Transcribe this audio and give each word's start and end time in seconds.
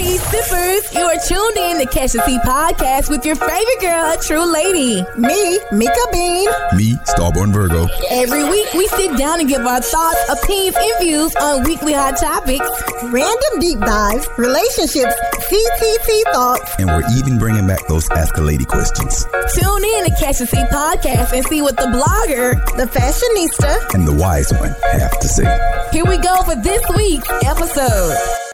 cheese 0.00 0.22
sippers. 0.22 0.92
You 0.94 1.04
are 1.04 1.20
tuned 1.26 1.56
in 1.56 1.78
to 1.78 1.86
Catch 1.86 2.12
the 2.12 2.22
Tea 2.24 2.38
podcast 2.38 3.10
with 3.10 3.24
your 3.24 3.36
favorite 3.36 3.80
girl, 3.80 4.12
a 4.12 4.16
true 4.16 4.44
lady. 4.44 5.04
Me, 5.16 5.60
Mika 5.72 6.04
Bean. 6.12 6.48
Me, 6.76 6.94
Starborn 7.04 7.52
Virgo. 7.52 7.86
Every 8.10 8.44
week, 8.44 8.72
we 8.74 8.86
sit 8.88 9.16
down 9.18 9.40
and 9.40 9.48
give 9.48 9.60
our 9.60 9.80
thoughts, 9.80 10.20
opinions, 10.28 10.76
and 10.78 11.04
views 11.04 11.36
on 11.36 11.64
weekly 11.64 11.92
hot 11.92 12.16
topics. 12.16 12.68
Random 13.04 13.60
deep 13.60 13.80
dives, 13.80 14.26
relationships, 14.38 15.14
CTT 15.48 16.32
thoughts. 16.32 16.74
And 16.78 16.88
we're 16.88 17.08
even 17.18 17.38
bringing 17.38 17.66
back 17.66 17.86
those 17.86 18.08
Ask 18.10 18.36
a 18.38 18.42
Lady 18.42 18.64
questions. 18.64 19.24
Tune 19.54 19.84
in 19.84 20.04
to 20.04 20.14
Catch 20.18 20.38
the 20.38 20.46
Tea 20.46 20.64
podcast 20.72 21.32
and 21.32 21.44
see 21.46 21.62
what 21.62 21.76
the 21.76 21.88
blogger, 21.92 22.54
the 22.76 22.86
fashionista, 22.86 23.94
and 23.94 24.06
the 24.06 24.14
wise 24.14 24.50
one 24.52 24.74
have 24.92 25.18
to 25.20 25.28
say. 25.28 25.44
Here 25.92 26.04
we 26.04 26.16
go 26.18 26.42
for 26.42 26.56
this 26.56 26.82
week's 26.96 27.28
episode. 27.44 28.49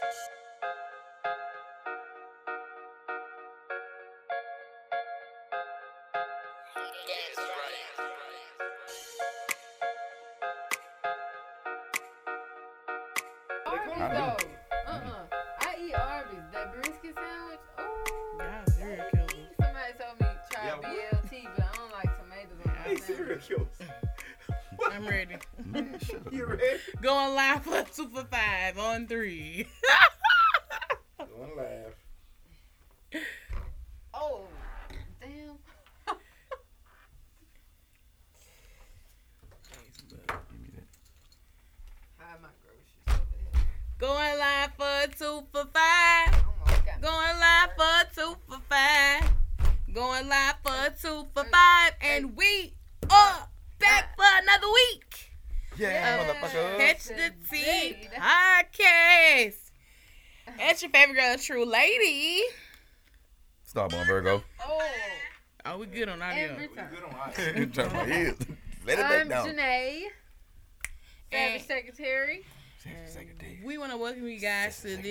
Super 27.97 28.27
Five 28.29 28.77
on 28.77 29.07
three. 29.07 29.65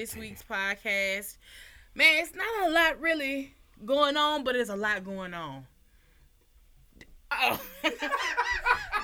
This 0.07 0.15
week's 0.15 0.43
podcast. 0.45 1.37
Man, 1.97 2.23
it's 2.23 2.33
not 2.33 2.69
a 2.69 2.71
lot 2.71 3.01
really 3.01 3.57
going 3.85 4.17
on, 4.17 4.45
but 4.45 4.53
there's 4.55 4.69
a 4.69 4.77
lot 4.77 5.05
going 5.05 5.35
on. 5.35 5.67
Oh, 7.33 7.61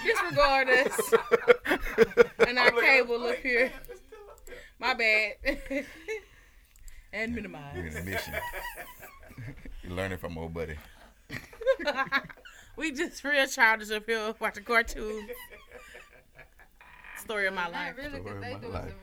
disregard 0.05 0.69
us 0.69 1.15
and 2.47 2.57
our 2.57 2.71
cable 2.71 3.25
up 3.25 3.35
here. 3.39 3.73
My 4.79 4.95
bad. 4.95 5.33
and 7.13 7.33
You're 7.33 7.43
minimize. 7.43 7.77
in 7.97 7.97
a 7.97 8.05
mission. 8.05 8.35
You're 9.83 9.93
learning 9.95 10.19
from 10.19 10.39
old 10.39 10.55
buddy. 10.55 10.77
we 12.77 12.93
just 12.93 13.25
real 13.25 13.49
childish 13.49 13.91
up 13.91 14.07
here 14.07 14.37
watching 14.39 14.63
cartoons. 14.63 15.33
Story 17.19 17.49
of 17.49 17.55
my 17.55 17.63
Not 17.65 17.73
life. 17.73 17.97
really, 17.97 18.21
because 18.21 18.25
Story 18.25 18.37
of 18.37 18.43
they 18.43 18.53
my 18.55 18.61
doing 18.61 18.73
life. 18.73 18.95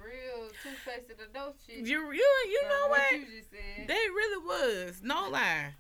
Some 0.64 0.72
real 0.72 1.00
two-faced 1.06 1.22
adult 1.30 1.56
shit. 1.66 1.86
You 1.88 2.12
you 2.12 2.28
you 2.50 2.62
know 2.64 2.88
what? 2.90 3.12
you 3.12 3.26
just 3.38 3.50
said. 3.52 3.88
They 3.88 3.94
really 3.94 4.46
was. 4.46 5.02
No 5.04 5.30
lie. 5.32 5.74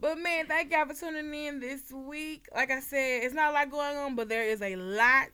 But 0.00 0.18
man, 0.18 0.46
thank 0.46 0.70
y'all 0.70 0.86
for 0.86 0.94
tuning 0.94 1.34
in 1.34 1.58
this 1.60 1.90
week. 1.92 2.46
Like 2.54 2.70
I 2.70 2.80
said, 2.80 3.24
it's 3.24 3.34
not 3.34 3.50
a 3.50 3.52
lot 3.52 3.70
going 3.70 3.96
on, 3.96 4.14
but 4.14 4.28
there 4.28 4.44
is 4.44 4.62
a 4.62 4.76
lot 4.76 5.28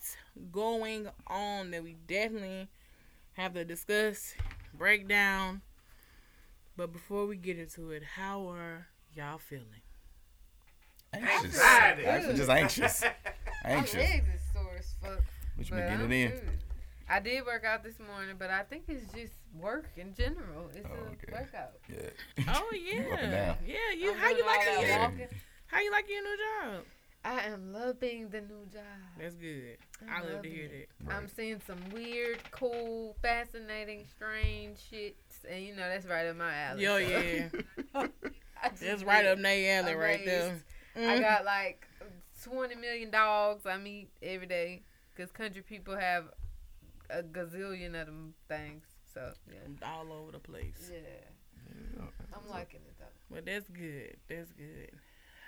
going 0.51 1.09
on 1.27 1.71
that 1.73 1.83
we 1.85 1.97
definitely 2.07 2.69
have 3.35 3.53
to 3.55 3.65
discuss, 3.65 4.35
break 4.73 5.07
down. 5.07 5.61
But 6.77 6.93
before 6.93 7.27
we 7.27 7.37
get 7.37 7.59
into 7.59 7.91
it, 7.91 8.03
how 8.17 8.49
are 8.49 8.87
y'all 9.15 9.39
feeling? 9.39 9.67
Anxious. 11.13 11.45
Excited. 11.45 12.05
Actually, 12.07 12.35
just 12.37 12.51
anxious. 12.51 13.03
anxious. 13.65 13.65
My 13.65 13.71
Anxious. 13.71 13.95
legs 13.95 14.29
is 14.35 14.41
sore 14.53 14.77
as 14.79 14.95
fuck. 15.01 15.23
But 15.57 15.67
you 15.67 15.71
but 15.71 15.77
been 15.77 15.89
getting 15.89 16.05
I'm 16.07 16.13
it 16.13 16.25
in. 16.25 16.31
good. 16.31 16.64
I 17.09 17.21
did 17.21 17.45
work 17.45 17.65
out 17.65 17.85
this 17.85 17.99
morning, 17.99 18.37
but 18.39 18.51
I 18.51 18.63
think 18.63 18.85
it's 18.89 19.13
just 19.13 19.33
work 19.61 19.89
in 19.97 20.15
general. 20.15 20.71
It's 20.75 20.87
Oh, 20.91 20.95
a 20.95 21.13
okay. 21.13 21.33
workout. 21.33 21.73
Yeah. 21.89 22.45
Oh 22.49 22.71
yeah, 22.73 22.93
You 23.07 23.13
up 23.13 23.19
and 23.21 23.33
down. 23.33 23.57
yeah. 23.67 23.77
You 23.97 24.13
I'm 24.13 24.19
how 24.19 24.29
you 24.31 24.47
like 24.47 24.59
all 24.61 24.67
liking 24.67 24.75
that 24.75 24.89
your 24.89 24.99
walking. 24.99 25.29
how 25.67 25.81
you 25.81 25.91
like 25.91 26.09
your 26.09 26.23
new 26.23 26.37
job? 26.37 26.85
I 27.27 27.41
am 27.47 27.73
loving 27.73 28.29
the 28.29 28.41
new 28.43 28.67
job. 28.71 28.83
That's 29.19 29.35
good. 29.35 29.79
I'm 30.03 30.09
I 30.11 30.33
love 30.33 30.43
to 30.43 30.49
hear 30.49 30.67
it. 30.67 30.89
that. 31.07 31.15
I'm 31.15 31.27
seeing 31.29 31.61
some 31.67 31.79
weird, 31.93 32.39
cool, 32.51 33.17
fascinating, 33.23 34.05
strange 34.15 34.79
shit, 34.91 35.17
and 35.51 35.65
you 35.65 35.75
know 35.75 35.89
that's 35.89 36.07
right 36.07 36.27
up 36.27 36.37
my 36.37 36.55
alley. 36.55 36.83
Yo, 36.83 36.99
so. 36.99 37.09
yeah. 37.09 37.49
I 38.63 38.69
just 38.71 38.81
That's 38.83 39.05
right 39.05 39.27
up 39.27 39.39
Nay 39.39 39.71
alley 39.77 39.95
right 39.95 40.25
there. 40.25 40.49
Amazed. 40.49 40.65
I 40.97 41.01
mm-hmm. 41.01 41.21
got 41.23 41.45
like 41.45 41.87
20 42.45 42.75
million 42.77 43.11
dogs 43.11 43.67
I 43.67 43.77
meet 43.79 44.09
every 44.23 44.47
day 44.47 44.83
because 45.15 45.31
country 45.33 45.63
people 45.63 45.97
have 45.97 46.25
a 47.11 47.23
gazillion 47.23 48.01
of 48.01 48.07
them 48.07 48.35
things. 48.49 48.85
So, 49.13 49.33
yeah. 49.49 49.89
all 49.89 50.13
over 50.13 50.33
the 50.33 50.39
place. 50.39 50.91
Yeah. 50.93 52.05
I'm 52.35 52.51
liking 52.51 52.81
it 52.87 52.95
though. 52.99 53.35
But 53.35 53.47
that's 53.47 53.69
good. 53.71 54.17
That's 54.29 54.53
good. 54.53 54.91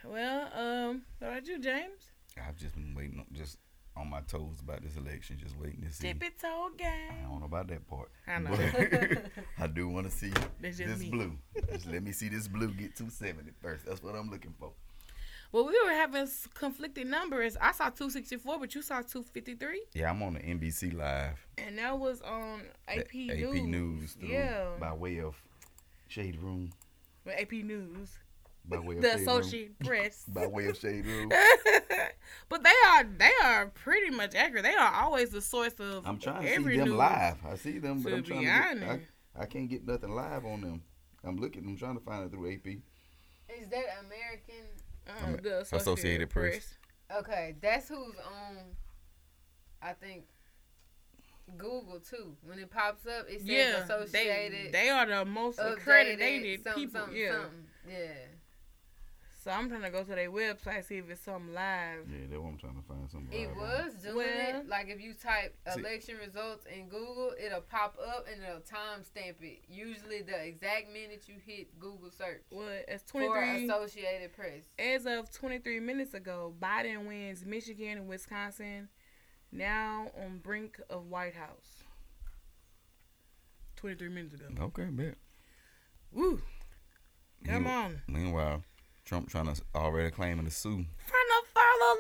Well, 0.05 0.49
um, 0.55 1.03
what 1.19 1.29
about 1.29 1.47
you, 1.47 1.59
James? 1.59 2.13
I've 2.37 2.57
just 2.57 2.75
been 2.75 2.95
waiting, 2.95 3.19
on, 3.19 3.27
just 3.33 3.59
on 3.97 4.11
my 4.11 4.21
toes 4.21 4.61
about 4.63 4.83
this 4.83 4.97
election, 4.97 5.39
just 5.41 5.59
waiting 5.59 5.83
to 5.83 5.93
see. 5.93 6.09
Tippy 6.09 6.29
toe 6.41 6.69
game. 6.77 6.89
I 7.11 7.29
don't 7.29 7.41
know 7.41 7.47
about 7.47 7.69
that 7.69 7.87
part. 7.89 8.11
I 8.27 8.39
know. 8.39 8.57
I 9.59 9.67
do 9.67 9.89
want 9.89 10.09
to 10.09 10.17
see 10.17 10.33
this 10.61 10.79
me. 10.79 11.11
blue. 11.11 11.33
Just 11.73 11.87
let 11.87 12.03
me 12.03 12.13
see 12.13 12.29
this 12.29 12.47
blue 12.47 12.69
get 12.69 12.97
270 12.97 13.53
first. 13.61 13.87
That's 13.87 14.03
what 14.03 14.15
I'm 14.15 14.31
looking 14.31 14.55
for. 14.59 14.73
Well, 15.53 15.65
we 15.67 15.79
were 15.85 15.91
having 15.93 16.27
conflicting 16.55 17.09
numbers. 17.11 17.57
I 17.61 17.73
saw 17.73 17.85
264, 17.91 18.59
but 18.59 18.75
you 18.75 18.83
saw 18.83 18.97
253. 19.01 19.83
Yeah, 19.95 20.11
I'm 20.11 20.23
on 20.23 20.35
the 20.35 20.41
NBC 20.41 20.95
Live. 20.95 21.47
And 21.59 21.79
that 21.79 21.99
was 21.99 22.21
on 22.23 22.63
AP, 22.89 23.09
the 23.11 23.27
News. 23.29 23.57
AP 23.59 23.65
News 23.67 24.17
Yeah. 24.21 24.67
by 24.81 24.93
way 24.93 25.21
of 25.21 25.35
Shade 26.09 26.37
Room. 26.41 26.73
Well, 27.25 27.35
AP 27.39 27.53
News. 27.53 28.19
By 28.69 28.79
way 28.81 28.97
of 28.97 29.03
The 29.03 29.11
Shade 29.13 29.21
Associated 29.23 29.79
Press. 29.79 30.25
Room. 30.27 30.35
By 30.43 30.47
way 30.49 30.67
of 30.67 30.77
Shade 30.77 31.07
Room. 31.07 31.29
but 32.49 32.65
they 32.65 32.73
are 32.89 33.05
they 33.05 33.31
are 33.45 33.67
pretty 33.67 34.11
much 34.11 34.35
accurate. 34.35 34.65
They 34.65 34.75
are 34.75 34.93
always 34.93 35.31
the 35.31 35.41
source 35.41 35.75
of 35.75 36.05
I'm 36.05 36.19
trying 36.19 36.43
to 36.43 36.51
every 36.53 36.75
see 36.75 36.81
them 36.81 36.97
live. 36.97 37.37
I 37.49 37.55
see 37.55 37.79
them, 37.79 38.03
but 38.03 38.11
To 38.11 38.17
I'm 38.17 38.23
be 38.23 38.29
trying 38.29 38.41
to 38.41 38.47
get, 38.47 38.67
honest. 38.89 39.07
I, 39.39 39.43
I 39.43 39.47
can't 39.47 39.69
get 39.69 39.87
nothing 39.87 40.11
live 40.11 40.45
on 40.45 40.63
them. 40.63 40.83
I'm 41.23 41.37
looking. 41.37 41.65
I'm 41.65 41.77
trying 41.77 41.97
to 41.97 42.05
find 42.05 42.25
it 42.25 42.33
through 42.33 42.53
AP. 42.55 42.67
Is 43.61 43.69
that 43.69 43.85
American? 44.05 44.67
Um, 45.09 45.35
Am- 45.35 45.37
the 45.43 45.61
Associated, 45.61 45.77
Associated 45.81 46.31
Press. 46.31 46.53
Press. 47.09 47.21
Okay, 47.21 47.55
that's 47.61 47.89
who's 47.89 48.15
on. 48.19 48.57
I 49.83 49.93
think 49.93 50.25
Google 51.57 52.01
too. 52.01 52.37
When 52.43 52.59
it 52.59 52.71
pops 52.71 53.07
up, 53.07 53.27
it 53.29 53.39
says 53.41 53.47
Yeah, 53.47 53.85
Associated. 53.85 54.67
they, 54.67 54.71
they 54.73 54.89
are 54.91 55.07
the 55.07 55.25
most 55.25 55.59
updated, 55.59 55.73
accredited 55.75 56.65
something, 56.65 56.83
people. 56.85 57.01
something, 57.01 57.17
yeah. 57.17 57.33
something. 57.33 57.67
Yeah. 57.89 58.15
So 59.47 59.53
I'm 59.53 59.69
trying 59.69 59.83
to 59.83 59.91
go 59.91 60.03
to 60.03 60.11
their 60.11 60.29
website 60.29 60.85
see 60.87 60.97
if 60.97 61.09
it's 61.09 61.21
something 61.21 61.55
live. 61.55 62.01
Yeah, 62.11 62.27
that's 62.29 62.41
what 62.43 62.49
I'm 62.49 62.59
trying 62.59 62.75
to 62.75 62.83
find 62.83 63.09
something. 63.09 63.33
It 63.33 63.47
live 63.51 63.57
on. 63.59 63.63
was 63.63 63.95
doing 64.03 64.17
Well- 64.17 64.61
it. 64.63 64.69
Like 64.69 64.89
if 64.89 65.01
you 65.01 65.15
type 65.15 65.57
See- 65.73 65.79
election 65.79 66.17
results 66.17 66.67
in 66.67 66.89
Google, 66.89 67.33
it'll 67.39 67.61
pop 67.61 67.97
up 68.05 68.27
and 68.27 68.43
it'll 68.43 68.59
timestamp 68.63 69.41
it. 69.43 69.61
Usually 69.69 70.23
the 70.23 70.45
exact 70.45 70.89
minute 70.93 71.29
you 71.29 71.37
hit 71.39 71.79
Google 71.79 72.11
search 72.11 72.43
Well, 72.51 72.83
as 72.89 73.03
for 73.05 73.21
23 73.21 73.67
Associated 73.67 74.33
Press. 74.33 74.65
as 74.81 75.07
of 75.07 75.31
23 75.31 75.79
minutes 75.79 76.13
ago, 76.15 76.53
Biden 76.61 77.07
wins 77.07 77.45
Michigan 77.47 77.99
and 77.99 78.09
Wisconsin. 78.09 78.89
Now 79.53 80.11
on 80.17 80.39
brink 80.39 80.81
of 80.91 81.07
White 81.07 81.37
House. 81.37 81.85
23 83.77 84.09
minutes 84.09 84.35
ago. 84.35 84.47
Okay, 84.61 84.87
bet. 84.87 85.15
Woo! 86.11 86.39
Come 87.45 87.63
Meanwhile- 87.63 87.85
on. 87.85 88.03
Meanwhile, 88.09 88.65
Trump 89.07 89.31
trying 89.31 89.47
to 89.55 89.61
already 89.75 90.11
claiming 90.11 90.45
the 90.45 90.51
sue 90.51 90.85
Trying 91.07 91.31
to 91.31 91.47
file 91.55 91.65
a 91.81 91.95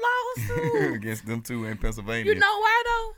lawsuit. 0.82 0.94
against 0.96 1.24
them 1.26 1.40
two 1.40 1.64
in 1.64 1.78
Pennsylvania. 1.78 2.32
you 2.34 2.38
know 2.38 2.58
why 2.58 2.82
though? 2.84 3.12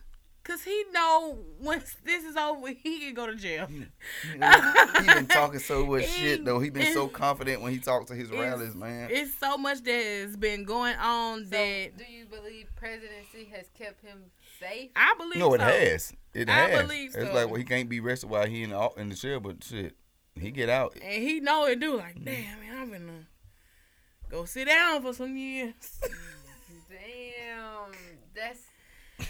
Cause 0.44 0.62
he 0.62 0.82
know 0.92 1.36
once 1.60 1.94
this 2.04 2.24
is 2.24 2.34
over, 2.36 2.68
he 2.68 3.00
can 3.00 3.12
go 3.12 3.26
to 3.26 3.34
jail. 3.34 3.66
he 3.68 5.06
been 5.06 5.26
talking 5.28 5.58
so 5.60 5.84
much 5.84 6.06
He- 6.06 6.22
shit 6.22 6.44
though. 6.44 6.58
He 6.58 6.70
been 6.70 6.92
so 6.94 7.06
confident 7.08 7.60
when 7.60 7.72
he 7.72 7.78
talks 7.78 8.06
to 8.10 8.14
his 8.14 8.30
rallies, 8.30 8.74
man. 8.74 9.08
It's 9.10 9.34
so 9.38 9.58
much 9.58 9.82
that 9.82 9.92
has 10.22 10.36
been 10.36 10.64
going 10.64 10.96
on 10.96 11.44
So, 11.44 11.50
that 11.50 11.98
do 11.98 12.04
you 12.10 12.24
believe 12.24 12.66
presidency 12.76 13.44
has 13.54 13.66
kept 13.78 14.00
him 14.02 14.22
safe? 14.58 14.90
I 14.96 15.14
believe. 15.18 15.36
No, 15.36 15.52
it 15.54 15.60
so. 15.60 15.66
has. 15.66 16.12
It 16.32 16.48
I 16.48 16.52
has. 16.52 16.82
believe 16.82 17.14
It's 17.14 17.28
so. 17.28 17.34
like 17.34 17.46
well, 17.48 17.56
he 17.56 17.64
can't 17.64 17.88
be 17.90 18.00
arrested 18.00 18.30
while 18.30 18.46
he 18.46 18.62
in 18.62 18.70
the, 18.70 18.88
in 18.96 19.10
the 19.10 19.16
jail, 19.16 19.40
but 19.40 19.62
shit, 19.64 19.96
he 20.34 20.50
get 20.50 20.70
out. 20.70 20.94
and 21.02 21.22
he 21.22 21.40
know 21.40 21.66
it 21.66 21.78
do. 21.78 21.98
Like, 21.98 22.14
damn, 22.24 22.58
man, 22.60 22.74
I'm 22.78 22.90
gonna 22.90 23.26
go 24.30 24.44
sit 24.44 24.66
down 24.68 25.02
for 25.02 25.12
some 25.12 25.36
years. 25.36 25.74
Damn, 26.88 27.92
that's 28.34 28.60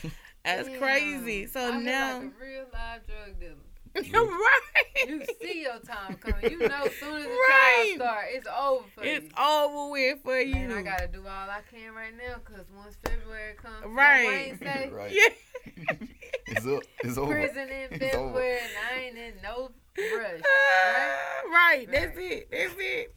That's 0.44 0.68
damn. 0.68 0.78
crazy. 0.78 1.46
So 1.46 1.60
I 1.68 1.72
feel 1.72 1.80
now, 1.80 2.18
like 2.20 2.22
a 2.22 2.44
real 2.44 2.64
live 2.72 3.06
drug 3.06 3.40
dealer. 3.40 3.54
you're 4.04 4.26
right. 4.26 5.08
You 5.08 5.22
see 5.42 5.62
your 5.62 5.78
time 5.80 6.16
coming. 6.18 6.50
You 6.50 6.58
know, 6.68 6.84
as 6.84 6.92
soon 6.96 7.16
as 7.16 7.24
the 7.24 7.28
Right. 7.30 7.94
trial 7.98 8.08
start, 8.08 8.24
it's 8.30 8.46
over 8.46 8.84
for 8.94 9.04
It's 9.04 9.24
you. 9.26 9.30
over 9.44 9.90
with 9.90 10.22
for 10.22 10.40
you. 10.40 10.54
Man, 10.54 10.72
I 10.72 10.82
gotta 10.82 11.08
do 11.08 11.20
all 11.26 11.50
I 11.50 11.60
can 11.70 11.94
right 11.94 12.12
now, 12.16 12.36
cause 12.44 12.66
once 12.76 12.96
February 13.04 13.54
comes, 13.54 13.84
Right. 13.86 14.26
Wayne 14.26 14.58
say, 14.58 14.88
right. 14.92 15.12
yeah. 15.12 15.94
It's 16.46 16.66
up. 16.66 16.82
It's 17.02 17.18
over. 17.18 17.32
prison 17.34 17.68
in 17.68 17.88
It's 18.00 18.14
over. 18.14 18.28
February, 18.32 18.58
and 18.60 18.72
I 18.92 19.00
ain't 19.00 19.18
in 19.18 19.34
no 19.42 19.70
rush. 20.16 20.40
Right. 21.50 21.86
That's 21.90 22.16
Right. 22.16 22.32
it. 22.32 22.50
That's 22.50 22.74
it. 22.78 23.14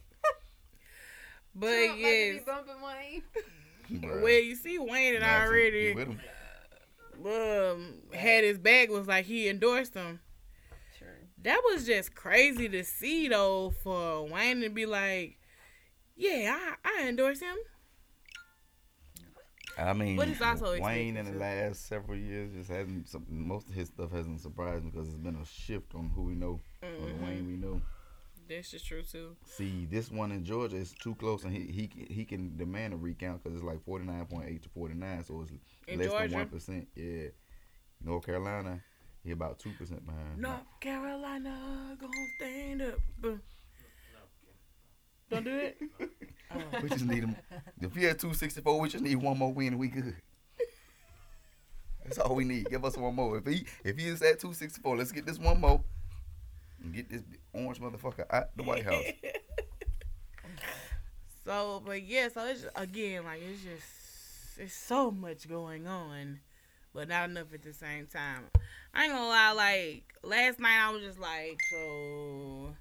But 1.54 1.66
Trump 1.66 1.90
like 1.90 1.94
to 1.94 2.00
yes, 2.00 2.38
be 2.38 2.44
bumping 2.44 2.74
Wayne. 2.82 3.22
Bruh. 4.00 4.22
well, 4.22 4.40
you 4.40 4.56
see, 4.56 4.78
Wayne 4.78 5.14
had 5.14 5.22
Nah, 5.22 5.40
he 5.42 5.46
already 5.46 6.16
um 7.24 7.94
had 8.12 8.42
his 8.42 8.58
bag 8.58 8.90
was 8.90 9.06
like 9.06 9.26
he 9.26 9.48
endorsed 9.48 9.94
him. 9.94 10.20
True. 10.98 11.08
That 11.42 11.60
was 11.64 11.86
just 11.86 12.14
crazy 12.14 12.68
to 12.68 12.84
see 12.84 13.28
though 13.28 13.72
for 13.82 14.26
Wayne 14.26 14.60
to 14.62 14.70
be 14.70 14.86
like, 14.86 15.38
yeah, 16.16 16.58
I, 16.84 17.02
I 17.02 17.08
endorse 17.08 17.40
him. 17.40 17.56
I 19.78 19.92
mean, 19.94 20.16
But 20.16 20.28
it's 20.28 20.40
also 20.40 20.78
Wayne 20.80 21.16
in 21.16 21.24
the 21.24 21.32
expected 21.32 21.40
last 21.40 21.88
several 21.88 22.18
years 22.18 22.52
just 22.52 22.70
hasn't. 22.70 23.08
Some, 23.08 23.24
most 23.28 23.68
of 23.68 23.74
his 23.74 23.88
stuff 23.88 24.12
hasn't 24.12 24.40
surprised 24.40 24.84
me 24.84 24.90
because 24.90 25.08
it's 25.08 25.16
been 25.16 25.36
a 25.36 25.46
shift 25.46 25.94
on 25.94 26.10
who 26.14 26.24
we 26.24 26.34
know, 26.34 26.60
or 26.82 26.88
the. 26.90 27.24
Wayne 27.24 27.46
we 27.46 27.56
know. 27.56 27.80
That's 28.56 28.70
just 28.70 28.86
true 28.86 29.02
too. 29.02 29.36
See, 29.46 29.86
this 29.90 30.10
one 30.10 30.32
in 30.32 30.44
Georgia 30.44 30.76
is 30.76 30.92
too 30.92 31.14
close, 31.14 31.44
and 31.44 31.52
he 31.54 31.60
he 31.72 31.86
can- 31.88 32.06
he 32.06 32.24
can 32.24 32.56
demand 32.56 32.92
a 32.94 32.96
recount 32.96 33.42
because 33.42 33.56
it's 33.56 33.64
like 33.64 33.82
forty 33.84 34.04
nine 34.04 34.26
point 34.26 34.48
eight 34.48 34.62
to 34.64 34.68
forty 34.68 34.94
nine, 34.94 35.24
so 35.24 35.40
it's 35.42 35.52
In 35.88 35.98
less 35.98 36.08
Georgia? 36.08 36.28
than 36.28 36.38
one 36.38 36.48
percent. 36.48 36.88
Yeah, 36.94 37.28
North 38.04 38.26
Carolina, 38.26 38.82
he 39.24 39.30
about 39.30 39.58
two 39.58 39.72
percent 39.78 40.04
behind. 40.04 40.38
North 40.38 40.62
Carolina 40.80 41.96
gonna 42.00 42.12
stand 42.38 42.82
up. 42.82 42.98
Don't 45.30 45.44
do 45.44 45.56
it. 45.56 45.78
Oh. 46.54 46.80
we 46.82 46.88
just 46.90 47.06
need 47.06 47.24
him. 47.24 47.34
If 47.80 47.94
he 47.96 48.04
had 48.04 48.18
two 48.18 48.34
sixty 48.34 48.60
four, 48.60 48.78
we 48.78 48.86
just 48.90 49.02
need 49.02 49.14
one 49.16 49.38
more 49.38 49.50
win, 49.54 49.68
and 49.68 49.78
we 49.78 49.88
good. 49.88 50.14
That's 52.04 52.18
all 52.18 52.34
we 52.34 52.44
need. 52.44 52.68
Give 52.68 52.84
us 52.84 52.94
one 52.98 53.14
more. 53.14 53.38
If 53.38 53.46
he 53.46 53.64
if 53.84 53.96
he 53.96 54.08
is 54.08 54.20
at 54.20 54.38
two 54.38 54.52
sixty 54.52 54.82
four, 54.82 54.94
let's 54.98 55.12
get 55.12 55.24
this 55.24 55.38
one 55.38 55.58
more 55.62 55.82
and 56.82 56.94
get 56.94 57.08
this 57.08 57.22
orange 57.52 57.80
motherfucker 57.80 58.24
out 58.30 58.56
the 58.56 58.62
White 58.62 58.84
House. 58.84 59.04
So, 61.44 61.82
but 61.84 62.02
yeah, 62.04 62.28
so 62.28 62.46
it's 62.46 62.66
again 62.76 63.24
like 63.24 63.40
it's 63.42 63.62
just 63.62 64.58
it's 64.58 64.74
so 64.74 65.10
much 65.10 65.48
going 65.48 65.86
on, 65.86 66.40
but 66.94 67.08
not 67.08 67.30
enough 67.30 67.52
at 67.52 67.62
the 67.62 67.72
same 67.72 68.06
time. 68.06 68.44
I 68.94 69.04
ain't 69.04 69.12
gonna 69.12 69.28
lie, 69.28 69.52
like 69.52 70.04
last 70.22 70.60
night 70.60 70.78
I 70.80 70.90
was 70.92 71.02
just 71.02 71.18
like, 71.18 71.58
so, 71.70 72.76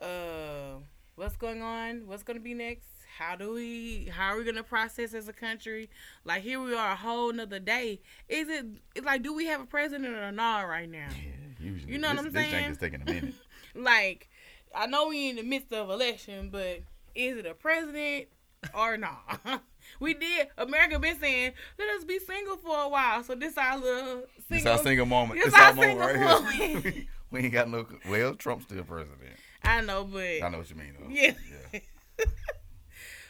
uh, 0.00 0.78
what's 1.16 1.36
going 1.36 1.60
on? 1.60 2.06
What's 2.06 2.22
gonna 2.22 2.40
be 2.40 2.54
next? 2.54 2.86
How 3.18 3.36
do 3.36 3.52
we? 3.52 4.10
How 4.10 4.32
are 4.32 4.38
we 4.38 4.44
gonna 4.44 4.62
process 4.62 5.12
as 5.12 5.28
a 5.28 5.32
country? 5.34 5.90
Like 6.24 6.42
here 6.42 6.62
we 6.62 6.74
are, 6.74 6.92
a 6.92 6.96
whole 6.96 7.30
nother 7.30 7.58
day. 7.58 8.00
Is 8.26 8.48
it? 8.48 8.64
It's 8.94 9.04
like, 9.04 9.22
do 9.22 9.34
we 9.34 9.46
have 9.46 9.60
a 9.60 9.66
president 9.66 10.14
or 10.16 10.32
not 10.32 10.62
right 10.62 10.88
now? 10.88 11.08
Yeah, 11.10 11.39
usually. 11.60 11.92
You 11.92 11.98
know 11.98 12.08
what 12.08 12.18
I'm 12.18 12.32
saying? 12.32 12.50
this 12.50 12.60
jank 12.60 12.70
is 12.70 12.78
taking 12.78 13.02
a 13.02 13.04
minute. 13.04 13.34
like 13.74 14.28
I 14.74 14.86
know 14.86 15.08
we 15.08 15.30
in 15.30 15.36
the 15.36 15.42
midst 15.42 15.72
of 15.72 15.90
election, 15.90 16.50
but 16.50 16.80
is 17.14 17.36
it 17.36 17.46
a 17.46 17.54
president 17.54 18.28
or 18.74 18.96
not? 18.96 19.62
we 20.00 20.14
did. 20.14 20.48
America 20.58 20.98
been 20.98 21.18
saying 21.18 21.52
let 21.78 21.88
us 21.96 22.04
be 22.04 22.18
single 22.18 22.56
for 22.56 22.84
a 22.84 22.88
while, 22.88 23.22
so 23.24 23.34
this 23.34 23.56
our 23.56 23.78
little 23.78 24.22
single. 24.48 24.48
This 24.48 24.66
our 24.66 24.78
single 24.78 25.06
moment. 25.06 25.40
This 25.42 25.52
This 25.52 25.60
our 25.60 25.68
our 25.68 25.74
moment 25.74 26.00
single 26.00 26.06
right 26.06 26.16
here. 26.16 26.74
moment. 26.74 27.06
we 27.30 27.40
ain't 27.40 27.52
got 27.52 27.70
no. 27.70 27.86
Well, 28.08 28.34
Trump's 28.34 28.64
still 28.64 28.84
president. 28.84 29.36
I 29.62 29.80
know, 29.82 30.04
but 30.04 30.42
I 30.42 30.48
know 30.48 30.58
what 30.58 30.70
you 30.70 30.76
mean. 30.76 30.94
Though. 30.98 31.08
Yeah. 31.10 31.34
yeah. 31.72 31.80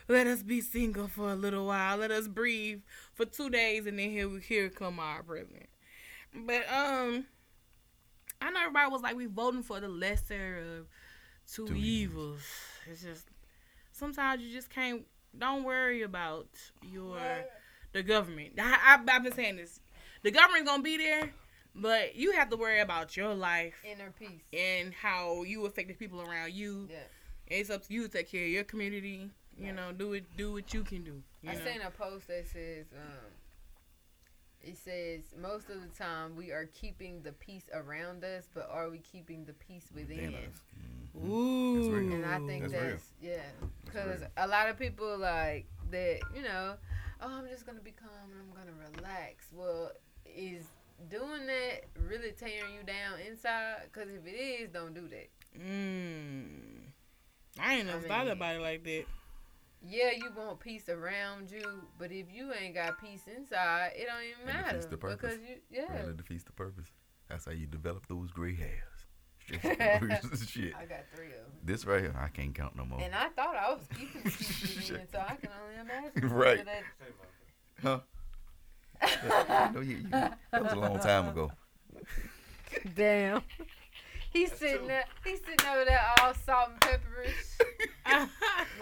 let 0.09 0.27
us 0.27 0.43
be 0.43 0.61
single 0.61 1.09
for 1.09 1.31
a 1.31 1.37
little 1.37 1.67
while. 1.67 1.97
Let 1.97 2.11
us 2.11 2.29
breathe 2.29 2.81
for 3.15 3.25
two 3.25 3.51
days, 3.51 3.87
and 3.87 3.99
then 3.99 4.11
here 4.11 4.29
here 4.39 4.69
come 4.69 4.99
our 5.01 5.23
president. 5.23 5.69
But 6.35 6.71
um, 6.73 7.27
I 8.41 8.51
know 8.51 8.61
everybody 8.61 8.91
was 8.91 9.03
like 9.03 9.17
we 9.17 9.27
voting 9.27 9.63
for 9.63 9.81
the 9.81 9.89
lesser 9.89 10.59
of 10.79 10.87
two, 11.53 11.67
Two 11.69 11.75
evils. 11.75 12.41
evils. 12.41 12.43
It's 12.91 13.03
just 13.03 13.27
sometimes 13.93 14.43
you 14.43 14.51
just 14.53 14.71
can't. 14.71 15.03
Don't 15.37 15.63
worry 15.65 16.03
about 16.03 16.49
your 16.83 17.19
the 17.93 18.03
government. 18.03 18.55
I, 18.59 18.99
I, 18.99 19.15
I've 19.17 19.23
been 19.23 19.33
saying 19.33 19.57
this. 19.57 19.81
The 20.23 20.31
government's 20.31 20.69
gonna 20.69 20.83
be 20.83 20.97
there, 20.97 21.31
but 21.75 22.17
you 22.17 22.33
have 22.33 22.51
to 22.51 22.57
worry 22.57 22.81
about 22.81 23.17
your 23.17 23.35
life 23.35 23.75
Inner 23.85 24.13
peace. 24.19 24.43
and 24.53 24.93
how 24.93 25.43
you 25.45 25.65
affect 25.67 25.89
the 25.89 25.95
people 25.95 26.21
around 26.21 26.53
you. 26.53 26.89
Yeah. 26.91 26.97
It's 27.47 27.71
up 27.71 27.87
to 27.87 27.93
you 27.93 28.03
to 28.03 28.09
take 28.09 28.31
care 28.31 28.45
of 28.45 28.51
your 28.51 28.65
community. 28.65 29.31
You 29.59 29.67
Right. 29.67 29.75
know, 29.75 29.93
do 29.93 30.13
it. 30.15 30.25
Do 30.37 30.53
what 30.53 30.73
you 30.75 30.83
can 30.83 31.03
do. 31.05 31.23
You 31.43 31.51
I 31.51 31.55
know? 31.55 31.65
seen 31.65 31.81
a 31.83 31.91
post 31.91 32.27
that 32.29 32.47
says, 32.47 32.87
um, 32.97 33.33
it 34.63 34.77
says 34.77 35.21
most 35.41 35.71
of 35.71 35.81
the 35.81 35.89
time 35.97 36.37
we 36.37 36.51
are 36.53 36.67
keeping 36.67 37.23
the 37.23 37.33
peace 37.33 37.65
around 37.73 38.25
us, 38.25 38.49
but 38.55 38.69
are 38.71 38.91
we 38.91 38.99
keeping 38.99 39.45
the 39.45 39.55
peace 39.55 39.89
within? 39.95 40.33
Damn 40.33 40.35
us. 40.35 40.63
Mhm. 41.17 41.29
Ooh. 41.29 41.91
real. 41.93 42.13
And 42.15 42.27
I 42.27 42.39
think 42.47 42.63
That's 42.63 42.73
that's, 42.73 43.13
real. 43.21 43.33
yeah, 43.33 43.67
because 43.85 44.23
a 44.37 44.47
lot 44.47 44.69
of 44.69 44.79
people 44.79 45.19
like 45.19 45.67
that, 45.91 46.21
you 46.35 46.43
know, 46.43 46.77
oh, 47.21 47.29
I'm 47.29 47.49
just 47.49 47.67
gonna 47.67 47.81
be 47.81 47.93
calm 47.93 48.11
and 48.33 48.41
I'm 48.41 48.57
gonna 48.57 48.77
relax. 48.97 49.47
Well, 49.53 49.93
is 50.25 50.65
doing 51.09 51.47
that 51.47 51.85
really 51.99 52.33
tearing 52.33 52.75
you 52.75 52.83
down 52.85 53.19
inside? 53.27 53.89
Because 53.93 54.11
if 54.11 54.27
it 54.27 54.37
is, 54.37 54.71
don't 54.71 54.95
do 54.95 55.09
that. 55.09 55.29
Mm. 55.59 56.93
I 57.59 57.75
ain't 57.77 57.87
never 57.87 58.05
I 58.05 58.09
thought 58.09 58.29
about 58.29 58.57
it 58.57 58.61
like 58.61 58.85
that. 58.85 59.05
Yeah, 59.83 60.11
you 60.17 60.31
want 60.37 60.61
peace 60.61 60.89
around 60.89 61.51
you, 61.51 61.65
but 61.99 62.13
if 62.13 62.27
you 62.33 62.53
ain't 62.53 62.75
got 62.75 63.01
peace 63.01 63.23
inside, 63.35 63.93
it 63.97 64.07
don't 64.07 64.23
even 64.23 64.47
That 64.47 64.55
matter 64.55 64.73
defeats 64.73 64.87
the 64.91 64.97
purpose. 64.99 65.17
because 65.21 65.39
you, 65.49 65.57
yeah. 65.71 66.01
Really 66.03 66.15
defeats 66.17 66.45
the 66.45 66.53
purpose. 66.53 66.87
That's 67.29 67.45
how 67.47 67.53
you 67.53 67.67
develop 67.67 68.07
those 68.07 68.31
gray 68.31 68.55
hairs. 68.55 68.83
Shit. 69.51 70.75
I 70.79 70.85
got 70.85 71.05
three 71.15 71.27
of 71.29 71.33
them. 71.33 71.53
This 71.65 71.85
right 71.87 72.01
here, 72.03 72.15
I 72.19 72.29
can't 72.29 72.55
count 72.55 72.77
no 72.77 72.85
more. 72.85 73.01
And 73.01 73.15
I 73.15 73.29
thought 73.31 73.57
I 73.57 73.73
was 73.73 73.81
keeping 73.99 74.23
peace 74.25 74.91
within, 74.91 75.07
so 75.11 75.19
I 75.27 75.35
can 75.37 75.51
only 75.63 75.81
imagine. 75.81 76.29
Right. 76.37 76.65
That, 76.65 76.83
Huh? 77.83 78.01
Yeah, 79.03 79.71
no, 79.75 79.81
you- 79.81 79.97
you- 79.97 80.09
that 80.11 80.39
was 80.53 80.73
a 80.73 80.77
long 80.77 80.99
time 81.01 81.29
ago. 81.29 81.51
Damn. 82.95 83.43
He's 84.31 84.53
sitting 84.53 84.87
there. 84.87 85.05
He's 85.25 85.41
sitting 85.41 85.67
over 85.69 85.85
there 85.85 86.01
all 86.23 86.33
salt 86.35 86.71
and 86.71 86.81
pepperish. 86.81 87.59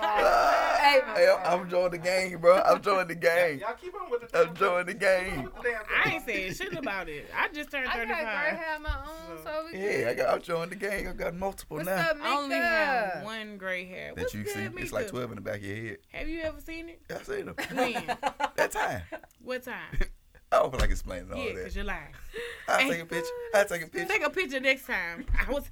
Like, 0.00 0.24
hey, 0.80 1.00
Hey. 1.16 1.34
I'm 1.44 1.68
joining 1.68 1.90
the 1.90 1.98
gang, 1.98 2.36
bro. 2.38 2.62
I'm 2.64 2.80
joining 2.80 3.08
the 3.08 3.14
gang. 3.28 3.58
Y'all 3.58 3.74
keep 3.74 3.92
on 3.94 4.08
with 4.10 4.30
the 4.30 4.38
I'm 4.48 4.54
joining 4.54 4.86
the 4.86 4.94
gang. 4.94 5.44
The 5.56 5.62
damn 5.62 5.82
I 6.04 6.10
ain't 6.14 6.24
saying 6.24 6.54
shit 6.54 6.72
about 6.76 7.08
it. 7.08 7.28
I 7.36 7.48
just 7.52 7.70
turned 7.70 7.88
I 7.88 7.96
got 7.98 8.06
gray 8.06 8.16
35. 8.16 8.56
hair 8.56 8.78
my 8.78 8.96
own, 9.06 9.42
so 9.42 9.66
we 9.72 9.78
Yeah, 9.78 10.08
I 10.10 10.14
got. 10.14 10.34
I'm 10.34 10.40
joining 10.42 10.70
the 10.70 10.76
gang. 10.76 11.08
I 11.08 11.12
got 11.12 11.34
multiple 11.34 11.76
What's 11.78 11.88
now. 11.88 12.10
up, 12.10 12.16
I 12.22 12.36
only 12.38 12.56
have 12.56 13.24
one 13.24 13.58
gray 13.58 13.86
hair. 13.86 14.12
That 14.14 14.22
What's 14.22 14.34
you 14.34 14.44
good, 14.44 14.52
see, 14.54 14.68
Mika? 14.68 14.78
it's 14.82 14.92
like 14.92 15.08
12 15.08 15.30
in 15.32 15.34
the 15.36 15.40
back 15.42 15.56
of 15.56 15.64
your 15.64 15.76
head. 15.76 15.96
Have 16.12 16.28
you 16.28 16.40
ever 16.42 16.60
seen 16.60 16.88
it? 16.88 17.00
Yeah, 17.10 17.16
I 17.20 17.22
seen 17.24 17.46
them. 17.46 17.54
When? 17.74 18.16
That 18.56 18.70
time. 18.70 19.02
what 19.42 19.64
time? 19.64 19.98
I 20.52 20.56
don't 20.56 20.70
feel 20.70 20.80
like 20.80 20.90
explaining 20.90 21.30
all 21.32 21.44
yeah, 21.44 21.52
because 21.52 21.76
you're 21.76 21.84
lying. 21.84 22.14
I'll 22.68 22.78
take 22.88 23.02
a 23.02 23.06
picture. 23.06 23.30
I'll 23.54 23.64
take 23.66 23.82
a 23.82 23.86
picture. 23.86 24.12
Take 24.12 24.26
a 24.26 24.30
picture 24.30 24.60
next 24.60 24.86
time. 24.86 25.26
I 25.38 25.50
was. 25.50 25.64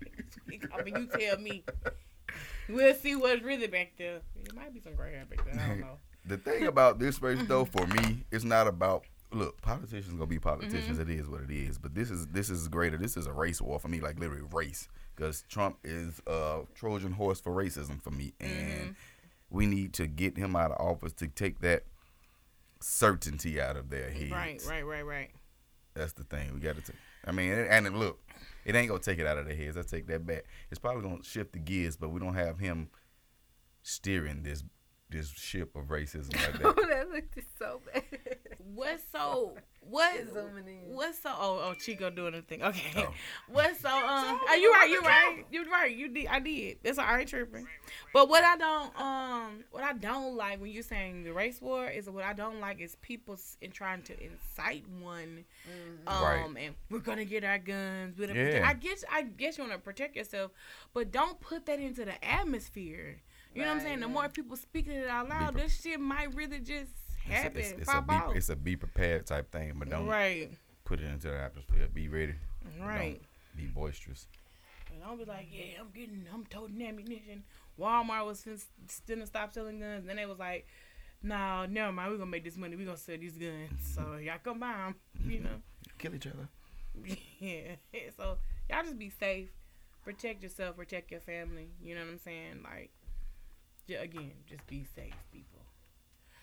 I 0.73 0.83
mean, 0.83 0.97
you 0.97 1.19
tell 1.19 1.39
me. 1.39 1.65
We'll 2.69 2.95
see 2.95 3.15
what's 3.15 3.43
really 3.43 3.69
back 3.69 3.93
there. 3.97 4.21
It 4.45 4.55
might 4.55 4.75
be 4.75 4.81
some 4.81 4.95
gray 4.95 5.13
hair 5.13 5.25
back 5.25 5.45
there. 5.45 5.63
I 5.63 5.69
don't 5.69 5.81
know. 5.81 5.99
The 6.27 6.37
thing 6.37 6.67
about 6.67 6.99
this 6.99 7.23
race, 7.23 7.39
though, 7.47 7.65
for 7.77 7.87
me, 7.87 8.25
it's 8.31 8.45
not 8.45 8.67
about 8.67 9.05
look. 9.33 9.61
Politicians 9.63 10.13
gonna 10.13 10.27
be 10.27 10.39
politicians. 10.39 10.99
Mm-hmm. 10.99 11.11
It 11.11 11.21
is 11.21 11.29
what 11.29 11.43
it 11.43 11.51
is. 11.51 11.79
But 11.79 11.95
this 11.95 12.11
is 12.11 12.27
this 12.27 12.51
is 12.51 12.69
greater. 12.69 12.97
This 12.97 13.17
is 13.17 13.27
a 13.27 13.33
race 13.33 13.63
war 13.63 13.79
for 13.79 13.89
me, 13.89 14.01
like 14.01 14.19
literally 14.19 14.45
race, 14.53 14.89
because 15.15 15.43
Trump 15.49 15.79
is 15.85 16.21
a 16.27 16.61
Trojan 16.75 17.13
horse 17.13 17.41
for 17.41 17.53
racism 17.53 18.03
for 18.03 18.11
me, 18.11 18.35
and 18.41 18.51
mm-hmm. 18.51 18.91
we 19.51 19.67
need 19.67 19.93
to 19.95 20.07
get 20.07 20.37
him 20.37 20.57
out 20.57 20.73
of 20.73 20.85
office 20.85 21.13
to 21.15 21.29
take 21.29 21.61
that 21.61 21.85
certainty 22.87 23.61
out 23.61 23.77
of 23.77 23.91
their 23.91 24.11
heads. 24.11 24.31
Right, 24.31 24.63
right, 24.69 24.87
right, 24.87 25.05
right. 25.05 25.31
That's 25.95 26.13
the 26.13 26.25
thing. 26.25 26.55
We 26.55 26.61
got 26.61 26.77
to 26.77 26.83
take. 26.83 26.97
I 27.25 27.33
mean, 27.33 27.53
and, 27.53 27.87
and 27.87 27.99
look, 27.99 28.21
it 28.65 28.75
ain't 28.75 28.89
gonna 28.89 29.01
take 29.01 29.19
it 29.19 29.27
out 29.27 29.39
of 29.39 29.47
their 29.47 29.57
heads. 29.57 29.77
I 29.77 29.83
take 29.83 30.07
that 30.07 30.27
back. 30.27 30.45
It's 30.71 30.79
probably 30.79 31.03
gonna 31.03 31.25
shift 31.25 31.53
the 31.53 31.59
gears, 31.59 31.97
but 31.97 32.11
we 32.11 32.21
don't 32.21 32.35
have 32.35 32.59
him 32.59 32.89
steering 33.83 34.43
this 34.43 34.63
this 35.09 35.31
ship 35.31 35.77
of 35.77 35.85
racism 35.85 36.35
like 36.35 36.61
Oh, 36.65 36.73
that. 36.73 36.89
that 36.89 37.11
looked 37.11 37.39
so 37.59 37.81
bad. 37.93 38.03
What's 38.75 39.03
so 39.13 39.57
what? 39.89 40.17
Zooming 40.35 40.67
in. 40.67 40.95
What's 40.95 41.23
so? 41.23 41.31
Oh, 41.33 41.61
oh, 41.63 41.75
Chico 41.75 42.11
doing 42.11 42.33
the 42.33 42.43
thing. 42.43 42.61
Okay. 42.63 43.05
Oh. 43.07 43.13
What's 43.49 43.81
so? 43.81 43.89
Um, 43.89 44.41
are 44.49 44.57
you 44.57 44.73
right? 44.73 44.91
You 44.91 45.01
right? 45.03 45.45
You 45.53 45.71
right? 45.71 45.97
You 45.97 46.09
did. 46.09 46.27
I 46.27 46.41
did. 46.41 46.79
That's 46.83 46.99
all 46.99 47.07
right, 47.07 47.27
tripping. 47.27 47.67
But 48.13 48.29
what 48.29 48.43
I 48.43 48.57
don't 48.57 49.01
um, 49.01 49.65
what 49.71 49.85
I 49.85 49.93
don't 49.93 50.35
like 50.37 50.61
when 50.61 50.71
you're 50.73 50.83
saying 50.83 51.23
the 51.23 51.33
race 51.33 51.63
war 51.63 51.87
is 51.89 52.11
what 52.11 52.25
I 52.25 52.33
don't 52.33 52.61
like 52.61 52.81
is 52.81 52.97
people 52.97 53.39
in 53.63 53.71
trying 53.71 54.03
to 54.03 54.15
incite 54.21 54.85
one. 55.01 55.45
Um, 56.09 56.23
Right. 56.23 56.51
and 56.59 56.75
we're 56.91 56.99
gonna 56.99 57.25
get 57.25 57.45
our 57.45 57.59
guns. 57.59 58.19
We're 58.19 58.27
Yeah. 58.35 58.45
protect- 58.61 58.67
I 58.67 58.75
guess 58.75 59.05
I 59.11 59.23
guess 59.23 59.57
you 59.59 59.63
want 59.65 59.75
to 59.75 59.79
protect 59.79 60.17
yourself, 60.17 60.51
but 60.93 61.13
don't 61.13 61.39
put 61.41 61.65
that 61.67 61.79
into 61.79 62.05
the 62.05 62.23
atmosphere. 62.25 63.21
You 63.57 63.63
know 63.63 63.69
what 63.69 63.77
I'm 63.77 63.81
saying? 63.83 64.01
The 64.01 64.09
more 64.09 64.29
people 64.29 64.57
speaking 64.57 64.93
it 64.93 65.09
out 65.09 65.29
loud, 65.29 65.55
pre- 65.55 65.63
this 65.63 65.81
shit 65.81 65.99
might 65.99 66.35
really 66.35 66.59
just 66.59 66.91
It's 67.25 67.31
a, 67.31 67.33
happen. 67.33 67.61
it's, 67.61 67.71
it's 67.73 67.89
a 67.89 67.93
pop 67.93 68.07
be 68.07 68.15
out. 68.15 68.37
it's 68.37 68.49
a 68.51 68.57
be 68.57 68.77
prepared 68.77 69.27
type 69.27 69.51
thing, 69.51 69.73
but 69.79 69.89
don't 69.89 70.07
right, 70.07 70.51
put 70.85 71.01
it 71.01 71.07
into 71.07 71.29
the 71.29 71.39
atmosphere. 71.39 71.89
Be 71.93 72.09
ready. 72.09 72.35
right. 72.81 73.21
Don't 73.57 73.65
be 73.65 73.67
boisterous. 73.67 74.27
And 74.93 75.03
I'll 75.05 75.17
be 75.17 75.25
like, 75.25 75.49
yeah, 75.51 75.81
I'm 75.81 75.89
getting, 75.95 76.27
I'm 76.33 76.45
toting 76.47 76.83
ammunition. 76.83 77.45
Walmart 77.79 78.27
was 78.27 78.43
fin- 78.43 78.61
still 78.89 79.19
to 79.19 79.27
stop 79.27 79.53
selling 79.53 79.81
guns. 79.81 80.01
And 80.01 80.09
then 80.09 80.17
they 80.17 80.27
was 80.27 80.39
like, 80.39 80.67
nah, 81.23 81.67
never 81.67 81.93
mind. 81.93 82.11
We're 82.11 82.19
going 82.19 82.29
to 82.29 82.33
make 82.33 82.45
this 82.45 82.57
money. 82.57 82.77
We're 82.77 82.85
going 82.85 82.97
to 82.97 83.03
sell 83.03 83.17
these 83.19 83.37
guns. 83.37 83.71
Mm-hmm. 83.71 84.13
So 84.13 84.17
y'all 84.19 84.39
come 84.43 84.61
buy 84.61 84.73
them, 84.73 84.95
you 85.25 85.39
mm-hmm. 85.39 85.45
know. 85.45 85.63
Kill 85.99 86.15
each 86.15 86.27
other. 86.27 86.49
yeah. 87.39 87.77
So 88.17 88.39
y'all 88.71 88.83
just 88.83 88.99
be 88.99 89.11
safe. 89.11 89.49
Protect 90.05 90.43
yourself. 90.43 90.77
Protect 90.77 91.11
your 91.11 91.21
family. 91.21 91.69
You 91.83 91.95
know 91.95 92.03
what 92.03 92.11
I'm 92.11 92.19
saying? 92.19 92.61
Like, 92.63 92.91
j- 93.01 93.06
again, 93.95 94.33
just 94.49 94.67
be 94.67 94.85
safe, 94.95 95.15
people. 95.33 95.61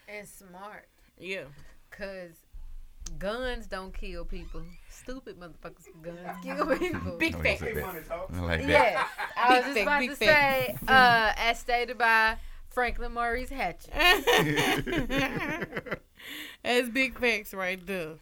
and 0.07 0.27
smart. 0.27 0.88
Yeah. 1.19 1.43
Cause 1.91 2.31
guns 3.19 3.67
don't 3.67 3.93
kill 3.93 4.25
people. 4.25 4.62
Stupid 4.89 5.39
motherfuckers 5.39 5.85
guns 6.01 6.38
kill 6.43 6.65
people. 6.77 7.17
Big 7.19 7.33
fact. 7.41 7.62
is 7.62 7.62
it 7.62 7.67
Hey, 7.67 7.73
that? 7.75 7.85
money 7.85 8.00
talk. 8.07 8.29
I 8.33 8.39
like 8.41 8.59
that. 8.62 8.69
Yes, 8.69 9.07
I 9.38 9.57
was 9.57 9.65
just 9.65 9.81
about 9.81 10.00
to 10.00 10.15
say, 10.15 10.77
uh, 10.88 11.33
as 11.38 11.59
stated 11.59 11.97
by 11.97 12.38
Franklin 12.69 13.13
Maurice 13.13 13.50
Hatchet. 13.50 13.91
That's 16.63 16.89
big 16.89 17.19
facts 17.19 17.53
right 17.53 17.85
there. 17.85 18.13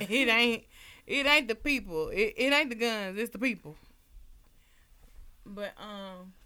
It 0.00 0.28
ain't 0.28 0.64
it 1.06 1.26
ain't 1.26 1.48
the 1.48 1.54
people. 1.54 2.08
It, 2.08 2.34
it 2.36 2.52
ain't 2.52 2.70
the 2.70 2.74
guns, 2.76 3.18
it's 3.18 3.30
the 3.30 3.38
people. 3.38 3.76
But 5.46 5.72
um 5.78 6.32
I 6.42 6.43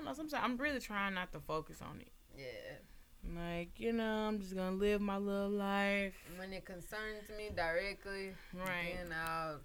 don't 0.00 0.06
know, 0.06 0.14
sometimes 0.14 0.42
I'm 0.44 0.56
really 0.56 0.80
trying 0.80 1.14
not 1.14 1.32
to 1.32 1.40
focus 1.40 1.78
on 1.82 2.00
it. 2.00 2.12
Yeah, 2.36 3.34
Like, 3.36 3.78
you 3.78 3.92
know, 3.92 4.28
I'm 4.28 4.40
just 4.40 4.54
gonna 4.54 4.76
live 4.76 5.00
my 5.00 5.16
little 5.18 5.50
life. 5.50 6.14
when 6.36 6.52
it 6.52 6.64
concerns 6.64 7.28
me 7.36 7.50
directly, 7.54 8.32
Right. 8.54 8.96
then 8.96 9.12
I'll 9.12 9.60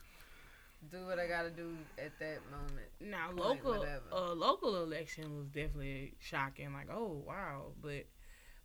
do 0.91 1.05
what 1.05 1.19
I 1.19 1.27
gotta 1.27 1.49
do 1.51 1.77
at 1.97 2.17
that 2.19 2.39
moment. 2.51 2.87
Now 2.99 3.29
Like, 3.31 3.39
local 3.63 3.79
whatever. 3.79 4.03
uh 4.11 4.33
local 4.33 4.83
election 4.83 5.37
was 5.37 5.47
definitely 5.47 6.15
shocking, 6.19 6.73
like, 6.73 6.89
oh 6.91 7.23
wow. 7.25 7.73
But 7.81 8.05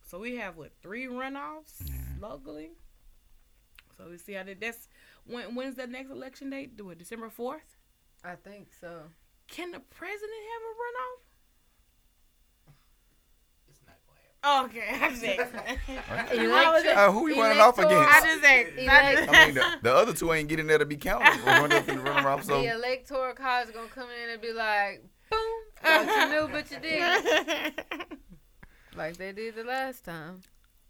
so 0.02 0.18
we 0.18 0.36
have 0.36 0.56
what, 0.56 0.72
three 0.82 1.06
runoffs 1.06 1.80
locally? 2.20 2.72
So 3.96 4.08
we 4.08 4.16
see 4.18 4.32
how 4.32 4.42
that 4.44 4.60
that's 4.60 4.88
when 5.24 5.54
when's 5.54 5.76
the 5.76 5.86
next 5.86 6.10
election 6.10 6.50
date? 6.50 6.76
Do 6.76 6.90
it 6.90 6.98
December 6.98 7.28
fourth? 7.30 7.76
I 8.24 8.34
think 8.34 8.72
so. 8.78 9.04
Can 9.46 9.70
the 9.72 9.80
president 9.80 10.40
have 10.52 10.62
a 10.62 10.74
runoff? 10.82 11.22
It's 13.68 13.80
not 13.86 13.96
gonna 14.06 14.20
happen. 14.20 14.29
Okay, 14.42 14.88
I 14.90 15.10
just 15.10 15.24
asked. 15.24 16.32
Elect- 16.32 16.86
Uh, 16.86 17.12
who 17.12 17.28
you 17.28 17.40
running 17.42 17.60
off 17.60 17.78
against? 17.78 17.94
I 17.94 18.20
just 18.22 18.44
asked. 18.44 18.88
I 18.88 19.26
I 19.42 19.46
mean, 19.46 19.54
the, 19.54 19.78
the 19.82 19.94
other 19.94 20.12
two 20.14 20.32
ain't 20.32 20.48
getting 20.48 20.66
there 20.66 20.78
to 20.78 20.86
be 20.86 20.96
counted. 20.96 21.38
We're 21.44 21.52
running 21.60 21.76
up 21.78 21.88
and 21.88 22.02
running 22.02 22.24
off. 22.26 22.44
So 22.44 22.60
the 22.62 22.74
electoral 22.74 23.34
college 23.34 23.72
gonna 23.74 23.88
come 23.88 24.08
in 24.24 24.30
and 24.30 24.40
be 24.40 24.52
like, 24.54 25.04
boom, 25.30 25.40
thought 25.82 26.06
you 26.06 26.40
knew, 26.40 26.48
but 26.52 26.70
you 26.70 26.78
didn't. 26.78 27.80
Like 28.96 29.16
they 29.18 29.30
did 29.32 29.54
the 29.54 29.62
last 29.64 30.04
time. 30.04 30.40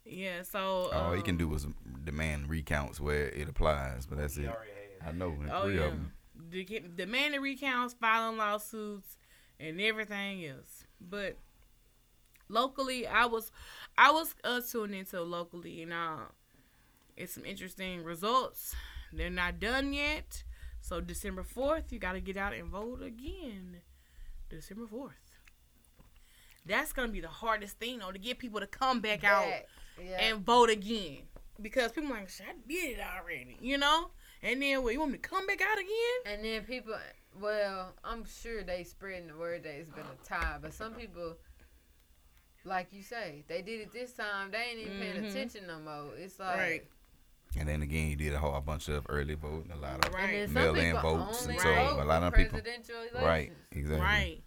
yeah, 0.07 0.43
so 0.43 0.91
all 0.93 1.13
he 1.13 1.21
can 1.23 1.35
um, 1.35 1.39
do 1.39 1.55
is 1.55 1.67
demand 2.03 2.49
recounts 2.49 2.99
where 2.99 3.29
it 3.29 3.47
applies. 3.49 4.07
But 4.07 4.19
that's 4.19 4.39
it. 4.39 4.51
I 5.07 5.13
know. 5.13 5.33
and 5.33 5.51
Oh 5.53 5.65
three 5.65 5.77
yeah, 5.79 5.85
of 5.85 5.91
them. 5.93 6.13
De- 6.51 6.65
get- 6.65 6.97
demanding 6.97 7.43
recounts, 7.43 7.95
filing 7.95 8.39
lawsuits, 8.39 9.17
and 9.61 9.81
everything 9.83 10.47
else. 10.47 10.85
But 10.99 11.37
locally, 12.51 13.07
I 13.07 13.27
was, 13.27 13.51
I 13.97 14.11
was 14.11 14.35
uh, 14.45 14.61
tuned 14.61 14.95
into 14.95 15.21
locally, 15.23 15.83
and 15.83 15.93
uh, 15.93 16.19
it's 17.17 17.35
some 17.35 17.45
interesting 17.45 18.03
results. 18.05 18.75
They're 19.13 19.31
not 19.31 19.59
done 19.61 19.93
yet, 19.93 20.43
so 20.81 21.01
December 21.01 21.43
fourth, 21.43 21.93
you 21.93 21.99
got 21.99 22.13
to 22.13 22.21
get 22.21 22.37
out 22.37 22.53
and 22.55 22.69
vote 22.69 23.03
again. 23.03 23.79
December 24.49 24.87
fourth. 24.87 25.15
That's 26.67 26.93
gonna 26.93 27.09
be 27.09 27.21
the 27.21 27.29
hardest 27.29 27.79
thing, 27.79 28.01
though, 28.01 28.13
to 28.13 28.19
get 28.19 28.39
people 28.39 28.61
to 28.61 28.67
come 28.67 29.01
back 29.01 29.25
out 29.25 29.49
Yeah. 29.99 30.21
and 30.21 30.45
vote 30.45 30.69
again 30.71 31.23
because 31.61 31.93
people 31.93 32.11
like, 32.11 32.29
"Shit, 32.29 32.47
I 32.49 32.53
did 32.69 32.99
it 32.99 33.01
already," 33.01 33.57
you 33.61 33.79
know. 33.79 34.11
And 34.43 34.61
then, 34.63 34.83
what, 34.83 34.93
you 34.93 35.01
want 35.01 35.13
me 35.13 35.19
to 35.19 35.29
come 35.29 35.47
back 35.47 35.61
out 35.61 35.79
again? 35.79 36.21
And 36.35 36.45
then 36.45 36.65
people, 36.65 36.95
well, 37.39 37.95
I'm 38.05 38.25
sure 38.25 38.63
they 38.63 38.85
spreading 38.85 39.27
the 39.29 39.37
word 39.37 39.65
that 39.65 39.75
it's 39.75 39.91
been 39.91 40.05
a 40.07 40.27
tie, 40.27 40.59
but 40.61 40.73
some 40.73 40.95
people, 40.95 41.37
like 42.65 42.93
you 42.93 43.03
say, 43.03 43.45
they 43.49 43.63
did 43.63 43.81
it 43.81 43.93
this 43.93 44.13
time. 44.13 44.51
They 44.51 44.59
ain't 44.59 44.79
even 44.81 44.99
paying 44.99 45.23
Mhm. 45.25 45.31
attention 45.31 45.67
no 45.67 45.79
more. 45.81 46.15
It's 46.17 46.39
like, 46.39 46.57
Right. 46.57 46.83
And 47.57 47.69
then 47.69 47.83
again, 47.83 48.07
he 48.07 48.15
did 48.15 48.33
a 48.33 48.39
whole 48.39 48.61
bunch 48.61 48.89
of 48.89 49.05
early 49.09 49.35
voting, 49.35 49.73
a 49.73 49.77
lot 49.77 50.07
of 50.07 50.15
Right. 50.15 50.35
And 50.35 50.55
then 50.55 50.55
mail-in 50.55 50.95
people 50.95 51.17
votes, 51.27 51.43
only 51.43 51.55
and 51.55 51.63
so 51.63 51.75
vote 51.75 52.01
a 52.01 52.05
lot 52.05 52.23
of 52.23 52.33
people. 52.35 52.61
presidential 52.61 52.95
elections. 53.01 53.23
Right. 53.25 53.53
Exactly. 53.73 54.01
Right. 54.01 54.43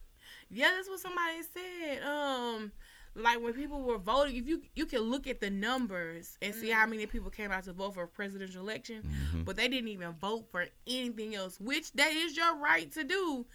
Yeah, 0.49 0.71
that's 0.71 0.87
what 0.87 0.99
somebody 1.01 1.41
said. 1.53 2.03
Um, 2.03 2.71
like 3.15 3.41
when 3.41 3.53
people 3.53 3.81
were 3.83 3.97
voting, 3.97 4.37
if 4.37 4.47
you 4.47 4.61
you 4.73 4.85
can 4.85 5.01
look 5.01 5.27
at 5.27 5.39
the 5.41 5.49
numbers 5.49 6.37
and 6.41 6.55
see 6.55 6.69
how 6.69 6.85
many 6.85 7.05
people 7.07 7.29
came 7.29 7.51
out 7.51 7.63
to 7.65 7.73
vote 7.73 7.93
for 7.95 8.03
a 8.03 8.07
presidential 8.07 8.61
election, 8.61 9.03
Mhm. 9.03 9.43
but 9.45 9.55
they 9.57 9.67
didn't 9.67 9.89
even 9.89 10.13
vote 10.13 10.47
for 10.49 10.67
anything 10.87 11.35
else, 11.35 11.59
which 11.59 11.91
that 11.93 12.11
is 12.13 12.37
your 12.37 12.55
right 12.55 12.89
to 12.93 13.03
do. 13.03 13.45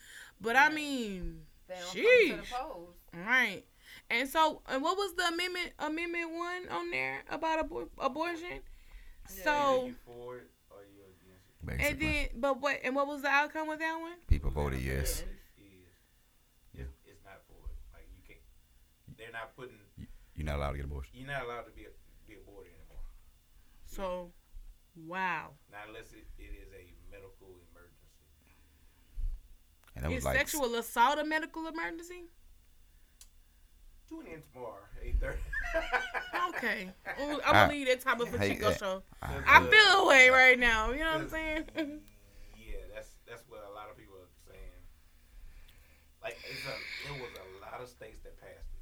But 0.41 0.57
I 0.57 0.69
mean, 0.69 1.47
They 1.69 1.75
don't 1.75 1.85
come 1.95 2.29
to 2.29 2.37
the 2.37 2.55
polls. 2.55 2.97
right. 3.15 3.65
And 4.11 4.29
so, 4.29 4.63
and 4.67 4.83
what 4.83 4.97
was 4.97 5.15
the 5.15 5.27
amendment? 5.29 5.73
Amendment 5.79 6.31
one 6.33 6.69
on 6.71 6.91
there 6.91 7.23
about 7.31 7.69
abor- 7.69 7.89
abortion. 7.99 8.61
Either 9.31 9.43
So, 9.45 9.87
you 9.87 9.95
for 10.07 10.37
it 10.39 10.51
or 10.71 10.79
you 10.89 11.03
against 11.05 11.83
it. 11.83 11.91
and 11.91 12.01
then, 12.01 12.41
but 12.41 12.61
what? 12.61 12.79
And 12.85 12.95
what 12.97 13.07
was 13.07 13.21
the 13.23 13.29
outcome 13.29 13.69
with 13.69 13.81
that 13.81 13.99
one? 14.01 14.15
people 14.27 14.51
voted 14.51 14.81
yes. 14.81 15.21
Is 15.21 15.25
it's, 16.75 16.89
it's 17.07 17.25
not 17.25 17.43
for 17.49 17.61
it. 17.69 17.77
Like 17.93 18.07
you 18.17 18.23
can't. 18.27 18.41
They're 19.19 19.33
not 19.33 19.55
putting. 19.57 19.77
You're 20.35 20.47
not 20.47 20.57
allowed 20.57 20.71
to 20.73 20.77
get 20.79 20.85
abortion. 20.87 21.13
You're 21.15 21.27
not 21.29 21.45
allowed 21.45 21.63
to 21.67 21.71
be 21.73 21.85
be 22.27 22.35
aborted 22.35 22.73
anymore. 22.73 23.05
So, 23.85 24.31
wow. 25.07 25.51
Not 25.71 25.81
unless 25.89 26.13
it, 26.13 26.25
it 26.39 26.53
is 26.65 26.73
a 26.73 26.95
medical 27.11 27.49
emergency. 27.73 28.09
And 29.97 30.05
that 30.05 30.09
was 30.11 30.19
Is 30.19 30.25
like 30.25 30.39
sexual 30.39 30.75
assault 30.77 31.19
a 31.19 31.25
medical 31.25 31.67
emergency? 31.67 32.31
Tune 34.09 34.27
in 34.27 34.43
tomorrow, 34.53 34.81
eight 35.03 35.21
thirty. 35.21 35.39
Okay. 36.49 36.89
I'm 37.19 37.41
I- 37.45 37.53
gonna 37.53 37.73
leave 37.73 37.87
that 37.89 38.01
topic 38.01 38.29
for 38.29 38.39
Hey, 38.39 38.55
Chico 38.55 38.73
show. 38.73 39.03
Ah. 39.23 39.35
I- 39.47 39.61
I 39.61 39.67
feel 39.69 40.05
away 40.05 40.31
right 40.31 40.59
now. 40.59 40.91
You 40.93 41.01
know 41.05 41.13
what 41.13 41.21
I'm 41.23 41.29
saying? 41.29 41.65
yeah, 42.57 42.77
that's 42.95 43.11
that's 43.29 43.43
what 43.49 43.61
a 43.69 43.73
lot 43.75 43.91
of 43.91 43.97
people 43.99 44.15
are 44.17 44.33
saying. 44.49 44.81
Like 46.23 46.39
it's 46.51 46.65
a, 46.67 46.75
it 47.13 47.21
was 47.21 47.31
a 47.37 47.61
lot 47.61 47.81
of 47.83 47.89
states 47.89 48.23
that 48.25 48.41
passed 48.41 48.73
it. 48.73 48.78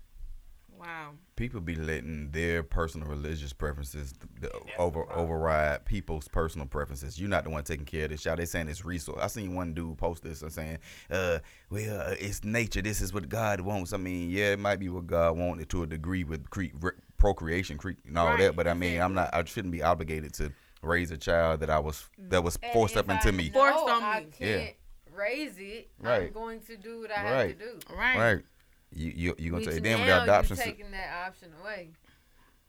Wow. 0.78 1.11
people 1.37 1.61
be 1.61 1.75
letting 1.75 2.30
their 2.30 2.62
personal 2.62 3.09
religious 3.09 3.52
preferences 3.52 4.12
the, 4.40 4.49
that's 4.49 4.64
the 4.64 4.78
over 4.78 5.11
override 5.12 5.85
people's 5.85 6.28
personal 6.28 6.66
preferences. 6.66 7.18
You're 7.18 7.28
not 7.28 7.45
the 7.45 7.50
one 7.50 7.64
taking 7.64 7.87
care 7.87 8.04
of 8.04 8.11
this. 8.11 8.25
Y'all, 8.25 8.37
they 8.37 8.45
saying 8.47 8.68
it's 8.68 8.85
resource. 8.85 9.18
I 9.23 9.26
seen 9.28 9.54
one 9.54 9.75
dude 9.75 9.99
post 9.99 10.23
this 10.23 10.42
and 10.42 10.52
saying, 10.52 10.78
"Uh, 11.11 11.38
well, 11.71 12.00
uh, 12.11 12.14
it's 12.18 12.45
nature. 12.45 12.83
This 12.83 13.00
is 13.00 13.12
what 13.12 13.28
God 13.28 13.61
wants." 13.61 13.92
I 13.92 13.97
mean, 13.97 14.30
yeah, 14.30 14.52
it 14.52 14.59
might 14.59 14.78
be 14.80 14.88
what 14.88 15.06
God 15.06 15.37
wanted 15.37 15.68
to 15.71 15.83
a 15.83 15.87
degree 15.87 16.25
with 16.25 16.49
cre- 16.50 16.75
re- 16.80 16.92
procreation 17.16 17.78
cre- 17.78 17.90
and 18.06 18.18
all 18.18 18.26
Right, 18.28 18.38
that, 18.38 18.56
but 18.56 18.66
I 18.68 18.75
mean, 18.75 19.00
I'm 19.00 19.14
not. 19.14 19.30
I 19.35 19.45
shouldn't 19.45 19.73
be 19.73 19.83
obligated 19.83 20.33
to 20.35 20.52
raise 20.83 21.11
a 21.11 21.16
child 21.16 21.61
that 21.61 21.71
I 21.71 21.78
was 21.78 22.09
that 22.18 22.45
was 22.45 22.59
And 22.62 22.73
forced 22.73 22.95
if 22.95 23.00
up 23.00 23.11
into 23.11 23.28
I 23.28 23.33
me. 23.33 23.50
Forced 23.50 23.78
on 23.88 24.02
me. 24.25 24.26
Yeah. 24.38 24.59
can't 24.59 24.75
raise 25.14 25.59
it. 25.59 25.90
I'm 26.00 26.06
Right. 26.06 26.35
going 26.35 26.61
to 26.61 26.76
do 26.76 27.00
what 27.00 27.11
I 27.11 27.14
have 27.14 27.49
to 27.49 27.54
do. 27.54 27.78
Right. 27.90 28.18
Right? 28.18 28.45
You 28.93 29.12
you 29.14 29.35
you 29.38 29.50
gonna 29.50 29.64
Which 29.64 29.75
take 29.75 29.83
then 29.83 29.99
with 30.00 30.09
now 30.09 30.23
adoption? 30.23 30.57
you 30.57 30.62
taking 30.62 30.90
that 30.93 31.26
option 31.26 31.49
away. 31.61 31.90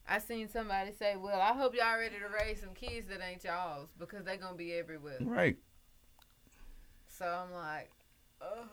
I 0.10 0.20
seen 0.20 0.48
somebody 0.50 0.92
say, 0.94 1.16
"Well, 1.18 1.40
I 1.40 1.54
hope 1.54 1.76
y'all 1.76 1.98
ready 1.98 2.16
to 2.20 2.28
raise 2.46 2.62
some 2.62 2.74
kids 2.74 3.08
that 3.10 3.20
ain't 3.22 3.44
y'all's 3.44 3.90
because 4.00 4.24
they 4.26 4.38
gonna 4.38 4.56
be 4.56 4.74
everywhere." 4.74 5.18
Right. 5.22 5.58
So 7.08 7.26
I'm 7.26 7.52
like, 7.54 7.90
oh. 8.42 8.66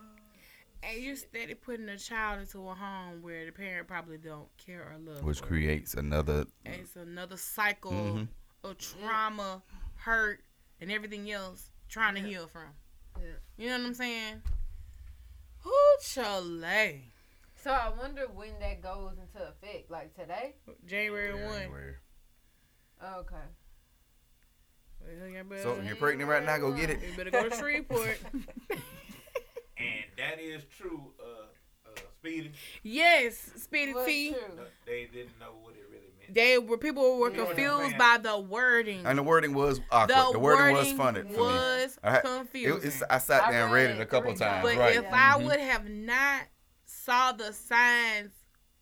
And 0.82 1.02
you're 1.02 1.16
steady 1.16 1.54
putting 1.54 1.88
a 1.88 1.96
child 1.96 2.40
into 2.40 2.68
a 2.68 2.74
home 2.74 3.22
where 3.22 3.46
the 3.46 3.52
parent 3.52 3.88
probably 3.88 4.18
don't 4.18 4.48
care 4.58 4.82
or 4.92 4.98
love. 4.98 5.24
Which 5.24 5.38
for 5.38 5.46
it. 5.46 5.48
creates 5.48 5.94
another. 5.94 6.44
And 6.66 6.74
it's 6.74 6.94
another 6.96 7.38
cycle 7.38 7.92
Mhm. 7.92 8.28
of 8.62 8.76
trauma, 8.78 9.62
hurt, 9.96 10.44
and 10.82 10.92
everything 10.92 11.30
else 11.32 11.70
trying 11.88 12.14
to 12.16 12.20
Yeah. 12.20 12.26
heal 12.26 12.48
from. 12.48 12.74
Yeah. 13.18 13.26
You 13.56 13.68
know 13.70 13.78
what 13.78 13.86
I'm 13.86 13.94
saying? 13.94 14.42
Whoo, 15.64 15.72
Chole. 16.02 17.02
So 17.64 17.70
I 17.70 17.90
wonder 17.98 18.26
when 18.34 18.50
that 18.60 18.82
goes 18.82 19.12
into 19.12 19.48
effect. 19.48 19.90
Like 19.90 20.14
today? 20.14 20.56
January 20.86 21.32
1. 21.32 21.40
January. 21.60 21.94
Oh, 23.02 23.20
okay. 23.20 23.36
Well, 25.00 25.28
you 25.28 25.42
better- 25.44 25.62
So 25.62 25.80
you're 25.80 25.96
pregnant 25.96 26.28
right 26.28 26.44
now? 26.44 26.58
Go 26.58 26.72
get 26.72 26.90
it. 26.90 27.00
you 27.02 27.16
better 27.16 27.30
go 27.30 27.48
to 27.48 27.56
Shreveport. 27.56 28.18
And 29.76 30.04
that 30.18 30.40
is 30.40 30.62
true, 30.78 31.12
uh, 31.20 31.88
uh, 31.90 32.00
Speedy. 32.20 32.52
yes, 32.84 33.36
Speedy 33.56 33.92
What's 33.92 34.06
T. 34.06 34.30
No, 34.30 34.36
true? 34.38 34.64
they 34.86 35.06
didn't 35.12 35.38
know 35.40 35.50
what 35.62 35.74
it 35.74 35.82
really 35.90 36.12
meant. 36.18 36.32
They 36.32 36.58
were 36.58 36.78
people 36.78 37.18
were 37.18 37.30
You 37.30 37.36
know 37.38 37.42
what 37.44 37.50
I'm 37.50 37.56
confused 37.56 37.86
saying? 37.88 37.98
by 37.98 38.18
the 38.18 38.38
wording. 38.38 39.04
And 39.04 39.18
the 39.18 39.24
wording 39.24 39.52
was 39.52 39.80
awkward. 39.90 40.16
the 40.16 40.32
The, 40.34 40.38
wording, 40.38 40.74
wording 40.76 40.76
was 40.76 40.92
funny 40.92 41.20
for 41.22 41.26
me. 41.26 41.36
was 41.36 41.98
I 42.04 42.16
It, 42.18 42.22
confusing. 42.22 43.02
I 43.10 43.18
sat 43.18 43.42
I 43.48 43.50
there 43.50 43.64
and 43.64 43.72
read 43.72 43.86
read 43.88 43.96
it 43.96 43.98
it 43.98 44.02
a 44.02 44.06
couple 44.06 44.32
times. 44.34 44.62
But 44.62 44.76
right. 44.78 44.94
if 44.96 45.12
I 45.12 45.38
Mhm. 45.38 45.44
would 45.44 45.60
have 45.60 45.88
not 45.90 46.42
saw 47.04 47.32
the 47.32 47.52
signs 47.52 48.30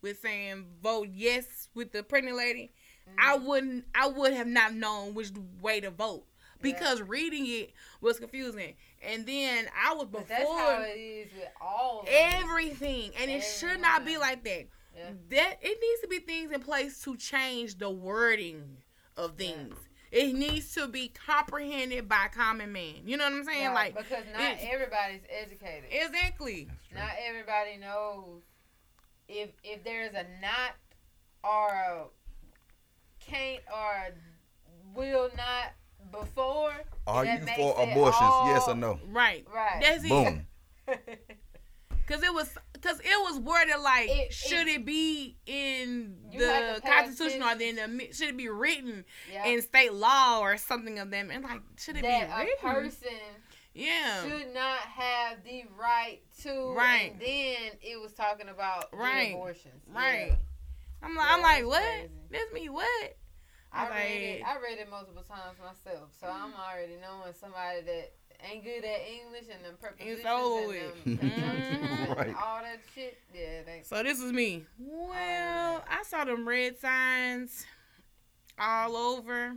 with 0.01 0.19
saying 0.21 0.65
vote 0.81 1.09
yes 1.13 1.69
with 1.73 1.91
the 1.91 2.03
pregnant 2.03 2.37
lady, 2.37 2.71
I 3.19 3.35
Mm-hmm. 3.35 3.45
wouldn't. 3.47 3.85
I 3.93 4.07
would 4.07 4.33
have 4.33 4.47
not 4.47 4.73
known 4.73 5.13
which 5.13 5.29
way 5.61 5.81
to 5.81 5.91
vote 5.91 6.23
because 6.61 7.01
reading 7.01 7.45
it 7.47 7.71
was 7.99 8.17
confusing. 8.17 8.75
And 9.05 9.25
then 9.25 9.65
I 9.85 9.93
was 9.93 10.07
But 10.09 10.27
that's 10.29 10.43
how 10.49 10.77
before 10.77 10.85
it 10.85 10.97
is 10.99 11.27
with 11.37 11.49
all 11.59 12.01
of 12.01 12.07
everything, 12.09 13.11
and 13.19 13.29
it 13.29 13.41
should 13.41 13.81
not 13.81 14.05
be 14.05 14.17
like 14.17 14.43
that. 14.45 14.67
Yeah. 14.95 15.09
That 15.31 15.57
it 15.61 15.77
needs 15.81 16.01
to 16.01 16.07
be 16.07 16.19
things 16.19 16.51
in 16.53 16.61
place 16.61 17.01
to 17.03 17.17
change 17.17 17.77
the 17.77 17.89
wording 17.89 18.77
of 19.17 19.33
Yeah. 19.37 19.47
Things. 20.13 20.33
It 20.33 20.35
needs 20.37 20.73
to 20.75 20.87
be 20.87 21.09
comprehended 21.09 22.07
by 22.07 22.27
common 22.33 22.71
man. 22.71 22.95
You 23.05 23.17
know 23.17 23.23
what 23.25 23.33
I'm 23.33 23.43
saying? 23.43 23.67
Right, 23.67 23.95
Like 23.95 24.05
because 24.09 24.23
not 24.33 24.57
everybody's 24.61 25.21
educated. 25.29 25.85
exactly. 25.91 26.69
Not 26.93 27.11
everybody 27.27 27.77
knows 27.77 28.41
if 29.27 29.49
if 29.63 29.83
there's 29.83 30.13
a 30.13 30.25
not 30.41 30.75
or 31.43 31.69
a 31.69 32.03
can't 33.19 33.61
or 33.73 33.91
a 34.07 34.11
will 34.97 35.29
not 35.35 35.73
before. 36.11 36.73
Are 37.07 37.25
you 37.25 37.39
for 37.55 37.81
abortions? 37.81 38.15
all- 38.21 38.47
Yes 38.53 38.67
or 38.67 38.75
no? 38.75 38.99
Right. 39.09 39.45
Right. 39.53 39.79
That's. 39.81 40.07
Boom. 40.07 40.45
Cause 42.07 42.21
it 42.21 42.33
was, 42.33 42.49
cause 42.83 42.99
it 42.99 43.23
was 43.23 43.39
worded 43.39 43.79
like, 43.81 44.09
It- 44.09 44.33
should 44.33 44.67
it, 44.67 44.85
be 44.85 45.37
in 45.45 46.15
the 46.31 46.81
Constitution 46.85 47.41
or 47.41 47.55
then 47.55 47.75
the 47.75 48.13
should 48.13 48.29
it 48.29 48.37
be 48.37 48.49
written 48.49 49.05
yeah. 49.31 49.45
in 49.47 49.61
state 49.61 49.93
law 49.93 50.39
or 50.41 50.57
something 50.57 50.99
of 50.99 51.09
them? 51.09 51.31
And 51.31 51.43
like, 51.43 51.61
should 51.77 51.97
it 51.97 52.03
that 52.03 52.45
be 52.45 52.51
a 52.51 52.61
person 52.61 53.09
yeah. 53.73 54.23
should 54.23 54.53
not 54.53 54.79
have 54.79 55.43
the 55.43 55.63
right 55.77 56.19
to. 56.43 56.73
Right. 56.75 57.11
And 57.13 57.21
then 57.21 57.71
it 57.81 57.99
was 57.99 58.13
talking 58.13 58.49
about 58.49 58.89
Right. 58.93 59.33
abortions. 59.33 59.81
Right. 59.87 60.27
Yeah. 60.29 60.35
I'm 61.01 61.15
like, 61.15 61.27
Yeah, 61.27 61.35
I'm 61.35 61.41
like, 61.41 61.65
what? 61.65 61.81
crazy. 61.81 62.09
That's 62.31 62.53
me. 62.53 62.69
What? 62.69 63.17
I 63.71 63.87
I 63.87 63.89
read 63.89 64.21
it. 64.21 64.41
I 64.45 64.55
read 64.61 64.77
it 64.77 64.89
multiple 64.89 65.23
times 65.23 65.57
myself, 65.57 66.09
so 66.19 66.27
I'm 66.27 66.53
already 66.53 66.93
knowing 67.01 67.33
somebody 67.33 67.81
that 67.81 68.13
ain't 68.51 68.63
good 68.63 68.83
at 68.83 68.99
English 69.07 69.45
and 69.53 69.63
them 69.65 69.75
prepositions 69.79 70.25
over 70.25 70.59
and 70.61 70.67
with. 70.67 71.03
them 71.05 71.17
conjunctions 71.29 71.89
and 72.09 72.17
Right. 72.17 72.35
all 72.35 72.61
that 72.61 72.79
shit. 72.93 73.17
Yeah, 73.33 73.63
they. 73.65 73.81
So 73.83 74.03
this 74.03 74.19
is 74.19 74.31
me. 74.33 74.65
Well, 74.79 75.83
I 75.89 76.03
saw 76.03 76.25
them 76.25 76.47
red 76.47 76.79
signs 76.79 77.65
all 78.59 78.95
over. 78.95 79.55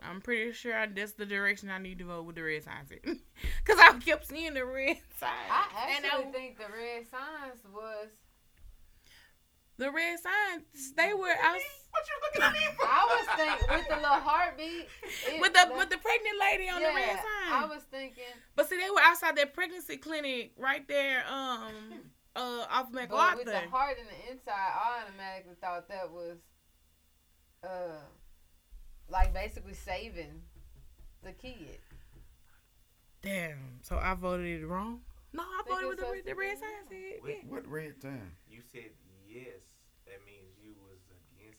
I'm 0.00 0.20
pretty 0.20 0.52
sure 0.52 0.76
I, 0.78 0.86
that's 0.86 1.12
the 1.12 1.26
direction 1.26 1.70
I 1.70 1.78
need 1.78 1.98
to 1.98 2.04
vote 2.04 2.24
with 2.24 2.36
the 2.36 2.42
red 2.44 2.62
signs 2.62 2.90
in. 2.92 3.18
Cause 3.64 3.78
I 3.80 3.98
kept 3.98 4.28
seeing 4.28 4.54
the 4.54 4.64
red 4.64 4.98
signs. 5.18 5.32
I 5.50 5.94
And 5.96 6.04
actually 6.04 6.24
I- 6.26 6.30
think 6.32 6.56
the 6.58 6.64
red 6.72 7.04
signs 7.10 7.60
was. 7.74 8.08
the 9.76 9.90
red 9.90 10.18
signs, 10.20 10.92
they 10.96 11.14
were 11.14 11.26
I 11.42 11.54
was, 11.54 11.62
What 11.90 12.04
you 12.06 12.14
looking 12.22 12.42
at 12.42 12.52
me 12.52 12.76
for? 12.76 12.86
I 12.86 13.04
was 13.08 13.26
thinking 13.36 13.68
with 13.76 13.88
the 13.88 13.96
little 13.96 14.20
heartbeat. 14.20 14.88
it- 15.26 15.40
with 15.40 15.52
the 15.52 15.58
that- 15.58 15.76
with 15.76 15.90
the 15.90 15.98
pregnant 15.98 16.38
lady 16.38 16.68
on 16.68 16.80
the 16.82 16.88
red 16.88 17.16
yeah, 17.16 17.22
sign. 17.22 17.52
I 17.62 17.66
was 17.66 17.82
thinking, 17.84 18.24
but 18.54 18.68
see, 18.68 18.76
they 18.76 18.90
were 18.90 19.00
outside 19.00 19.36
that 19.36 19.54
pregnancy 19.54 19.96
clinic 19.96 20.52
right 20.56 20.86
there, 20.88 21.24
um, 21.28 22.10
uh, 22.36 22.66
off 22.70 22.92
but 22.92 23.08
MacArthur. 23.10 23.36
with 23.38 23.46
the 23.46 23.68
heart 23.70 23.98
in 23.98 24.06
the 24.06 24.30
inside, 24.32 24.52
I 24.52 25.02
automatically 25.02 25.54
thought 25.60 25.88
that 25.88 26.10
was, 26.10 26.38
uh, 27.64 28.00
like 29.08 29.32
basically 29.32 29.74
saving 29.74 30.42
the 31.22 31.32
kid. 31.32 31.80
Damn. 33.22 33.80
So 33.82 33.98
I 33.98 34.14
voted 34.14 34.62
it 34.62 34.66
wrong. 34.66 35.00
No, 35.32 35.42
I 35.42 35.62
Think 35.64 35.74
voted 35.76 35.88
with 35.88 35.98
the, 35.98 36.04
supposed 36.04 36.26
the 36.26 36.34
red 36.34 36.54
be 36.54 36.60
sign. 36.60 36.70
Said, 36.88 37.22
Wait, 37.22 37.38
yeah. 37.44 37.50
What 37.52 37.66
red 37.68 38.00
sign? 38.00 38.32
You 38.48 38.60
said 38.72 38.90
yes. 39.28 39.60
That 40.06 40.24
means 40.24 40.56
you 40.62 40.72
was 40.80 41.00
against 41.10 41.58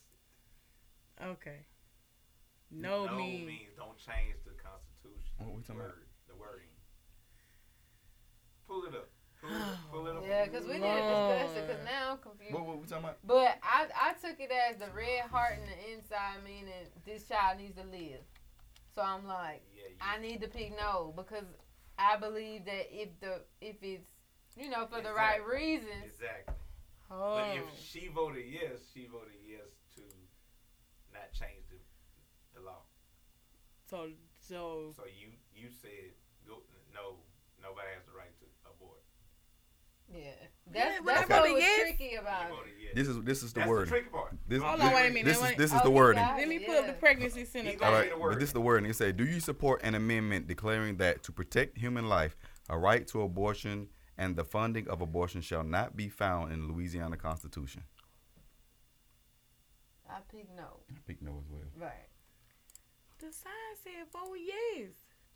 Okay. 1.22 1.66
No, 2.70 3.06
no 3.06 3.16
means 3.16 3.46
means 3.46 3.70
don't 3.76 3.98
change 3.98 4.38
the 4.44 4.54
Constitution. 4.54 5.34
What 5.38 5.56
we 5.56 5.62
talking 5.62 5.82
about? 5.82 5.94
The 6.28 6.36
wording. 6.36 6.70
Pull 8.68 8.84
it 8.84 8.94
up. 8.94 9.10
Pull 9.42 9.50
it 9.50 9.60
up. 9.60 9.78
Pull 9.92 10.06
it 10.06 10.16
up. 10.16 10.24
Yeah, 10.26 10.44
because 10.44 10.66
we 10.66 10.74
need 10.74 10.86
to 10.86 11.10
discuss 11.10 11.56
it. 11.56 11.66
Because 11.66 11.84
now 11.84 12.12
I'm 12.12 12.18
confused. 12.18 12.54
What, 12.54 12.66
what 12.66 12.78
we 12.78 12.86
talking 12.86 13.04
about? 13.04 13.18
But 13.26 13.58
I, 13.62 13.86
I 13.90 14.12
took 14.22 14.38
it 14.38 14.50
as 14.52 14.76
the 14.76 14.86
red 14.94 15.26
heart 15.30 15.58
in 15.58 15.66
the 15.66 15.98
inside, 15.98 16.44
meaning 16.44 16.70
this 17.04 17.26
child 17.26 17.58
needs 17.58 17.74
to 17.74 17.82
live. 17.82 18.22
So 18.94 19.02
I'm 19.02 19.26
like, 19.26 19.62
Yeah, 19.74 19.90
you, 19.90 19.96
I 20.00 20.20
need 20.20 20.40
to 20.42 20.48
pick 20.48 20.70
no 20.76 21.12
because 21.16 21.44
I 21.98 22.16
believe 22.16 22.64
that 22.66 22.88
if 22.90 23.08
the 23.20 23.42
if 23.60 23.76
it's 23.82 24.08
you 24.56 24.70
know 24.70 24.86
for 24.86 25.00
the 25.00 25.12
right 25.12 25.40
Exactly. 25.40 25.56
reasons. 25.56 26.04
Exactly. 26.06 26.54
oh. 27.10 27.34
But 27.36 27.56
if 27.56 27.64
oh. 27.66 27.78
she 27.82 28.08
voted 28.08 28.44
yes, 28.46 28.78
she 28.92 29.06
voted 29.06 29.34
yes 29.34 29.39
to 29.39 29.39
not 31.30 31.46
change 31.46 31.64
the, 31.70 31.76
the 32.58 32.64
law. 32.64 32.82
so 33.88 34.08
so 34.40 34.92
So 34.96 35.04
you 35.06 35.28
you 35.54 35.68
said 35.70 36.14
go 36.46 36.62
no 36.94 37.16
nobody 37.62 37.88
has 37.94 38.04
the 38.06 38.16
right 38.16 38.32
to 38.40 38.46
abort. 38.68 39.00
Yeah, 40.12 40.18
Yeah, 40.18 40.32
that's 40.72 40.98
but 41.04 41.14
that's 41.14 41.30
what 41.30 41.52
was 41.52 41.60
yes. 41.62 41.80
tricky 41.82 42.14
about 42.16 42.50
it. 42.50 42.56
yes. 42.82 42.92
This 42.94 43.08
is 43.08 43.22
this 43.22 43.42
is 43.42 43.52
the 43.52 43.60
That's 43.60 43.68
wording. 43.68 43.84
the 43.84 43.90
tricky 43.98 44.08
part. 44.10 44.34
This, 44.48 44.62
Hold 44.62 44.80
this, 44.80 44.86
on, 44.86 44.94
wait 44.94 45.06
a 45.06 45.12
minute, 45.12 45.24
This 45.24 45.42
is 45.42 45.56
this 45.56 45.72
is 45.72 45.80
Oh, 45.80 45.84
the 45.84 45.90
he 45.90 45.94
wording. 45.96 46.22
let 46.22 46.48
me 46.48 46.56
it, 46.56 46.66
pull 46.66 46.74
up 46.76 46.86
the 46.86 46.92
pregnancy 46.94 47.44
center. 47.44 47.70
He 47.70 47.74
All 47.76 47.80
got 47.80 47.92
right, 47.92 48.06
me 48.10 48.16
the 48.18 48.28
but 48.28 48.34
this 48.40 48.48
is 48.48 48.52
the 48.52 48.60
wording. 48.60 48.90
It 48.90 48.96
said, 48.96 49.16
"Do 49.16 49.24
you 49.24 49.38
support 49.40 49.82
an 49.84 49.94
amendment 49.94 50.48
declaring 50.48 50.96
that 50.96 51.22
to 51.24 51.32
protect 51.32 51.78
human 51.78 52.08
life, 52.08 52.36
a 52.68 52.76
right 52.78 53.06
to 53.08 53.22
abortion 53.22 53.88
and 54.18 54.34
the 54.36 54.44
funding 54.44 54.88
of 54.88 55.00
abortion 55.00 55.40
shall 55.42 55.62
not 55.62 55.96
be 55.96 56.08
found 56.08 56.52
in 56.52 56.60
the 56.66 56.72
Louisiana 56.72 57.16
Constitution?" 57.16 57.84
I 60.08 60.18
picked 60.28 60.50
no. 60.56 60.80
I 61.10 61.12
picked 61.12 61.22
no 61.22 61.42
as 61.42 61.50
well. 61.50 61.62
Right. 61.76 62.06
The 63.18 63.32
sign 63.32 63.52
said 63.82 64.06
vote 64.12 64.36
yes. 64.38 64.90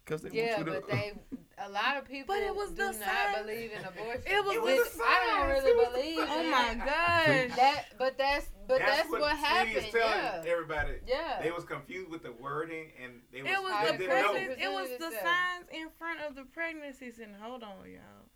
Cause 0.07 0.21
they 0.23 0.31
Yeah, 0.31 0.57
want 0.59 0.69
you 0.69 0.75
to. 0.75 0.81
but 0.81 0.89
they 0.91 1.13
a 1.67 1.69
lot 1.71 1.97
of 1.97 2.05
people 2.07 2.35
But 2.35 2.43
it 2.45 2.55
was 2.55 2.71
do 2.71 2.77
the 2.77 2.93
not 2.93 2.95
sign. 2.95 3.43
believe 3.47 3.71
in 3.73 3.85
abortion. 3.85 4.23
It 4.27 4.45
was 4.45 4.57
which 4.63 4.93
the 4.95 5.03
I 5.03 5.37
don't 5.39 5.49
really 5.49 5.71
It 5.71 5.77
was 5.77 5.87
the 5.89 6.01
believe. 6.01 6.29
Oh 6.31 6.51
my 6.51 6.75
gosh. 6.75 7.57
That, 7.57 7.85
but 7.99 8.17
that's 8.19 8.47
but 8.69 8.79
that's, 8.79 9.11
what, 9.11 9.23
Stevie 9.33 9.43
happened. 9.43 9.77
is 9.77 9.91
telling 9.93 10.45
Yeah. 10.47 10.53
everybody. 10.53 10.93
Yeah. 11.07 11.41
They 11.43 11.51
was 11.51 11.65
confused 11.65 12.11
with 12.11 12.23
the 12.23 12.33
wording 12.33 12.93
and 13.03 13.21
they 13.33 13.43
was, 13.43 13.51
It 13.51 13.63
was 13.63 13.73
How 13.73 13.85
the 13.87 13.93
they 13.93 13.99
they 13.99 14.07
didn't 14.07 14.23
know. 14.23 14.33
pregnancy. 14.33 14.63
It 14.63 14.73
was 14.73 14.89
the 15.01 15.11
signs 15.11 15.67
in 15.73 15.89
front 15.99 16.21
of 16.21 16.35
the 16.37 16.45
pregnancy 16.45 17.11
center. 17.11 17.39
Hold 17.43 17.63
on, 17.65 17.71
y'all. 17.91 18.29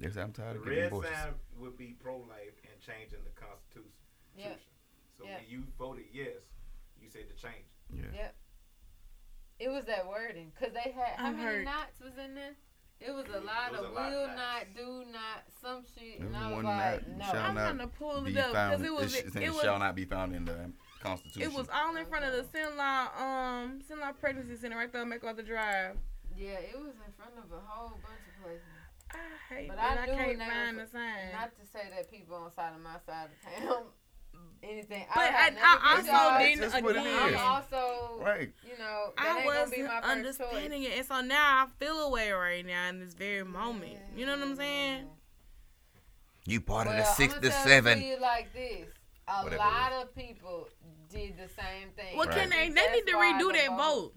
They 0.00 0.10
say, 0.10 0.20
"I'm 0.22 0.32
tired 0.32 0.56
The 0.56 0.58
of 0.60 0.64
getting 0.66 0.78
red 0.82 0.86
abortions." 0.88 1.14
sign 1.16 1.34
would 1.58 1.78
be 1.78 1.96
pro-life 2.02 2.58
and 2.68 2.74
changing 2.82 3.22
the 3.24 3.30
Constitution. 3.40 3.90
Yeah. 4.36 4.58
So 5.16 5.24
Yeah. 5.24 5.36
when 5.38 5.46
you 5.48 5.62
voted 5.78 6.06
yes, 6.12 6.26
you 6.34 6.53
said 7.14 7.28
to 7.30 7.36
change. 7.42 7.66
it. 7.92 7.96
Yeah. 7.96 8.10
Yep. 8.14 8.34
It 9.60 9.68
was 9.68 9.84
that 9.86 10.06
wording 10.08 10.50
because 10.54 10.74
they 10.74 10.90
had 10.90 11.14
how 11.16 11.26
I'm 11.26 11.36
many 11.36 11.58
hurt. 11.58 11.64
knots 11.64 12.00
was 12.02 12.12
in 12.18 12.34
there? 12.34 12.54
It 13.00 13.10
was 13.12 13.26
a 13.26 13.38
lot 13.40 13.70
was 13.72 13.80
of 13.80 13.90
a 13.90 13.92
lot 13.94 14.06
of 14.06 14.12
will 14.12 14.26
knots. 14.28 14.36
not, 14.38 14.62
do 14.76 15.04
not, 15.12 15.38
some 15.60 15.82
shit, 15.94 16.20
and 16.20 16.34
I 16.36 16.46
was 16.54 16.64
one 16.64 16.76
like, 16.76 17.06
knot 17.08 17.18
no. 17.18 17.24
shall 17.26 17.42
I'm 17.44 17.54
not 17.54 17.66
gonna 17.76 17.86
pull 17.88 18.26
it 18.26 18.36
up 18.36 18.50
because 18.50 18.82
it 18.82 18.92
was 18.92 19.14
it, 19.14 19.26
it, 19.34 19.42
it 19.42 19.52
was 19.52 19.60
shall 19.62 19.78
not 19.78 19.94
be 19.94 20.04
found 20.04 20.34
in 20.34 20.44
the 20.44 20.70
Constitution. 21.02 21.42
it 21.42 21.52
was 21.52 21.68
all 21.72 21.94
in 21.96 22.06
front 22.06 22.24
of 22.24 22.32
the 22.32 22.42
Sinlaw 22.56 23.20
um 23.20 23.80
Sinlaw 23.88 24.14
pregnancy 24.18 24.56
center 24.56 24.76
right 24.76 24.90
there 24.92 25.02
on 25.02 25.08
MacArthur 25.08 25.42
Drive. 25.42 25.96
Yeah, 26.36 26.58
it 26.58 26.74
was 26.78 26.94
in 27.06 27.12
front 27.18 27.34
of 27.38 27.50
a 27.52 27.60
whole 27.66 27.90
bunch 28.02 28.22
of 28.26 28.42
places. 28.42 28.62
I 29.12 29.54
hate 29.54 29.68
But 29.68 29.76
that 29.76 29.98
I 29.98 30.02
I, 30.02 30.06
can't 30.06 30.26
when 30.28 30.38
they 30.38 30.44
find 30.46 30.76
was- 30.78 30.90
the 30.90 30.98
sign. 30.98 31.32
Not 31.32 31.50
to 31.60 31.66
say 31.66 31.82
that 31.94 32.10
people 32.10 32.36
on 32.36 32.50
side 32.54 32.72
of 32.74 32.80
my 32.82 32.96
side 33.06 33.28
of 33.30 33.62
town 33.68 33.82
anything. 34.62 35.04
But 35.14 35.24
I, 35.24 35.48
I, 35.48 35.78
I 35.82 35.96
also 35.96 36.08
charged. 36.08 36.44
didn't 36.46 36.60
That's 36.70 36.82
what 36.82 36.96
it 36.96 37.00
again. 37.00 37.34
I'm 37.34 37.36
also, 37.36 38.20
Right. 38.24 38.52
you 38.64 38.78
know, 38.78 39.12
that 39.16 39.24
I 39.26 39.38
ain't 39.40 39.44
gonna 39.46 39.70
be 39.70 39.82
wasn't 39.82 39.84
my 39.88 40.00
first 40.00 40.08
understanding 40.16 40.82
choice. 40.82 40.92
it, 40.92 40.98
and 40.98 41.06
so 41.06 41.20
now 41.20 41.64
I 41.64 41.66
feel 41.84 42.00
away 42.02 42.30
right 42.32 42.64
now 42.64 42.88
in 42.88 43.00
this 43.00 43.14
very 43.14 43.44
moment. 43.44 43.98
You 44.16 44.26
know 44.26 44.32
what 44.36 44.46
I'm 44.46 44.56
saying? 44.56 45.06
You 46.46 46.60
part 46.60 46.86
Well, 46.86 46.98
of 46.98 47.04
the 47.04 47.12
six 47.12 47.32
I'ma 47.34 47.42
to 47.42 47.48
tell 47.48 47.60
it 47.60 47.64
seven. 47.68 47.98
To 48.00 48.04
you 48.04 48.20
like 48.20 48.52
this, 48.52 48.88
a 49.28 49.42
Whatever 49.44 49.58
lot 49.62 49.92
of 49.92 50.14
people 50.14 50.68
did 51.08 51.36
the 51.38 51.48
same 51.48 51.88
thing. 51.96 52.16
Well, 52.16 52.26
Right. 52.28 52.36
can 52.36 52.50
they? 52.50 52.68
They 52.68 52.90
need 52.92 53.06
to 53.06 53.12
redo 53.14 53.52
that 53.52 53.68
vote. 53.76 54.14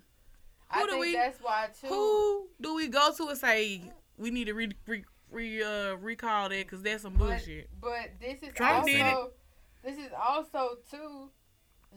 I 0.70 0.80
Who 0.82 0.86
do 0.86 0.92
think 0.94 1.02
we- 1.06 1.14
That's 1.14 1.40
why 1.42 1.70
too. 1.80 1.88
Who 1.88 2.50
do 2.60 2.76
we 2.76 2.88
go 2.90 3.14
to 3.14 3.28
and 3.30 3.38
say 3.38 3.82
we 4.18 4.32
need 4.32 4.46
to 4.46 4.54
re, 4.54 4.70
re, 4.86 5.06
re 5.32 5.64
uh, 5.64 5.94
recall 5.96 6.50
that 6.50 6.58
because 6.66 6.82
that's 6.82 7.04
some 7.04 7.14
But, 7.14 7.28
bullshit? 7.30 7.70
but 7.80 8.10
this 8.20 8.44
is 8.44 8.54
Trump 8.54 8.80
also 8.80 8.88
did 8.92 9.06
it. 9.06 9.34
This 9.88 9.98
is 9.98 10.12
also 10.18 10.78
too, 10.92 11.30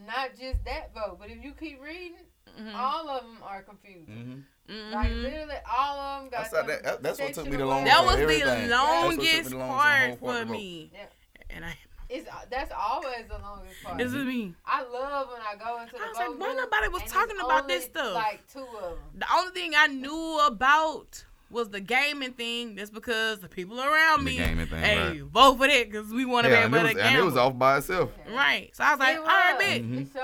not 0.06 0.30
just 0.38 0.64
that 0.64 0.94
vote. 0.94 1.18
But 1.20 1.30
if 1.30 1.42
you 1.42 1.52
keep 1.52 1.82
reading, 1.82 2.24
Mhm. 2.58 2.74
all 2.74 3.08
of 3.08 3.22
them 3.22 3.38
are 3.42 3.62
confused. 3.62 4.08
Mm-hmm. 4.10 4.72
Mhm. 4.72 4.92
Like 4.92 5.10
literally, 5.10 5.54
all 5.70 5.98
of 5.98 6.22
them 6.22 6.30
got. 6.30 6.54
I 6.54 6.62
that- 6.66 6.82
that- 6.84 7.02
that's 7.02 7.18
what 7.20 7.34
took 7.34 7.46
me 7.46 7.56
the 7.56 7.66
longest 7.66 7.92
that 7.96 8.04
was 8.04 8.16
the 8.16 8.26
That's 8.26 8.40
what 8.40 8.54
took 8.54 8.62
me 8.62 8.68
longest 8.70 9.50
the 9.50 9.56
longest 9.58 10.20
part 10.20 10.44
for 10.44 10.44
me. 10.50 10.90
Yeah. 10.92 11.06
And 11.50 11.64
I, 11.64 11.76
It's 12.08 12.28
that's 12.50 12.72
always 12.72 13.26
the 13.28 13.38
longest 13.38 13.82
part. 13.84 13.98
this 13.98 14.12
is 14.12 14.24
me. 14.24 14.54
I 14.64 14.82
love 14.82 15.28
when 15.32 15.40
I 15.42 15.54
go 15.56 15.80
into 15.82 15.96
the 15.96 16.02
I 16.04 16.08
was 16.08 16.16
like, 16.16 16.38
why 16.40 16.54
nobody 16.54 16.88
was 16.88 17.02
talking 17.04 17.38
about 17.40 17.68
this 17.68 17.84
stuff? 17.86 18.14
Like 18.14 18.46
two 18.52 18.62
of 18.64 18.96
them. 18.98 19.10
The 19.16 19.26
only 19.34 19.52
thing 19.52 19.72
I 19.76 19.86
knew 19.88 20.38
about 20.46 21.24
was 21.50 21.68
the 21.70 21.80
gaming 21.80 22.32
thing. 22.32 22.74
That's 22.76 22.90
because 22.90 23.40
the 23.40 23.48
people 23.48 23.80
around 23.80 24.20
The 24.20 24.24
me, 24.30 24.36
gaming 24.36 24.66
thing, 24.66 24.80
hey, 24.82 24.98
right. 24.98 25.20
vote 25.22 25.56
for 25.58 25.66
that 25.66 25.90
because 25.90 26.12
we 26.12 26.24
want 26.24 26.44
to 26.46 26.50
Yeah, 26.50 26.60
be 26.60 26.64
and, 26.66 26.74
able 26.76 26.86
it 26.86 26.90
to 26.92 26.96
was, 26.98 27.04
and 27.06 27.16
it 27.18 27.24
was 27.24 27.36
off 27.36 27.58
by 27.58 27.78
itself. 27.78 28.10
Right. 28.32 28.70
So 28.74 28.84
I 28.84 28.90
was 28.92 29.00
like, 29.00 29.14
It 29.16 29.20
all 29.20 29.26
right, 29.26 29.54
was. 29.56 29.64
bet. 29.66 29.82
Mhm. 29.82 30.00
It 30.02 30.08
sure. 30.12 30.22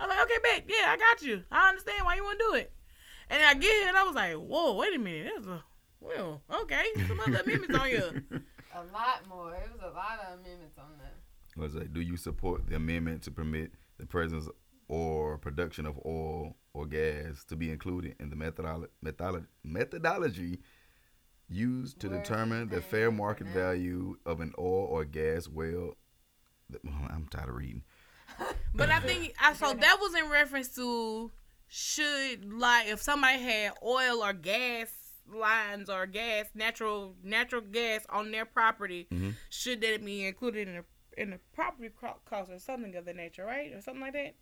I 0.00 0.06
was 0.06 0.08
like, 0.08 0.22
okay, 0.22 0.34
bet. 0.42 0.64
Yeah, 0.68 0.90
I 0.92 0.96
got 0.96 1.22
you. 1.22 1.42
I 1.50 1.68
understand 1.68 2.04
why 2.04 2.14
you 2.16 2.24
want 2.24 2.38
to 2.38 2.44
do 2.50 2.54
it. 2.56 2.72
And 3.30 3.42
I 3.42 3.54
get 3.54 3.70
here 3.70 3.88
and 3.88 3.96
I 3.96 4.02
was 4.02 4.14
like, 4.14 4.34
whoa, 4.34 4.74
wait 4.76 4.94
a 4.94 4.98
minute. 4.98 5.32
That's 5.36 5.46
a, 5.46 5.62
well, 6.00 6.42
okay. 6.62 6.84
Some 7.06 7.20
other 7.20 7.40
amendments 7.40 7.78
on 7.78 7.86
here. 7.86 8.24
A 8.74 8.78
lot 8.92 9.26
more. 9.28 9.52
It 9.54 9.68
was 9.72 9.82
a 9.82 9.94
lot 9.96 10.20
of 10.26 10.38
amendments 10.40 10.78
on 10.78 10.86
that. 10.98 11.14
Was 11.60 11.74
it? 11.74 11.92
Do 11.92 12.00
you 12.00 12.16
support 12.16 12.68
the 12.68 12.76
amendment 12.76 13.22
to 13.24 13.32
permit 13.32 13.72
the 13.98 14.06
presence 14.06 14.46
or 14.90 15.38
production 15.38 15.86
of 15.86 15.96
oil 16.04 16.56
or 16.74 16.84
gas 16.84 17.44
to 17.44 17.54
be 17.54 17.70
included 17.70 18.16
in 18.18 18.28
the 18.28 18.34
methodolo- 18.36 18.88
methodolo- 19.04 19.46
methodology 19.62 20.58
used 21.48 22.00
to 22.00 22.08
Where's 22.08 22.22
determine 22.26 22.68
the 22.68 22.76
the 22.76 22.82
fair 22.82 23.10
market 23.12 23.46
for 23.46 23.52
that? 23.52 23.58
value 23.60 24.16
of 24.26 24.40
an 24.40 24.52
oil 24.58 24.86
or 24.90 25.04
gas 25.04 25.48
well? 25.48 25.94
I'm 27.08 27.28
tired 27.30 27.48
of 27.48 27.54
reading. 27.54 27.82
But 28.74 28.90
I 28.90 28.98
think, 29.08 29.34
I 29.40 29.54
so 29.54 29.72
that 29.74 29.98
was 30.00 30.14
in 30.14 30.28
reference 30.28 30.74
to 30.76 31.30
should, 31.68 32.52
like, 32.52 32.88
if 32.88 33.00
somebody 33.00 33.40
had 33.40 33.72
oil 33.84 34.22
or 34.24 34.32
gas 34.32 34.88
lines 35.32 35.88
or 35.88 36.06
gas, 36.06 36.46
natural 36.54 37.14
natural 37.22 37.60
gas 37.62 38.04
on 38.10 38.32
their 38.32 38.44
property, 38.44 39.06
Mhm. 39.12 39.34
should 39.50 39.80
that 39.82 40.04
be 40.04 40.26
included 40.26 40.66
in 40.68 40.74
the, 40.76 40.84
in 41.22 41.30
the 41.30 41.38
property 41.52 41.90
cost 42.24 42.50
or 42.50 42.58
something 42.58 42.96
of 42.96 43.04
the 43.04 43.12
nature, 43.14 43.44
right? 43.44 43.72
Or 43.72 43.80
something 43.80 44.00
like 44.02 44.14
that? 44.14 44.34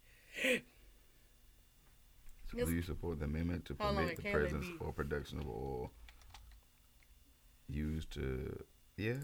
So 2.51 2.64
do 2.64 2.72
you 2.72 2.83
support 2.83 3.18
the 3.18 3.27
amendment 3.27 3.66
to 3.66 3.77
Hold 3.79 3.90
on, 3.90 3.96
permit 4.03 4.16
the 4.16 4.22
can't 4.22 4.35
presence 4.35 4.66
me- 4.66 4.74
or 4.81 4.92
production 4.92 5.38
of 5.38 5.46
oil 5.48 5.90
used 7.68 8.11
to? 8.12 8.64
Yeah, 8.96 9.14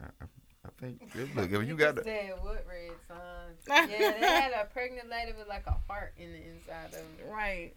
I, 0.00 0.04
I, 0.04 0.26
I 0.66 0.68
think. 0.78 1.00
Look, 1.34 1.50
if 1.50 1.62
you 1.68 1.76
got 1.76 1.96
the, 1.96 2.04
said 2.04 2.34
what 2.42 2.64
red 2.68 2.90
sign? 3.08 3.88
Yeah, 3.90 4.12
they 4.20 4.26
had 4.26 4.52
a 4.52 4.66
pregnant 4.66 5.08
lady 5.08 5.32
with 5.36 5.48
like 5.48 5.66
a 5.66 5.76
heart 5.88 6.12
in 6.18 6.32
the 6.32 6.38
inside 6.38 6.88
of 6.92 7.00
it. 7.18 7.26
Right. 7.30 7.72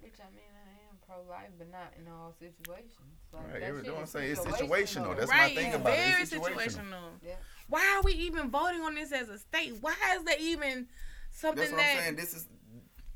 Which 0.00 0.14
I 0.20 0.28
mean, 0.30 0.52
I 0.54 0.60
am 0.62 0.63
pro 1.06 1.22
life, 1.28 1.50
but 1.58 1.70
not 1.70 1.92
in 1.98 2.06
all 2.08 2.32
situations. 2.38 3.18
Like, 3.32 3.42
Right, 3.44 3.52
that 3.54 3.62
every- 3.62 3.84
shit 3.84 3.94
don't 3.94 4.06
say 4.08 4.30
it's 4.30 4.40
situational. 4.40 4.68
situational. 4.68 5.16
That's 5.16 5.30
my 5.30 5.36
right. 5.38 5.54
thing 5.56 5.66
it's 5.68 5.76
about 5.76 5.92
it. 5.92 5.96
very 5.96 6.22
It's 6.22 6.32
situational. 6.32 6.56
situational. 6.56 7.10
Yeah. 7.22 7.36
Why 7.68 7.96
are 7.96 8.02
we 8.02 8.12
even 8.14 8.50
voting 8.50 8.82
on 8.82 8.94
this 8.94 9.12
as 9.12 9.28
a 9.28 9.38
state? 9.38 9.74
Why 9.80 9.94
is 10.16 10.24
there 10.24 10.38
even 10.38 10.88
something 11.30 11.60
that's 11.60 11.72
what 11.72 11.80
I'm 11.80 11.96
that 11.96 12.02
saying. 12.02 12.16
This 12.16 12.34
is. 12.34 12.48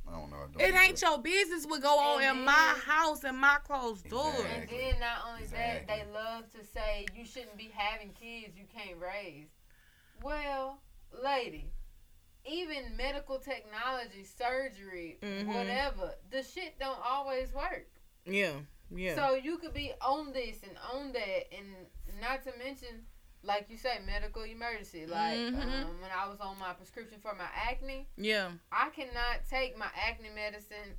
I 0.06 0.12
don't 0.12 0.30
know. 0.30 0.36
I 0.36 0.40
don't 0.46 0.60
it 0.62 0.74
know. 0.74 0.80
ain't 0.80 1.02
your 1.02 1.18
business 1.18 1.66
what 1.66 1.82
go 1.82 1.98
on 1.98 2.22
And 2.22 2.38
in 2.38 2.44
my 2.46 2.52
house 2.84 3.24
and 3.24 3.36
my 3.36 3.58
closed 3.62 4.08
door. 4.08 4.32
Exactly. 4.38 4.54
And 4.54 4.68
then 4.94 5.00
not 5.00 5.18
only 5.28 5.46
that, 5.48 5.86
they 5.86 6.04
love 6.14 6.50
to 6.52 6.64
say 6.64 7.04
you 7.14 7.26
shouldn't 7.26 7.58
be 7.58 7.70
having 7.74 8.12
kids 8.14 8.56
you 8.56 8.64
can't 8.74 8.98
raise. 8.98 9.48
Well, 10.22 10.80
lady, 11.22 11.70
even 12.48 12.96
medical 12.96 13.38
technology, 13.38 14.24
surgery, 14.24 15.18
Mhm. 15.22 15.46
whatever, 15.46 16.14
the 16.30 16.42
shit 16.42 16.78
don't 16.78 17.00
always 17.04 17.52
work. 17.52 17.88
Yeah, 18.24 18.60
yeah. 18.90 19.14
So 19.14 19.34
you 19.34 19.58
could 19.58 19.74
be 19.74 19.92
on 20.00 20.32
this 20.32 20.62
and 20.62 20.76
on 20.92 21.12
that, 21.12 21.52
and 21.54 21.86
not 22.20 22.42
to 22.44 22.52
mention, 22.56 23.06
like 23.42 23.70
you 23.70 23.76
say, 23.76 23.98
medical 24.04 24.42
emergency. 24.42 25.06
Like 25.06 25.38
Mhm. 25.38 25.84
um, 25.84 26.00
when 26.00 26.10
I 26.10 26.28
was 26.28 26.40
on 26.40 26.58
my 26.58 26.72
prescription 26.72 27.20
for 27.20 27.34
my 27.34 27.48
acne, 27.54 28.08
yeah, 28.16 28.52
I 28.72 28.90
cannot 28.90 29.46
take 29.48 29.76
my 29.76 29.90
acne 29.94 30.30
medicine 30.30 30.96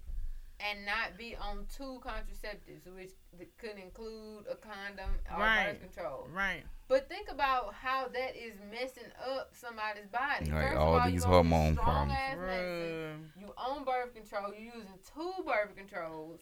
and 0.59 0.85
not 0.85 1.17
be 1.17 1.35
on 1.37 1.65
two 1.73 2.01
contraceptives, 2.03 2.85
which 2.93 3.49
could 3.57 3.77
include 3.77 4.45
a 4.51 4.55
condom 4.55 5.11
or 5.31 5.39
Right. 5.39 5.79
birth 5.79 5.93
control. 5.93 6.27
right. 6.31 6.63
But 6.89 7.07
think 7.07 7.29
about 7.29 7.73
how 7.75 8.07
that 8.07 8.35
is 8.35 8.59
messing 8.71 9.11
up 9.23 9.53
somebody's 9.55 10.07
body. 10.07 10.49
Right, 10.51 10.69
First 10.69 10.77
all 10.77 10.95
of 10.95 11.01
all, 11.03 11.11
these 11.11 11.23
you 11.23 11.29
hormone 11.29 11.75
problems. 11.75 12.11
ass 12.17 12.37
medicine. 12.37 13.31
You 13.39 13.53
own 13.57 13.83
birth 13.85 14.13
control. 14.13 14.53
You're 14.53 14.73
using 14.75 14.99
two 15.13 15.33
birth 15.45 15.75
controls. 15.75 16.41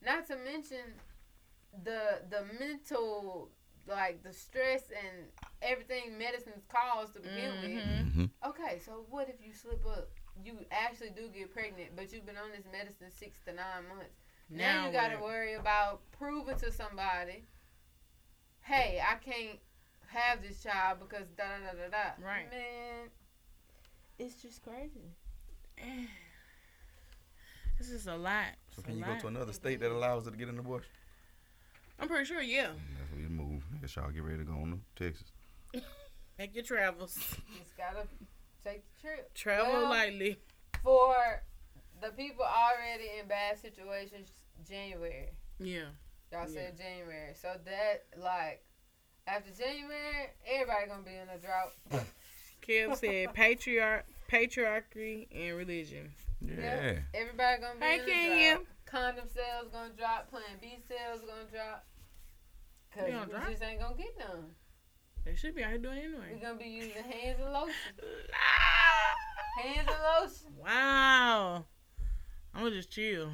Not 0.00 0.26
to 0.28 0.36
mention 0.36 0.94
the 1.84 2.22
the 2.30 2.44
mental 2.58 3.50
like 3.86 4.22
the 4.22 4.32
stress 4.32 4.84
and 4.90 5.26
everything 5.62 6.16
medicines 6.18 6.64
cause 6.68 7.10
to 7.10 7.20
begin 7.20 7.50
with. 7.60 7.70
Mhm. 7.70 8.12
Mhm. 8.14 8.30
Okay, 8.48 8.78
so 8.78 9.04
what 9.08 9.28
if 9.28 9.40
you 9.44 9.52
slip 9.52 9.84
up? 9.86 10.08
You 10.44 10.54
actually 10.70 11.10
do 11.10 11.28
get 11.28 11.52
pregnant, 11.52 11.90
but 11.96 12.12
you've 12.12 12.26
been 12.26 12.36
on 12.36 12.50
this 12.50 12.64
medicine 12.70 13.10
six 13.10 13.38
to 13.46 13.52
nine 13.52 13.88
months. 13.88 14.16
Now, 14.48 14.86
you 14.86 14.92
got 14.92 15.08
to 15.08 15.18
worry 15.22 15.54
about 15.54 16.00
proving 16.18 16.56
to 16.58 16.72
somebody, 16.72 17.44
hey, 18.62 19.00
I 19.00 19.14
can't 19.16 19.58
have 20.08 20.42
this 20.42 20.62
child 20.62 20.98
because 21.00 21.26
da 21.36 21.44
da 21.44 21.72
da 21.72 21.78
da 21.78 21.88
da. 21.90 22.26
Right. 22.26 22.50
Man, 22.50 23.08
it's 24.18 24.42
just 24.42 24.62
crazy. 24.62 25.14
This 27.78 27.88
is 27.88 28.06
a 28.08 28.14
lot. 28.14 28.44
So 28.76 28.82
can 28.82 28.92
a 28.92 28.96
you 28.96 29.04
go 29.06 29.18
to 29.20 29.28
another 29.28 29.54
state 29.54 29.80
that 29.80 29.90
allows 29.90 30.26
it 30.26 30.32
to 30.32 30.36
get 30.36 30.50
an 30.50 30.58
abortion? 30.58 30.90
I'm 31.98 32.08
pretty 32.08 32.26
sure, 32.26 32.42
yeah. 32.42 32.72
That's 32.98 33.10
where 33.10 33.22
you 33.22 33.30
move. 33.30 33.62
I 33.74 33.78
guess 33.78 33.96
y'all 33.96 34.10
get 34.10 34.22
ready 34.22 34.36
to 34.36 34.44
go 34.44 34.52
on 34.52 34.82
to 34.96 35.02
Texas. 35.02 35.32
Make 36.38 36.54
your 36.54 36.64
travels. 36.64 37.14
Just 37.14 37.76
gotta 37.78 38.06
take 38.64 38.82
the 38.94 39.00
trip. 39.00 39.34
Travel 39.34 39.72
Well, 39.72 39.90
lightly. 39.90 40.38
For 40.82 41.42
the 42.00 42.08
people 42.10 42.44
already 42.44 43.18
in 43.20 43.26
bad 43.28 43.58
situations, 43.58 44.30
January. 44.68 45.30
Yeah. 45.58 45.80
Y'all 46.32 46.42
Yeah. 46.42 46.46
said 46.46 46.78
January. 46.78 47.34
So 47.34 47.54
that 47.64 48.04
like 48.16 48.64
after 49.26 49.50
January, 49.52 50.30
everybody 50.46 50.86
gonna 50.88 51.02
be 51.02 51.14
in 51.14 51.28
a 51.28 51.38
drought. 51.38 51.72
Kev 52.66 52.96
said 52.96 53.34
patriarch, 53.34 54.04
patriarchy, 54.30 55.28
and 55.34 55.56
religion. 55.56 56.12
Yeah. 56.40 57.00
Everybody 57.14 57.60
gonna 57.60 57.78
be 57.80 57.84
Hey, 57.86 57.94
in 57.96 58.00
a 58.00 58.04
Kenya. 58.06 58.54
drought. 58.56 58.66
Condom 58.86 59.28
sales 59.28 59.68
gonna 59.72 59.92
drop. 59.96 60.30
Plan 60.30 60.42
B 60.60 60.78
sales 60.88 61.20
gonna 61.20 61.48
drop. 61.52 61.84
Cause 62.94 63.06
you, 63.06 63.12
gonna 63.12 63.26
drop? 63.30 63.48
just 63.48 63.62
ain't 63.62 63.80
gonna 63.80 63.94
get 63.96 64.18
none. 64.18 64.54
They 65.30 65.36
should 65.36 65.54
be 65.54 65.62
out 65.62 65.70
here 65.70 65.78
doing 65.78 65.98
it 65.98 66.10
We're 66.32 66.40
gonna 66.40 66.58
be 66.58 66.64
using 66.68 66.90
hands 66.90 67.38
and 67.40 67.52
lotion. 67.52 67.74
Hands 69.62 69.86
and 69.86 69.96
lotion. 70.18 70.52
Wow. 70.60 71.64
I'm 72.52 72.64
gonna 72.64 72.74
just 72.74 72.90
chill. 72.90 73.30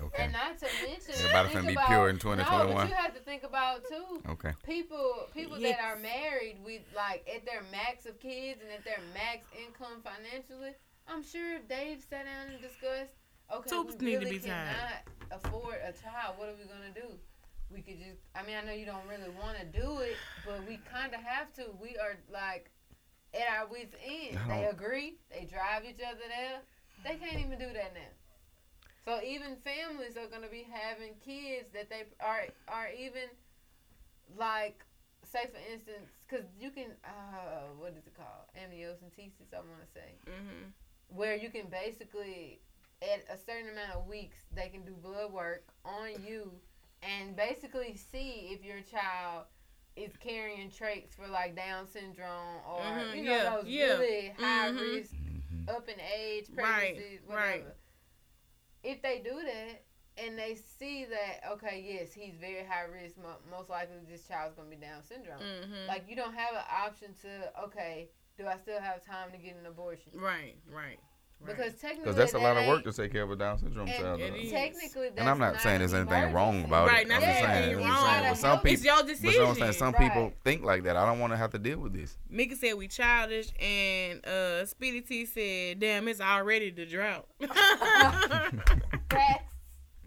Okay. 0.00 0.22
And 0.24 0.32
not 0.32 0.58
to 0.58 0.66
mention, 0.82 1.14
Everybody 1.14 1.48
think 1.50 1.60
finna 1.60 1.66
be 1.68 1.72
about- 1.74 1.86
pure 1.88 2.08
in 2.08 2.16
No, 2.24 2.72
but 2.74 2.88
you 2.88 2.94
have 2.94 3.12
to 3.14 3.20
think 3.20 3.42
about 3.42 3.86
too. 3.86 4.22
Okay. 4.30 4.52
People, 4.64 5.28
people 5.34 5.58
Yes. 5.58 5.76
that 5.76 5.84
are 5.84 5.96
married 5.98 6.56
with 6.64 6.80
like 6.96 7.28
at 7.32 7.44
their 7.44 7.62
max 7.70 8.06
of 8.06 8.18
kids 8.18 8.62
and 8.62 8.70
at 8.72 8.82
their 8.84 9.00
max 9.12 9.46
income 9.60 10.02
financially, 10.02 10.72
I'm 11.06 11.22
sure 11.22 11.56
if 11.56 11.68
they've 11.68 12.00
sat 12.00 12.24
down 12.24 12.48
and 12.48 12.62
discussed. 12.62 13.12
Okay, 13.52 13.68
Tubes 13.68 13.94
we 14.00 14.06
need 14.06 14.12
to 14.12 14.18
really 14.20 14.38
be 14.38 14.48
tied. 14.48 14.74
cannot 14.74 15.44
afford 15.44 15.74
a 15.84 15.92
child. 15.92 16.38
What 16.38 16.48
are 16.48 16.54
we 16.56 16.64
gonna 16.64 16.94
do? 16.94 17.14
We 17.70 17.82
could 17.82 17.98
just. 17.98 18.20
I 18.34 18.42
mean, 18.46 18.56
I 18.56 18.64
know 18.64 18.72
you 18.72 18.86
don't 18.86 19.06
really 19.08 19.30
want 19.30 19.58
to 19.58 19.64
do 19.64 20.00
it, 20.00 20.26
but 20.44 20.64
we 20.66 20.78
kind 20.78 21.14
of 21.14 21.20
have 21.20 21.52
to. 21.54 21.64
We 21.80 21.96
are 21.98 22.16
like 22.32 22.70
at 23.34 23.48
our 23.58 23.66
wits' 23.66 23.94
end. 24.04 24.38
They 24.48 24.64
agree. 24.66 25.16
They 25.30 25.44
drive 25.46 25.84
each 25.84 26.00
other 26.02 26.24
there. 26.28 26.60
They 27.04 27.16
can't 27.16 27.40
even 27.40 27.58
do 27.58 27.72
that 27.72 27.94
now. 27.94 28.12
So 29.04 29.20
even 29.22 29.56
families 29.56 30.16
are 30.16 30.26
gonna 30.28 30.48
be 30.48 30.66
having 30.70 31.14
kids 31.24 31.68
that 31.74 31.90
they 31.90 32.04
are 32.20 32.46
are 32.68 32.88
even 32.96 33.28
like 34.36 34.84
say 35.24 35.46
for 35.46 35.60
instance, 35.72 36.10
because 36.26 36.44
you 36.58 36.70
can 36.70 36.90
uh, 37.04 37.72
what 37.78 37.92
is 37.92 38.06
it 38.06 38.14
called? 38.14 38.46
Amniocentesis, 38.56 39.52
I 39.52 39.58
want 39.58 39.80
to 39.82 39.92
say, 39.92 40.18
hmm 40.26 40.68
where 41.08 41.36
you 41.36 41.50
can 41.50 41.66
basically 41.68 42.60
at 43.02 43.22
a 43.30 43.36
certain 43.36 43.68
amount 43.70 43.92
of 43.92 44.06
weeks 44.06 44.38
they 44.56 44.68
can 44.68 44.84
do 44.84 44.92
blood 44.92 45.30
work 45.30 45.62
on 45.84 46.08
you 46.26 46.50
and 47.04 47.36
basically 47.36 47.96
see 47.96 48.50
if 48.52 48.64
your 48.64 48.80
child 48.80 49.44
is 49.96 50.16
carrying 50.16 50.70
traits 50.70 51.14
for 51.14 51.28
like 51.28 51.54
Down 51.56 51.86
syndrome 51.86 52.58
or 52.68 52.82
Mhm, 52.84 53.16
you 53.16 53.24
know 53.24 53.30
yeah, 53.30 53.50
those 53.56 53.66
yeah. 53.66 53.98
really 53.98 54.28
high 54.38 54.70
Mhm. 54.70 54.80
risk 54.80 55.12
Mhm. 55.12 55.68
up 55.68 55.88
in 55.88 56.00
age 56.00 56.46
Right, 56.54 56.94
pregnancies, 56.96 57.20
right. 57.26 57.60
whatever. 57.64 57.76
If 58.82 59.02
they 59.02 59.18
do 59.20 59.42
that 59.44 59.82
and 60.16 60.38
they 60.38 60.54
see 60.54 61.04
that 61.06 61.40
okay, 61.52 61.80
yes, 61.86 62.12
he's 62.12 62.34
very 62.36 62.64
high 62.64 62.82
risk, 62.84 63.16
mo- 63.16 63.40
most 63.50 63.70
likely 63.70 63.96
this 64.08 64.26
child's 64.26 64.54
gonna 64.54 64.68
be 64.68 64.76
Down 64.76 65.02
syndrome. 65.02 65.40
hmm 65.40 65.86
Like 65.88 66.04
you 66.08 66.16
don't 66.16 66.34
have 66.34 66.54
an 66.54 66.64
option 66.70 67.14
to 67.22 67.52
okay, 67.64 68.10
do 68.36 68.46
I 68.46 68.56
still 68.56 68.80
have 68.80 69.04
time 69.04 69.30
to 69.32 69.38
get 69.38 69.56
an 69.56 69.66
abortion? 69.66 70.12
right, 70.14 70.56
right, 70.70 70.98
right. 71.40 71.56
Because 71.56 71.74
technically, 71.74 72.02
Because 72.04 72.16
that's 72.16 72.34
a 72.34 72.38
lot 72.38 72.54
that 72.54 72.62
of 72.62 72.68
work 72.68 72.84
to 72.84 72.92
take 72.92 73.12
care 73.12 73.22
of 73.22 73.30
a 73.30 73.36
Down 73.36 73.58
syndrome 73.58 73.88
and 73.88 73.96
child. 73.96 74.20
it 74.20 74.30
though. 74.32 74.36
is. 74.38 74.50
Technically, 74.50 75.08
that's 75.08 75.18
And 75.20 75.28
I'm 75.28 75.38
not 75.38 75.60
saying 75.60 75.78
there's 75.80 75.92
an 75.92 76.08
anything 76.08 76.32
wrong 76.34 76.48
emergency. 76.54 76.68
about 76.68 76.88
Right, 76.88 77.02
it. 77.04 77.08
not 77.08 77.14
I'm 77.16 77.20
saying 77.22 77.44
saying, 77.44 77.62
anything 77.64 77.84
I'm 77.84 77.90
just 77.92 78.02
saying, 78.04 78.22
wrong. 78.22 78.30
but 78.32 78.38
some 78.38 78.52
It's 78.54 78.62
people, 78.82 78.84
your 78.84 79.04
but 79.04 79.22
you 79.22 79.38
know 79.38 79.44
what 79.44 79.48
I'm 79.50 79.54
saying, 79.54 79.66
decision. 79.66 79.72
some 79.78 79.92
Right. 79.94 80.12
people 80.12 80.32
think 80.44 80.62
like 80.64 80.82
that. 80.84 80.96
I 80.96 81.06
don't 81.06 81.18
want 81.20 81.32
to 81.32 81.36
have 81.36 81.50
to 81.52 81.58
deal 81.58 81.78
with 81.78 81.92
this. 81.92 82.16
Mika 82.30 82.56
said 82.56 82.74
we 82.74 82.88
childish, 82.88 83.48
and 83.60 84.26
uh, 84.26 84.64
Speedy 84.66 85.00
T 85.02 85.26
said, 85.26 85.80
"Damn, 85.80 86.08
it's 86.08 86.20
already 86.20 86.70
the 86.70 86.86
drought." 86.86 87.26
Facts, 89.10 89.44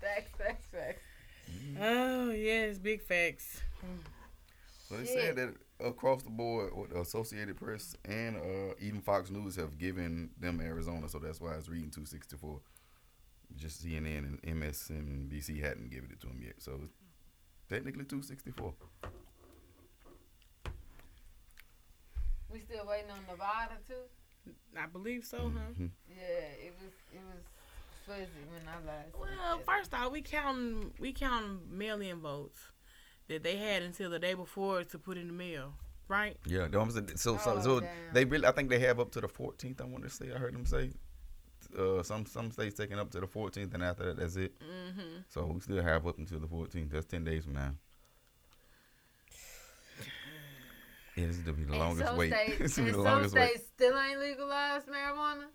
facts, 0.01 0.31
facts, 0.37 0.65
facts. 0.71 1.01
oh 1.81 2.31
yes, 2.31 2.77
big 2.77 3.01
facts. 3.01 3.61
So 4.89 4.95
they 4.97 5.05
Shit. 5.05 5.13
said 5.13 5.35
that 5.37 5.53
across 5.79 6.23
the 6.23 6.29
board, 6.29 6.73
what 6.73 6.89
the 6.89 6.99
Associated 7.01 7.57
Press 7.57 7.95
and 8.05 8.37
uh, 8.37 8.73
even 8.79 9.01
Fox 9.01 9.29
News 9.29 9.55
have 9.55 9.77
given 9.77 10.29
them 10.39 10.59
Arizona, 10.61 11.07
so 11.07 11.19
that's 11.19 11.39
why 11.39 11.53
it's 11.53 11.69
reading 11.69 11.89
264. 11.91 12.59
Just 13.55 13.85
CNN 13.85 14.39
and 14.43 14.61
MSNBC 14.61 15.61
hadn't 15.61 15.89
given 15.89 16.09
it 16.11 16.19
to 16.21 16.27
them 16.27 16.41
yet, 16.43 16.55
so 16.57 16.79
it's 16.83 16.93
technically 17.69 18.03
264. 18.05 18.73
We 22.51 22.59
still 22.59 22.85
waiting 22.87 23.11
on 23.11 23.19
Nevada 23.29 23.77
too. 23.87 24.51
I 24.77 24.85
believe 24.87 25.25
so, 25.25 25.37
huh? 25.53 25.73
Mhm. 25.79 25.89
Yeah, 26.09 26.15
it 26.65 26.73
was 26.81 26.91
it 27.13 27.21
was 27.27 27.43
fuzzy 28.05 28.43
when 28.51 28.61
I 28.67 28.79
last. 28.87 29.17
Well, 29.17 29.59
first 29.65 29.93
off, 29.93 30.11
we 30.11 30.21
count 30.21 30.97
we 30.99 31.11
count 31.13 31.69
mail-in 31.69 32.19
votes 32.21 32.59
that 33.27 33.43
they 33.43 33.57
had 33.57 33.83
until 33.83 34.09
the 34.09 34.19
day 34.19 34.33
before 34.33 34.83
to 34.83 34.99
put 34.99 35.17
in 35.17 35.27
the 35.27 35.33
mail, 35.33 35.73
right? 36.07 36.37
Yeah, 36.45 36.67
no, 36.67 36.81
I'm 36.81 36.91
saying- 36.91 37.17
so 37.17 37.37
so, 37.37 37.55
Oh, 37.57 37.61
so 37.61 37.81
they 38.13 38.25
really, 38.25 38.45
I 38.45 38.51
think 38.51 38.69
they 38.69 38.79
have 38.79 38.99
up 38.99 39.11
to 39.11 39.21
the 39.21 39.27
14th. 39.27 39.81
I 39.81 39.85
want 39.85 40.03
to 40.03 40.09
say, 40.09 40.31
I 40.33 40.37
heard 40.37 40.53
them 40.53 40.65
say. 40.65 40.91
Uh, 41.77 42.01
some 42.01 42.25
some 42.25 42.49
states 42.51 42.75
taking 42.75 42.97
up 42.99 43.09
to 43.11 43.19
the 43.19 43.27
14th, 43.27 43.73
and 43.73 43.83
after 43.83 44.05
that, 44.05 44.17
that's 44.17 44.35
it. 44.37 44.53
Mm-hmm. 44.59 45.21
So 45.27 45.45
we 45.47 45.59
still 45.59 45.81
have 45.81 46.07
up 46.07 46.17
until 46.17 46.39
the 46.39 46.47
14th. 46.47 46.91
That's 46.91 47.05
10 47.07 47.23
days 47.25 47.43
from 47.43 47.53
now. 47.53 47.73
Yeah, 51.17 51.25
this 51.27 51.38
is 51.38 51.41
gonna 51.41 51.58
be 51.58 51.63
the 51.63 51.71
And 51.71 51.80
longest 51.80 52.08
some 52.08 52.17
wait. 52.17 52.32
States, 52.32 52.58
this 52.60 52.71
is 52.73 52.77
and 52.77 52.88
the 52.89 52.93
some 52.93 53.03
longest 53.03 53.36
wait. 53.36 53.49
states 53.49 53.67
still 53.75 53.97
ain't 53.99 54.19
legalized 54.19 54.88
marijuana. 54.88 55.45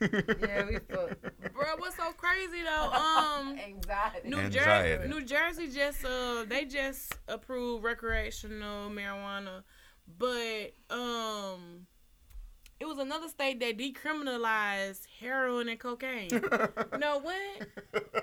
yeah, 0.48 0.64
we 0.66 0.78
fucked. 0.78 1.52
Bro, 1.54 1.66
what's 1.78 1.96
so 1.96 2.12
crazy 2.12 2.62
though? 2.62 2.92
Um, 3.38 3.58
Anxiety. 3.58 4.28
New 4.28 4.38
Anxiety. 4.38 4.96
Jersey, 4.96 5.08
New 5.08 5.24
Jersey 5.24 5.68
just 5.68 6.04
uh 6.04 6.44
they 6.48 6.64
just 6.66 7.14
approved 7.26 7.82
recreational 7.84 8.90
marijuana, 8.90 9.64
but 10.18 10.72
um 10.90 11.86
it 12.80 12.86
was 12.86 12.98
another 12.98 13.26
state 13.28 13.58
that 13.58 13.76
decriminalized 13.76 15.00
heroin 15.20 15.68
and 15.68 15.80
cocaine. 15.80 16.28
no, 16.30 17.18
what? 17.18 17.34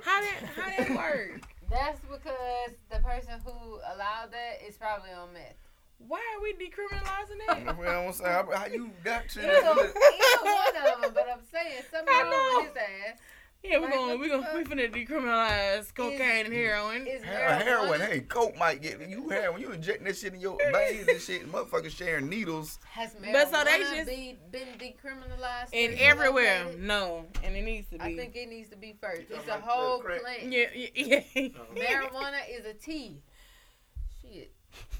How 0.02 0.22
did 0.22 0.50
how 0.56 0.70
that 0.78 0.90
work? 0.96 1.42
That's 1.70 2.00
because 2.00 2.72
the 2.90 3.00
person 3.00 3.34
who 3.46 3.52
allowed 3.94 4.30
that 4.32 4.66
is 4.66 4.78
probably 4.78 5.12
on 5.12 5.34
meth. 5.34 5.56
Why 5.98 6.20
are 6.36 6.42
we 6.44 6.54
decriminalizing 6.54 7.66
that? 7.66 7.78
well, 7.80 8.08
I'm 8.08 8.14
saying, 8.14 8.32
how, 8.32 8.50
how 8.56 8.66
you 8.68 8.92
got 9.04 9.28
to 9.30 9.40
Either, 9.40 9.56
either 9.58 9.94
one 10.44 10.94
of 10.96 11.02
them, 11.02 11.12
but 11.14 11.28
I'm 11.32 11.40
saying 11.52 11.84
something 11.92 12.14
I 12.14 12.22
wrong 12.22 12.64
with 12.66 12.74
know. 12.76 12.82
his 12.82 12.90
ass. 13.14 13.20
Yeah, 13.64 13.78
we're 13.80 13.86
Like, 13.86 13.94
going 13.96 14.08
what 14.10 14.20
we 14.20 14.28
the 14.30 14.38
gonna 14.38 14.54
we 14.60 14.64
finna 14.64 14.94
decriminalize 14.94 15.92
cocaine 15.96 16.46
and 16.46 16.54
heroin. 16.54 17.08
Is 17.08 17.24
Heroin, 17.24 17.62
heroin, 17.66 18.02
hey, 18.02 18.20
coke 18.20 18.56
might 18.60 18.80
get 18.80 19.10
you 19.10 19.28
heroin. 19.30 19.60
You 19.60 19.72
injecting 19.72 20.06
that 20.06 20.16
shit 20.18 20.36
in 20.36 20.40
your 20.40 20.56
veins 20.72 21.08
and 21.08 21.20
shit. 21.20 21.52
Motherfuckers 21.52 21.90
sharing 21.90 22.30
needles. 22.30 22.78
Has 22.86 23.16
marijuana 23.16 23.34
But 23.34 23.52
so 23.52 23.64
they 23.64 23.80
just- 23.80 24.08
be, 24.08 24.38
been 24.52 24.68
decriminalized? 24.78 25.70
And 25.74 25.96
everywhere, 25.96 26.66
located? 26.66 26.84
no, 26.84 27.26
and 27.44 27.56
it 27.56 27.64
needs 27.64 27.88
to 27.90 27.98
be. 27.98 28.04
I 28.04 28.16
think 28.16 28.36
it 28.36 28.50
needs 28.50 28.70
to 28.70 28.76
be 28.76 28.96
first. 29.02 29.24
It's 29.32 29.48
a 29.48 29.54
whole 29.54 30.00
plant. 30.00 30.44
yeah, 30.44 30.66
yeah, 30.76 31.22
yeah. 31.34 31.50
Marijuana 31.74 32.42
is 32.48 32.66
a 32.68 32.74
tea. 32.74 33.24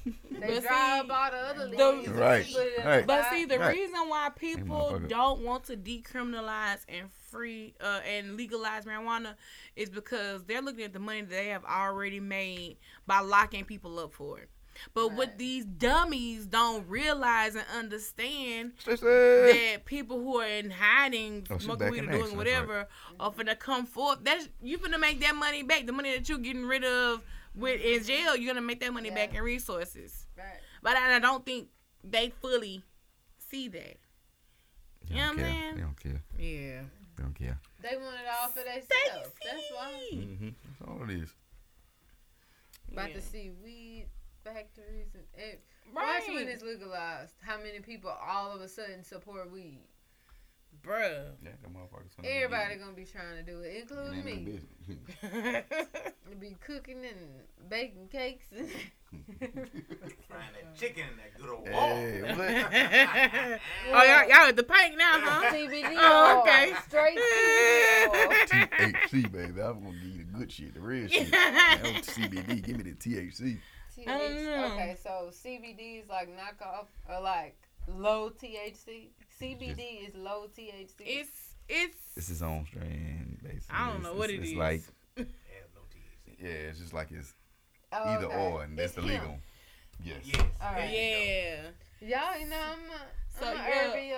Shit. 0.04 0.14
They 0.30 0.40
But 0.54 0.62
dry 0.62 1.00
see, 1.00 1.00
up 1.00 1.10
all 1.10 1.30
the 1.30 1.36
other 1.36 1.68
the- 1.68 2.12
Right, 2.12 2.46
put 2.46 2.62
it 2.66 2.78
in 2.78 2.86
right. 2.86 3.06
But 3.06 3.30
see, 3.30 3.44
the 3.44 3.58
Right. 3.58 3.74
reason 3.76 4.08
why 4.08 4.30
people 4.36 4.90
motherfucker. 4.92 5.08
don't 5.08 5.40
want 5.40 5.64
to 5.64 5.76
decriminalize 5.76 6.84
and 6.88 7.10
free 7.30 7.74
uh, 7.80 8.00
and 8.06 8.36
legalize 8.36 8.84
marijuana 8.84 9.34
is 9.74 9.90
because 9.90 10.44
they're 10.44 10.62
looking 10.62 10.84
at 10.84 10.92
the 10.92 10.98
money 11.00 11.22
that 11.22 11.30
they 11.30 11.48
have 11.48 11.64
already 11.64 12.20
made 12.20 12.76
by 13.06 13.20
locking 13.20 13.64
people 13.64 13.98
up 13.98 14.12
for 14.12 14.38
it. 14.38 14.48
But 14.92 15.12
what 15.14 15.38
these 15.38 15.64
dummies 15.64 16.44
don't 16.46 16.86
realize 16.86 17.54
and 17.54 17.64
understand 17.74 18.72
Stacey. 18.78 19.06
that 19.06 19.86
people 19.86 20.20
who 20.20 20.38
are 20.40 20.46
in 20.46 20.70
hiding, 20.70 21.46
Oh, 21.50 21.56
she 21.58 21.64
smoking 21.64 21.90
weed 21.90 21.98
or 22.00 22.02
doing 22.02 22.08
action, 22.10 22.22
that's 22.26 22.36
whatever, 22.36 22.88
are 23.18 23.32
finna 23.32 23.58
come 23.58 23.86
forth. 23.86 24.18
That's 24.22 24.48
you 24.62 24.76
finna 24.78 25.00
make 25.00 25.20
that 25.20 25.34
money 25.34 25.62
back. 25.62 25.86
The 25.86 25.92
money 25.92 26.12
that 26.14 26.28
you're 26.28 26.36
getting 26.38 26.66
rid 26.66 26.84
of 26.84 27.22
with 27.56 27.80
in 27.80 28.04
jail, 28.04 28.36
you're 28.36 28.52
gonna 28.52 28.64
make 28.66 28.80
that 28.80 28.92
money 28.92 29.10
back 29.10 29.34
in 29.34 29.42
resources. 29.42 30.26
Right. 30.36 30.46
But 30.82 30.96
I, 30.96 31.16
I 31.16 31.18
don't 31.18 31.44
think 31.44 31.68
they 32.04 32.30
fully 32.40 32.82
see 33.38 33.68
that. 33.68 33.96
They 35.08 35.14
You 35.14 35.16
know 35.16 35.20
what 35.28 35.30
I'm 35.32 35.38
saying? 35.38 35.74
They 35.76 35.80
don't 35.80 36.00
care. 36.00 36.22
Yeah. 36.38 36.80
They 37.16 37.22
don't 37.22 37.34
care. 37.34 37.58
They 37.82 37.96
want 37.96 38.16
it 38.16 38.26
all 38.40 38.48
for 38.48 38.58
themselves. 38.60 39.34
That's 39.44 39.70
why. 39.72 40.08
Mm-hmm. 40.12 40.48
That's 40.78 40.90
all 40.90 41.02
it 41.08 41.14
is. 41.22 41.28
About 42.92 43.08
Yeah. 43.10 43.14
to 43.16 43.22
see 43.22 43.50
weed 43.64 44.06
factories 44.44 45.08
and 45.14 45.24
ev- 45.36 45.58
Right. 45.94 46.20
watch 46.20 46.28
when 46.28 46.48
it's 46.48 46.62
legalized. 46.62 47.34
How 47.42 47.56
many 47.58 47.80
people 47.80 48.10
all 48.10 48.52
of 48.52 48.60
a 48.60 48.68
sudden 48.68 49.02
support 49.04 49.50
weed? 49.50 49.80
Bruh. 50.82 51.30
Yeah, 51.42 51.50
them 51.62 51.74
motherfuckers. 51.74 52.14
finna 52.16 52.22
be 52.22 52.28
Everybody 52.28 52.64
getting 52.68 52.80
gonna 52.82 52.92
be 52.96 53.04
trying 53.04 53.36
to 53.36 53.42
do 53.42 53.60
it, 53.60 53.66
it. 53.66 53.76
It 53.76 53.90
including 53.90 54.24
me. 54.24 54.60
be 56.40 56.56
cooking 56.64 56.98
and 57.04 57.68
baking 57.68 58.08
cakes. 58.08 58.46
and- 58.56 58.68
Frying 60.28 60.52
that 60.54 60.76
chicken 60.76 61.04
in 61.10 61.16
that 61.16 61.38
good 61.40 61.48
old 61.48 61.68
wall. 61.70 61.88
hey, 61.88 62.22
what? 62.22 63.60
oh, 63.94 64.02
y'all, 64.04 64.28
y'all 64.28 64.48
at 64.48 64.56
the 64.56 64.62
paint 64.62 64.98
now, 64.98 65.18
huh? 65.20 65.52
CBD 65.52 65.94
Oh, 65.96 66.34
oil, 66.34 66.42
okay. 66.42 66.72
straight 66.88 67.18
CBD 67.18 68.08
oil. 68.08 68.92
THC, 68.92 69.32
baby. 69.32 69.60
I'm 69.62 69.82
gonna 69.84 69.92
give 69.92 70.02
you 70.16 70.18
the 70.24 70.38
good 70.38 70.52
shit, 70.52 70.74
the 70.74 70.80
real 70.80 71.08
shit. 71.08 71.30
That 71.30 71.80
was 71.82 72.06
CBD. 72.06 72.62
Give 72.62 72.76
me 72.76 72.82
the 72.82 72.94
THC. 72.94 73.58
I. 74.06 74.72
Okay, 74.72 74.96
so 75.02 75.30
CBD 75.30 76.02
is 76.02 76.08
like 76.10 76.28
knockoff 76.28 76.86
or 77.08 77.20
like 77.22 77.56
low 77.88 78.28
THC. 78.30 79.08
CBD 79.40 80.08
is 80.08 80.14
low 80.14 80.46
THC. 80.56 80.94
It's 81.00 81.30
it's 81.68 81.96
It's 82.16 82.28
his 82.28 82.42
own 82.42 82.64
strain, 82.66 83.38
basically. 83.42 83.66
I 83.70 83.90
don't 83.90 84.02
know 84.02 84.10
It's- 84.10 84.18
what 84.18 84.30
it's, 84.30 84.38
it 84.38 84.42
it's 84.42 84.50
is. 84.52 84.56
like, 84.56 84.82
It 85.16 85.26
has 85.26 85.70
no 85.74 85.80
THC. 85.90 86.36
yeah, 86.38 86.48
it's 86.70 86.78
just 86.78 86.92
like 86.94 87.10
it's 87.10 87.34
Oh, 87.92 88.04
either 88.08 88.26
okay. 88.26 88.36
or, 88.36 88.62
and 88.62 88.78
that's 88.78 88.96
It's 88.96 89.04
the 89.06 89.12
hemp. 89.12 89.22
legal. 89.24 89.38
Yes. 90.04 90.16
Yes. 90.24 90.42
All 90.60 90.72
right. 90.72 90.90
yeah. 90.90 91.62
Y'all, 92.00 92.38
you 92.38 92.46
know, 92.48 92.60
I'm 92.60 92.78
a, 92.90 93.38
So, 93.40 93.46
I'm 93.46 93.56
a 93.56 93.58
yeah, 93.68 93.90
herby 93.90 94.12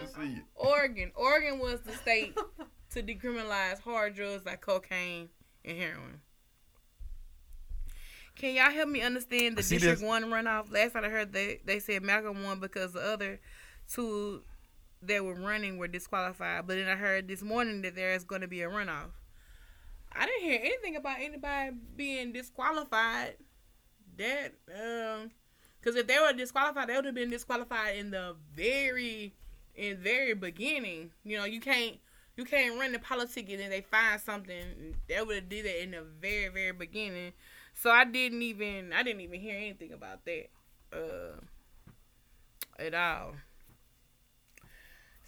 uh, 0.00 0.06
See. 0.16 0.40
Oregon. 0.54 1.12
Oregon 1.14 1.58
was 1.58 1.80
the 1.82 1.92
state 1.92 2.34
to 2.90 3.02
decriminalize 3.02 3.80
hard 3.80 4.14
drugs 4.14 4.44
like 4.46 4.60
cocaine 4.62 5.28
and 5.64 5.76
heroin. 5.78 6.20
Can 8.36 8.54
y'all 8.54 8.70
help 8.70 8.88
me 8.88 9.02
understand 9.02 9.56
the 9.56 9.62
District 9.62 9.82
this? 9.82 10.02
One 10.02 10.24
runoff? 10.24 10.72
Last 10.72 10.92
time 10.94 11.04
I 11.04 11.08
heard 11.10 11.32
they 11.32 11.60
they 11.66 11.78
said 11.78 12.02
Malcolm 12.02 12.42
won 12.42 12.60
because 12.60 12.92
the 12.94 13.00
other 13.00 13.38
two 13.92 14.42
that 15.02 15.24
were 15.24 15.34
running 15.34 15.78
were 15.78 15.88
disqualified. 15.88 16.66
But 16.66 16.76
then 16.76 16.88
I 16.88 16.96
heard 16.96 17.28
this 17.28 17.42
morning 17.42 17.82
that 17.82 17.94
there 17.94 18.14
is 18.14 18.24
going 18.24 18.40
to 18.40 18.48
be 18.48 18.62
a 18.62 18.68
runoff. 18.68 19.10
I 20.12 20.26
didn't 20.26 20.42
hear 20.42 20.60
anything 20.60 20.96
about 20.96 21.20
anybody 21.20 21.76
being 21.96 22.32
disqualified. 22.32 23.36
That 24.18 24.52
um, 24.68 25.30
because 25.80 25.96
if 25.96 26.06
they 26.06 26.18
were 26.18 26.32
disqualified, 26.32 26.88
they 26.88 26.96
would 26.96 27.06
have 27.06 27.14
been 27.14 27.30
disqualified 27.30 27.96
in 27.96 28.10
the 28.10 28.36
very 28.54 29.34
in 29.74 29.96
very 29.98 30.34
beginning. 30.34 31.10
You 31.24 31.38
know, 31.38 31.44
you 31.44 31.60
can't 31.60 31.96
you 32.36 32.44
can't 32.44 32.78
run 32.78 32.92
the 32.92 32.98
politics 32.98 33.50
and 33.50 33.60
then 33.60 33.70
they 33.70 33.80
find 33.80 34.20
something. 34.20 34.94
They 35.08 35.20
would 35.22 35.36
have 35.36 35.48
did 35.48 35.66
it 35.66 35.82
in 35.82 35.92
the 35.92 36.02
very 36.20 36.48
very 36.48 36.72
beginning. 36.72 37.32
So 37.74 37.90
I 37.90 38.04
didn't 38.04 38.42
even 38.42 38.92
I 38.92 39.02
didn't 39.02 39.22
even 39.22 39.40
hear 39.40 39.56
anything 39.56 39.92
about 39.92 40.24
that 40.26 40.50
uh, 40.92 41.40
at 42.78 42.94
all. 42.94 43.34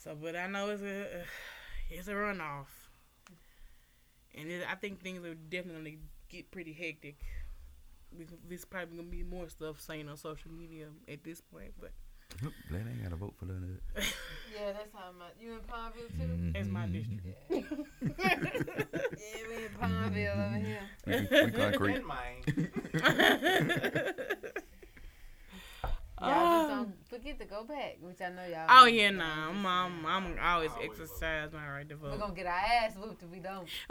So, 0.05 0.15
but 0.21 0.37
I 0.37 0.47
know 0.47 0.69
it's 0.69 0.83
a 0.83 1.07
it's 1.91 2.09
a 2.09 2.13
runoff, 2.13 2.67
and 4.35 4.51
it, 4.51 4.63
I 4.71 4.75
think 4.75 5.03
things 5.03 5.25
are 5.25 5.35
definitely 5.35 5.99
get 6.29 6.51
pretty 6.51 6.75
hectic. 6.75 7.17
We, 8.17 8.27
there's 8.47 8.67
probably 8.67 8.99
gonna 8.99 9.09
be 9.09 9.23
more 9.23 9.49
stuff 9.49 9.81
saying 9.81 10.09
on 10.09 10.19
social 10.19 10.51
media 10.51 10.89
at 11.09 11.25
this 11.25 11.41
point, 11.41 11.73
but 11.81 11.93
Glad 12.69 12.87
I 12.87 12.91
ain't 12.91 13.03
got 13.03 13.11
to 13.11 13.17
vote 13.17 13.35
for 13.39 13.47
none 13.47 13.57
of 13.57 13.95
that. 13.95 14.05
Yeah, 14.55 14.73
that's 14.73 14.93
how 14.95 15.11
my 15.19 15.27
you 15.41 15.55
in 15.55 15.59
Palmville 15.61 16.09
too. 16.17 16.29
Mm-hmm. 16.29 16.55
it's 16.55 16.69
my 16.69 16.87
district. 16.87 17.27
Yeah, 17.51 17.59
yeah 18.01 19.43
we 19.49 19.57
in 19.65 19.73
Palmville 19.81 20.47
over 20.47 20.59
here. 20.65 20.87
We, 21.07 21.13
we 21.45 21.51
concrete. 21.51 21.97
In 21.97 22.07
mine. 22.07 22.45
Y'all 26.29 26.59
just 26.59 26.69
don't 26.69 27.09
forget 27.09 27.39
to 27.41 27.45
go 27.45 27.65
back, 27.65 27.99
which 28.01 28.21
I 28.21 28.29
know 28.31 28.45
y'all. 28.45 28.67
Oh 28.69 28.87
yeah, 28.87 29.11
but 29.11 29.19
nah, 29.19 29.49
I'm 29.49 29.67
I'm 29.67 29.93
just 29.93 30.07
I'm, 30.07 30.27
I'm 30.27 30.39
always 30.43 30.71
Always 30.73 30.91
exercise 30.91 31.53
my 31.53 31.69
right 31.69 31.89
to 31.89 31.97
saying. 31.97 32.13
We're 32.13 32.19
gonna 32.19 32.35
get 32.35 32.47
our 32.47 32.53
ass 32.53 32.97
whooped 32.97 33.23
if 33.23 33.29
we 33.31 33.41
don't. 33.41 33.69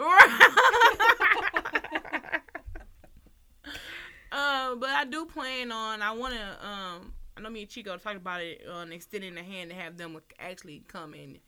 uh, 4.32 4.74
but 4.76 4.90
I 4.90 5.04
do 5.08 5.26
plan 5.26 5.72
on. 5.72 6.02
I 6.02 6.12
want 6.12 6.34
to. 6.34 6.66
Um, 6.66 7.12
I 7.36 7.40
know 7.40 7.50
me 7.50 7.62
and 7.62 7.70
Chico 7.70 7.96
talked 7.96 8.16
about 8.16 8.40
it 8.40 8.62
on 8.70 8.92
extending 8.92 9.34
the 9.34 9.42
hand 9.42 9.70
to 9.70 9.76
have 9.76 9.96
them 9.96 10.16
actually 10.38 10.84
come 10.86 11.14
and 11.14 11.38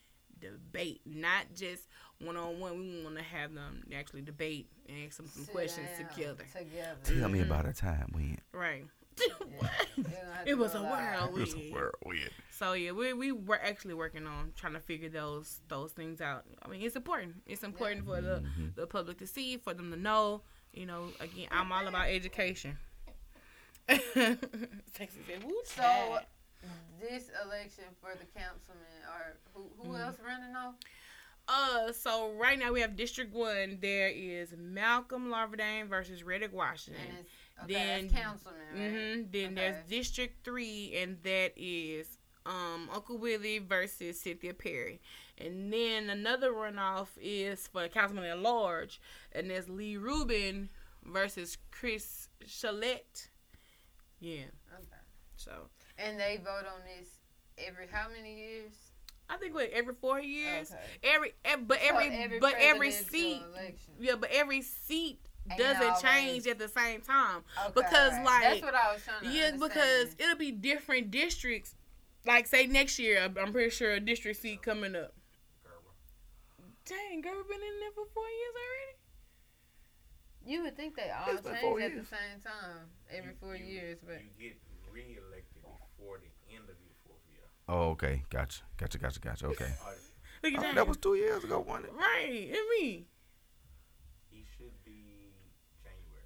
debate, 0.40 1.00
not 1.06 1.46
just 1.54 1.88
one 2.20 2.36
on 2.36 2.58
one. 2.58 2.78
We 2.78 3.04
want 3.04 3.16
to 3.16 3.22
have 3.22 3.54
them 3.54 3.84
actually 3.96 4.22
debate 4.22 4.68
and 4.88 5.06
ask 5.06 5.16
them 5.18 5.28
some 5.28 5.44
Sit 5.44 5.52
questions 5.52 5.86
down 5.98 6.08
together. 6.08 6.44
Together. 6.52 7.20
Tell 7.20 7.28
me 7.28 7.40
about 7.40 7.66
a 7.66 7.72
time 7.72 8.08
when 8.12 8.38
Right. 8.52 8.86
Yeah. 9.18 9.68
They 9.96 10.02
gonna 10.02 10.34
have 10.34 10.46
It 10.48 10.58
was 10.58 10.74
a 10.74 10.80
live. 10.80 10.90
whirlwind. 10.90 11.36
it 11.36 11.40
was 11.40 11.54
a 11.54 11.70
whirlwind. 11.72 12.30
So 12.50 12.72
yeah, 12.74 12.92
we 12.92 13.12
we 13.12 13.32
were 13.32 13.60
actually 13.62 13.94
working 13.94 14.26
on 14.26 14.52
trying 14.56 14.74
to 14.74 14.80
figure 14.80 15.08
those 15.08 15.60
those 15.68 15.92
things 15.92 16.20
out. 16.20 16.44
I 16.62 16.68
mean, 16.68 16.82
it's 16.82 16.96
important. 16.96 17.36
It's 17.46 17.62
important 17.62 18.04
for 18.04 18.20
the 18.20 18.40
Mm-hmm. 18.40 18.66
the 18.76 18.86
public 18.86 19.18
to 19.18 19.26
see, 19.26 19.56
for 19.56 19.74
them 19.74 19.90
to 19.90 19.96
know. 19.96 20.42
You 20.72 20.86
know, 20.86 21.08
again, 21.20 21.48
I'm 21.50 21.72
all 21.72 21.86
about 21.86 22.08
education. 22.08 22.76
Said, 23.88 24.38
So 25.64 26.18
this 27.00 27.30
election 27.44 27.84
for 28.00 28.10
the 28.18 28.26
councilman, 28.38 29.02
or 29.08 29.36
who 29.54 29.62
who 29.78 29.88
Mm-hmm. 29.92 30.02
else 30.02 30.16
running 30.26 30.54
off? 30.56 30.74
Uh, 31.48 31.92
so 31.92 32.32
right 32.32 32.58
now 32.58 32.72
we 32.72 32.80
have 32.80 32.96
District 32.96 33.32
One. 33.32 33.78
There 33.80 34.08
is 34.08 34.52
Malcolm 34.58 35.28
Larvadain 35.28 35.86
versus 35.88 36.24
Reddick 36.24 36.52
Washington. 36.52 37.02
Okay, 37.64 37.72
Then- 37.74 38.10
councilman, 38.10 38.60
right? 38.74 38.90
hmm 39.16 39.22
Then 39.30 39.54
there's 39.54 39.76
District 39.88 40.44
Three, 40.44 40.94
and 40.96 41.22
that 41.22 41.52
is 41.56 42.18
um 42.44 42.88
Uncle 42.92 43.18
Willie 43.18 43.58
versus 43.58 44.20
Cynthia 44.20 44.54
Perry. 44.54 45.00
And 45.38 45.72
then 45.72 46.08
another 46.10 46.52
runoff 46.52 47.08
is 47.20 47.66
for 47.68 47.82
the 47.82 47.88
Councilman 47.88 48.24
at 48.24 48.38
Large, 48.38 49.00
and 49.32 49.50
there's 49.50 49.68
Lee 49.68 49.96
Rubin 49.96 50.68
versus 51.04 51.58
Chris 51.70 52.28
Chalette. 52.46 53.28
Yeah. 54.20 54.44
Okay. 54.74 55.02
So 55.36 55.68
And 55.98 56.18
they 56.18 56.38
vote 56.38 56.66
on 56.66 56.80
this 56.98 57.08
every 57.58 57.86
how 57.90 58.08
many 58.08 58.34
years? 58.38 58.72
I 59.28 59.36
think 59.38 59.54
what 59.54 59.70
every 59.70 59.94
four 59.94 60.20
years, 60.20 60.70
Okay. 60.70 60.80
every, 61.14 61.34
ev- 61.44 61.66
but 61.66 61.80
So 61.80 61.84
every, 61.96 62.38
but 62.38 62.54
every 62.58 62.92
seat, 62.92 63.42
election. 63.42 63.94
yeah, 63.98 64.14
but 64.14 64.30
every 64.30 64.62
seat 64.62 65.18
doesn't 65.56 66.00
change 66.02 66.46
at 66.46 66.58
the 66.58 66.68
same 66.68 67.00
time. 67.00 67.42
Okay, 67.66 67.72
because, 67.74 68.12
alright. 68.12 68.24
like, 68.24 68.42
that's 68.42 68.62
what 68.62 68.74
I 68.74 68.92
was 68.92 69.02
trying 69.04 69.22
to 69.22 69.36
Yeah, 69.36 69.44
understand. 69.46 69.60
because 69.72 70.16
it'll 70.18 70.36
be 70.38 70.52
different 70.52 71.10
districts. 71.10 71.74
Like 72.24 72.46
say 72.48 72.66
next 72.66 72.98
year, 72.98 73.20
I'm- 73.20 73.36
I'm 73.38 73.52
pretty 73.52 73.70
sure 73.70 73.92
a 73.92 74.00
district 74.00 74.40
seat 74.40 74.62
coming 74.62 74.96
up. 74.96 75.14
Dang, 76.84 77.20
girl, 77.20 77.42
been 77.44 77.60
in 77.62 77.80
there 77.80 77.90
for 77.92 78.06
four 78.14 78.28
years 78.28 78.54
already. 78.54 78.92
you 80.48 80.62
would 80.62 80.76
think 80.76 80.94
they 80.94 81.10
all 81.10 81.26
change 81.26 81.46
at 81.82 81.90
years. 81.90 82.08
the 82.08 82.16
same 82.16 82.40
time 82.40 82.88
every 83.10 83.32
You- 83.32 83.36
four 83.40 83.56
you- 83.56 83.64
years, 83.64 83.98
but 84.06 84.22
you 84.22 84.30
get 84.38 84.56
reelected 84.92 85.62
before 85.62 86.18
the 86.18 86.30
end 86.54 86.70
of 86.70 86.76
your 86.80 86.94
fourth 87.04 87.22
year. 87.28 87.42
Oh, 87.68 87.90
okay. 87.90 88.22
Gotcha. 88.30 88.62
Gotcha. 88.76 88.98
Gotcha. 88.98 89.18
Gotcha. 89.18 89.46
Okay. 89.46 89.74
Look 90.44 90.52
at 90.52 90.58
Oh, 90.58 90.62
that. 90.62 90.74
that 90.76 90.86
was 90.86 90.98
two 90.98 91.14
years 91.16 91.42
ago, 91.42 91.58
wasn't 91.58 91.86
it? 91.86 91.92
right. 91.94 92.48
And 92.54 92.68
me. 92.80 93.08
he 94.30 94.44
should 94.56 94.84
be 94.84 95.32
January 95.82 96.22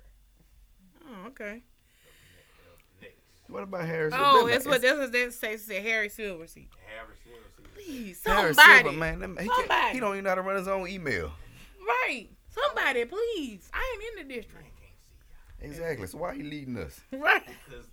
Oh, 1.11 1.27
okay. 1.29 1.45
of 1.45 1.53
ne- 1.53 1.57
of 1.57 3.03
next. 3.03 3.17
What 3.49 3.63
about 3.65 3.85
Harris? 3.87 4.15
Oh, 4.17 4.47
that's 4.49 4.65
what 4.67 4.81
that's 4.83 4.99
what 4.99 5.13
that 5.13 5.33
says. 5.33 5.65
Said 5.65 5.83
Harry 5.83 6.09
Silver 6.09 6.47
seat. 6.47 6.69
Harris 6.87 7.19
Silver. 7.25 7.71
Please, 7.75 8.23
Harris 8.25 8.57
somebody. 8.57 8.83
Silver, 8.85 8.97
man. 8.99 9.19
them- 9.21 9.37
He, 9.41 9.47
Somebody. 9.49 9.95
he 9.95 10.01
don't 10.01 10.13
even 10.15 10.25
know 10.25 10.31
how 10.31 10.35
to 10.37 10.43
run 10.43 10.57
his 10.57 10.69
own 10.69 10.87
email. 10.89 11.33
Right. 11.81 12.29
Somebody, 12.51 13.05
please. 13.07 13.69
I 13.73 13.97
ain't 13.97 14.21
in 14.21 14.29
the 14.29 14.35
district. 14.35 14.63
Man 14.63 14.73
can't 14.81 14.93
see 15.01 15.65
y'all. 15.65 15.71
Exactly. 15.71 16.07
So 16.07 16.19
why 16.19 16.35
he 16.35 16.43
leading 16.43 16.77
us? 16.79 17.01
Right. 17.13 17.43
Because 17.67 17.87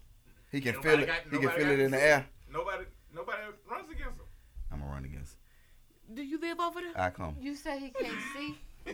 He 0.51 0.62
can 0.62 0.75
Nobody 0.75 0.89
feel 0.95 1.03
it. 1.03 1.08
got- 1.08 1.21
he 1.32 1.38
can 1.39 1.49
feel 1.58 1.69
it 1.71 1.80
in 1.80 1.91
the 1.91 1.97
see 1.97 2.03
air. 2.03 2.25
nobody 2.51 2.84
nobody 3.15 3.41
runs 3.69 3.89
against 3.89 4.17
him. 4.19 4.25
I'm 4.71 4.80
gonna 4.80 4.91
run 4.91 5.06
against. 5.06 5.36
Do 6.13 6.21
you 6.23 6.39
live 6.39 6.60
over 6.60 6.82
there? 6.82 6.91
I 7.01 7.10
come. 7.10 7.36
you 7.39 7.56
say 7.56 7.80
he 7.80 7.89
can't 7.89 8.17
see. 8.36 8.58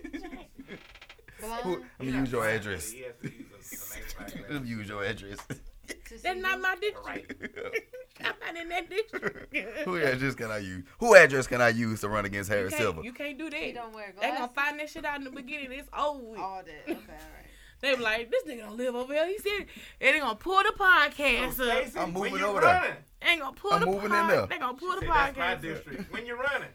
Blind. 1.46 1.62
Who, 1.64 1.74
I'm 2.00 2.06
gonna 2.08 2.20
use 2.20 2.32
your 2.32 2.48
address. 2.48 2.92
He 2.92 3.02
has 3.02 3.14
use 3.22 3.32
a, 3.32 3.96
a 3.96 4.00
magnifying 4.28 4.54
Let 4.54 4.64
me 4.64 4.70
use 4.70 4.88
your 4.90 5.04
address. 5.04 5.38
That's 6.24 6.40
not 6.40 6.62
my 6.62 6.76
district. 6.76 7.06
Right. 7.06 7.26
I'm 8.24 8.34
not 8.46 8.62
in 8.62 8.70
that 8.70 8.90
district. 8.90 9.56
Who 9.86 9.98
address 9.98 10.36
can 10.36 10.52
I 10.52 10.60
use? 10.60 10.84
Who 11.00 11.16
address 11.16 11.48
can 11.48 11.62
I 11.62 11.70
use 11.70 12.02
to 12.02 12.10
run 12.10 12.26
against 12.26 12.50
you, 12.50 12.56
Harris 12.56 12.76
Silver? 12.78 13.02
you 13.04 13.12
can't 13.12 13.38
do 13.38 13.46
He 13.46 13.50
that. 13.72 13.76
don't 13.76 13.94
wear 13.94 14.14
They 14.22 14.30
gonna 14.30 14.48
find 14.50 14.80
that 14.80 14.90
shit 14.90 15.04
out 15.04 15.18
in 15.18 15.24
the 15.26 15.32
beginning. 15.32 15.72
It's 15.74 15.90
over 15.98 16.20
with. 16.24 16.40
All 16.40 16.62
that. 16.64 16.84
Okay, 16.84 16.94
all 16.94 16.96
right. 16.96 17.50
They 17.82 17.96
be 17.96 18.02
like, 18.02 18.32
this 18.32 18.44
nigga 18.46 18.60
don't 18.60 18.78
live 18.78 18.96
over 18.96 19.14
here. 19.14 19.28
He 19.28 19.38
said, 19.40 19.66
and 20.00 20.16
they 20.16 20.20
gonna 20.20 20.36
pull 20.36 20.60
the 20.64 20.74
podcast 20.80 21.54
So, 21.56 21.70
up. 21.70 21.78
Stacey, 21.82 22.00
I'm 22.00 22.14
when 22.14 22.32
moving 22.32 22.40
you 22.40 22.46
over 22.46 22.62
there. 22.62 22.98
They 23.22 23.28
ain't 23.28 23.42
gonna 23.42 23.56
pull 23.58 23.74
I'm 23.74 23.80
the 23.82 23.86
moving 23.88 24.04
in 24.06 24.10
pod- 24.12 24.30
there. 24.30 24.46
They 24.46 24.58
gonna 24.60 24.78
pull 24.78 24.94
the 24.96 25.02
Say, 25.02 25.08
that's 25.08 25.38
my 25.38 25.44
podcast. 25.56 25.62
district. 25.62 26.14
When 26.14 26.26
you're 26.26 26.38
running, 26.38 26.70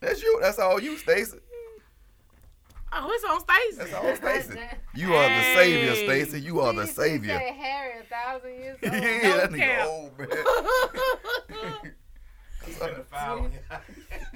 That's 0.00 0.22
you. 0.22 0.38
That's 0.40 0.58
all 0.58 0.80
you, 0.80 0.96
Stacy. 0.96 1.38
Oh, 2.96 3.10
it's 3.10 3.24
on 3.24 3.40
Stacy. 3.40 3.90
That's 3.92 3.94
all, 3.94 4.16
Stacy. 4.16 4.60
You 4.94 5.12
are 5.14 5.28
the 5.28 5.42
savior, 5.56 5.94
Stacy. 5.96 6.40
You 6.40 6.60
are 6.60 6.72
the 6.72 6.82
He- 6.82 6.86
he 6.88 6.92
savior. 6.94 7.36
Say 7.38 7.52
Harry 7.58 7.92
a 8.00 8.04
thousand 8.04 8.54
years 8.54 8.78
old. 8.84 8.92
yeah, 8.92 9.36
that 9.36 9.50
No 9.50 9.58
nigga 9.58 9.84
old, 9.86 10.18
man. 10.18 10.28
he's 12.66 12.76
gonna 12.78 13.04
foul. 13.10 13.48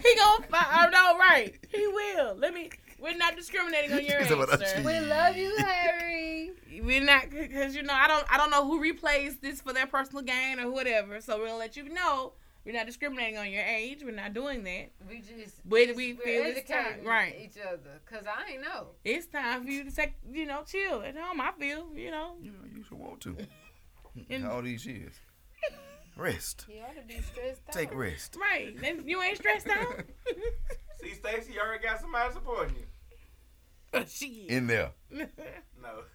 he 0.02 0.16
gonna 0.16 0.46
find. 0.48 0.66
Oh 0.72 0.88
no, 0.92 1.18
right? 1.18 1.54
He 1.72 1.86
will. 1.86 2.34
Let 2.36 2.54
me. 2.54 2.70
We're 3.00 3.16
not 3.16 3.36
discriminating 3.36 3.92
on 3.92 3.98
your 4.04 4.18
He 4.18 4.24
said, 4.24 4.32
age, 4.32 4.38
"What 4.38 4.52
I 4.52 4.56
sir. 4.66 4.76
cheat." 4.76 4.84
We 4.84 4.98
love 5.00 5.36
you, 5.36 5.54
Harry. 5.58 6.50
We're 6.82 7.04
not 7.04 7.30
because 7.30 7.76
you 7.76 7.82
know 7.84 7.94
I 7.94 8.08
don't 8.08 8.24
I 8.30 8.36
don't 8.36 8.50
know 8.50 8.66
who 8.66 8.80
replays 8.82 9.40
this 9.40 9.60
for 9.60 9.72
their 9.72 9.86
personal 9.86 10.22
gain 10.22 10.58
or 10.58 10.70
whatever. 10.70 11.20
So 11.20 11.38
we'll 11.40 11.58
let 11.58 11.76
you 11.76 11.88
know 11.88 12.32
we're 12.68 12.74
not 12.76 12.84
discriminating 12.86 13.38
on 13.38 13.50
your 13.50 13.62
age. 13.64 14.02
We're 14.04 14.10
not 14.14 14.34
doing 14.34 14.62
that. 14.64 14.90
We 15.08 15.20
just 15.22 15.66
But 15.66 15.96
we 15.96 16.12
feel 16.12 16.42
it's 16.44 16.68
time, 16.68 17.02
right. 17.02 17.34
each 17.42 17.56
other. 17.66 17.98
Cause 18.04 18.24
I 18.26 18.52
ain't 18.52 18.60
know. 18.62 18.88
It's 19.06 19.26
time 19.26 19.64
for 19.64 19.70
you 19.70 19.84
to 19.84 19.90
take 19.90 20.12
you 20.30 20.44
know 20.44 20.64
chill 20.66 21.00
at 21.02 21.16
home. 21.16 21.40
I 21.40 21.52
feel 21.58 21.86
you 21.94 22.10
know. 22.10 22.34
You 22.42 22.50
know, 22.50 22.58
you 22.70 22.84
should 22.84 22.98
want 22.98 23.22
to. 23.22 23.36
And- 24.30 24.46
All 24.46 24.60
these 24.60 24.84
years. 24.84 25.14
Rest. 26.16 26.66
He 26.68 26.80
ought 26.80 26.96
to 26.96 27.02
be 27.06 27.22
stressed 27.22 27.62
out. 27.68 27.72
Take 27.72 27.94
rest. 27.94 28.36
Right. 28.38 28.74
Then 28.80 29.04
you 29.06 29.22
ain't 29.22 29.36
stressed 29.38 29.68
out. 29.68 29.86
See, 31.00 31.14
Stacy, 31.14 31.52
you 31.54 31.60
already 31.60 31.84
got 31.84 32.00
somebody 32.00 32.34
supporting 32.34 32.74
you. 32.76 34.04
Shit. 34.06 34.50
In 34.50 34.66
there. 34.66 34.90
No. 35.10 35.24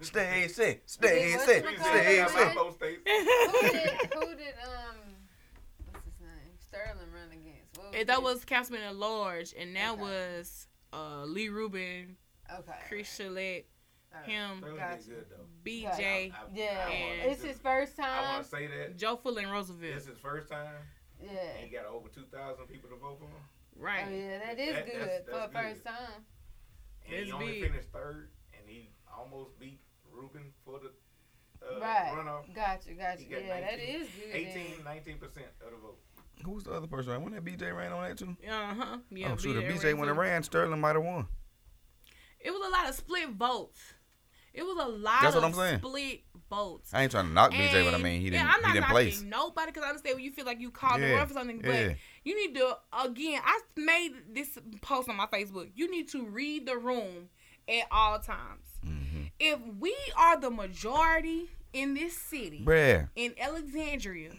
Stay 0.02 0.48
Stacy. 0.50 0.82
what's 0.84 1.00
We 1.02 1.08
the 1.34 1.40
said 1.40 1.64
call 1.78 1.94
they 1.94 2.18
got 2.18 2.30
Stacy. 2.32 2.46
my 2.46 2.54
vote, 2.54 2.76
Stacy. 2.76 3.00
Who 3.06 3.62
did, 3.62 3.90
who 4.14 4.36
did 4.36 4.54
um 4.64 4.74
what's 4.74 4.82
his 4.84 4.96
name? 4.96 5.03
Sterling 6.74 7.12
run 7.14 7.32
against? 7.32 7.78
What 7.78 7.96
And 7.96 8.10
that 8.10 8.16
his- 8.16 8.24
was 8.24 8.46
Councilman 8.46 8.84
at 8.84 8.96
large, 8.96 9.54
and 9.58 9.76
that 9.76 9.92
Okay. 9.94 10.02
was 10.02 10.68
uh, 10.92 11.24
Lee 11.26 11.50
Rubin, 11.50 12.18
okay. 12.54 12.74
Chris 12.88 13.18
Chalette, 13.18 13.66
alright. 14.14 14.30
him, 14.30 14.62
Gotcha. 14.62 15.08
good 15.10 15.26
though. 15.30 15.48
BJ, 15.64 16.32
I- 16.32 16.48
Yeah, 16.54 16.88
And- 16.88 17.32
it's 17.32 17.44
his 17.44 17.58
first 17.60 17.96
time. 17.96 18.06
I 18.26 18.34
want 18.34 18.44
to 18.44 18.50
say 18.50 18.68
that 18.68 18.98
Joe 18.98 19.18
Fuller, 19.18 19.42
and 19.42 19.52
Roosevelt. 19.52 19.82
this 19.96 20.04
is 20.04 20.10
his 20.10 20.20
first 20.20 20.50
time. 20.50 20.76
Yeah. 21.20 21.30
And 21.32 21.64
he 21.66 21.70
got 21.76 21.86
over 21.86 22.10
2,000 22.10 22.68
people 22.68 22.90
to 22.90 22.96
vote 22.98 23.18
for 23.20 23.26
him. 23.26 23.44
Right. 23.76 24.06
Oh 24.08 24.12
yeah, 24.12 24.40
that 24.40 24.60
is 24.60 24.76
That- 24.76 24.86
good 24.86 25.02
that's- 25.02 25.26
for 25.26 25.40
a 25.40 25.50
first 25.50 25.84
time. 25.84 26.26
And 27.06 27.14
That's 27.16 27.26
he 27.26 27.32
only 27.32 27.48
big. 27.60 27.72
finished 27.72 27.90
third, 27.90 28.32
and 28.54 28.70
he 28.70 28.94
almost 29.12 29.58
beat 29.60 29.82
Rubin 30.12 30.54
for 30.64 30.80
the 30.80 30.94
uh, 31.66 31.80
right. 31.80 32.12
runoff. 32.14 32.54
Gotcha, 32.54 32.94
gotcha. 32.94 33.24
Got 33.24 33.42
Yeah, 33.46 33.62
that 33.62 33.78
19 33.80 34.02
is 34.02 34.10
good. 34.10 34.36
18, 34.36 34.84
19 34.84 35.18
percent 35.18 35.48
of 35.62 35.72
the 35.72 35.78
vote. 35.78 36.00
Who 36.44 36.52
was 36.52 36.64
the 36.66 36.72
other 36.72 36.88
person? 36.88 37.12
Ran? 37.12 37.24
Wasn't 37.24 37.44
that 37.46 37.58
BJ 37.60 37.76
ran 37.76 37.92
on 37.94 38.04
that 38.04 38.18
too? 38.18 38.36
Uh 38.50 38.74
huh. 38.76 38.98
Yeah. 39.12 39.32
oh, 39.34 39.38
shoot. 39.38 39.56
If 39.58 39.82
BJ 39.82 39.96
went 39.98 40.10
and 40.10 40.18
ran, 40.20 40.44
Sterling 40.44 40.80
might 40.82 40.96
have 40.96 41.04
won. 41.04 41.28
It 42.40 42.52
was 42.52 42.68
a 42.68 42.72
lot 42.72 42.90
of 42.90 42.96
split 42.96 43.30
votes. 43.30 43.80
It 44.54 44.62
was 44.64 44.78
a 44.86 44.88
lot 44.90 45.22
That's 45.24 45.36
of 45.36 45.42
what 45.42 45.48
I'm 45.50 45.54
saying. 45.56 45.80
split 45.80 46.22
votes. 46.50 46.94
I 46.94 47.02
ain't 47.04 47.12
trying 47.12 47.26
to 47.28 47.32
knock 47.32 47.52
BJ, 47.54 47.86
but 47.86 47.96
I 47.96 47.98
mean, 47.98 48.20
he 48.22 48.28
yeah, 48.28 48.32
didn't, 48.44 48.50
I'm 48.54 48.62
not 48.62 48.68
he 48.68 48.74
didn't 48.74 48.82
knocking 48.82 48.94
place. 48.94 49.22
nobody 49.24 49.72
because 49.72 49.84
I 49.84 49.88
understand 49.88 50.16
when 50.18 50.24
you 50.26 50.32
feel 50.32 50.46
like 50.46 50.60
you 50.60 50.70
called 50.70 51.02
the 51.02 51.08
Yeah, 51.08 51.14
run 51.16 51.28
for 51.28 51.34
something, 51.34 51.60
but 51.60 51.74
yeah. 51.74 51.94
you 52.24 52.36
need 52.36 52.56
to 52.60 52.78
again. 53.04 53.42
I 53.44 53.62
made 53.78 54.12
this 54.34 54.60
post 54.82 55.10
on 55.10 55.16
my 55.16 55.26
Facebook. 55.28 55.70
You 55.74 55.90
need 55.90 56.10
to 56.10 56.26
read 56.28 56.68
the 56.68 56.78
room 56.78 57.30
at 57.68 57.86
all 57.90 58.20
times. 58.20 58.68
Mm-hmm. 58.86 59.24
If 59.40 59.60
we 59.80 59.96
are 60.18 60.40
the 60.40 60.52
majority 60.52 61.50
in 61.72 61.96
this 61.96 62.16
city, 62.16 62.62
Bruh. 62.64 63.10
in 63.16 63.34
Alexandria, 63.42 64.32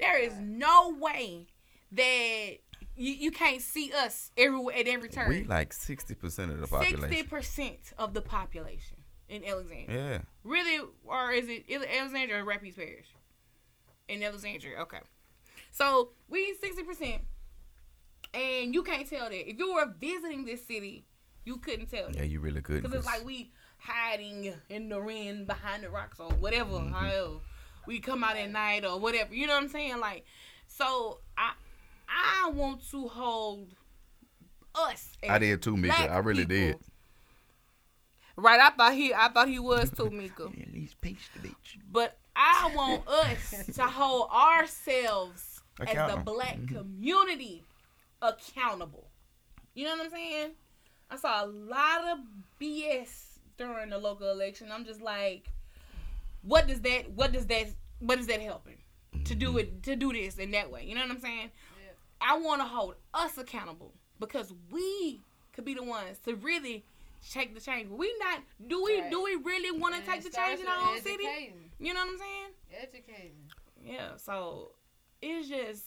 there 0.00 0.18
is 0.18 0.32
no 0.40 0.96
way 0.98 1.46
that 1.92 2.50
you, 2.96 3.12
you 3.12 3.30
can't 3.30 3.60
see 3.62 3.92
us 3.92 4.30
everywhere 4.36 4.76
at 4.76 4.86
every 4.88 5.08
turn. 5.08 5.28
We 5.28 5.44
like 5.44 5.72
60% 5.74 6.50
of 6.50 6.60
the 6.60 6.66
population. 6.66 7.00
Sixty 7.00 7.22
percent 7.22 7.92
of 7.98 8.14
the 8.14 8.20
population 8.20 8.96
in 9.28 9.44
Alexandria. 9.44 10.10
Yeah. 10.12 10.18
Really, 10.44 10.84
or 11.04 11.32
is 11.32 11.46
it 11.48 11.64
Alexandria 11.70 12.42
or 12.42 12.44
Rapides 12.44 12.76
Parish? 12.76 13.06
In 14.08 14.22
Alexandria, 14.22 14.78
okay. 14.80 14.98
So 15.70 16.10
we 16.28 16.54
sixty 16.60 16.82
percent, 16.82 17.22
and 18.34 18.74
you 18.74 18.82
can't 18.82 19.08
tell 19.08 19.28
that. 19.30 19.50
If 19.50 19.56
you 19.58 19.72
were 19.74 19.94
visiting 20.00 20.44
this 20.44 20.66
city, 20.66 21.06
you 21.44 21.58
couldn't 21.58 21.90
tell 21.90 22.10
Yeah, 22.10 22.24
you 22.24 22.40
really 22.40 22.60
couldn't. 22.60 22.82
because 22.82 22.96
it's 22.96 23.06
like 23.06 23.24
we 23.24 23.52
hiding 23.78 24.52
in 24.68 24.88
the 24.88 25.00
rain 25.00 25.44
behind 25.44 25.84
the 25.84 25.90
rocks 25.90 26.18
or 26.18 26.30
whatever. 26.34 26.70
Mm-hmm. 26.72 26.92
However, 26.92 27.38
we 27.90 27.98
come 27.98 28.22
out 28.22 28.36
at 28.36 28.50
night 28.50 28.84
or 28.84 28.98
whatever. 29.00 29.34
You 29.34 29.48
know 29.48 29.54
what 29.54 29.64
I'm 29.64 29.68
saying? 29.68 29.98
Like, 29.98 30.24
so 30.68 31.18
I 31.36 31.52
I 32.08 32.50
want 32.50 32.88
to 32.92 33.08
hold 33.08 33.74
us. 34.76 35.08
I 35.28 35.38
did 35.38 35.60
too, 35.60 35.76
Mika. 35.76 36.08
I 36.10 36.18
really 36.18 36.44
did. 36.44 36.76
Right, 38.36 38.60
I 38.60 38.70
thought 38.70 38.94
he 38.94 39.12
I 39.12 39.28
thought 39.28 39.48
he 39.48 39.58
was 39.58 39.90
too, 39.90 40.08
Mika. 40.12 40.44
At 40.44 40.72
least 40.72 41.00
peach 41.00 41.30
the 41.34 41.40
bitch. 41.40 41.78
But 41.90 42.16
I 42.36 42.70
want 42.74 43.06
us 43.08 43.54
to 43.74 43.82
hold 43.82 44.30
ourselves 44.30 45.60
as 45.80 45.88
the 46.14 46.22
black 46.24 46.56
Mhm. 46.58 46.68
community 46.68 47.64
accountable. 48.22 49.10
You 49.74 49.86
know 49.86 49.96
what 49.96 50.04
I'm 50.06 50.10
saying? 50.10 50.50
I 51.10 51.16
saw 51.16 51.44
a 51.44 51.46
lot 51.46 52.04
of 52.12 52.18
BS 52.60 53.40
during 53.58 53.90
the 53.90 53.98
local 53.98 54.30
election. 54.30 54.70
I'm 54.70 54.84
just 54.84 55.02
like, 55.02 55.50
what 56.42 56.66
does 56.66 56.80
that 56.82 57.10
what 57.10 57.32
does 57.32 57.46
that 57.48 57.66
what 58.00 58.18
is 58.18 58.26
that 58.26 58.40
helping? 58.40 58.78
To 59.24 59.34
do 59.34 59.56
it 59.58 59.82
to 59.84 59.96
do 59.96 60.12
this 60.12 60.38
in 60.38 60.50
that 60.52 60.70
way. 60.70 60.84
You 60.84 60.94
know 60.94 61.02
what 61.02 61.10
I'm 61.10 61.20
saying? 61.20 61.50
Yeah. 61.50 61.92
I 62.20 62.38
wanna 62.38 62.64
hold 62.66 62.94
us 63.14 63.38
accountable 63.38 63.94
because 64.18 64.52
we 64.70 65.20
could 65.52 65.64
be 65.64 65.74
the 65.74 65.82
ones 65.82 66.18
to 66.26 66.34
really 66.36 66.84
take 67.30 67.54
the 67.54 67.60
change. 67.60 67.88
We 67.90 68.14
not 68.18 68.40
do 68.66 68.82
we 68.82 69.00
Right. 69.00 69.10
do 69.10 69.22
we 69.22 69.34
really 69.36 69.78
wanna 69.78 70.00
take 70.02 70.22
the 70.22 70.30
change 70.30 70.60
in 70.60 70.66
our 70.66 70.90
own 70.90 71.00
city? 71.02 71.52
You 71.78 71.94
know 71.94 72.00
what 72.00 72.12
I'm 72.12 72.18
saying? 72.18 72.50
Educating. 72.82 73.50
Yeah, 73.84 74.16
so 74.16 74.72
it's 75.22 75.48
just 75.48 75.84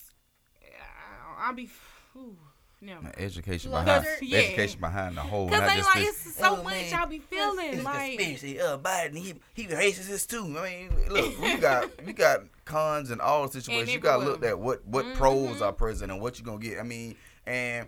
I'll 1.37 1.53
be 1.53 1.69
whew, 2.13 2.37
no. 2.85 2.97
Education 3.17 3.71
Look, 3.71 3.85
behind 3.85 4.03
because- 4.03 4.21
yeah. 4.21 4.37
education 4.39 4.79
behind 4.79 5.17
the 5.17 5.21
whole. 5.21 5.49
Cause 5.49 5.61
they 5.61 5.75
just 5.77 5.95
like 5.95 6.05
this- 6.05 6.25
it's 6.27 6.37
so 6.37 6.57
Oh, 6.59 6.63
much 6.63 6.73
man. 6.73 6.89
y'all 6.91 7.07
be 7.07 7.19
feeling 7.19 7.73
It's 7.73 7.83
like 7.83 8.17
conspiracy. 8.19 8.59
Uh, 8.61 8.77
Biden, 8.77 9.15
he 9.17 9.33
he 9.53 9.67
racist 9.67 10.27
too. 10.29 10.43
I 10.57 10.63
mean, 10.69 10.89
look, 11.09 11.39
we 11.39 11.55
got 11.57 12.05
we 12.05 12.13
got 12.13 12.41
cons 12.65 13.11
in 13.11 13.19
all 13.21 13.47
situations. 13.49 13.93
You 13.93 13.99
got 13.99 14.17
to 14.17 14.25
look 14.25 14.43
at 14.43 14.57
what 14.59 14.85
what 14.85 15.13
pros 15.15 15.57
Mhm. 15.57 15.61
are 15.61 15.73
present 15.73 16.11
and 16.11 16.21
what 16.21 16.39
you 16.39 16.45
gonna 16.45 16.59
get. 16.59 16.79
I 16.79 16.83
mean, 16.83 17.15
and 17.45 17.87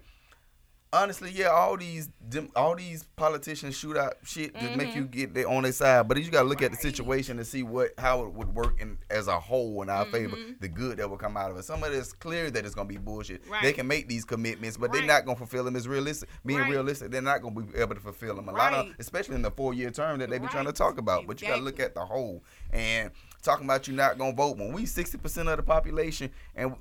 honestly, 0.93 1.31
yeah, 1.31 1.47
all 1.47 1.77
these 1.77 2.09
all 2.55 2.75
these 2.75 3.03
politicians 3.15 3.75
shoot 3.77 3.95
out 3.97 4.15
shit 4.23 4.53
to 4.59 4.75
make 4.75 4.89
Mhm. 4.89 4.95
you 4.95 5.03
get 5.05 5.33
their 5.33 5.47
on 5.47 5.63
their 5.63 5.71
side. 5.71 6.07
But 6.07 6.17
you 6.23 6.31
got 6.31 6.43
to 6.43 6.47
look 6.49 6.61
at 6.61 6.71
the 6.71 6.77
situation 6.77 7.37
to 7.37 7.45
see 7.45 7.63
what 7.63 7.91
how 7.97 8.23
it 8.23 8.33
would 8.33 8.53
work 8.55 8.79
in 8.81 8.97
as 9.09 9.27
a 9.27 9.39
whole 9.39 9.81
in 9.81 9.89
our 9.89 10.05
favor. 10.05 10.35
Mhm. 10.35 10.59
The 10.59 10.67
good 10.67 10.97
that 10.97 11.09
will 11.09 11.17
come 11.17 11.37
out 11.37 11.51
of 11.51 11.57
it. 11.57 11.63
Some 11.63 11.83
of 11.83 11.93
it's 11.93 12.13
clear 12.13 12.49
that 12.51 12.65
it's 12.65 12.73
gonna 12.75 12.87
be 12.89 12.97
bullshit. 12.97 13.43
They 13.61 13.73
can 13.73 13.87
make 13.87 14.07
these 14.07 14.25
commitments, 14.25 14.77
but 14.77 14.91
they're 14.91 15.03
not 15.03 15.25
gonna 15.25 15.37
fulfill 15.37 15.63
them. 15.63 15.75
as 15.75 15.87
realistic. 15.87 16.29
Being 16.45 16.59
Right. 16.61 16.71
realistic, 16.71 17.11
they're 17.11 17.21
not 17.21 17.41
gonna 17.41 17.59
be 17.61 17.77
able 17.77 17.95
to 17.95 18.01
fulfill 18.01 18.35
them. 18.35 18.47
A 18.47 18.53
lot 18.53 18.73
of, 18.73 18.87
especially 18.97 19.35
in 19.35 19.41
the 19.41 19.51
four 19.51 19.73
year 19.73 19.91
term 19.91 20.19
that 20.19 20.29
they 20.29 20.37
be 20.37 20.47
trying 20.47 20.65
to 20.65 20.71
talk 20.71 20.97
about. 20.97 21.27
But 21.27 21.41
you 21.41 21.47
gotta 21.47 21.61
look 21.61 21.79
at 21.79 21.93
the 21.95 22.05
whole 22.05 22.43
and 22.71 23.11
talking 23.41 23.65
about 23.65 23.87
you 23.87 23.93
not 23.93 24.17
gonna 24.17 24.33
vote 24.33 24.57
when 24.57 24.71
we 24.71 24.85
sixty 24.85 25.17
percent 25.17 25.49
of 25.49 25.57
the 25.57 25.63
population 25.63 26.31
and 26.55 26.75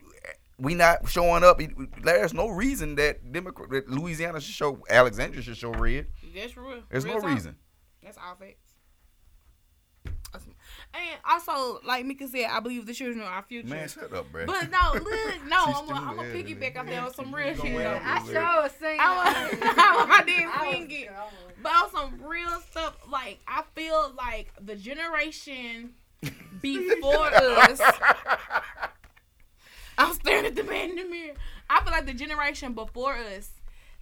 we 0.59 0.75
not 0.75 1.09
showing 1.09 1.43
up. 1.45 1.61
There's 2.03 2.33
no 2.35 2.49
reason 2.49 2.95
that 2.97 3.33
Democrat 3.33 3.71
that 3.71 3.89
Louisiana 3.91 4.41
should 4.41 4.55
show 4.55 4.79
Alexandria 4.89 5.43
should 5.43 5.57
show 5.57 5.71
red. 5.73 6.07
that's 6.35 6.57
real. 6.57 6.83
There's 6.91 7.05
real 7.05 7.15
no 7.15 7.21
talk. 7.21 7.31
reason. 7.31 7.57
That's 8.03 8.19
all 8.19 8.35
facts. 8.37 8.61
And 10.93 11.19
also, 11.29 11.81
like 11.87 12.05
Mika 12.07 12.27
said, 12.29 12.47
I 12.51 12.61
believe 12.61 12.87
the 12.87 12.95
children 12.95 13.21
are 13.21 13.31
our 13.31 13.43
future. 13.43 13.69
Man, 13.69 13.89
shut 13.89 14.13
up, 14.13 14.31
bro. 14.33 14.47
but 14.47 14.69
no, 14.71 14.93
look, 14.93 15.05
no, 15.49 15.65
She's 15.67 15.77
I'm 15.77 15.87
gonna 15.87 15.95
I'm 16.09 16.17
gonna 16.17 16.31
stupid. 16.31 16.61
piggyback 16.61 16.79
off 16.79 16.87
that 16.87 17.03
on 17.05 17.15
some 17.15 17.35
real 17.35 17.49
shit. 17.49 17.57
gonna 17.59 17.71
though. 17.71 17.77
wear 17.79 18.03
I 18.05 18.23
Weird. 18.23 18.35
sure 18.35 18.63
was 18.63 18.73
singing. 18.73 18.99
I, 19.01 19.97
was, 19.97 20.09
I 20.11 20.23
didn't 20.25 20.51
I 20.57 20.73
sing 20.73 20.83
was 20.83 20.93
it. 20.93 21.07
going. 21.07 21.19
But 21.63 21.73
on 21.73 21.91
some 21.93 22.23
real 22.29 22.61
stuff, 22.71 22.97
like 23.09 23.39
I 23.49 23.63
feel 23.75 24.13
like 24.17 24.51
the 24.61 24.77
generation 24.77 25.95
before 26.61 27.27
us. 27.35 27.81
I'm 29.99 30.12
staring 30.14 30.47
at 30.47 30.55
the 30.55 30.64
man 30.64 30.90
in 30.90 30.97
the 30.97 31.05
mirror. 31.05 31.34
I 31.70 31.82
feel 31.82 31.92
like 31.92 32.07
the 32.07 32.14
generation 32.14 32.72
before 32.72 33.14
us, 33.14 33.51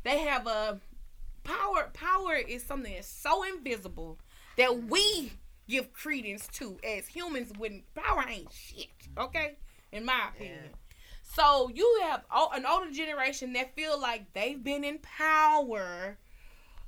they 0.05 0.19
have 0.21 0.47
a 0.47 0.81
power. 1.45 1.91
Power 1.93 2.35
is 2.35 2.63
something 2.63 2.93
that's 2.93 3.07
so 3.07 3.43
invisible 3.43 4.19
that 4.57 4.85
we 4.85 5.33
give 5.69 5.93
credence 5.93 6.49
to 6.55 6.79
as 6.85 7.07
humans. 7.07 7.53
When 7.57 7.83
power 7.95 8.25
ain't 8.29 8.53
shit, 8.53 8.89
okay, 9.19 9.57
in 9.93 10.05
my 10.05 10.29
opinion. 10.35 10.71
So 11.23 11.71
you 11.75 12.01
have 12.03 12.25
an 12.55 12.67
older 12.67 12.91
generation 12.91 13.53
that 13.55 13.75
feel 13.75 13.99
like 14.01 14.33
they've 14.35 14.63
been 14.63 14.85
in 14.85 14.99
power 14.99 16.19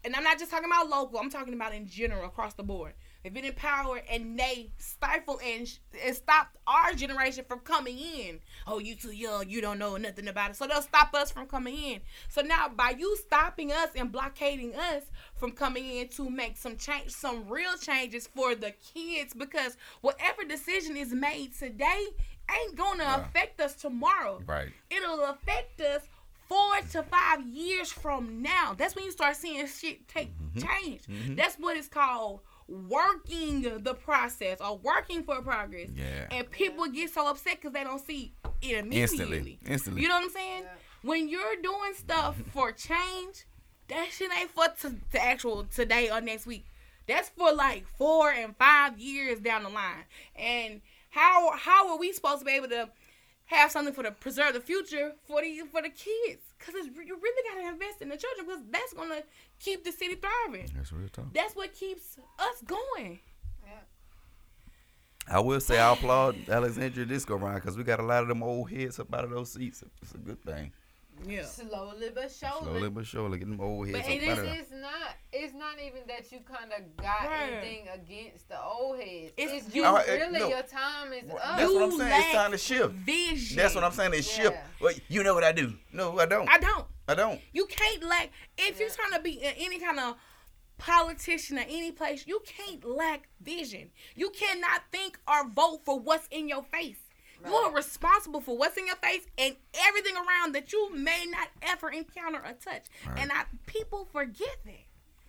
and 0.04 0.14
I'm 0.14 0.22
not 0.22 0.38
just 0.38 0.50
talking 0.50 0.66
about 0.66 0.88
local. 0.88 1.18
I'm 1.18 1.30
talking 1.30 1.54
about 1.54 1.74
in 1.74 1.86
general 1.86 2.26
across 2.26 2.54
the 2.54 2.62
board. 2.62 2.92
They've 3.24 3.32
been 3.32 3.46
in 3.46 3.54
power 3.54 4.02
and 4.10 4.38
they 4.38 4.70
stifle 4.76 5.40
and, 5.42 5.66
sh- 5.66 5.78
and 6.04 6.14
stopped 6.14 6.58
our 6.66 6.92
generation 6.92 7.46
from 7.48 7.60
coming 7.60 7.98
in. 7.98 8.40
Oh, 8.66 8.78
you 8.78 8.94
too 8.94 9.12
young. 9.12 9.48
You 9.48 9.62
don't 9.62 9.78
know 9.78 9.96
nothing 9.96 10.28
about 10.28 10.50
it. 10.50 10.56
So 10.56 10.66
they'll 10.66 10.82
stop 10.82 11.14
us 11.14 11.30
from 11.30 11.46
coming 11.46 11.74
in. 11.74 12.00
So 12.28 12.42
now 12.42 12.68
by 12.68 12.94
you 12.98 13.16
stopping 13.16 13.72
us 13.72 13.88
and 13.96 14.12
blockading 14.12 14.74
us 14.74 15.04
from 15.36 15.52
coming 15.52 15.88
in 15.88 16.08
to 16.08 16.28
make 16.28 16.58
some 16.58 16.76
change, 16.76 17.12
some 17.12 17.48
real 17.48 17.78
changes 17.80 18.26
for 18.26 18.54
the 18.54 18.74
kids, 18.94 19.32
because 19.32 19.78
whatever 20.02 20.44
decision 20.44 20.94
is 20.94 21.14
made 21.14 21.54
today 21.58 22.08
ain't 22.50 22.76
gonna 22.76 23.24
affect 23.26 23.58
us 23.58 23.74
tomorrow 23.74 24.38
right. 24.46 24.68
it'll 24.90 25.24
affect 25.24 25.80
us 25.80 26.02
four 26.46 26.74
to 26.92 27.02
five 27.02 27.40
years 27.46 27.90
from 27.90 28.42
now. 28.42 28.74
That's 28.76 28.94
when 28.94 29.06
you 29.06 29.10
start 29.10 29.36
seeing 29.36 29.66
shit 29.66 30.06
take 30.08 30.30
mm-hmm. 30.38 30.60
change. 30.60 31.02
Mm-hmm. 31.04 31.36
That's 31.36 31.56
what 31.56 31.76
it's 31.76 31.88
called 31.88 32.40
working 32.68 33.82
the 33.82 33.94
process 33.94 34.60
or 34.60 34.78
working 34.78 35.22
for 35.22 35.40
progress. 35.42 35.90
Yeah. 35.94 36.26
And 36.30 36.50
people 36.50 36.86
get 36.86 37.10
so 37.10 37.28
upset 37.28 37.56
because 37.60 37.72
they 37.72 37.84
don't 37.84 38.04
see 38.04 38.32
it 38.62 38.78
immediately. 38.78 39.00
Instantly. 39.02 39.58
Instantly. 39.66 40.02
You 40.02 40.08
know 40.08 40.14
what 40.14 40.24
I'm 40.24 40.30
saying? 40.30 40.62
Yeah. 40.62 40.70
When 41.02 41.28
you're 41.28 41.56
doing 41.62 41.94
stuff 41.96 42.36
for 42.52 42.72
change, 42.72 43.46
that 43.88 44.08
shit 44.10 44.30
ain't 44.38 44.50
for 44.50 44.66
to, 44.82 44.94
to 45.12 45.22
actual 45.22 45.64
today 45.64 46.10
or 46.10 46.20
next 46.20 46.46
week. 46.46 46.64
That's 47.06 47.28
for 47.28 47.52
like 47.52 47.86
four 47.98 48.30
and 48.30 48.56
five 48.56 48.98
years 48.98 49.40
down 49.40 49.62
the 49.62 49.68
line. 49.68 50.04
And 50.36 50.80
how 51.10 51.54
how 51.56 51.90
are 51.90 51.98
we 51.98 52.12
supposed 52.12 52.40
to 52.40 52.44
be 52.44 52.52
able 52.52 52.68
to 52.68 52.88
have 53.46 53.70
something 53.70 53.94
for 53.94 54.02
the 54.02 54.10
preserve 54.10 54.54
the 54.54 54.60
future 54.60 55.12
for 55.26 55.42
the 55.42 55.62
for 55.70 55.82
the 55.82 55.90
kids? 55.90 56.42
Because 56.58 56.86
you 56.86 57.18
really 57.20 57.48
got 57.48 57.60
to 57.62 57.68
invest 57.68 58.00
in 58.00 58.08
the 58.08 58.16
children 58.16 58.46
because 58.46 58.62
that's 58.70 58.92
gonna 58.94 59.22
keep 59.60 59.84
the 59.84 59.92
city 59.92 60.16
thriving. 60.16 60.70
That's 60.74 60.92
real 60.92 61.08
talk. 61.08 61.32
That's 61.32 61.54
what 61.54 61.74
keeps 61.74 62.18
us 62.38 62.62
going. 62.66 63.20
I 65.26 65.40
will 65.40 65.60
say 65.60 65.78
I 65.78 65.94
applaud 65.94 66.36
Alexandria 66.50 67.06
this 67.06 67.24
go 67.24 67.36
round 67.36 67.56
because 67.56 67.78
we 67.78 67.84
got 67.84 67.98
a 67.98 68.02
lot 68.02 68.22
of 68.22 68.28
them 68.28 68.42
old 68.42 68.70
heads 68.70 69.00
up 69.00 69.14
out 69.14 69.24
of 69.24 69.30
those 69.30 69.52
seats. 69.52 69.82
It's 70.02 70.14
a 70.14 70.18
good 70.18 70.42
thing. 70.42 70.72
Yeah. 71.26 71.44
Slowly 71.44 72.10
but 72.14 72.30
surely. 72.30 72.58
Slowly 72.64 72.90
but 72.90 73.06
surely, 73.06 73.38
get 73.38 73.48
them 73.48 73.60
old 73.60 73.86
heads 73.88 73.98
But 73.98 74.04
up 74.06 74.10
it 74.10 74.28
out 74.28 74.38
It's, 74.38 74.40
of 74.40 74.46
it's 74.56 74.70
not. 74.72 75.16
It's 75.32 75.54
not 75.54 75.74
even 75.80 76.00
that 76.08 76.30
you 76.32 76.40
kind 76.40 76.72
of 76.72 76.96
got 76.96 77.26
Right. 77.28 77.52
anything 77.52 77.88
against 77.88 78.48
the 78.48 78.60
old 78.62 78.98
heads. 79.00 79.32
It's 79.36 79.52
It's, 79.66 79.74
you- 79.74 79.82
you 79.82 79.88
Alright, 79.88 80.08
really 80.08 80.38
no. 80.38 80.48
your 80.48 80.62
time 80.62 81.12
is 81.12 81.24
Well, 81.24 81.38
up. 81.42 81.56
That's 81.58 81.72
what 81.72 81.82
I'm 81.82 81.90
saying. 81.90 82.10
lack 82.10 82.24
It's 82.24 82.34
time 82.34 82.50
to 82.50 82.58
shift. 82.58 82.92
Vision. 82.94 83.56
That's 83.56 83.74
what 83.74 83.84
I'm 83.84 83.92
saying. 83.92 84.12
It's 84.14 84.28
shift. 84.30 84.52
Yeah. 84.52 84.64
Well, 84.80 84.94
you 85.08 85.22
know 85.22 85.34
what 85.34 85.44
I 85.44 85.52
do? 85.52 85.74
No, 85.92 86.18
I 86.18 86.26
don't. 86.26 86.48
I 86.48 86.58
don't. 86.58 86.86
I 87.08 87.14
don't. 87.14 87.40
You 87.52 87.66
can't 87.66 88.02
lack 88.02 88.30
if 88.58 88.80
you're 88.80 88.90
trying 88.90 89.12
to 89.12 89.20
be 89.20 89.32
in 89.32 89.54
any 89.58 89.78
kind 89.78 89.98
of 90.00 90.16
politician 90.78 91.58
or 91.58 91.62
any 91.68 91.92
place. 91.92 92.24
You 92.26 92.42
can't 92.44 92.84
lack 92.84 93.28
vision. 93.40 93.90
You 94.14 94.30
cannot 94.30 94.82
think 94.90 95.18
or 95.28 95.48
vote 95.48 95.80
for 95.84 95.98
what's 96.00 96.26
in 96.30 96.48
your 96.48 96.64
face. 96.64 96.98
You're 97.46 97.72
responsible 97.72 98.40
for 98.40 98.56
what's 98.56 98.76
in 98.76 98.86
your 98.86 98.96
face 98.96 99.26
and 99.38 99.54
everything 99.86 100.14
around 100.16 100.54
that 100.54 100.72
you 100.72 100.94
may 100.94 101.26
not 101.30 101.48
ever 101.62 101.90
encounter 101.90 102.38
or 102.38 102.52
touch. 102.52 102.84
Right. 103.06 103.18
And 103.18 103.32
I 103.32 103.44
people 103.66 104.08
forget 104.12 104.56
that. 104.64 104.74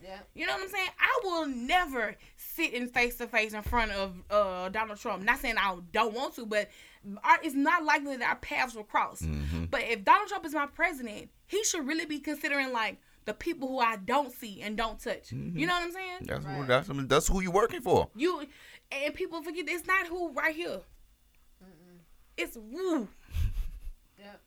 Yeah. 0.03 0.19
You 0.35 0.45
know 0.45 0.53
what 0.53 0.63
I'm 0.63 0.69
saying? 0.69 0.89
I 0.99 1.19
will 1.23 1.47
never 1.47 2.15
sit 2.35 2.73
in 2.73 2.87
face 2.89 3.15
to 3.17 3.27
face 3.27 3.53
in 3.53 3.61
front 3.63 3.91
of 3.91 4.13
uh, 4.29 4.69
Donald 4.69 4.99
Trump. 4.99 5.23
Not 5.23 5.39
saying 5.39 5.55
I 5.57 5.77
don't 5.93 6.13
want 6.13 6.35
to, 6.35 6.45
but 6.45 6.69
our, 7.23 7.37
it's 7.43 7.55
not 7.55 7.83
likely 7.83 8.17
that 8.17 8.29
our 8.29 8.35
paths 8.35 8.75
will 8.75 8.83
cross. 8.83 9.21
Mm-hmm. 9.21 9.65
But 9.65 9.83
if 9.83 10.03
Donald 10.05 10.27
Trump 10.29 10.45
is 10.45 10.53
my 10.53 10.67
president, 10.67 11.29
he 11.47 11.63
should 11.63 11.87
really 11.87 12.05
be 12.05 12.19
considering 12.19 12.71
like 12.71 12.97
the 13.25 13.33
people 13.33 13.67
who 13.67 13.79
I 13.79 13.95
don't 13.95 14.31
see 14.31 14.61
and 14.61 14.77
don't 14.77 14.99
touch. 14.99 15.29
Mm-hmm. 15.29 15.57
You 15.57 15.65
know 15.65 15.73
what 15.73 15.83
I'm 15.83 15.91
saying? 15.91 16.17
That's 16.21 16.45
Right. 16.45 16.55
who, 16.57 16.65
that's 16.67 16.89
that's 17.07 17.27
who 17.27 17.41
you 17.41 17.49
working 17.51 17.81
for. 17.81 18.09
You 18.15 18.45
and 18.91 19.13
people 19.15 19.41
forget 19.41 19.65
it's 19.67 19.87
not 19.87 20.05
who 20.07 20.31
right 20.33 20.55
here. 20.55 20.81
It's 22.37 22.57
woo. 22.57 23.07
Yep. 24.19 24.41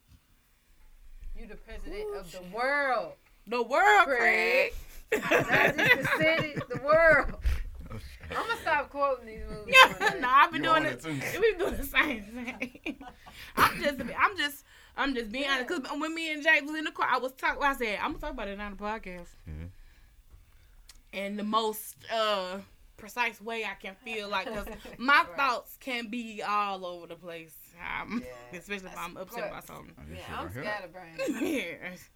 You 1.38 1.46
the 1.46 1.56
president 1.56 2.16
of 2.16 2.30
the 2.32 2.42
world. 2.54 3.12
The 3.46 3.62
world, 3.62 4.04
Craig. 4.06 4.72
Craig. 5.10 5.46
Not 5.46 5.76
just 5.76 5.96
the 6.02 6.08
city, 6.18 6.54
the 6.68 6.80
world. 6.84 7.34
I'm 7.90 8.46
gonna 8.46 8.60
stop 8.60 8.90
quoting 8.90 9.26
these 9.26 9.40
movies. 9.48 9.74
Yeah, 10.00 10.14
no, 10.20 10.28
I've 10.30 10.52
been 10.52 10.62
You 10.62 10.68
doing 10.70 10.84
it. 10.84 10.92
it 10.94 11.02
too. 11.02 11.40
We've 11.40 11.56
been 11.56 11.66
doing 11.66 11.76
the 11.78 11.86
same 11.86 12.22
thing. 12.24 12.98
I'm 13.56 13.82
just, 13.82 14.00
I'm 14.00 14.36
just, 14.36 14.64
I'm 14.96 15.14
just 15.14 15.32
being 15.32 15.48
honest. 15.48 15.68
Cause 15.68 15.80
when 15.98 16.14
me 16.14 16.30
and 16.32 16.42
Jake 16.42 16.62
was 16.66 16.76
in 16.76 16.84
the 16.84 16.90
car, 16.90 17.08
I 17.10 17.16
was 17.18 17.32
talking. 17.32 17.62
I 17.62 17.74
said, 17.74 17.98
I'm 18.02 18.08
gonna 18.12 18.18
talk 18.18 18.32
about 18.32 18.48
it 18.48 18.60
on 18.60 18.72
the 18.72 18.76
podcast. 18.76 19.28
Mhm. 19.48 19.68
In 21.14 21.36
the 21.38 21.44
most 21.44 21.96
uh 22.12 22.58
precise 22.98 23.40
way 23.40 23.64
I 23.64 23.74
can 23.80 23.94
feel 24.04 24.28
like, 24.28 24.46
cause 24.46 24.66
my 24.98 25.24
thoughts 25.36 25.78
can 25.80 26.08
be 26.08 26.42
all 26.46 26.84
over 26.84 27.06
the 27.06 27.14
place. 27.16 27.54
Um, 27.78 28.22
Yeah. 28.52 28.58
especially 28.58 28.88
if 28.88 28.98
I'm 28.98 29.16
upset 29.16 29.48
about 29.48 29.66
something. 29.66 29.94
Yeah, 30.12 30.20
I'm 30.38 30.50
scatterbrained. 30.50 31.18
Yes. 31.40 32.08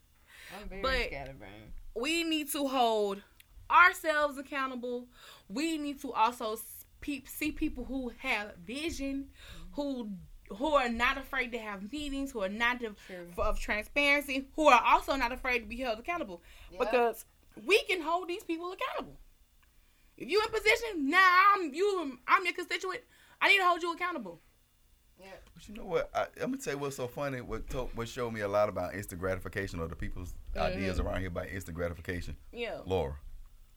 I'm 0.61 0.69
very 0.69 0.83
But- 0.83 1.07
scatterbrained. 1.09 1.73
we 1.95 2.25
need 2.25 2.51
to 2.53 2.67
hold 2.69 3.23
ourselves 3.71 4.39
accountable. 4.39 5.09
We 5.49 5.79
need 5.79 6.01
to 6.03 6.13
also 6.13 6.57
pe- 7.01 7.25
see 7.27 7.53
people 7.53 7.85
who 7.85 8.13
have 8.19 8.57
vision, 8.57 9.29
who 9.73 10.11
who 10.59 10.67
are 10.75 10.89
not 10.91 11.17
afraid 11.17 11.51
to 11.53 11.59
have 11.59 11.91
meetings, 11.91 12.31
who 12.33 12.43
are 12.43 12.49
not 12.49 12.83
of, 12.83 12.97
of 13.39 13.59
transparency, 13.59 14.49
who 14.55 14.69
are 14.69 14.83
also 14.85 15.17
not 15.17 15.33
afraid 15.33 15.61
to 15.61 15.65
be 15.67 15.79
held 15.79 15.99
accountable. 15.99 16.43
Yep. 16.73 16.81
Because 16.81 17.25
we 17.65 17.83
can 17.85 18.03
hold 18.03 18.29
these 18.29 18.45
people 18.45 18.71
accountable. 18.73 19.17
If 20.19 20.29
you 20.29 20.43
in 20.43 20.51
position, 20.53 21.09
now 21.09 21.27
I'm 21.55 21.73
you 21.73 22.19
I'm 22.29 22.45
your 22.45 22.53
constituent, 22.53 23.01
I 23.41 23.49
need 23.49 23.59
to 23.59 23.65
hold 23.65 23.83
you 23.83 23.93
accountable. 23.95 24.41
Yeah. 25.19 25.27
But 25.55 25.69
you 25.69 25.75
know 25.75 25.85
what? 25.85 26.11
I, 26.15 26.27
I'm 26.43 26.51
gonna 26.51 26.57
tell 26.59 26.75
you 26.75 26.79
what's 26.79 26.97
so 26.97 27.07
funny. 27.09 27.41
What 27.41 27.69
to, 27.71 27.83
what 27.95 28.09
showed 28.09 28.33
me 28.33 28.41
a 28.41 28.49
lot 28.49 28.69
about 28.69 28.95
instant 28.95 29.21
gratification 29.21 29.81
or 29.81 29.89
the 29.89 29.97
people's 29.97 30.35
ideas 30.57 30.99
Mm-hmm. 30.99 31.07
around 31.07 31.19
here 31.21 31.29
about 31.29 31.49
instant 31.49 31.77
gratification. 31.77 32.37
Yeah. 32.53 32.79
Laura. 32.87 33.15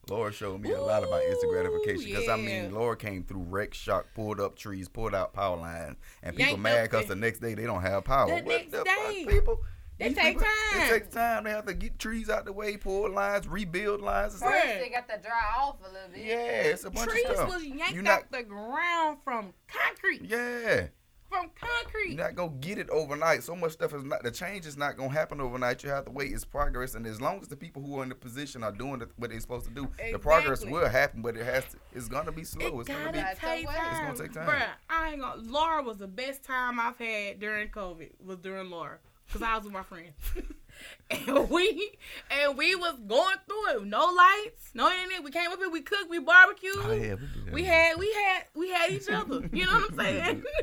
Laura 0.08 0.32
showed 0.32 0.60
me 0.60 0.70
a 0.70 0.80
lot 0.80 1.02
about 1.02 1.22
instant 1.24 1.50
gratification 1.52 2.04
because 2.10 2.28
I 2.28 2.36
mean. 2.36 2.72
Laura 2.72 2.96
came 2.96 3.24
through 3.24 3.42
wreck, 3.42 3.74
shock, 3.74 4.06
pulled 4.14 4.40
up 4.40 4.56
trees, 4.56 4.88
pulled 4.88 5.14
out 5.16 5.32
power 5.32 5.56
lines, 5.56 5.96
and 6.22 6.36
people 6.36 6.50
Yanked 6.50 6.62
mad 6.62 6.82
because 6.90 7.06
the- 7.06 7.14
the 7.16 7.20
next 7.20 7.40
day 7.40 7.54
they 7.54 7.64
don't 7.64 7.82
have 7.82 8.04
power. 8.04 8.26
The 8.28 8.34
what 8.34 8.44
next 8.46 8.70
the 8.70 8.84
day. 8.84 9.24
fuck, 9.24 9.32
people? 9.34 9.60
They 9.98 10.08
These 10.08 10.16
take 10.18 10.38
people- 10.38 10.42
time. 10.72 10.82
It 10.82 10.88
takes 10.90 11.14
time. 11.14 11.44
They 11.44 11.50
have 11.50 11.64
to 11.66 11.74
get 11.74 11.98
trees 11.98 12.28
out 12.30 12.44
the 12.44 12.52
way, 12.52 12.76
pull 12.76 13.10
lines, 13.10 13.48
rebuild 13.48 14.00
lines. 14.02 14.34
It's 14.34 14.42
Right. 14.42 14.52
like, 14.54 14.62
First, 14.64 14.78
they 14.80 14.88
got 14.90 15.08
to 15.08 15.18
dry 15.26 15.52
off 15.58 15.76
a 15.80 15.90
little 15.92 16.08
bit. 16.12 16.24
yeah, 16.24 16.34
it's 16.36 16.84
a 16.84 16.90
bunch 16.90 17.10
Trees 17.10 17.24
of 17.24 17.34
stuff. 17.36 17.48
was 17.54 17.64
yanked 17.64 17.92
you 17.94 18.00
off 18.00 18.04
not, 18.04 18.30
the 18.30 18.42
ground 18.42 19.18
from 19.24 19.54
concrete. 19.66 20.22
yeah. 20.22 20.88
From 21.28 21.50
concrete. 21.60 22.14
You're 22.14 22.24
not 22.24 22.34
gonna 22.34 22.52
get 22.60 22.78
it 22.78 22.88
overnight. 22.90 23.42
So 23.42 23.56
much 23.56 23.72
stuff 23.72 23.92
is 23.94 24.04
not. 24.04 24.22
The 24.22 24.30
change 24.30 24.64
is 24.64 24.76
not 24.76 24.96
gonna 24.96 25.12
happen 25.12 25.40
overnight. 25.40 25.82
You 25.82 25.90
have 25.90 26.04
to 26.04 26.10
wait. 26.10 26.32
It's 26.32 26.44
progress, 26.44 26.94
and 26.94 27.06
as 27.06 27.20
long 27.20 27.40
as 27.40 27.48
the 27.48 27.56
people 27.56 27.82
who 27.82 27.98
are 27.98 28.02
in 28.02 28.08
the 28.08 28.14
position 28.14 28.62
are 28.62 28.72
doing 28.72 29.00
the, 29.00 29.08
what 29.16 29.30
they're 29.30 29.40
supposed 29.40 29.66
to 29.66 29.72
do, 29.72 29.88
the 30.12 30.18
progress 30.18 30.64
will 30.64 30.88
happen. 30.88 31.22
But 31.22 31.36
it 31.36 31.44
has 31.44 31.64
to. 31.72 31.78
It's 31.92 32.08
gonna 32.08 32.32
be 32.32 32.44
slow. 32.44 32.66
It 32.66 32.80
it's 32.80 32.88
gonna 32.88 33.12
be. 33.12 33.18
Gotta 33.18 33.36
take 33.40 33.66
time. 33.66 33.76
It's 33.90 34.18
gonna 34.18 34.28
take 34.28 34.32
time. 34.32 34.48
Bruh, 34.48 34.66
I 34.88 35.10
ain't 35.10 35.20
gonna. 35.20 35.42
Laura 35.42 35.82
was 35.82 35.98
the 35.98 36.06
best 36.06 36.44
time 36.44 36.78
I've 36.78 36.98
had 36.98 37.40
during 37.40 37.68
COVID. 37.68 38.10
Was 38.24 38.38
during 38.38 38.70
Laura, 38.70 38.98
cause 39.32 39.42
I 39.42 39.56
was 39.56 39.64
with 39.64 39.72
my 39.72 39.82
friends, 39.82 40.12
and 41.10 41.50
we 41.50 41.90
and 42.30 42.56
we 42.56 42.74
was 42.76 42.94
going 43.06 43.36
through 43.48 43.80
it. 43.80 43.84
No 43.86 44.06
lights, 44.06 44.70
no 44.74 44.90
internet. 44.90 45.24
We 45.24 45.30
came 45.30 45.50
up 45.50 45.58
here. 45.58 45.70
We 45.70 45.82
cooked. 45.82 46.08
We 46.08 46.20
barbecued. 46.20 46.76
Oh 46.78 46.92
yeah, 46.92 47.14
we. 47.46 47.52
We 47.52 47.64
had 47.64 47.98
we 47.98 48.12
had 48.12 48.44
we 48.54 48.70
had 48.70 48.90
each 48.90 49.08
other. 49.10 49.48
You 49.52 49.66
know 49.66 49.72
what 49.72 49.90
I'm 49.92 49.98
saying? 49.98 50.44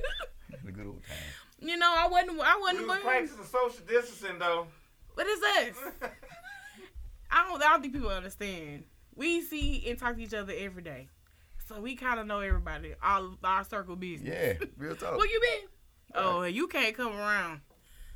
the 0.73 0.79
good 0.79 0.87
old 0.87 1.01
time. 1.07 1.17
you 1.69 1.77
know, 1.77 1.93
I 1.97 2.07
wasn't 2.07 2.39
I 2.41 2.55
We 2.55 2.61
wasn't. 2.61 2.87
was 2.87 2.99
practicing 2.99 3.43
social 3.45 3.85
distancing 3.87 4.39
though. 4.39 4.67
What 5.13 5.27
is 5.27 5.39
this? 5.39 5.77
I 7.31 7.47
don't. 7.47 7.61
I 7.63 7.69
don't 7.69 7.81
think 7.81 7.93
people 7.93 8.09
understand. 8.09 8.83
We 9.15 9.41
see 9.41 9.83
and 9.87 9.97
talk 9.99 10.15
to 10.15 10.21
each 10.21 10.33
other 10.33 10.53
every 10.57 10.81
day, 10.83 11.07
so 11.67 11.79
we 11.79 11.95
kind 11.95 12.19
of 12.19 12.27
know 12.27 12.39
everybody. 12.39 12.93
All 13.03 13.35
our 13.43 13.63
circle 13.63 13.95
business. 13.95 14.57
Yeah, 14.61 14.67
real 14.77 14.95
talk. 14.95 15.17
Where 15.17 15.27
you 15.27 15.39
been? 15.41 15.69
Oh, 16.15 16.43
you 16.43 16.67
can't 16.67 16.95
come 16.95 17.15
around. 17.15 17.61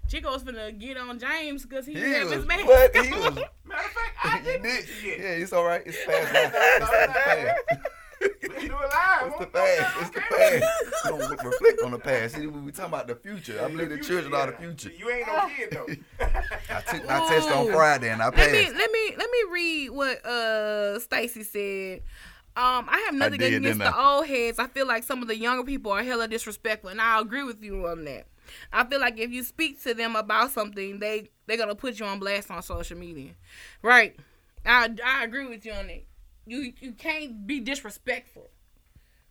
Chico's 0.08 0.44
finna 0.44 0.78
get 0.78 0.98
on 0.98 1.20
James 1.20 1.64
because 1.64 1.86
he, 1.86 1.94
he 1.94 2.00
didn't 2.00 2.14
have 2.14 2.24
was, 2.30 2.34
his 2.38 2.46
mask. 2.46 2.66
what? 2.66 2.96
He 2.96 3.12
was. 3.12 3.24
Matter 3.66 3.86
of 3.86 3.92
fact, 3.92 4.18
I 4.24 4.38
he 4.38 4.44
didn't 4.46 4.64
did. 4.64 4.86
yet. 5.04 5.20
Yeah, 5.20 5.26
it's 5.44 5.52
all 5.54 5.66
right. 5.66 5.84
It's 5.86 5.98
fast. 5.98 6.34
now. 6.34 6.52
It's 6.54 6.90
the 6.90 7.20
past. 7.20 7.82
We 8.22 8.30
can 8.50 8.68
do 8.68 8.74
it 8.74 8.90
live. 8.90 9.17
It's 9.28 9.38
the 9.40 9.48
past. 9.48 9.98
It's 10.02 10.10
the 10.12 10.22
past. 10.22 10.64
We 11.12 11.18
don't 11.18 11.44
reflect 11.46 11.82
on 11.84 11.92
the 11.92 12.00
past. 12.00 12.36
See, 12.36 12.48
we 12.48 12.60
we 12.60 12.72
talking 12.72 12.94
about 12.94 13.08
the 13.08 13.16
future. 13.16 13.62
I 13.64 13.68
believe 13.68 13.90
the 13.90 14.00
children 14.00 14.34
are 14.34 14.52
the 14.52 14.58
future. 14.58 14.92
You 14.98 15.10
ain't 15.10 15.28
no 15.28 15.48
kid 15.56 15.70
though. 15.72 16.26
I 16.70 16.82
took 16.82 17.08
my 17.08 17.20
test 17.28 17.50
on 17.50 17.72
Friday 17.72 18.10
and 18.10 18.22
I 18.22 18.26
Let 18.30 18.36
me 18.52 18.64
passed. 18.64 18.76
let 18.76 18.92
me 18.92 19.14
let 19.18 19.30
me 19.32 19.44
read 19.52 19.90
what 19.92 20.26
uh 20.26 21.00
Stacy 21.00 21.44
said. 21.44 22.02
Um, 22.58 22.88
I 22.90 23.04
have 23.06 23.14
nothing 23.14 23.40
did, 23.40 23.54
against 23.54 23.78
the 23.80 23.96
I? 23.96 24.16
old 24.16 24.26
heads. 24.26 24.58
I 24.58 24.66
feel 24.66 24.88
like 24.88 25.04
some 25.04 25.22
of 25.22 25.28
the 25.28 25.38
younger 25.38 25.64
people 25.64 25.92
are 25.92 26.02
hella 26.02 26.28
disrespectful, 26.28 26.90
and 26.90 27.00
I 27.00 27.22
agree 27.22 27.44
with 27.44 27.62
you 27.64 27.86
on 27.88 28.04
that. 28.06 28.26
I 28.74 28.84
feel 28.86 29.00
like 29.00 29.20
if 29.20 29.30
you 29.32 29.44
speak 29.44 29.82
to 29.84 29.94
them 29.94 30.16
about 30.16 30.52
something, 30.52 31.00
they 31.00 31.30
they're 31.46 31.58
gonna 31.58 31.76
put 31.76 32.00
you 32.00 32.06
on 32.08 32.18
blast 32.20 32.50
on 32.50 32.64
social 32.64 32.98
media, 32.98 33.34
right? 33.84 34.16
I 34.66 34.90
I 35.06 35.24
agree 35.24 35.46
with 35.46 35.66
you 35.66 35.74
on 35.74 35.88
that. 35.88 36.04
You 36.48 36.74
you 36.80 36.94
can't 36.94 37.46
be 37.46 37.60
disrespectful. 37.60 38.50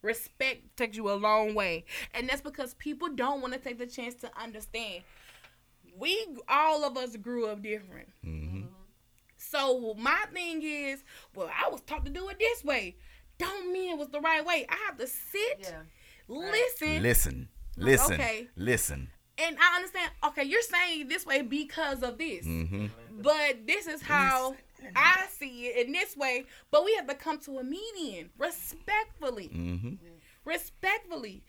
Respect 0.02 0.76
takes 0.76 0.96
you 0.96 1.10
a 1.10 1.14
long 1.14 1.54
way, 1.54 1.84
and 2.14 2.28
that's 2.28 2.40
because 2.42 2.74
people 2.74 3.08
don't 3.08 3.40
want 3.40 3.54
to 3.54 3.58
take 3.58 3.78
the 3.78 3.86
chance 3.86 4.14
to 4.16 4.30
understand. 4.40 5.02
We 5.98 6.26
all 6.48 6.84
of 6.84 6.96
us 6.96 7.16
grew 7.16 7.46
up 7.46 7.62
different. 7.62 8.08
Mhm. 8.24 8.68
So 9.36 9.94
my 9.98 10.24
thing 10.32 10.62
is, 10.62 11.02
well, 11.34 11.50
I 11.52 11.68
was 11.70 11.80
taught 11.82 12.04
to 12.04 12.10
do 12.10 12.28
it 12.28 12.38
this 12.38 12.62
way. 12.64 12.96
Don't 13.38 13.72
mean 13.72 13.92
it 13.92 13.98
was 13.98 14.08
the 14.08 14.20
right 14.20 14.44
way. 14.44 14.66
I 14.68 14.76
have 14.86 14.96
to 14.98 15.06
sit, 15.06 15.58
Yeah. 15.60 15.82
listen, 16.28 17.02
Listen, 17.02 17.48
listen, 17.76 18.14
Okay. 18.14 18.48
listen. 18.56 19.10
and 19.38 19.56
I 19.60 19.76
understand. 19.76 20.10
Okay, 20.24 20.44
you're 20.44 20.62
saying 20.62 21.08
this 21.08 21.26
way 21.26 21.42
because 21.42 22.02
of 22.02 22.16
this, 22.18 22.46
Mm-hmm. 22.46 22.86
but 23.22 23.66
this 23.66 23.86
is 23.86 24.02
how 24.02 24.56
I 24.94 25.26
see 25.30 25.66
it 25.66 25.86
in 25.86 25.92
this 25.92 26.16
way. 26.16 26.44
But 26.70 26.84
we 26.84 26.94
have 26.94 27.06
to 27.08 27.14
come 27.14 27.38
to 27.40 27.58
a 27.58 27.64
median, 27.64 28.30
respectfully, 28.38 29.48
Mm-hmm. 29.54 29.94
respectfully. 30.44 31.44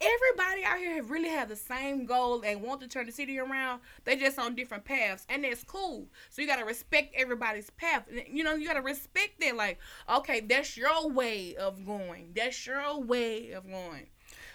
Everybody 0.00 0.62
out 0.64 0.78
here 0.78 0.94
have 0.94 1.10
really 1.10 1.28
have 1.28 1.48
the 1.48 1.56
same 1.56 2.06
goal 2.06 2.42
and 2.46 2.62
want 2.62 2.80
to 2.82 2.86
turn 2.88 3.06
the 3.06 3.12
city 3.12 3.36
around. 3.40 3.80
They 4.04 4.14
just 4.14 4.38
on 4.38 4.54
different 4.54 4.84
paths, 4.84 5.26
and 5.28 5.42
that's 5.42 5.64
cool. 5.64 6.06
So 6.30 6.40
you 6.40 6.46
gotta 6.46 6.64
respect 6.64 7.14
everybody's 7.16 7.70
path. 7.70 8.04
You 8.30 8.44
know, 8.44 8.54
you 8.54 8.64
gotta 8.68 8.80
respect 8.80 9.40
that. 9.40 9.56
Like, 9.56 9.80
okay, 10.08 10.38
that's 10.38 10.76
your 10.76 11.08
way 11.08 11.56
of 11.56 11.84
going. 11.84 12.30
That's 12.36 12.64
your 12.64 13.00
way 13.00 13.50
of 13.50 13.68
going. 13.68 14.06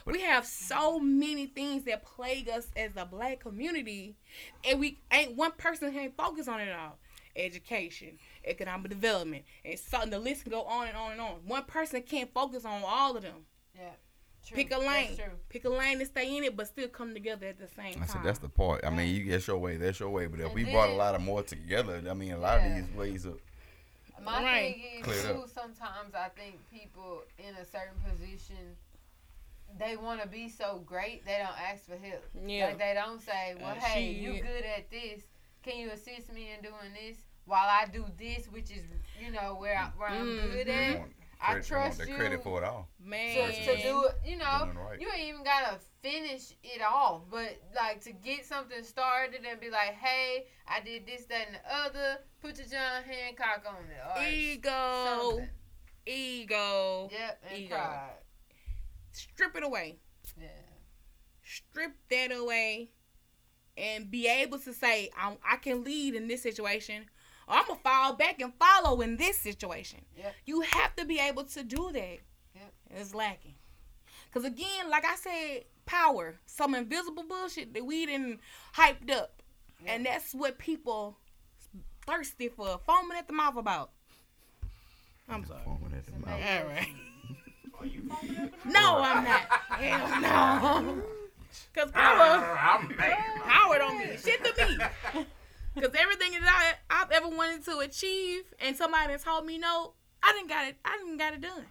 We 0.05 0.21
have 0.21 0.45
so 0.45 0.99
many 0.99 1.45
things 1.47 1.84
that 1.86 2.03
plague 2.05 2.47
us 2.47 2.67
as 2.78 2.91
a 2.95 3.05
black 3.05 3.41
community, 3.41 4.15
and 4.63 4.80
we 4.80 4.99
ain't 5.11 5.36
one 5.36 5.51
person 5.57 5.91
can't 5.91 6.15
focus 6.15 6.47
on 6.47 6.61
it 6.61 6.71
all. 6.71 6.97
Education, 7.36 8.20
economic 8.46 8.90
development, 8.92 9.44
and 9.66 9.78
so 9.80 10.06
the 10.06 10.20
list 10.20 10.44
can 10.44 10.52
go 10.52 10.62
on 10.64 10.88
and 10.88 10.96
on 10.98 11.12
and 11.14 11.22
on. 11.22 11.32
One 11.46 11.64
person 11.64 12.02
can't 12.04 12.32
focus 12.34 12.64
on 12.66 12.84
all 12.86 13.16
of 13.18 13.24
them. 13.24 13.46
Yeah. 13.76 13.90
True. 14.46 14.56
Pick 14.58 14.72
a 14.74 14.78
lane. 14.78 15.16
true. 15.16 15.26
Pick 15.50 15.64
a 15.66 15.70
lane 15.70 16.00
and 16.00 16.08
stay 16.08 16.36
in 16.38 16.44
it, 16.44 16.56
but 16.58 16.68
still 16.68 16.90
come 16.90 17.14
together 17.14 17.48
at 17.48 17.58
the 17.58 17.68
same 17.68 17.94
I 17.96 18.06
time. 18.06 18.08
said 18.08 18.22
that's 18.24 18.40
the 18.40 18.50
part. 18.50 18.84
I 18.86 18.90
mean, 18.90 19.16
you 19.16 19.24
get 19.24 19.48
your 19.48 19.58
way. 19.58 19.78
That's 19.78 20.00
your 20.00 20.10
way. 20.10 20.28
But 20.28 20.42
if 20.42 20.48
And 20.48 20.56
we 20.56 20.66
brought 20.66 20.90
a 20.90 20.94
lot 20.96 21.16
of 21.16 21.22
more 21.22 21.42
together, 21.44 22.04
I 22.10 22.14
mean, 22.14 22.34
a 22.34 22.38
lot 22.38 22.60
Yeah. 22.60 22.78
of 22.78 22.88
these 22.88 22.96
ways 22.96 23.26
of 23.26 23.40
My 24.22 24.44
Right. 24.44 24.76
thing 24.76 24.84
is 25.00 25.04
Clear 25.06 25.34
too. 25.34 25.42
up. 25.44 25.50
Sometimes 25.50 26.14
I 26.16 26.30
think 26.30 26.56
people 26.70 27.24
in 27.40 27.56
a 27.56 27.66
certain 27.66 28.00
position, 28.10 28.78
they 29.78 29.98
want 29.98 30.22
to 30.22 30.28
be 30.28 30.48
so 30.50 30.80
great 30.86 31.26
they 31.26 31.38
don't 31.40 31.60
ask 31.60 31.86
for 31.86 31.98
help. 31.98 32.24
Yeah. 32.46 32.68
Like 32.68 32.78
they 32.78 32.94
don't 32.94 33.20
say, 33.22 33.56
"Well, 33.60 33.72
Uh, 33.72 33.76
hey, 33.82 34.12
you 34.12 34.36
shit. 34.36 34.44
good 34.44 34.64
at 34.66 34.90
this? 34.92 35.24
Can 35.64 35.78
you 35.78 35.91
assist 35.91 36.32
me 36.32 36.51
in 36.55 36.61
doing 36.61 36.93
this 36.93 37.18
while 37.45 37.68
I 37.68 37.86
do 37.91 38.05
this, 38.20 38.47
which 38.47 38.70
is 38.72 38.84
you 39.20 39.32
know 39.32 39.55
where 39.59 39.78
I, 39.78 39.86
where 39.97 40.09
I'm 40.09 40.26
good 40.26 40.68
Mhm. 40.68 40.95
at." 41.01 41.07
I 41.41 41.45
Credit- 41.55 41.64
they 41.64 41.68
trust 41.68 41.97
the 41.97 42.07
you. 42.07 42.16
credit 42.16 42.41
for 42.43 42.61
it 42.61 42.66
all. 42.66 42.88
Man, 43.01 43.36
to, 43.36 43.76
to 43.76 43.82
do 43.84 44.03
it, 44.05 44.16
you 44.26 44.38
know, 44.38 44.72
right. 44.78 44.97
you 45.01 45.09
ain't 45.11 45.28
even 45.28 45.43
gotta 45.43 45.78
finish 46.01 46.53
it 46.64 46.82
off, 46.82 47.24
but 47.30 47.61
like 47.76 47.99
to 48.05 48.14
get 48.14 48.45
something 48.45 48.82
started 48.82 49.43
and 49.45 49.59
be 49.59 49.70
like, 49.70 49.93
hey, 49.95 50.47
I 50.70 50.80
did 50.80 51.05
this, 51.05 51.26
that, 51.26 51.47
and 51.47 51.57
the 51.57 51.76
other. 51.76 52.20
Put 52.41 52.57
your 52.59 52.68
John 52.68 53.03
Hancock 53.03 53.66
on 53.68 53.76
it. 53.76 54.22
Or 54.22 54.24
ego, 54.26 55.30
something. 55.32 55.49
ego. 56.05 57.09
Yep, 57.11 57.43
and 57.49 57.57
Ego. 57.59 57.76
pride. 57.76 58.09
Strip 59.11 59.55
it 59.57 59.64
away. 59.64 59.97
Yeah. 60.39 60.47
strip 61.43 61.91
that 62.09 62.32
away 62.32 62.89
and 63.78 64.09
be 64.11 64.28
able 64.28 64.59
to 64.59 64.74
say 64.74 65.09
I, 65.17 65.36
I 65.49 65.57
can 65.57 65.84
lead 65.84 66.15
in 66.15 66.28
this 66.28 66.41
situation 66.41 67.05
or 67.47 67.55
i'm 67.55 67.65
gonna 67.67 67.80
fall 67.84 68.13
back 68.13 68.41
and 68.41 68.53
follow 68.55 69.01
in 69.01 69.17
this 69.17 69.38
situation. 69.38 69.99
Yep. 70.17 70.36
you 70.45 70.61
have 70.61 70.95
to 70.95 71.05
be 71.05 71.19
able 71.19 71.43
to 71.45 71.63
do 71.63 71.89
that. 71.91 72.19
Yep. 72.55 72.74
it's 72.91 73.13
lacking. 73.15 73.55
Because 74.32 74.45
again 74.47 74.89
like 74.89 75.05
i 75.05 75.15
said 75.15 75.63
power. 75.86 76.36
Some 76.45 76.76
invisible 76.76 77.24
bullshit 77.24 77.74
that 77.74 77.86
we 77.86 78.05
didn't 78.05 78.39
hyped 78.76 79.11
up. 79.11 79.41
And 79.86 80.05
that's 80.05 80.34
what 80.34 80.57
people 80.57 81.17
thirsty 82.07 82.47
for. 82.47 82.80
Foaming 82.86 83.17
at 83.17 83.28
the 83.28 83.34
mouth 83.34 83.57
about. 83.57 83.91
I'm 85.28 85.43
sorry. 85.45 85.61
Foaming 85.65 85.93
at 85.97 86.05
the 86.05 86.13
mouth. 86.13 86.39
all 86.39 86.67
right. 86.69 86.88
Are 87.80 87.86
you 87.86 88.01
foaming 88.07 88.38
at 88.38 88.51
the 88.51 88.57
mouth? 88.69 88.74
no 88.74 89.01
i'm 89.01 89.24
not. 89.26 89.41
Hell 89.69 90.21
no 90.21 91.01
because 91.74 91.91
power 91.91 92.18
ah, 92.20 92.78
I'm. 92.80 92.89
Power 92.89 93.78
don't 93.78 93.97
mean 93.97 94.18
shit 94.18 94.43
to 94.43 94.68
me. 94.68 94.78
Cause 95.82 95.91
everything 95.97 96.34
that 96.34 96.76
I, 96.89 97.01
I've 97.01 97.12
ever 97.12 97.28
wanted 97.30 97.64
to 97.66 97.80
achieve, 97.80 98.43
and 98.60 98.76
somebody 98.78 99.12
has 99.12 99.24
told 99.24 99.45
me 99.45 99.58
no, 99.58 99.93
I 100.22 100.32
didn't 100.34 100.49
got 100.49 100.68
it. 100.68 100.78
I 100.86 100.97
didn't 100.97 101.18
got 101.18 101.34
it 101.34 101.41
done. 101.41 101.66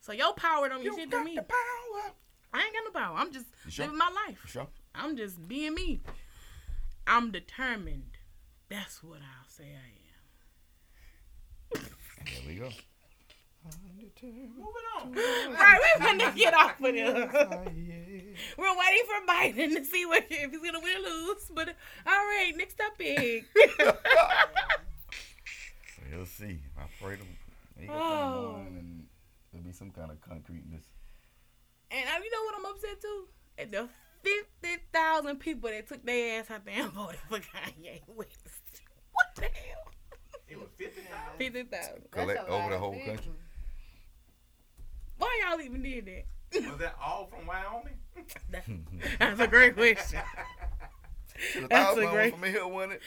So 0.00 0.12
your 0.12 0.32
power 0.34 0.68
don't 0.68 0.82
mean 0.82 0.96
shit 0.96 1.10
to 1.10 1.22
me. 1.24 1.36
power. 1.36 2.12
I 2.52 2.62
ain't 2.64 2.74
got 2.74 2.82
no 2.84 2.90
power. 3.00 3.16
I'm 3.16 3.32
just 3.32 3.46
You 3.64 3.70
sure? 3.70 3.84
living 3.84 3.98
my 3.98 4.10
life. 4.26 4.38
Sure. 4.46 4.66
I'm 4.94 5.16
just 5.16 5.46
being 5.46 5.74
me. 5.74 6.00
I'm 7.06 7.30
determined. 7.30 8.18
That's 8.68 9.02
what 9.04 9.18
I'll 9.18 9.48
say 9.48 9.64
I 9.64 11.78
am. 11.78 11.84
There 12.24 12.48
we 12.48 12.54
go. 12.56 12.70
Moving 14.22 14.86
on. 15.00 15.08
am. 15.08 15.14
Right, 15.52 15.80
we're 15.98 16.06
gonna 16.06 16.32
get 16.36 16.54
off 16.54 16.80
of 16.80 16.92
this. 16.92 17.34
We're 18.58 18.76
waiting 18.76 19.04
for 19.06 19.26
Biden 19.32 19.76
to 19.76 19.84
see 19.84 20.06
what 20.06 20.24
if 20.30 20.50
he's 20.50 20.60
gonna 20.60 20.80
win 20.80 20.96
or 20.96 21.08
lose. 21.08 21.50
But 21.54 21.68
all 22.06 22.12
right, 22.12 22.52
next 22.56 22.76
topic. 22.78 23.44
So 25.96 26.02
you'll 26.10 26.26
see. 26.26 26.60
I 26.78 26.82
pray 27.02 27.16
to 27.16 27.22
he 27.80 27.88
Oh. 27.88 28.56
and 28.66 29.06
there'll 29.52 29.64
be 29.66 29.72
some 29.72 29.90
kind 29.90 30.10
of 30.10 30.20
concreteness. 30.20 30.84
And 31.90 32.06
uh, 32.08 32.22
you 32.22 32.30
know 32.30 32.44
what 32.44 32.54
I'm 32.58 32.66
upset 32.74 33.00
too? 33.00 33.24
At 33.58 33.70
the 33.72 33.88
fifty 34.22 34.82
thousand 34.92 35.36
people 35.40 35.70
that 35.70 35.88
took 35.88 36.04
their 36.04 36.40
ass 36.40 36.50
out 36.50 36.64
there 36.64 36.82
and 36.82 36.92
voted 36.92 37.18
for 37.28 37.38
Kanye 37.38 38.00
West. 38.06 38.82
What 39.12 39.26
the 39.36 39.42
hell? 39.42 39.92
It 40.48 40.58
was 40.58 40.68
50,000. 40.76 41.08
Fifty 41.38 41.62
thousand. 41.64 42.10
Collect 42.10 42.38
That's 42.40 42.50
over 42.50 42.70
the 42.70 42.78
whole 42.78 42.92
people. 42.92 43.14
country. 43.14 43.32
Why 45.18 45.40
y'all 45.48 45.60
even 45.60 45.82
did 45.82 46.06
that? 46.06 46.24
Was 46.70 46.78
that 46.80 46.96
all 47.04 47.26
from 47.26 47.46
Wyoming? 47.46 47.94
That's 49.18 49.40
a 49.40 49.46
great 49.46 49.74
question. 49.74 50.20
That's 51.54 51.68
thousand 51.68 52.02
a 52.02 52.06
one 52.06 52.14
great- 52.14 52.34
from 52.34 52.42
here 52.44 52.66
won 52.66 52.92
it. 52.92 53.00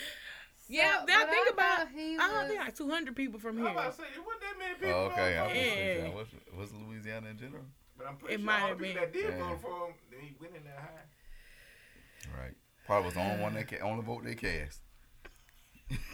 Yeah, 0.70 0.99
So- 1.01 1.05
now 1.05 1.26
think 1.26 1.47
I 1.47 1.51
about. 1.53 1.78
thought 1.80 1.88
he 1.93 2.16
I 2.16 2.28
don't 2.28 2.34
was- 2.39 2.47
think 2.47 2.59
like 2.61 2.76
two 2.76 2.89
hundred 2.89 3.16
people 3.16 3.39
from 3.39 3.57
I'm 3.57 3.64
here. 3.64 3.72
about 3.72 3.91
to 3.95 4.01
say, 4.01 4.07
it 4.16 4.26
wasn't 4.26 4.41
that 4.41 4.57
many 4.57 4.74
people. 4.76 4.89
Oh, 4.93 5.05
okay. 5.11 5.38
I 5.38 5.47
voting 5.47 5.61
was 5.64 5.74
for 5.74 6.07
Yeah. 6.07 6.16
what's, 6.16 6.32
what's 6.53 6.72
Louisiana 6.74 7.30
in 7.30 7.38
general? 7.38 7.66
But 7.97 8.07
I'm 8.07 8.18
pretty 8.18 8.36
It 8.36 8.38
sure 8.39 8.45
might 8.45 8.53
all 8.61 8.61
the 8.61 8.68
have 8.70 8.78
people 8.80 8.93
been. 8.93 9.03
that 9.03 9.14
did 9.14 9.30
Yeah. 9.38 9.49
vote 9.49 9.61
for 9.61 9.88
him, 9.88 9.93
they 10.09 10.34
went 10.39 10.55
in 10.55 10.64
that 10.64 10.78
high. 10.80 12.41
Right. 12.41 12.53
Probably 12.86 13.05
was 13.05 13.14
the 13.14 13.20
only 13.22 13.41
one 13.43 13.53
that 13.53 13.68
ca- 13.68 13.80
only 13.82 14.03
vote 14.03 14.24
they 14.24 14.36
cast. 14.36 14.82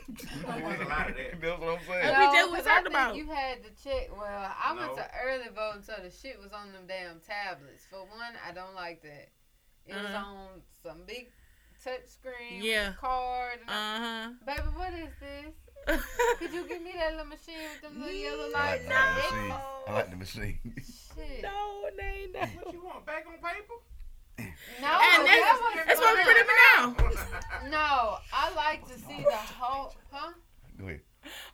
There 0.10 0.66
was 0.66 0.80
a 0.82 0.90
lot 0.90 1.10
of 1.10 1.16
that. 1.16 1.40
That's 1.42 1.60
what 1.62 1.70
I'm 1.80 1.86
saying. 1.88 2.04
Yeah. 2.10 2.20
we 2.32 2.38
just 2.38 2.52
was 2.52 2.58
'cause 2.62 2.66
talking 2.66 2.68
I 2.68 2.82
think 2.82 2.88
about. 2.90 3.16
You 3.16 3.26
had 3.30 3.64
to 3.64 3.70
check. 3.84 4.10
Well, 4.12 4.26
I 4.64 4.74
went 4.76 4.96
to 4.98 5.06
early 5.24 5.50
voting, 5.56 5.84
so 5.84 5.94
the 6.02 6.10
shit 6.12 6.40
was 6.42 6.52
on 6.52 6.72
them 6.74 6.84
damn 6.88 7.20
tablets. 7.22 7.86
For 7.90 8.00
one, 8.00 8.34
I 8.48 8.52
don't 8.52 8.74
like 8.76 9.02
that. 9.04 9.30
It 9.86 9.96
was 9.96 10.06
Uh-huh. 10.06 10.26
on 10.26 10.48
some 10.84 11.06
big 11.06 11.32
touch 11.84 12.06
screen. 12.08 12.62
Yeah. 12.64 12.90
With 12.90 12.98
a 12.98 13.00
card. 13.00 13.60
And 13.62 13.70
I- 13.70 14.26
Uh 14.26 14.30
Baby, 14.46 14.68
what 14.76 14.94
is 14.94 15.14
this? 15.20 15.54
Could 16.40 16.54
you 16.54 16.68
give 16.68 16.82
me 16.82 16.92
that 16.98 17.12
little 17.12 17.26
machine 17.26 17.56
with 17.72 17.82
them 17.82 18.02
little 18.02 18.14
yellow 18.16 18.50
lights? 18.50 18.84
I 18.90 18.90
like 18.90 19.30
the 19.30 19.36
machine. 19.38 19.48
No. 19.50 19.62
I 19.88 19.94
like 19.94 20.10
the 20.10 20.16
machine. 20.18 20.60
Shit. 21.16 21.42
no, 21.44 21.90
they 21.98 22.04
ain't 22.24 22.34
that. 22.34 22.50
What 22.58 22.74
you 22.74 22.84
want, 22.84 23.06
back 23.06 23.26
on 23.28 23.34
paper? 23.36 23.74
No, 24.82 24.88
And 24.88 25.26
that's, 25.28 25.42
that 25.42 25.60
was 25.62 25.86
that's 25.88 26.00
what 26.00 26.16
fun. 26.18 26.26
put 26.26 26.48
me 26.48 26.54
now. 27.64 27.70
No, 27.70 28.18
I 28.34 28.54
like 28.56 28.88
to 28.88 28.98
see 29.00 29.24
the 29.24 29.36
whole. 29.36 29.94
Huh? 30.12 30.32
Go 30.80 30.86
ahead. 30.88 31.02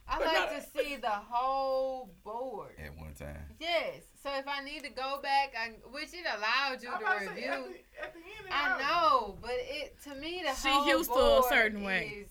I 0.07 0.19
like 0.19 0.61
to 0.63 0.69
see 0.77 0.95
the 0.97 1.09
whole 1.09 2.11
board. 2.23 2.75
At 2.83 2.95
one 2.97 3.13
time. 3.15 3.37
Yes. 3.59 4.03
So 4.21 4.29
if 4.37 4.47
I 4.47 4.63
need 4.63 4.83
to 4.83 4.89
go 4.91 5.19
back, 5.21 5.53
I, 5.59 5.69
which 5.91 6.13
it 6.13 6.25
allowed 6.37 6.81
you 6.83 6.89
I'm 6.93 7.01
about 7.01 7.19
to 7.19 7.25
to 7.25 7.25
say, 7.25 7.35
review. 7.35 7.51
at 7.51 7.63
the, 7.63 8.03
at 8.03 8.13
the 8.13 8.19
end 8.19 8.51
I 8.51 8.79
know, 8.79 9.37
but 9.41 9.51
it 9.55 9.95
to 10.03 10.15
me 10.15 10.43
the 10.45 10.53
She 10.55 10.69
whole 10.69 10.87
used 10.87 11.09
to 11.11 11.15
a 11.15 11.39
board 11.41 11.45
certain 11.49 11.83
way. 11.83 12.25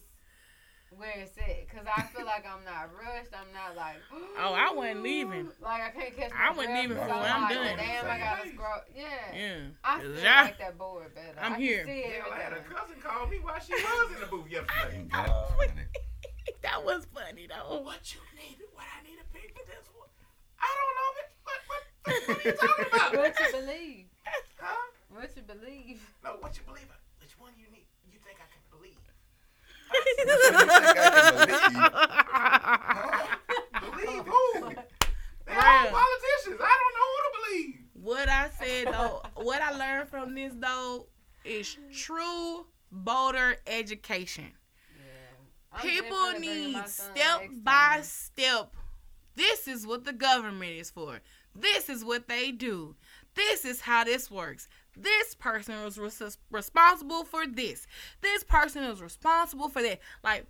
Is 0.94 0.98
where 1.00 1.12
it's 1.18 1.36
at 1.38 1.66
because 1.68 1.86
I 1.90 2.02
feel 2.14 2.24
like 2.24 2.46
I'm 2.46 2.64
not 2.64 2.90
rushed. 2.94 3.34
I'm 3.34 3.50
not 3.52 3.76
like 3.76 3.96
Oh, 4.38 4.54
I 4.54 4.72
wasn't 4.72 5.02
leaving. 5.02 5.50
Like 5.60 5.82
I 5.82 5.90
can't 5.90 6.16
catch. 6.16 6.30
I 6.32 6.50
my 6.50 6.56
wasn't 6.56 6.66
breath 6.66 6.80
leaving 6.82 6.96
because 6.96 7.10
for 7.10 7.18
when 7.18 7.32
I'm 7.32 7.42
like, 7.42 7.54
done. 7.54 7.76
Damn, 7.78 8.06
I 8.06 8.18
gotta 8.18 8.48
scroll. 8.48 8.80
Yeah. 8.94 9.04
Yeah. 9.34 9.56
I 9.82 9.96
'Cause 9.98 10.14
feel 10.14 10.24
y'all- 10.24 10.44
like 10.44 10.58
that 10.58 10.78
board 10.78 11.14
better. 11.14 11.38
I'm 11.40 11.52
I 11.54 11.58
here. 11.58 11.84
See 11.86 12.02
Hell, 12.02 12.32
I 12.32 12.38
had 12.38 12.52
a 12.54 12.60
cousin 12.62 12.96
call 13.02 13.26
me 13.26 13.38
while 13.42 13.60
she 13.60 13.74
was 13.74 14.12
in 14.14 14.20
the 14.20 14.26
booth 14.26 14.50
yesterday. 14.50 15.06
That's 15.12 15.32
that 16.62 16.84
was 16.84 17.06
funny 17.12 17.46
though. 17.48 17.80
What 17.82 18.02
you 18.14 18.20
need? 18.38 18.58
What 18.74 18.84
I 18.86 19.02
need 19.02 19.18
to 19.18 19.26
pick 19.32 19.50
for 19.56 19.64
this 19.66 19.86
one? 19.94 20.08
I 20.60 20.68
don't 20.78 20.94
know. 20.96 21.10
Bitch. 21.18 21.32
What, 21.44 21.60
what, 21.68 21.82
what 22.04 22.38
are 22.38 22.48
you 22.48 22.54
talking 22.56 22.86
about? 22.92 23.10
What 23.16 23.34
you 23.40 23.48
believe? 23.52 24.06
Huh? 24.60 24.86
What 25.10 25.30
you 25.36 25.42
believe? 25.42 26.00
No, 26.22 26.30
what 26.40 26.56
you 26.56 26.62
believe? 26.66 26.88
in? 26.88 27.00
Which 27.20 27.34
one 27.38 27.52
you 27.58 27.66
need? 27.72 27.86
You 28.10 28.18
think 28.24 28.38
I 28.40 28.48
can 28.48 28.62
believe? 28.72 28.98
Believe 33.80 34.24
who? 34.26 34.60
They're 35.46 35.60
all 35.60 35.82
Real. 35.84 35.92
politicians. 35.92 36.60
I 36.60 36.74
don't 36.80 36.94
know 36.94 37.08
who 37.10 37.18
to 37.24 37.30
believe. 37.38 37.74
what 37.94 38.28
I 38.28 38.50
said 38.58 38.86
though, 38.92 39.22
what 39.42 39.60
I 39.62 39.70
learned 39.72 40.08
from 40.08 40.34
this 40.34 40.52
though 40.56 41.06
is 41.44 41.76
true 41.92 42.66
voter 42.90 43.56
education. 43.66 44.52
I'm 45.72 45.80
People 45.80 46.32
need 46.38 46.86
step 46.86 47.42
by 47.62 48.00
step. 48.02 48.74
This 49.34 49.66
is 49.66 49.86
what 49.86 50.04
the 50.04 50.12
government 50.12 50.72
is 50.72 50.90
for. 50.90 51.18
This 51.54 51.88
is 51.88 52.04
what 52.04 52.28
they 52.28 52.52
do. 52.52 52.94
This 53.34 53.64
is 53.64 53.80
how 53.80 54.04
this 54.04 54.30
works. 54.30 54.68
This 54.96 55.34
person 55.34 55.82
was 55.82 55.98
res- 55.98 56.38
responsible 56.50 57.24
for 57.24 57.46
this. 57.46 57.86
This 58.20 58.44
person 58.44 58.84
is 58.84 59.02
responsible 59.02 59.68
for 59.68 59.82
that. 59.82 59.98
Like, 60.22 60.46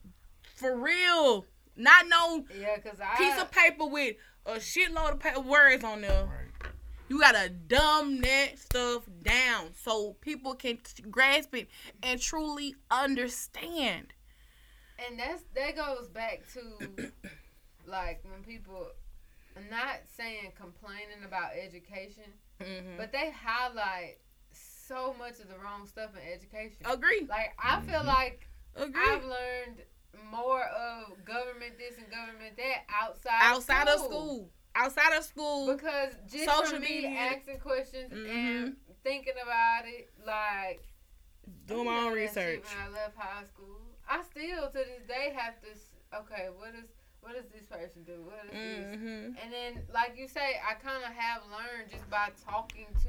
for 0.55 0.77
real. 0.77 1.47
Not 1.77 2.07
no 2.09 2.45
Yeah, 2.57 2.79
cause 2.79 3.01
I 3.01 3.17
piece 3.17 3.41
of 3.41 3.51
paper 3.51 3.87
with 3.87 4.17
a 4.47 4.57
shitload 4.57 5.13
of 5.13 5.21
pa- 5.21 5.41
words 5.41 5.83
on 5.83 6.03
there. 6.03 6.25
Right. 6.25 6.71
You 7.09 7.21
gotta 7.21 7.51
dumb 7.51 8.21
that 8.23 8.59
stuff 8.59 9.03
down 9.23 9.71
so 9.75 10.15
people 10.21 10.55
can 10.55 10.79
t- 10.79 11.03
grasp 11.11 11.55
it 11.55 11.69
and 12.03 12.21
truly 12.21 12.75
understand. 12.91 14.15
and 15.07 15.19
that's 15.19 15.43
that 15.55 15.77
goes 15.77 16.09
back 16.09 16.43
to 16.55 17.11
like 17.87 18.23
when 18.25 18.43
people 18.43 18.89
I'm 19.57 19.69
not 19.71 20.01
saying 20.17 20.53
complaining 20.59 21.25
about 21.27 21.51
education, 21.61 22.25
Mm-hmm. 22.61 22.97
but 22.97 23.11
they 23.13 23.33
highlight 23.33 24.19
so 24.53 25.13
much 25.19 25.41
of 25.41 25.49
the 25.49 25.59
wrong 25.63 25.87
stuff 25.87 26.11
in 26.15 26.33
education. 26.33 26.79
Agree. 26.87 27.27
Like 27.29 27.53
I 27.63 27.81
feel 27.83 28.01
Mhm. 28.01 28.07
like 28.07 28.49
Agree. 28.77 29.03
I've 29.03 29.25
learned 29.25 29.83
more 30.31 30.63
of 30.63 31.25
government 31.25 31.77
this 31.79 31.99
and 31.99 32.09
government 32.11 32.57
that 32.57 32.85
outside 32.89 33.41
outside 33.43 33.89
of 33.89 34.01
school. 34.01 34.49
Outside 34.75 35.17
of 35.17 35.25
school. 35.25 35.73
Because 35.73 36.15
just 36.31 36.45
Social 36.47 36.65
from 36.73 36.81
me 36.83 37.03
media. 37.03 37.11
asking 37.11 37.61
questions 37.61 38.13
and 38.13 38.27
Mhm. 38.27 38.77
thinking 39.03 39.35
about 39.43 39.83
it, 39.87 40.13
like 40.25 40.83
Doing 41.67 41.85
my 41.87 41.97
own 41.99 42.05
learned 42.15 42.29
that 42.29 42.35
shit 42.35 42.61
research. 42.63 42.75
When 42.77 42.83
I 42.87 42.89
left 42.89 43.17
high 43.17 43.45
school, 43.45 43.81
I 44.09 44.23
still 44.23 44.67
to 44.69 44.73
this 44.79 45.03
day 45.07 45.33
have 45.37 45.61
to. 45.63 45.69
Okay, 46.19 46.49
what 46.57 46.75
is 46.75 46.89
what 47.21 47.35
does 47.37 47.49
this 47.55 47.65
person 47.67 48.05
do? 48.05 48.21
What 48.23 48.45
is 48.45 48.51
this? 48.53 48.97
Mm-hmm. 48.99 49.39
And 49.43 49.51
then, 49.51 49.83
like 49.95 50.13
you 50.19 50.29
say, 50.29 50.61
I 50.63 50.75
kind 50.75 51.03
of 51.03 51.11
have 51.11 51.41
learned 51.51 51.91
just 51.91 52.09
by 52.11 52.29
talking 52.45 52.87
to 53.03 53.09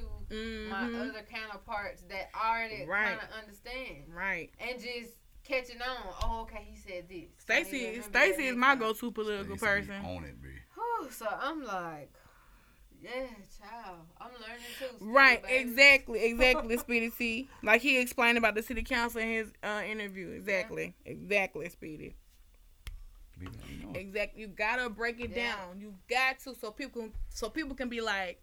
my 0.70 0.84
Mm-hmm. 0.88 1.02
other 1.10 1.22
counterparts 1.30 2.02
that 2.04 2.30
already 2.34 2.86
Right. 2.86 3.18
kind 3.18 3.20
of 3.22 3.30
understand, 3.38 4.06
Right. 4.08 4.52
and 4.58 4.80
just 4.82 5.18
catching 5.44 5.82
on. 5.82 6.16
Oh, 6.24 6.42
okay, 6.44 6.64
he 6.64 6.78
said 6.78 7.10
this. 7.10 7.12
I 7.14 7.20
need 7.20 7.36
to 7.36 7.42
Stacy, 7.42 7.78
remember 7.88 8.02
Stacy 8.04 8.12
that 8.14 8.30
is 8.30 8.38
next 8.46 8.56
my 8.58 8.68
time. 8.68 8.80
go-to 8.80 9.12
political 9.12 9.58
Stacey 9.58 9.66
person. 9.88 10.06
On 10.06 10.24
it, 10.24 10.42
B. 10.42 10.50
Whew, 10.76 11.10
so 11.12 11.28
I'm 11.40 11.64
like, 11.64 12.12
yeah, 13.02 13.28
child, 13.60 14.00
I'm 14.20 14.32
learning 14.34 14.66
too. 14.80 14.86
still, 14.98 15.08
Right, 15.08 15.42
baby. 15.44 15.70
exactly, 15.70 16.24
exactly, 16.26 16.78
Speedy 16.80 17.10
T. 17.10 17.50
Like 17.64 17.82
he 17.82 18.00
explained 18.00 18.38
about 18.38 18.56
the 18.56 18.64
city 18.64 18.84
council 18.84 19.22
in 19.22 19.28
his 19.28 19.52
uh, 19.64 19.82
interview. 19.88 20.30
Exactly, 20.32 20.96
exactly, 21.06 21.70
Speedy. 21.70 22.16
You 23.40 23.50
know. 23.84 23.92
Exactly. 23.96 24.42
You 24.42 24.48
gotta 24.48 24.90
break 24.90 25.20
it 25.20 25.36
Yeah. 25.36 25.56
down. 25.58 25.80
You 25.80 25.96
got 26.10 26.40
to 26.40 26.56
so 26.56 26.72
people 26.72 27.02
can 27.04 27.14
so 27.30 27.50
people 27.50 27.76
can 27.76 27.90
be 27.90 28.02
like, 28.02 28.42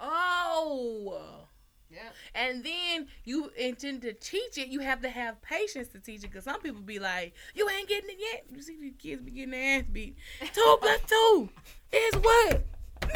oh. 0.00 1.46
Yeah. 1.92 2.08
And 2.34 2.62
then 2.64 3.08
you 3.24 3.50
intend 3.56 4.02
to 4.02 4.12
teach 4.12 4.58
it. 4.58 4.68
You 4.68 4.80
have 4.80 5.02
to 5.02 5.08
have 5.08 5.42
patience 5.42 5.88
to 5.88 5.98
teach 5.98 6.22
it. 6.24 6.32
Cause 6.32 6.44
some 6.44 6.60
people 6.60 6.80
be 6.80 6.98
like, 7.00 7.34
"You 7.54 7.68
ain't 7.68 7.88
getting 7.88 8.10
it 8.10 8.18
yet." 8.20 8.44
You 8.54 8.62
see 8.62 8.76
these 8.80 8.94
kids 8.98 9.22
be 9.22 9.32
getting 9.32 9.50
their 9.50 9.80
ass 9.80 9.84
beat. 9.90 10.16
Two 10.52 10.76
plus 10.80 11.00
two 11.08 11.48
is 11.92 12.14
what? 12.14 12.64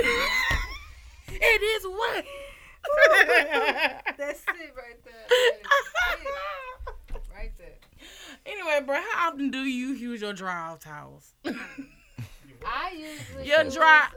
it 1.29 1.63
is 1.63 1.85
what? 1.87 2.25
That's 4.19 4.43
it 4.43 4.75
right 4.77 5.05
there. 5.05 5.15
It. 7.15 7.21
Right 7.35 7.53
there. 7.59 7.75
anyway, 8.47 8.81
bro, 8.87 8.97
how 8.97 9.29
often 9.29 9.51
do 9.51 9.59
you 9.65 9.89
use 9.89 10.21
your 10.21 10.33
dry 10.33 10.69
off 10.71 10.81
towels? 10.81 11.33
I 11.45 12.93
usually 12.97 13.49
Your 13.49 13.65
dry- 13.65 14.09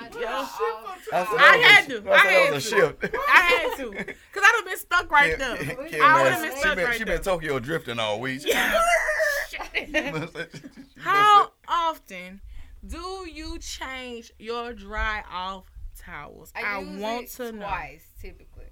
my 0.00 0.08
Your 0.08 0.20
dry 0.22 0.48
shit 0.58 0.74
off. 0.86 1.08
That's- 1.10 1.34
I 1.38 1.56
had 1.56 1.88
to. 1.88 2.10
I 2.12 2.16
had 2.18 2.54
to. 2.54 2.60
shift. 2.60 3.04
I 3.04 3.40
had 3.40 3.76
to, 3.78 3.92
cause 3.92 4.42
I 4.44 4.52
done 4.52 4.64
been 4.64 4.78
stuck 4.78 5.10
right 5.10 5.38
there. 5.38 5.56
Kim, 5.56 5.70
I 5.70 5.74
Kim, 5.74 5.82
would've 5.82 5.98
man, 5.98 6.42
been 6.42 6.52
she 6.52 6.58
stuck 6.60 6.76
been, 6.76 6.84
right 6.84 6.98
she 6.98 7.04
there. 7.04 7.16
been 7.16 7.24
Tokyo 7.24 7.58
drifting 7.58 7.98
all 7.98 8.20
week. 8.20 8.42
How 10.98 11.52
often 11.68 12.40
do 12.86 13.26
you 13.32 13.58
change 13.58 14.32
your 14.38 14.72
dry 14.72 15.22
off 15.30 15.64
towels? 15.98 16.52
I, 16.56 16.62
I, 16.62 16.80
use 16.80 17.00
want 17.00 17.24
it 17.24 17.30
to 17.32 17.52
know. 17.52 17.66
twice 17.66 18.04
typically, 18.20 18.64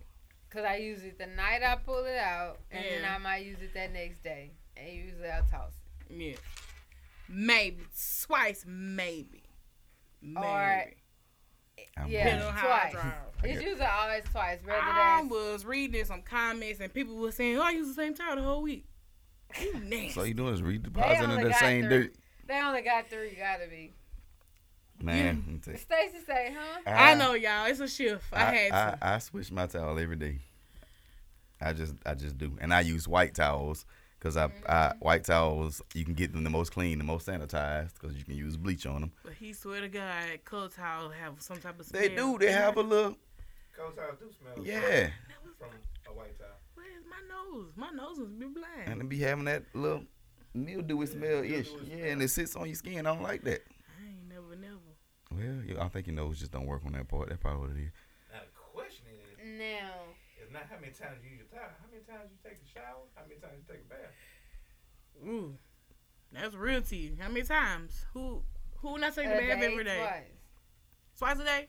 cause 0.51 0.65
I 0.65 0.77
use 0.77 1.03
it 1.05 1.19
the 1.19 1.27
night 1.27 1.63
I 1.67 1.77
pull 1.77 2.05
it 2.05 2.17
out, 2.17 2.59
and 2.71 2.85
then 2.85 3.05
I 3.11 3.19
might 3.19 3.45
use 3.45 3.59
it 3.61 3.75
that 3.75 3.93
next 3.93 4.23
day, 4.23 4.53
and 4.77 4.89
usually 4.93 5.29
I 5.29 5.41
toss 5.51 5.73
it. 6.09 6.15
Yeah, 6.17 6.37
maybe 7.29 7.83
twice, 8.27 8.65
maybe, 8.67 9.43
maybe. 10.23 10.47
Or- 10.47 10.93
I'm 11.97 12.11
Yeah, 12.11 12.25
Depending 12.25 12.47
on 12.49 12.55
how 12.55 12.67
I 12.69 12.81
twice. 12.81 12.93
dry 12.93 13.01
off. 13.11 13.45
It's 13.45 13.63
usually 13.63 13.87
always 13.87 14.25
twice, 14.25 14.59
rather 14.65 14.83
I 14.83 15.19
than 15.21 15.29
was 15.31 15.65
reading 15.65 16.05
some 16.05 16.23
comments 16.23 16.81
and 16.81 16.93
people 16.93 17.17
were 17.17 17.33
saying, 17.33 17.57
"Oh, 17.59 17.63
I 17.63 17.71
use 17.71 17.89
the 17.89 17.95
same 17.95 18.15
towel 18.15 18.37
the 18.37 18.43
whole 18.43 18.63
week." 18.63 18.85
You 19.61 19.75
nasty. 19.83 20.11
So 20.11 20.23
you 20.25 20.35
doing 20.35 20.55
is 20.55 20.61
they 20.61 20.67
redepositing 20.67 21.29
only 21.29 21.45
the 21.45 21.53
same 21.55 21.85
three. 21.85 21.91
dirt. 22.03 22.15
They 22.47 22.61
only 22.61 22.83
got 22.83 23.09
three. 23.09 23.37
Gotta 23.39 23.69
be. 23.69 23.93
Man, 25.03 25.45
let 25.65 25.67
me. 25.67 25.77
Stacy 25.81 26.19
say, 26.27 26.55
huh? 26.57 26.81
I 26.87 27.15
know, 27.15 27.33
y'all. 27.33 27.65
It's 27.67 27.81
a 27.81 27.89
shift. 27.89 28.25
I, 28.33 28.39
had 28.45 28.69
to. 28.99 29.05
I, 29.07 29.15
I 29.15 29.19
switch 29.19 29.51
my 29.51 29.67
towel 29.67 29.99
every 29.99 30.17
day. 30.17 30.41
I 31.61 31.73
just 31.73 31.95
I 32.05 32.15
just 32.15 32.37
do, 32.37 32.59
and 32.61 32.73
I 32.75 32.81
use 32.81 33.09
white 33.09 33.35
towels 33.35 33.87
because 34.21 34.37
I, 34.37 34.51
I 34.69 34.93
white 35.01 35.25
towels 35.25 35.81
you 35.95 36.05
can 36.05 36.13
get 36.15 36.33
them 36.33 36.45
the 36.45 36.51
most 36.51 36.71
clean, 36.73 36.99
the 36.99 37.05
most 37.05 37.27
sanitized 37.27 37.95
because 37.99 38.17
you 38.17 38.25
can 38.25 38.37
use 38.37 38.57
bleach 38.57 38.85
on 38.87 39.01
them. 39.01 39.13
but 39.25 39.33
he 39.33 39.53
swear 39.55 39.81
to 39.81 39.89
God, 39.89 40.45
color 40.45 40.69
towel 40.69 41.09
have 41.09 41.41
some 41.41 41.57
type 41.57 41.81
of 41.81 41.87
smell. 41.87 42.03
They 42.03 42.09
do. 42.15 42.39
They 42.39 42.53
have 42.53 42.77
a 42.77 42.83
little 42.83 43.17
Cold 43.77 43.97
towels 43.97 44.19
do 44.21 44.31
smell. 44.39 44.65
yeah, 44.67 45.09
From 45.59 45.69
a 46.13 46.17
white 46.17 46.39
towel. 46.39 46.49
Where's 46.75 47.05
my 47.09 47.17
nose? 47.29 47.73
My 47.77 47.91
nose 47.91 48.19
must 48.19 48.39
be 48.39 48.47
blind. 48.47 48.89
and 48.89 49.01
they 49.01 49.07
be 49.07 49.19
having 49.21 49.45
that 49.47 49.65
little 49.75 50.05
mildewy 50.53 51.07
smell 51.07 51.43
ish. 51.43 51.71
Yeah, 51.89 52.07
and 52.07 52.23
it 52.23 52.29
sits 52.29 52.55
on 52.57 52.67
your 52.67 52.75
skin. 52.75 53.07
I 53.07 53.15
don't 53.15 53.23
like 53.23 53.43
that. 53.45 53.63
I 53.99 54.09
ain't 54.09 54.29
never, 54.29 54.55
never. 54.57 54.77
Well, 55.33 55.83
I 55.83 55.89
think 55.89 56.09
your 56.09 56.17
nose 56.17 56.39
just 56.41 56.51
don't 56.53 56.67
work 56.67 56.83
on 56.85 56.93
that 56.93 57.09
part. 57.09 57.29
That's 57.29 57.41
probably 57.41 57.61
what 57.69 57.77
it 57.77 57.83
is. 57.85 57.93
Now 58.33 58.41
the 58.41 58.73
question 58.75 59.05
is, 59.13 59.59
Now, 59.59 59.93
is 60.10 60.10
not 60.53 60.67
how 60.71 60.77
many 60.81 60.93
times 60.93 61.23
you 61.25 61.31
use 61.31 61.41
your 61.45 61.61
towel. 61.61 61.71
How 61.81 61.87
many 61.91 62.03
times 62.05 62.31
you 62.31 62.39
take 62.43 62.59
a 62.63 62.69
shower? 62.69 63.05
How 63.15 63.23
many 63.27 63.41
times 63.41 63.55
you 63.59 63.75
take 63.75 63.85
a 63.85 63.89
bath? 63.89 64.15
Ooh, 65.27 65.57
that's 66.33 66.55
real 66.55 66.83
tea. 66.83 67.17
How 67.21 67.29
many 67.29 67.43
times? 67.43 68.07
Who 68.15 68.43
who 68.79 68.99
not 68.99 69.15
taking 69.15 69.31
a 69.33 69.35
a 69.35 69.39
bath 69.39 69.61
day, 69.61 69.67
every 69.73 69.85
day? 69.85 69.99
Twice. 69.99 71.37
Twice 71.37 71.39
a 71.41 71.45
day? 71.45 71.69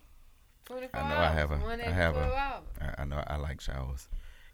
24 0.65 0.99
I 0.99 1.09
know 1.09 1.15
hours. 1.15 1.25
I 1.29 1.33
have 1.33 1.51
a- 1.51 1.57
One 1.57 1.81
I 1.81 1.83
have 1.89 2.15
a- 2.15 2.19
hours. 2.35 2.63
I, 2.79 3.01
I 3.01 3.05
know 3.05 3.23
I 3.27 3.35
like 3.37 3.59
showers, 3.61 4.07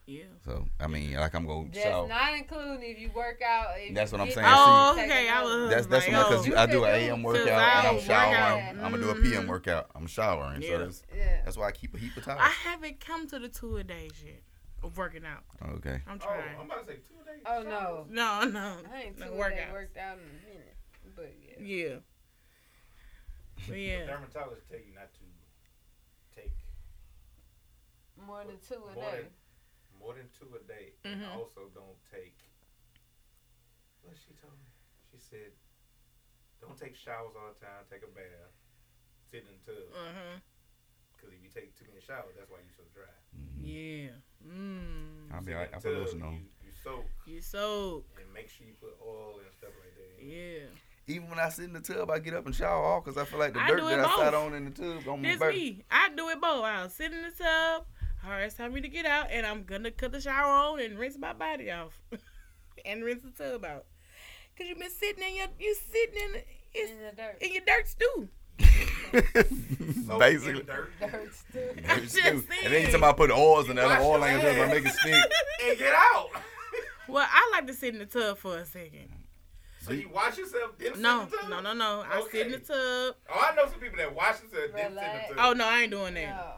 Yeah. 0.10 0.24
so 0.45 0.66
I 0.80 0.88
mean, 0.88 1.16
like 1.16 1.36
I'm 1.36 1.45
gonna 1.45 1.68
That's 1.70 1.84
shower. 1.84 2.08
not 2.08 2.34
including 2.34 2.82
if 2.82 2.97
you 2.97 3.12
work 3.14 3.41
out. 3.45 3.68
If 3.78 3.93
That's 3.93 4.10
what 4.14 4.22
I'm 4.22 4.32
saying. 4.32 4.47
Oh, 4.49 4.93
see, 4.95 5.03
okay. 5.03 5.28
I 5.28 5.43
was 5.43 5.70
That's 5.70 5.86
that's 5.88 6.08
like, 6.08 6.16
what 6.16 6.30
because 6.45 6.49
oh. 6.49 6.58
I 6.58 6.66
do 6.66 6.84
an 6.86 7.03
You 7.03 7.12
AM 7.12 7.24
workout 7.24 7.47
and 7.47 7.88
I'm 7.88 7.95
Cause 7.95 8.03
showering. 8.05 8.34
I- 8.34 8.70
I'm 8.70 8.78
gonna 8.91 8.97
do 8.99 9.10
a. 9.10 9.14
Mm-hmm. 9.16 9.24
PM 9.32 9.47
workout. 9.47 9.89
I'm 9.95 10.08
showering, 10.08 10.62
Yeah. 10.62 10.70
so 10.70 10.78
that's, 10.80 11.03
Yeah. 11.14 11.41
that's 11.43 11.58
why 11.58 11.68
I 11.68 11.72
keep 11.74 11.93
a 11.93 11.97
heap 11.97 12.16
of 12.16 12.24
towels. 12.24 12.39
I 12.41 12.47
haven't 12.70 13.01
come 13.01 13.28
to 13.28 13.38
the 13.39 13.49
two 13.49 13.76
a 13.76 13.84
days 13.84 14.14
yet 14.26 14.41
of 14.82 14.97
working 14.97 15.26
out. 15.26 15.43
Okay. 15.76 15.99
I'm 16.08 16.20
Oh, 16.22 16.26
trying. 16.26 16.58
I'm 16.58 16.66
about 16.68 16.88
to 16.88 16.93
say 16.93 16.99
two 16.99 17.26
days. 17.30 17.43
Oh, 17.45 17.64
no. 17.64 18.05
no, 18.10 18.45
no. 18.49 18.78
I 18.93 19.01
ain't 19.01 19.20
no 19.20 19.26
too 19.28 19.32
workouts. 19.34 19.55
that 19.58 19.72
worked 19.74 19.97
out 19.97 20.18
in 20.20 20.24
a 20.24 20.47
minute. 20.47 20.76
But 21.18 21.34
yeah. 21.60 21.66
Yeah. 21.89 21.95
But 23.68 23.78
yeah. 23.78 24.05
Dermatologists 24.08 24.70
tell 24.70 24.80
you 24.80 24.95
not 24.95 25.12
to 25.16 26.39
take 26.41 26.53
More 28.26 28.43
than 28.45 28.55
two 28.66 28.82
a 28.89 28.95
day. 28.95 29.26
Than 29.97 30.05
more 30.05 30.13
than 30.13 30.29
two 30.37 30.53
a 30.55 30.61
day, 30.67 30.93
and 31.03 31.21
Mhm. 31.21 31.35
also 31.35 31.69
don't 31.73 31.97
take. 32.11 32.37
What 34.01 34.15
she 34.17 34.33
told 34.39 34.53
me, 34.53 34.69
she 35.11 35.17
said, 35.17 35.51
don't 36.61 36.77
take 36.77 36.95
showers 36.95 37.35
all 37.35 37.53
the 37.53 37.65
time. 37.65 37.83
Take 37.89 38.03
a 38.03 38.07
bath, 38.07 38.53
sit 39.29 39.43
in 39.43 39.51
the 39.65 39.73
tub, 39.73 39.83
mm-hmm. 39.91 40.37
because 41.15 41.33
if 41.33 41.43
you 41.43 41.49
take 41.49 41.75
too 41.77 41.85
many 41.89 41.99
showers, 42.01 42.35
that's 42.37 42.49
why 42.49 42.57
you're 42.63 42.77
so 42.77 42.83
dry. 42.93 43.11
Mm-hmm. 43.35 43.65
Yeah. 43.65 44.15
Mmm. 44.47 45.33
I'll 45.33 45.41
be 45.41 45.47
Sit 45.51 45.53
alright. 45.53 45.69
in 45.69 45.73
I'll 45.75 45.81
the 45.81 45.89
put 46.05 46.11
tub, 46.13 46.23
on. 46.23 46.33
You, 46.33 46.39
you 46.63 46.71
soak 46.83 47.05
You 47.25 47.41
so 47.41 48.05
and 48.17 48.31
make 48.33 48.49
sure 48.49 48.65
you 48.65 48.73
put 48.79 48.95
oil 49.03 49.39
and 49.43 49.51
stuff 49.53 49.73
like 49.81 49.93
that. 49.95 50.23
in. 50.23 50.29
yeah. 50.29 50.67
Even 51.09 51.29
when 51.29 51.39
I 51.39 51.47
sit 51.49 51.65
in 51.65 51.73
the 51.73 51.79
tub, 51.79 52.09
I 52.11 52.19
get 52.19 52.33
up 52.33 52.45
and 52.45 52.53
shower 52.55 52.83
off 52.83 53.05
because 53.05 53.17
I 53.17 53.23
feel 53.25 53.39
like 53.39 53.53
the 53.53 53.61
I 53.61 53.67
dirt 53.67 53.79
do 53.79 53.87
it 53.87 53.95
that 53.95 54.05
I 54.07 54.15
sat 54.25 54.33
on 54.33 54.53
in 54.53 54.65
the 54.65 54.71
tub 54.71 55.07
on 55.07 55.21
my 55.21 55.27
That's 55.29 55.39
back. 55.39 55.53
me. 55.53 55.83
I 55.89 56.09
do 56.15 56.27
it 56.29 56.41
both. 56.41 56.63
I'll 56.65 56.89
sit 56.89 57.13
in 57.13 57.21
the 57.23 57.31
tub. 57.31 57.85
All 58.28 58.34
right, 58.34 58.41
it's 58.43 58.55
time 58.55 58.71
for 58.71 58.75
me 58.75 58.82
to 58.82 58.89
get 58.89 59.05
out, 59.05 59.28
and 59.32 59.45
I'm 59.45 59.63
gonna 59.63 59.89
cut 59.89 60.11
the 60.11 60.19
shower 60.19 60.51
on 60.51 60.82
and 60.82 60.99
rinse 60.99 61.17
my 61.17 61.32
body 61.32 61.71
off, 61.71 61.93
and 62.86 63.01
rinse 63.05 63.23
the 63.23 63.32
tub 63.32 63.63
out. 63.63 63.86
Cause 64.57 64.67
you've 64.67 64.80
been 64.80 64.91
sitting 64.91 65.23
in 65.23 65.36
your 65.38 65.47
you 65.59 65.73
sitting 65.91 66.34
in 66.36 66.41
it's 66.73 66.91
In 66.91 66.97
the 66.97 67.11
dirt. 67.15 67.38
in 67.41 67.53
your 67.53 67.63
dirt 67.65 67.88
stew. 67.88 68.28
Soak 70.07 70.19
Basically. 70.19 70.59
in 70.59 70.65
dirt 70.65 70.91
Dirt 70.99 71.34
still. 71.34 71.69
I'm 71.78 71.84
Dirt 71.84 72.01
just 72.01 72.15
stew. 72.15 72.21
And 72.23 72.43
then 72.43 72.71
saying. 72.71 72.91
somebody 72.91 73.15
put 73.15 73.32
oils 73.32 73.69
in 73.69 73.78
there, 73.78 73.86
Wash 73.86 73.99
the 73.99 74.03
oil 74.03 74.19
your 74.19 74.28
ain't 74.28 74.41
just 74.41 74.57
hands. 74.57 74.71
make 74.73 74.86
it 74.86 74.93
stink. 74.97 75.25
and 75.69 75.78
get 75.80 75.93
out. 75.95 76.30
Well, 77.07 77.25
I 77.32 77.49
like 77.53 77.67
to 77.67 77.73
sit 77.73 77.93
in 77.93 77.99
the 77.99 78.05
tub 78.05 78.38
for 78.39 78.57
a 78.57 78.65
second. 78.65 79.09
so 79.80 79.93
you 79.93 80.09
wash 80.09 80.38
yourself, 80.38 80.71
then 80.78 80.93
sit 80.95 81.01
No, 81.01 81.21
in 81.23 81.30
the 81.30 81.38
tub? 81.38 81.49
no, 81.49 81.59
no, 81.61 81.73
no. 81.73 82.01
no. 82.01 82.05
I 82.11 82.28
sit 82.30 82.47
in 82.47 82.51
the 82.51 82.57
tub. 82.59 83.15
Oh, 83.32 83.47
I 83.49 83.55
know 83.55 83.69
some 83.69 83.80
people 83.80 83.97
that 83.97 84.13
wash 84.13 84.39
themselves, 84.39 84.73
then 84.75 84.91
sit 84.95 85.03
in 85.03 85.30
the 85.30 85.36
tub. 85.36 85.38
Oh 85.38 85.53
no, 85.53 85.65
I 85.65 85.82
ain't 85.84 85.91
doing 85.91 86.15
that. 86.15 86.36
No. 86.36 86.51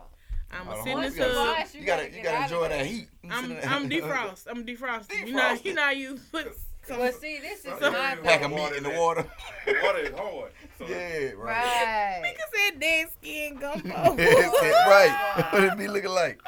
I'm 0.51 0.65
gonna 0.65 0.83
sit 0.83 0.91
in 0.91 1.03
you 1.03 1.09
the 1.11 1.17
gotta- 1.17 1.33
tub. 1.33 1.73
You 1.73 1.79
you 1.81 1.85
gotta, 1.85 2.03
gotta 2.05 2.17
you 2.17 2.23
gotta 2.23 2.43
enjoy 2.43 2.69
that 2.69 2.85
heat. 2.85 3.07
I'm 3.29 3.47
sit 3.49 3.67
I'm 3.71 3.89
there- 3.89 4.01
defrost. 4.03 4.47
I'm 4.49 4.65
defrosted. 4.65 5.27
You 5.27 5.33
know, 5.33 5.57
you 5.63 5.73
know, 5.73 5.89
you 5.89 6.19
put 6.31 6.47
some. 6.87 6.99
Well, 6.99 7.11
see, 7.13 7.39
this 7.39 7.59
is 7.65 7.79
Some 7.79 7.93
my 7.93 8.15
Pack 8.23 8.41
thing. 8.41 8.43
of 8.45 8.51
meat 8.57 8.77
in 8.77 8.83
the 8.83 8.89
water. 8.91 9.25
The 9.65 9.75
water 9.83 9.99
is 9.99 10.15
hard. 10.17 10.51
So 10.79 10.87
yeah, 10.87 11.31
right. 11.35 11.35
Right. 11.37 12.21
Nigga 12.23 12.71
said 12.71 12.79
dead 12.79 13.07
skin 13.11 13.55
gumbo. 13.57 13.89
right. 14.15 15.47
What 15.51 15.63
it 15.65 15.77
be 15.77 15.87
looking 15.87 16.09
like? 16.09 16.39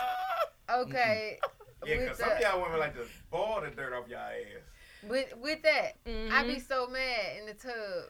Okay. 0.70 1.38
Yeah, 1.86 1.98
because 2.00 2.18
some 2.18 2.30
of 2.32 2.40
y'all 2.40 2.62
women 2.62 2.80
like 2.80 2.96
to 2.96 3.06
boil 3.30 3.62
the 3.64 3.70
dirt 3.76 3.94
off 3.94 4.08
y'all 4.08 4.20
ass. 4.20 5.10
with 5.10 5.34
with 5.42 5.62
that, 5.64 5.98
I 6.06 6.44
be 6.48 6.56
Mhm. 6.56 6.68
so 6.68 6.88
mad 6.88 7.38
in 7.40 7.46
the 7.48 7.54
tub. 7.54 8.10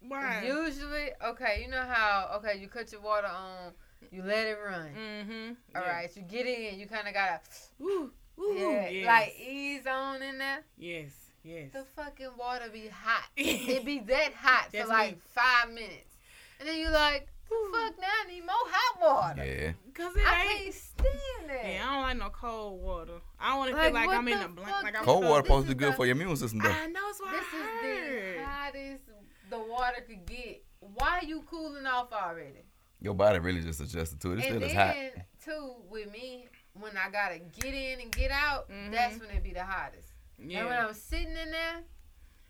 Why? 0.00 0.42
Usually, 0.46 1.08
okay, 1.24 1.60
you 1.62 1.68
know 1.70 1.82
how 1.82 2.30
okay, 2.36 2.58
you 2.58 2.68
cut 2.68 2.92
your 2.92 3.00
water 3.00 3.26
on, 3.28 3.72
you 4.10 4.22
let 4.22 4.46
it 4.46 4.56
run. 4.64 4.88
Mm-hmm. 4.96 5.76
All 5.76 5.82
right, 5.82 6.10
you 6.16 6.22
get 6.22 6.46
in, 6.46 6.78
you 6.78 6.86
kind 6.86 7.06
of 7.08 7.14
gotta, 7.14 7.40
Ooh, 7.80 8.10
ooh, 8.38 8.54
yeah, 8.56 8.88
yes. 8.88 9.06
like 9.06 9.34
ease 9.40 9.86
on 9.86 10.22
in 10.22 10.38
there. 10.38 10.62
yes, 10.76 11.10
yes. 11.42 11.70
The 11.72 11.84
fucking 11.96 12.30
water 12.38 12.66
be 12.72 12.88
hot. 12.88 13.24
it 13.36 13.84
be 13.84 14.00
that 14.00 14.32
hot 14.34 14.68
That's 14.72 14.84
for 14.84 14.88
like 14.90 15.12
me. 15.16 15.20
five 15.34 15.68
minutes, 15.70 16.16
and 16.60 16.68
then 16.68 16.78
you 16.78 16.90
like, 16.90 17.28
the 17.48 17.56
fuck 17.72 18.00
now? 18.00 18.06
I 18.06 18.32
need 18.32 18.40
more 18.40 18.54
hot 18.54 19.00
water. 19.36 19.44
Yeah. 19.44 19.72
Cause 19.92 20.16
it 20.16 20.22
I 20.26 20.42
ain't. 20.42 20.58
can't 20.62 20.74
stand 20.74 21.50
that. 21.50 21.64
Yeah, 21.72 21.86
I 21.88 21.92
don't 21.92 22.02
like 22.02 22.16
no 22.16 22.30
cold 22.30 22.82
water. 22.82 23.12
I 23.38 23.50
don't 23.50 23.58
want 23.58 23.70
to 23.70 23.76
Like, 23.76 23.84
feel 23.84 23.94
like 23.94 24.08
I'm 24.10 24.28
in 24.28 24.38
a 24.40 24.48
blank. 24.48 24.68
fuck 24.70 24.82
Like 24.82 24.98
I'm 24.98 25.04
Cold 25.04 25.24
water 25.24 25.44
supposed 25.44 25.68
to 25.68 25.74
be 25.74 25.78
the- 25.84 25.86
good 25.90 25.94
for 25.96 26.06
your 26.06 26.16
immune 26.16 26.34
system, 26.36 26.58
though. 26.60 26.70
I 26.70 26.86
know 26.86 27.00
it's 27.10 27.20
what 27.20 27.30
This 27.30 27.44
I 27.52 27.86
is 27.86 28.36
the 28.38 28.44
hottest 28.44 29.02
the 29.50 29.58
water 29.58 30.00
could 30.08 30.26
get. 30.26 30.64
Why 30.80 31.18
are 31.22 31.24
you 31.24 31.42
cooling 31.42 31.86
off 31.86 32.12
already? 32.12 32.64
Your 33.04 33.12
body 33.14 33.38
really 33.38 33.60
just 33.60 33.80
adjusted 33.82 34.18
to 34.22 34.32
it. 34.32 34.38
It 34.38 34.44
and 34.46 34.54
still 34.56 34.62
is 34.62 34.72
then 34.74 35.10
hot. 35.14 35.24
too 35.44 35.74
with 35.90 36.10
me, 36.10 36.46
when 36.72 36.96
I 36.96 37.10
gotta 37.10 37.38
get 37.38 37.74
in 37.74 38.00
and 38.00 38.10
get 38.10 38.30
out, 38.30 38.66
Mhm. 38.70 38.90
that's 38.92 39.20
when 39.20 39.28
it 39.30 39.42
be 39.42 39.52
the 39.52 39.62
hottest. 39.62 40.08
And 40.38 40.50
when 40.50 40.72
I'm 40.72 40.94
sitting 40.94 41.36
in 41.36 41.50
there, 41.50 41.82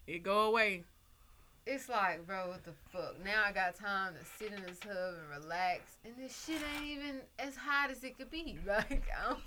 it 0.06 0.22
go 0.22 0.42
away. 0.46 0.84
it's 1.66 1.88
like, 1.88 2.24
bro, 2.26 2.46
what 2.48 2.62
the 2.62 2.72
fuck? 2.92 3.18
Now 3.24 3.42
I 3.44 3.50
got 3.50 3.74
time 3.74 4.12
to 4.14 4.24
sit 4.38 4.52
in 4.52 4.62
this 4.64 4.78
tub 4.78 5.14
and 5.18 5.42
relax, 5.42 5.96
and 6.04 6.14
this 6.18 6.44
shit 6.44 6.60
ain't 6.76 6.84
even 6.84 7.20
as 7.38 7.56
hot 7.56 7.90
as 7.90 8.04
it 8.04 8.16
could 8.18 8.30
be. 8.30 8.58
Like, 8.66 9.08
I 9.18 9.30
don't, 9.30 9.40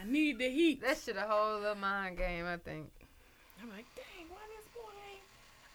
I 0.00 0.04
need 0.06 0.38
the 0.38 0.48
heat. 0.48 0.80
that 0.82 0.96
shit 0.98 1.16
a 1.16 1.22
whole 1.22 1.58
little 1.60 1.74
mind 1.74 2.16
game. 2.16 2.46
I 2.46 2.56
think. 2.56 2.90
I'm 3.60 3.68
like, 3.70 3.86
dang, 3.96 4.28
why 4.30 4.38
this 4.56 4.66
boy 4.72 4.88
ain't? 5.12 5.22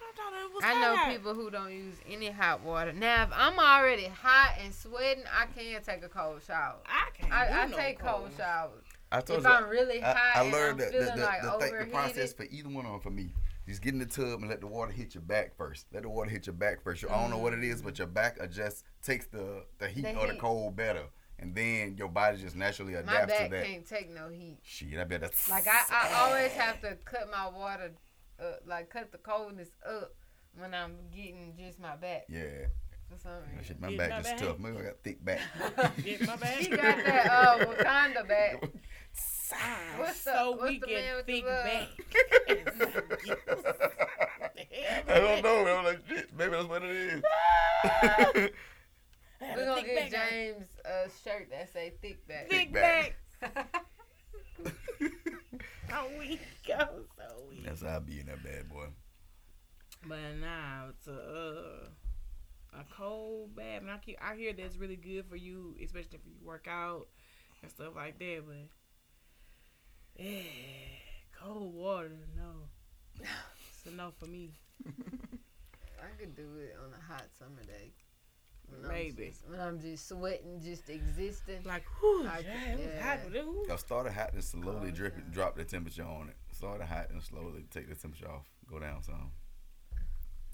I 0.01 0.08
thought 0.19 0.33
it 0.45 0.53
was 0.53 0.63
I 0.63 0.73
know 0.81 0.95
hot. 0.95 1.11
people 1.11 1.33
who 1.33 1.49
don't 1.49 1.71
use 1.71 1.95
any 2.09 2.29
hot 2.29 2.61
water. 2.63 2.93
Now, 2.93 3.23
if 3.23 3.29
I'm 3.33 3.57
already 3.59 4.07
hot 4.07 4.55
and 4.63 4.73
sweating, 4.73 5.23
I 5.33 5.45
can 5.45 5.81
take 5.81 6.03
a 6.03 6.09
cold 6.09 6.41
shower. 6.45 6.77
I 6.85 7.09
can't. 7.17 7.31
I, 7.33 7.63
I 7.63 7.65
no 7.67 7.77
take 7.77 7.99
cold 7.99 8.29
showers. 8.37 8.83
I 9.11 9.21
told 9.21 9.39
If 9.39 9.45
you. 9.45 9.51
I'm 9.51 9.69
really 9.69 9.99
hot 9.99 10.15
I, 10.15 10.39
I 10.39 10.43
and 10.43 10.51
learned 10.51 10.71
I'm 10.71 10.77
the, 10.77 10.85
the, 10.85 10.91
feeling 10.91 11.15
the, 11.17 11.23
like 11.23 11.41
the, 11.41 11.51
thing- 11.59 11.79
the 11.79 11.85
process 11.85 12.33
for 12.33 12.43
either 12.51 12.69
one 12.69 12.85
of 12.85 12.91
them 12.91 13.01
for 13.01 13.09
me. 13.09 13.33
Just 13.67 13.81
get 13.83 13.93
in 13.93 13.99
the 13.99 14.05
tub 14.07 14.39
and 14.39 14.49
let 14.49 14.61
the 14.61 14.67
water 14.67 14.91
hit 14.91 15.13
your 15.13 15.21
back 15.21 15.55
first. 15.55 15.85
Let 15.93 16.01
the 16.03 16.09
water 16.09 16.29
hit 16.31 16.47
your 16.47 16.55
back 16.55 16.83
first. 16.83 17.05
I 17.07 17.21
don't 17.21 17.29
know 17.29 17.37
what 17.37 17.53
it 17.53 17.63
is, 17.63 17.83
but 17.83 17.99
your 17.99 18.07
back 18.07 18.37
adjusts, 18.39 18.83
takes 19.03 19.27
the, 19.27 19.63
the 19.77 19.87
heat 19.87 20.01
The 20.01 20.17
or 20.17 20.25
the 20.27 20.35
cold 20.39 20.75
better. 20.75 21.03
And 21.37 21.53
then 21.55 21.95
your 21.97 22.09
body 22.09 22.37
just 22.37 22.55
naturally 22.55 22.95
adapts 22.95 23.11
to 23.21 23.27
that. 23.27 23.29
My 23.29 23.49
back 23.49 23.51
that. 23.51 23.65
can't 23.65 23.87
take 23.87 24.13
no 24.13 24.27
heat. 24.29 24.57
Shit, 24.63 24.97
I 24.99 25.03
bet 25.03 25.21
that's 25.21 25.49
Like 25.49 25.67
I, 25.67 25.81
I 25.91 26.13
always 26.21 26.51
have 26.53 26.81
to 26.81 26.97
cut 27.05 27.29
my 27.31 27.47
water, 27.47 27.91
uh, 28.41 28.53
like 28.65 28.89
cut 28.89 29.11
the 29.11 29.17
coldness 29.17 29.69
up 29.87 30.13
when 30.57 30.73
I'm 30.73 30.95
getting 31.15 31.53
just 31.57 31.79
my 31.79 31.95
back 31.95 32.23
Yeah, 32.29 32.67
for 33.09 33.17
some 33.17 33.31
reason. 33.49 33.63
shit, 33.63 33.79
my 33.81 33.89
Get 33.89 33.97
back 33.97 34.09
my 34.09 34.17
just 34.17 34.29
back. 34.29 34.37
tough. 34.39 34.59
Maybe 34.59 34.77
I 34.77 34.81
got 34.81 34.93
thick 35.03 35.23
back. 35.25 35.39
Get 36.03 36.25
my 36.27 36.35
bag. 36.35 36.63
She 36.63 36.69
got 36.69 36.79
that 37.05 37.25
uh, 37.31 37.57
Wakanda 37.65 38.27
back. 38.27 38.63
I'm 38.63 38.69
What's 39.99 40.23
the- 40.23 40.31
so 40.33 40.51
what's 40.51 40.63
weak 40.69 40.81
the 40.85 40.93
man 40.93 41.03
and 41.07 41.17
with 41.17 41.25
thick 41.25 41.45
back. 41.45 41.87
I 45.09 45.19
don't 45.19 45.43
know. 45.43 45.65
I'm 45.77 45.85
like, 45.85 45.99
shit, 46.07 46.29
maybe 46.37 46.51
that's 46.51 46.67
what 46.67 46.83
it 46.83 46.91
is. 46.91 47.21
We're 49.41 49.65
gonna 49.65 49.81
get 49.83 50.11
James 50.11 50.67
a 50.85 51.07
shirt 51.23 51.49
that 51.51 51.71
say 51.73 51.93
thick 52.01 52.27
back. 52.27 52.49
thick 52.49 52.71
back. 52.73 53.15
back. 53.41 53.85
I'm 55.91 56.17
weak. 56.17 56.39
I'm 56.73 56.87
so 57.17 57.43
weak. 57.49 57.65
that's 57.65 57.81
how 57.81 57.97
I 57.97 57.99
be 57.99 58.19
in 58.19 58.27
that 58.27 58.43
bad 58.43 58.69
boy. 58.69 58.87
But 60.07 60.17
now 60.39 60.85
it's 60.89 61.07
a 61.07 61.13
uh, 61.13 62.79
a 62.79 62.83
cold 62.95 63.55
bath, 63.55 63.81
and 63.81 63.91
I 63.91 63.97
keep 63.97 64.17
I 64.21 64.35
hear 64.35 64.53
that's 64.53 64.77
really 64.77 64.95
good 64.95 65.25
for 65.29 65.35
you, 65.35 65.75
especially 65.83 66.19
if 66.19 66.25
you 66.25 66.33
work 66.43 66.67
out 66.69 67.07
and 67.61 67.71
stuff 67.71 67.95
like 67.95 68.19
that. 68.19 68.43
But 68.47 70.23
yeah, 70.23 70.41
cold 71.37 71.73
water, 71.73 72.11
no, 72.35 72.69
it's 73.19 73.91
enough 73.91 74.13
for 74.19 74.27
me. 74.27 74.51
I 74.87 76.17
could 76.17 76.35
do 76.35 76.47
it 76.59 76.77
on 76.81 76.93
a 76.93 77.13
hot 77.13 77.27
summer 77.37 77.63
day. 77.63 77.91
When 78.71 78.87
Maybe. 78.91 79.25
I'm 79.25 79.31
just, 79.31 79.49
when 79.49 79.59
I'm 79.59 79.79
just 79.81 80.07
sweating, 80.09 80.61
just 80.63 80.89
existing. 80.89 81.63
Like, 81.65 81.83
whew, 81.99 82.25
I 82.27 82.39
yeah, 82.39 82.53
could- 82.71 82.79
it 82.79 82.85
was 82.85 82.95
yeah. 82.95 83.01
hot, 83.03 83.19
but 83.27 83.35
it 83.35 83.45
was. 83.45 83.67
Y'all 83.67 83.77
start 83.77 84.07
it 84.07 84.13
hot 84.13 84.33
and 84.33 84.43
slowly 84.43 84.89
Oh, 84.89 84.91
drip 84.91 85.13
yeah. 85.17 85.23
drop 85.31 85.55
the 85.55 85.63
temperature 85.65 86.03
on 86.03 86.29
it. 86.29 86.35
Start 86.55 86.81
it 86.81 86.87
hot 86.87 87.09
and 87.11 87.21
slowly 87.23 87.65
take 87.71 87.89
the 87.89 87.95
temperature 87.95 88.29
off. 88.29 88.45
Go 88.69 88.79
down 88.79 89.01
some. 89.03 89.31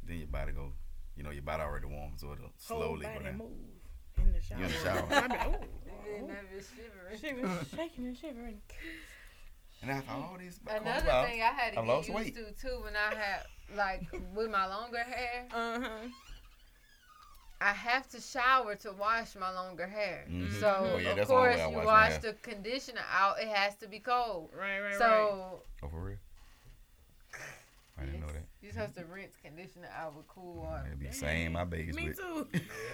Then 0.04 0.18
your 0.20 0.28
body 0.28 0.52
go, 0.52 0.72
you 1.16 1.24
know, 1.24 1.32
your 1.32 1.42
body 1.44 1.64
already 1.64 1.88
warm, 1.88 2.14
so 2.18 2.28
it'll 2.34 2.44
Whole 2.68 2.82
slowly 2.98 3.06
go 3.06 3.20
down. 3.24 3.38
move 3.38 3.52
in 4.18 4.32
the 4.34 4.42
shower. 4.42 4.58
in 4.60 4.68
the 4.68 4.74
shower. 4.74 5.08
I 5.12 5.28
be 5.28 5.34
like, 5.34 5.48
ooh, 5.48 6.18
And 6.20 6.30
then 6.30 6.38
it's 6.56 6.70
shivering. 6.70 7.20
shivering, 7.44 7.66
shaking 7.76 8.06
and 8.08 8.18
shivering. 8.18 8.62
And 9.82 9.92
after 9.92 10.12
all 10.12 10.38
these 10.40 10.60
cold 10.66 10.82
Another 10.82 11.02
clouds, 11.06 11.30
thing 11.30 11.42
I 11.42 11.46
had 11.46 11.74
to 11.74 11.80
I 11.80 11.82
get 11.84 11.88
lost 11.88 12.08
used 12.08 12.18
weight. 12.20 12.36
to 12.36 12.52
too 12.54 12.82
when 12.84 12.94
I 12.96 13.14
had 13.16 13.42
like 13.76 14.04
with 14.34 14.50
my 14.50 14.68
longer 14.68 15.00
hair, 15.04 15.48
Uh 15.54 15.80
huh. 15.80 15.90
I 17.62 17.72
have 17.74 18.08
to 18.10 18.20
shower 18.22 18.76
to 18.76 18.92
wash 18.94 19.36
my 19.36 19.52
longer 19.52 19.88
hair. 19.88 20.26
Mhm. 20.30 20.60
So 20.60 20.92
Oh, 20.94 20.98
yeah, 20.98 21.10
of 21.12 21.16
that's 21.18 21.30
the 21.30 21.34
only 21.36 21.48
course 21.56 21.58
way 21.58 21.72
you 21.72 21.78
wash 21.78 21.86
wash 22.12 22.18
the 22.22 22.34
conditioner 22.42 23.02
out. 23.12 23.40
It 23.40 23.48
has 23.48 23.76
to 23.78 23.88
be 23.88 24.00
cold. 24.00 24.50
Right, 24.54 24.80
right, 24.82 24.90
right. 24.90 24.98
So 24.98 25.62
oh 25.84 25.88
for 25.88 26.00
real? 26.02 26.18
I 27.98 28.04
didn't 28.04 28.20
know 28.20 28.28
that. 28.28 28.44
you're 28.62 28.74
supposed 28.74 28.96
to 28.96 29.06
rinse 29.06 29.38
conditioner 29.42 29.88
out 29.98 30.18
with 30.18 30.28
cool 30.28 30.56
water. 30.56 30.84
It'd 30.88 31.00
be 31.00 31.08
the 31.08 31.14
same 31.14 31.54
my 31.54 31.64
babies 31.64 31.96
Me 31.96 32.10
with. 32.10 32.18
too. 32.18 32.46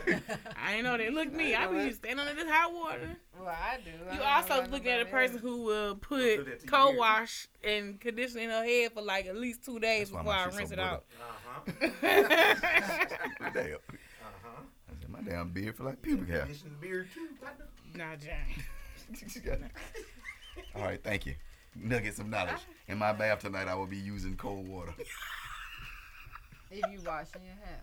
I 0.55 0.75
ain't 0.75 0.83
know 0.83 0.95
that. 0.95 1.11
Look 1.11 1.33
me, 1.33 1.55
I 1.55 1.65
be 1.65 1.91
standing 1.93 2.19
under 2.19 2.35
this 2.35 2.47
hot 2.51 2.71
water. 2.71 3.17
Well, 3.35 3.47
I 3.49 3.77
do. 3.83 3.89
I 4.07 4.13
You 4.13 4.19
don't 4.19 4.27
also 4.27 4.67
look 4.67 4.85
at 4.85 5.01
a 5.01 5.05
person 5.05 5.37
else. 5.37 5.41
who 5.41 5.63
will 5.63 5.95
put 5.95 6.67
cold 6.67 6.97
wash 6.97 7.47
and 7.63 7.99
conditioner 7.99 8.41
in 8.43 8.49
her 8.51 8.63
head 8.63 8.91
for 8.93 9.01
like 9.01 9.25
at 9.25 9.35
least 9.35 9.65
two 9.65 9.79
days 9.79 10.11
That's 10.11 10.23
before 10.23 10.33
I 10.33 10.45
rinse 10.55 10.69
so 10.69 10.73
it 10.73 10.79
out. 10.79 11.03
Uh 11.19 11.33
huh. 11.47 11.89
Damn. 12.01 13.73
Uh 13.73 13.77
huh. 13.89 13.97
I 15.21 15.23
said, 15.23 15.33
my 15.33 15.37
damn 15.37 15.49
beard 15.49 15.75
for 15.75 15.83
like 15.83 16.01
pubic 16.01 16.29
hair. 16.29 16.41
Conditioned 16.41 16.79
beard 16.81 17.07
too. 17.13 17.27
partner. 17.41 17.65
nah, 17.95 18.15
Jane. 18.15 18.63
All 20.75 20.83
right, 20.83 21.03
thank 21.03 21.25
you. 21.25 21.35
Nuggets 21.75 22.19
of 22.19 22.27
knowledge. 22.27 22.61
In 22.87 22.97
my 22.97 23.13
bath 23.13 23.39
tonight, 23.39 23.67
I 23.67 23.75
will 23.75 23.87
be 23.87 23.97
using 23.97 24.35
cold 24.35 24.67
water. 24.67 24.93
if 26.71 26.83
you 26.91 26.99
washing 27.05 27.41
your 27.43 27.55
hair. 27.65 27.81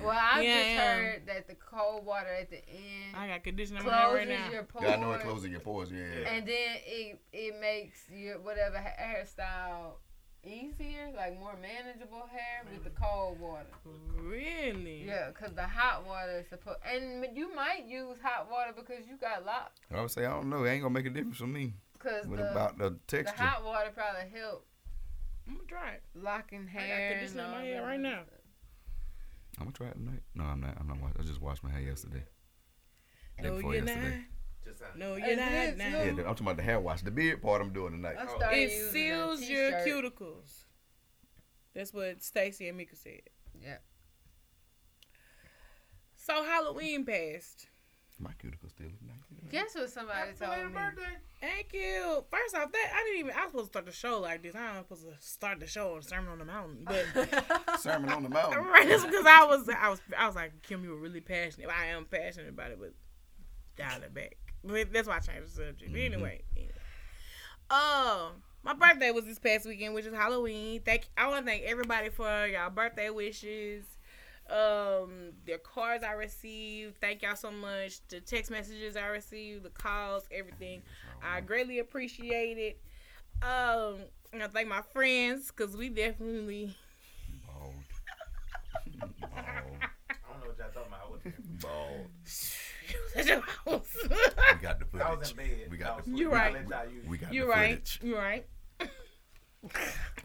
Well, 0.00 0.10
I 0.10 0.40
Yeah, 0.40 0.54
just 0.56 0.68
yeah. 0.70 0.96
heard 0.96 1.26
that 1.26 1.46
the 1.46 1.54
cold 1.54 2.04
water 2.04 2.28
at 2.40 2.50
the 2.50 2.56
end 2.68 3.14
I 3.14 3.28
got 3.28 3.44
conditioner 3.44 3.80
in 3.80 3.86
my 3.86 3.92
hair 3.92 4.08
closes 4.08 4.28
right 4.28 4.28
now. 4.28 4.50
your 4.50 4.62
pores. 4.64 4.84
Yeah, 4.88 4.94
I 4.94 5.00
know 5.00 5.12
it 5.12 5.20
closes 5.20 5.48
your 5.50 5.60
pores. 5.60 5.90
Yeah. 5.92 6.28
And 6.28 6.48
then 6.48 6.76
it 6.86 7.20
it 7.32 7.60
makes 7.60 7.98
your 8.10 8.40
whatever 8.40 8.76
hairstyle 8.78 9.92
easier, 10.46 11.10
like 11.16 11.38
more 11.38 11.54
manageable 11.60 12.26
hair 12.30 12.64
with 12.72 12.84
the 12.84 12.90
cold 12.90 13.38
water. 13.40 13.66
Really? 14.22 15.04
Yeah, 15.06 15.28
because 15.28 15.54
the 15.54 15.66
hot 15.66 16.06
water 16.06 16.40
is 16.40 16.48
supposed, 16.48 16.78
and 16.90 17.26
you 17.36 17.54
might 17.54 17.84
use 17.86 18.16
hot 18.22 18.50
water 18.50 18.72
because 18.74 19.06
you 19.08 19.16
got 19.16 19.44
locks. 19.44 19.80
I 19.94 20.00
would 20.00 20.10
say 20.10 20.24
I 20.26 20.30
don't 20.30 20.48
know. 20.50 20.64
It 20.64 20.70
ain't 20.70 20.82
gonna 20.82 20.94
make 20.94 21.06
a 21.06 21.10
difference 21.10 21.38
for 21.38 21.46
me. 21.46 21.74
Because 21.92 22.26
What 22.26 22.38
the, 22.38 22.50
about 22.50 22.78
the 22.78 22.96
the 23.08 23.30
hot 23.36 23.64
water 23.64 23.90
probably 23.94 24.28
help 24.38 24.66
I'm 25.46 25.54
gonna 25.56 25.66
try 25.68 25.90
it. 25.92 26.02
locking 26.14 26.66
hair. 26.66 26.82
I 26.82 26.88
got 26.88 26.94
hair. 26.96 27.10
and 27.10 27.18
conditioner 27.20 27.44
in 27.44 27.50
my 27.50 27.62
hair 27.64 27.82
right 27.82 28.00
now. 28.00 28.20
I'm 29.58 29.64
gonna 29.66 29.72
try 29.72 29.86
it 29.88 29.94
tonight. 29.94 30.22
No, 30.34 30.44
I'm 30.44 30.60
not. 30.60 30.76
I'm 30.80 30.88
not. 30.88 30.98
I 31.18 31.22
just 31.22 31.40
washed 31.40 31.62
my 31.62 31.70
hair 31.70 31.80
yesterday. 31.80 32.24
Oh, 33.38 33.42
Day 33.42 33.48
No, 33.50 33.56
before 33.56 33.74
yesterday. 33.74 34.00
not. 34.10 34.14
Just 34.64 34.78
sound. 34.78 34.92
No, 34.96 35.16
you're 35.16 35.36
not. 35.36 35.50
this 35.50 35.78
Now. 35.78 36.02
Yeah, 36.02 36.10
I'm 36.10 36.16
talking 36.16 36.46
about 36.46 36.56
the 36.56 36.62
hair 36.62 36.80
wash. 36.80 37.02
The 37.02 37.10
beard 37.10 37.42
part 37.42 37.60
I'm 37.60 37.72
doing 37.72 37.92
tonight. 37.92 38.16
I 38.18 38.26
Oh. 38.26 38.38
It 38.50 38.70
seals 38.92 39.42
your 39.42 39.72
cuticles. 39.72 40.64
That's 41.74 41.92
what 41.92 42.22
Stacy 42.22 42.68
and 42.68 42.78
Mika 42.78 42.96
said. 42.96 43.22
Yeah. 43.60 43.78
So 46.16 46.42
Halloween 46.44 47.04
passed. 47.04 47.66
My 48.18 48.30
cuticles 48.30 48.70
still 48.70 48.86
look 48.86 49.02
nice. 49.02 49.50
Guess 49.50 49.74
what 49.74 49.90
somebody 49.90 50.18
Happy 50.18 50.38
told 50.38 50.50
belated 50.50 50.66
me? 50.68 50.72
birthday. 50.72 51.16
Thank 51.40 51.72
you. 51.72 52.24
First 52.30 52.56
off, 52.56 52.72
that 52.72 52.92
I 52.94 53.02
didn't 53.04 53.18
even. 53.20 53.32
I 53.32 53.42
was 53.42 53.50
supposed 53.50 53.66
to 53.66 53.72
start 53.72 53.86
the 53.86 53.92
show 53.92 54.20
like 54.20 54.42
this. 54.42 54.54
I 54.54 54.78
was 54.78 54.84
supposed 54.86 55.02
to 55.02 55.26
start 55.26 55.60
the 55.60 55.66
show 55.66 55.96
on 55.96 56.02
Sermon 56.02 56.30
on 56.30 56.38
the 56.38 56.44
Mountain, 56.44 56.86
but 56.86 57.78
Sermon 57.80 58.10
on 58.10 58.22
the 58.22 58.28
mountain. 58.30 58.64
right, 58.64 58.88
that's 58.88 59.04
because 59.04 59.26
I 59.26 59.44
was, 59.44 59.68
I 59.68 59.88
was, 59.90 60.00
I 60.16 60.26
was 60.26 60.36
like, 60.36 60.62
Kim, 60.62 60.84
you 60.84 60.90
were 60.90 60.96
really 60.96 61.20
passionate. 61.20 61.68
I 61.68 61.86
am 61.86 62.04
passionate 62.06 62.48
about 62.48 62.70
it, 62.70 62.78
but 62.80 62.94
dial 63.76 64.00
it 64.02 64.14
back. 64.14 64.36
But 64.64 64.92
that's 64.92 65.06
why 65.08 65.16
I 65.16 65.20
changed 65.20 65.46
the 65.46 65.64
subject. 65.66 65.92
But 65.92 66.00
anyway, 66.00 66.42
anyway. 66.56 66.72
Uh, 67.70 68.28
my 68.62 68.74
birthday 68.74 69.10
was 69.10 69.24
this 69.24 69.38
past 69.38 69.66
weekend, 69.66 69.94
which 69.94 70.06
is 70.06 70.14
Halloween. 70.14 70.80
Thank, 70.84 71.08
I 71.16 71.28
want 71.28 71.44
to 71.44 71.50
thank 71.50 71.64
everybody 71.64 72.08
for 72.08 72.46
y'all 72.46 72.70
birthday 72.70 73.10
wishes. 73.10 73.84
Um, 74.48 75.32
the 75.46 75.58
cards 75.62 76.04
I 76.04 76.12
received. 76.12 77.00
Thank 77.00 77.22
y'all 77.22 77.36
so 77.36 77.50
much. 77.50 78.00
The 78.08 78.20
text 78.20 78.50
messages 78.50 78.96
I 78.96 79.06
received, 79.06 79.64
the 79.64 79.70
calls, 79.70 80.24
everything. 80.30 80.82
I 81.22 81.40
greatly 81.40 81.78
appreciate 81.78 82.58
it. 82.58 82.80
Um, 83.42 83.96
and 84.32 84.42
I 84.42 84.48
thank 84.48 84.68
my 84.68 84.82
friends 84.92 85.50
because 85.50 85.76
we 85.76 85.88
definitely 85.88 86.76
Bald. 87.46 87.74
Bald. 89.20 89.30
I 89.30 89.62
don't 90.30 90.40
know 90.40 90.48
what 90.48 90.58
y'all 90.58 90.70
talking 90.72 90.88
about. 90.88 91.20
I. 91.26 91.32
Bald. 91.60 92.06
At 93.16 93.26
your 93.26 93.40
house. 93.40 93.96
We 94.02 94.08
got 94.62 94.78
the 94.80 95.04
I 95.04 95.14
was 95.14 95.30
footage. 95.30 95.30
in 95.30 95.58
bed. 95.58 95.68
We 95.70 95.76
got 95.76 95.96
was 95.96 96.04
the 96.06 96.10
asleep. 96.12 96.20
You 96.20 96.30
I 96.32 96.34
right. 96.34 96.52
y'all 96.68 96.84
use 96.92 97.04
it. 97.04 97.08
We 97.10 97.18
got 97.18 97.32
You're 97.34 97.46
the 97.46 97.50
right. 97.52 97.70
footage. 97.70 98.00
You're 98.02 98.18
right. 98.18 98.46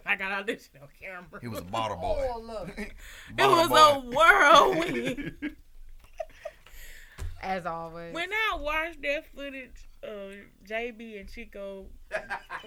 I 0.05 0.15
got 0.15 0.31
all 0.33 0.43
this 0.43 0.69
shit 0.71 0.81
on 0.81 0.87
camera. 1.01 1.39
He 1.41 1.47
was 1.47 1.59
a 1.59 1.63
bottle 1.63 1.97
boy. 1.97 2.27
Oh 2.33 2.39
look, 2.39 2.69
It 2.79 2.93
was 3.37 3.67
boy. 3.69 3.75
a 3.77 3.99
whirlwind. 4.15 5.55
as 7.41 7.65
always. 7.65 8.13
when 8.13 8.29
I 8.33 8.57
watched 8.59 9.01
that 9.03 9.25
footage 9.33 9.87
of 10.03 10.33
JB 10.67 11.19
and 11.21 11.29
Chico 11.31 11.85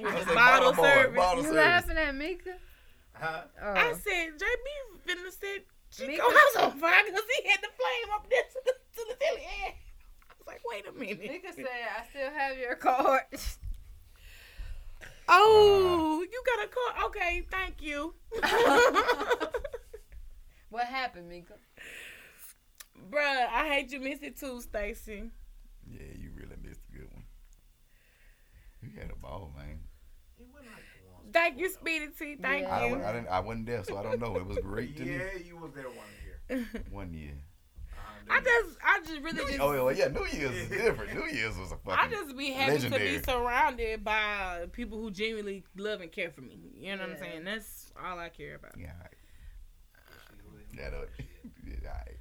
with 0.01 0.25
the 0.25 0.33
a 0.33 0.35
bottle 0.35 0.73
boy, 0.73 0.83
service, 0.89 1.17
bottle 1.17 1.43
you 1.43 1.49
service. 1.51 1.57
laughing 1.65 1.97
at 1.99 2.15
Mika? 2.15 2.55
Huh? 3.13 3.43
Oh. 3.63 3.73
I 3.75 3.93
said 3.93 4.39
JB 4.39 5.07
finna 5.07 5.31
set 5.31 5.67
Chico 5.91 6.11
Mika- 6.11 6.23
house 6.23 6.57
on 6.57 6.79
fire 6.79 7.03
because 7.05 7.23
he 7.43 7.49
had 7.51 7.61
the 7.61 7.69
flame 7.77 8.15
up 8.15 8.27
there 8.31 8.43
to 8.51 8.61
the, 8.65 8.73
to 8.97 9.07
the 9.11 9.15
telly. 9.25 9.43
I 10.53 10.55
was 10.55 10.63
like, 10.65 10.65
wait 10.71 10.87
a 10.89 10.93
minute. 10.99 11.33
Mika 11.33 11.53
said, 11.55 11.67
"I 11.67 12.09
still 12.11 12.31
have 12.31 12.59
your 12.59 12.77
card." 12.77 13.23
Oh, 15.29 16.17
uh-huh. 16.17 16.27
you 16.31 16.43
got 16.45 16.65
a 16.65 16.69
call? 16.69 17.07
Okay, 17.07 17.47
thank 17.51 17.81
you. 17.81 18.15
What 20.73 20.87
happened, 20.87 21.29
Mika? 21.29 21.53
Bruh, 23.11 23.47
I 23.53 23.69
hate 23.69 23.93
you 23.93 24.01
missed 24.01 24.23
it 24.23 24.39
too, 24.39 24.59
Stacy. 24.63 25.25
Yeah, 25.87 26.01
you 26.19 26.31
really 26.35 26.57
missed 26.67 26.81
a 26.89 26.97
good 26.97 27.09
one. 27.13 27.25
You 28.81 28.89
had 28.99 29.11
a 29.11 29.17
ball, 29.17 29.53
man. 29.55 29.81
He 30.39 30.45
went 30.45 30.65
like 30.65 30.83
once. 31.13 31.27
Thank 31.31 31.59
you, 31.59 31.71
Speedy 31.71 32.07
T. 32.19 32.37
Thank 32.41 32.63
Yeah. 32.63 32.87
You. 32.87 32.95
don't, 32.95 33.05
I 33.05 33.13
didn't. 33.13 33.29
I 33.29 33.41
wasn't 33.41 33.67
there, 33.67 33.85
so 33.85 33.99
I 33.99 34.03
don't 34.03 34.19
know. 34.19 34.35
It 34.37 34.47
was 34.47 34.57
great 34.61 34.97
to 34.97 35.05
me. 35.05 35.17
Yeah, 35.17 35.39
you 35.45 35.59
was 35.59 35.73
there 35.75 35.85
one 35.85 36.09
year. 36.25 36.85
One 36.91 37.13
year. 37.13 37.35
I 38.33 38.41
just, 38.41 38.77
I 38.85 39.01
just 39.07 39.21
really 39.23 39.53
just. 39.53 39.61
Oh 39.61 39.89
yeah, 39.91 39.97
yeah. 40.07 40.09
New 40.09 40.27
Year's 40.27 40.57
is 40.57 40.69
different. 40.69 41.15
New 41.15 41.27
Year's 41.27 41.57
was 41.59 41.73
a 41.73 41.77
fucking. 41.77 41.99
I 41.99 42.09
just 42.09 42.37
be 42.37 42.51
happy 42.51 42.79
to 42.79 42.91
be 42.91 43.23
surrounded 43.23 44.03
by 44.05 44.67
people 44.73 45.01
who 45.01 45.11
genuinely 45.11 45.65
love 45.77 46.01
and 46.01 46.11
care 46.11 46.31
for 46.31 46.41
me. 46.41 46.59
You 46.79 46.97
know 46.97 47.03
what 47.03 47.11
I'm 47.13 47.19
saying? 47.19 47.45
That's 47.45 47.93
all 48.03 48.19
I 48.19 48.29
care 48.29 48.57
about. 48.57 48.73
Yeah, 48.79 48.93
all 48.93 49.01
right. 49.01 49.11
She 50.37 50.49
was- 50.55 50.79
Yeah, 50.79 50.91
though. 50.91 51.05
Yeah, 51.67 51.89
all 51.89 51.95
right. 51.95 52.17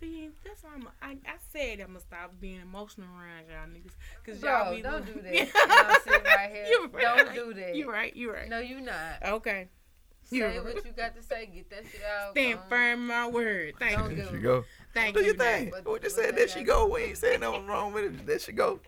See, 0.00 0.28
that's 0.44 0.62
why 0.64 0.70
I'm, 0.74 0.88
I, 1.00 1.12
I 1.26 1.36
said 1.52 1.80
I'm 1.80 1.88
gonna 1.88 2.00
stop 2.00 2.32
being 2.40 2.60
emotional 2.60 3.06
around 3.16 3.44
y'all 3.48 3.66
niggas. 3.68 3.92
Cause 4.26 4.38
Bro, 4.38 4.50
y'all 4.50 4.74
be 4.74 4.82
don't 4.82 5.06
do 5.06 5.14
that. 5.22 5.50
I'm 5.54 6.00
sitting 6.02 6.24
right 6.24 6.50
here. 6.50 6.64
You 6.68 6.90
right. 6.92 7.02
Don't 7.02 7.34
do 7.34 7.54
that. 7.54 7.74
You 7.76 7.90
right, 7.90 8.14
you 8.14 8.32
right. 8.32 8.48
No, 8.48 8.58
you 8.58 8.80
not. 8.80 9.22
Okay. 9.24 9.68
Say 10.40 10.60
what 10.60 10.84
you 10.84 10.92
got 10.92 11.14
to 11.16 11.22
say. 11.22 11.46
Get 11.46 11.70
that 11.70 11.84
shit 11.90 12.00
out. 12.04 12.32
Stand 12.32 12.58
Um, 12.58 12.64
firm 12.68 13.06
my 13.06 13.28
word. 13.28 13.74
Thank 13.78 13.98
you. 14.10 14.16
There 14.16 14.28
she 14.32 14.38
go. 14.38 14.64
Thank 14.92 15.14
Do 15.16 15.20
you. 15.20 15.26
your 15.28 15.36
thing. 15.36 15.70
What- 15.70 15.86
We 15.92 15.98
just 16.00 16.16
said 16.16 16.34
they 16.34 16.38
there 16.38 16.48
she 16.48 16.62
go. 16.62 16.86
to 16.86 16.92
We 16.94 17.02
ain't 17.02 17.18
saying 17.18 17.40
nothing 17.40 17.66
wrong 17.66 17.92
with 17.92 18.04
it. 18.04 18.26
There 18.26 18.38
she 18.38 18.52
go. 18.52 18.80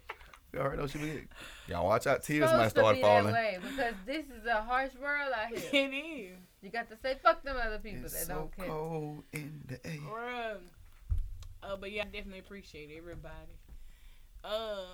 You 0.52 0.60
already 0.60 0.80
know 0.80 0.86
she 0.86 0.98
be. 0.98 1.22
Y'all 1.68 1.86
watch 1.86 2.06
out. 2.06 2.22
Tears 2.22 2.48
supposed 2.48 2.58
might 2.58 2.64
to 2.64 2.70
start 2.70 2.96
be 2.96 3.02
falling. 3.02 3.26
That 3.26 3.32
way 3.34 3.58
because 3.60 3.94
this 4.06 4.24
is 4.26 4.46
a 4.46 4.62
harsh 4.62 4.92
world 4.94 5.32
out 5.34 5.48
here. 5.48 5.68
It 5.72 5.94
is. 5.94 6.36
You 6.62 6.70
got 6.70 6.88
to 6.90 6.96
say 7.02 7.16
fuck 7.22 7.42
them 7.42 7.56
other 7.62 7.78
people 7.78 8.04
It's 8.04 8.14
that 8.14 8.26
so 8.26 8.34
don't 8.34 8.56
care. 8.56 8.66
cold 8.66 9.24
in 9.32 9.62
the 9.66 9.86
air. 9.86 9.98
Bruh. 9.98 10.56
Uh, 11.62 11.76
but 11.76 11.90
yeah, 11.92 12.02
I 12.02 12.04
definitely 12.06 12.38
appreciate 12.38 12.90
everybody. 12.96 13.58
Uh, 14.44 14.84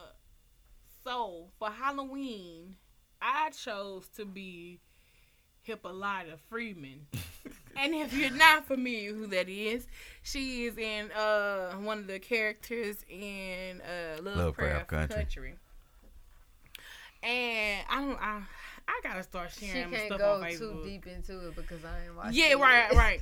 so 1.05 1.49
for 1.59 1.71
Halloween, 1.71 2.77
I 3.21 3.51
chose 3.51 4.09
to 4.17 4.25
be 4.25 4.81
Hippolyta 5.63 6.37
Freeman. 6.49 7.07
and 7.77 7.95
if 7.95 8.13
you're 8.17 8.31
not 8.31 8.67
familiar 8.67 9.15
who 9.15 9.27
that 9.29 9.49
is, 9.49 9.87
she 10.23 10.65
is 10.65 10.77
in 10.79 11.11
uh 11.13 11.73
one 11.75 11.99
of 11.99 12.07
the 12.07 12.19
characters 12.19 13.05
in 13.09 13.81
uh 13.81 14.23
Lovecraft, 14.23 14.37
Lovecraft 14.37 14.89
Country. 14.89 15.17
Country. 15.17 15.55
And 17.23 17.85
I 17.89 18.01
don't 18.01 18.21
I 18.21 18.43
I 18.89 19.01
gotta 19.03 19.23
start 19.23 19.51
sharing 19.53 19.91
my 19.91 19.97
can't 19.97 20.07
stuff 20.09 20.19
go 20.19 20.43
on 20.43 20.51
too 20.51 20.81
deep 20.85 21.07
into 21.07 21.49
it 21.49 21.57
because 21.57 21.85
I 21.85 22.07
ain't 22.07 22.17
watching. 22.17 22.35
Yeah, 22.35 22.53
it 22.53 22.59
right, 22.59 22.93
right. 22.95 23.21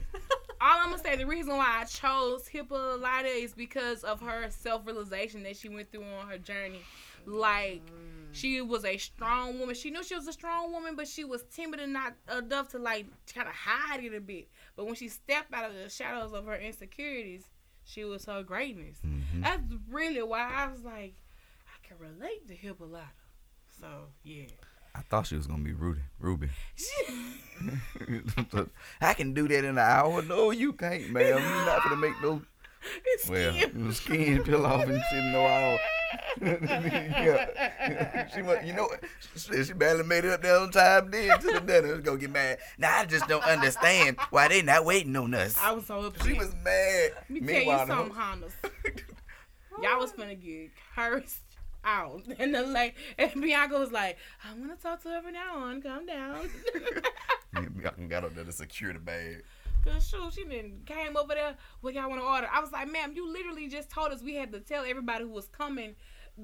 All 0.60 0.78
I'm 0.78 0.90
gonna 0.90 1.02
say, 1.02 1.16
the 1.16 1.26
reason 1.26 1.56
why 1.56 1.80
I 1.80 1.84
chose 1.84 2.46
Hippolyta 2.46 3.28
is 3.28 3.52
because 3.52 4.02
of 4.04 4.20
her 4.20 4.50
self 4.50 4.86
realization 4.86 5.42
that 5.44 5.56
she 5.56 5.68
went 5.68 5.90
through 5.90 6.04
on 6.04 6.28
her 6.28 6.38
journey. 6.38 6.80
Like, 7.26 7.82
she 8.32 8.60
was 8.60 8.84
a 8.84 8.96
strong 8.98 9.58
woman. 9.58 9.74
She 9.74 9.90
knew 9.90 10.02
she 10.04 10.14
was 10.14 10.26
a 10.26 10.32
strong 10.32 10.72
woman, 10.72 10.96
but 10.96 11.08
she 11.08 11.24
was 11.24 11.42
timid 11.54 11.80
and 11.80 11.92
not 11.92 12.14
enough 12.36 12.68
to 12.70 12.78
like 12.78 13.06
kind 13.32 13.48
of 13.48 13.54
hide 13.54 14.04
it 14.04 14.14
a 14.14 14.20
bit. 14.20 14.48
But 14.76 14.86
when 14.86 14.94
she 14.94 15.08
stepped 15.08 15.52
out 15.52 15.70
of 15.70 15.76
the 15.76 15.88
shadows 15.88 16.32
of 16.32 16.46
her 16.46 16.56
insecurities, 16.56 17.48
she 17.84 18.04
was 18.04 18.24
her 18.26 18.42
greatness. 18.42 18.98
Mhm. 19.04 19.42
That's 19.42 19.62
really 19.88 20.22
why 20.22 20.48
I 20.52 20.68
was 20.70 20.84
like, 20.84 21.14
I 21.66 21.86
can 21.86 21.98
relate 21.98 22.46
to 22.48 22.54
Hippolyta. 22.54 23.06
So 23.80 23.86
yeah. 24.22 24.46
I 24.94 25.02
thought 25.02 25.26
she 25.26 25.36
was 25.36 25.46
gonna 25.46 25.62
be 25.62 25.72
Rudy, 25.72 26.00
Ruby. 26.18 26.50
I 29.00 29.14
can 29.14 29.34
do 29.34 29.46
that 29.48 29.58
in 29.58 29.64
an 29.64 29.78
hour. 29.78 30.22
No, 30.22 30.50
you 30.50 30.72
can't, 30.72 31.10
ma'am. 31.10 31.26
You're 31.26 31.66
not 31.66 31.82
gonna 31.84 31.96
make 31.96 32.20
no 32.22 32.36
It's 32.36 32.49
well 33.28 33.52
the 33.52 33.94
skin 33.94 34.42
peel 34.42 34.66
off 34.66 34.84
and 34.84 35.02
shit 35.10 35.18
in 35.18 35.32
no 35.32 35.46
hour. 35.46 35.78
yeah. 36.40 38.28
she 38.28 38.42
must, 38.42 38.64
you 38.64 38.72
know, 38.72 38.88
she, 39.36 39.64
she 39.64 39.72
barely 39.72 40.02
made 40.02 40.24
it 40.24 40.32
up 40.32 40.42
there 40.42 40.58
on 40.58 40.70
time. 40.70 41.10
Then 41.10 41.38
to 41.38 41.52
the 41.52 41.60
dinner, 41.60 41.98
go 41.98 42.16
get 42.16 42.30
mad. 42.30 42.58
Now 42.78 42.98
I 42.98 43.04
just 43.04 43.28
don't 43.28 43.44
understand 43.44 44.16
why 44.30 44.48
they 44.48 44.62
not 44.62 44.84
waiting 44.84 45.14
on 45.16 45.34
us. 45.34 45.56
I 45.60 45.72
was 45.72 45.86
so 45.86 46.00
upset. 46.00 46.26
She 46.26 46.34
was 46.34 46.54
mad. 46.64 47.12
Let 47.14 47.30
me 47.30 47.40
Meanwhile, 47.40 47.86
tell 47.86 48.04
you 48.06 48.14
something, 48.14 48.16
Hondas. 48.16 49.02
Y'all 49.82 49.98
was 49.98 50.12
finna 50.12 50.40
get 50.40 50.70
cursed 50.94 51.42
out. 51.84 52.22
And 52.38 52.54
then 52.54 52.72
like 52.72 52.94
and 53.18 53.40
Bianca 53.40 53.78
was 53.78 53.92
like, 53.92 54.18
I'm 54.48 54.60
gonna 54.60 54.76
talk 54.76 55.02
to 55.02 55.08
her 55.08 55.22
from 55.22 55.32
now 55.32 55.56
on, 55.56 55.82
calm 55.82 56.06
down. 56.06 56.48
I 57.54 57.62
got 58.08 58.24
up 58.24 58.34
there 58.34 58.44
to 58.44 58.52
secure 58.52 58.92
the 58.92 58.98
bag. 58.98 59.42
Cause 59.84 60.08
shoot, 60.08 60.32
she 60.34 60.44
then 60.44 60.80
came 60.86 61.16
over 61.16 61.34
there. 61.34 61.54
What 61.80 61.94
y'all 61.94 62.08
want 62.08 62.20
to 62.20 62.26
order? 62.26 62.48
I 62.52 62.60
was 62.60 62.72
like, 62.72 62.90
ma'am, 62.90 63.12
you 63.14 63.30
literally 63.32 63.68
just 63.68 63.90
told 63.90 64.12
us 64.12 64.22
we 64.22 64.34
had 64.34 64.52
to 64.52 64.60
tell 64.60 64.84
everybody 64.84 65.24
who 65.24 65.30
was 65.30 65.46
coming 65.48 65.94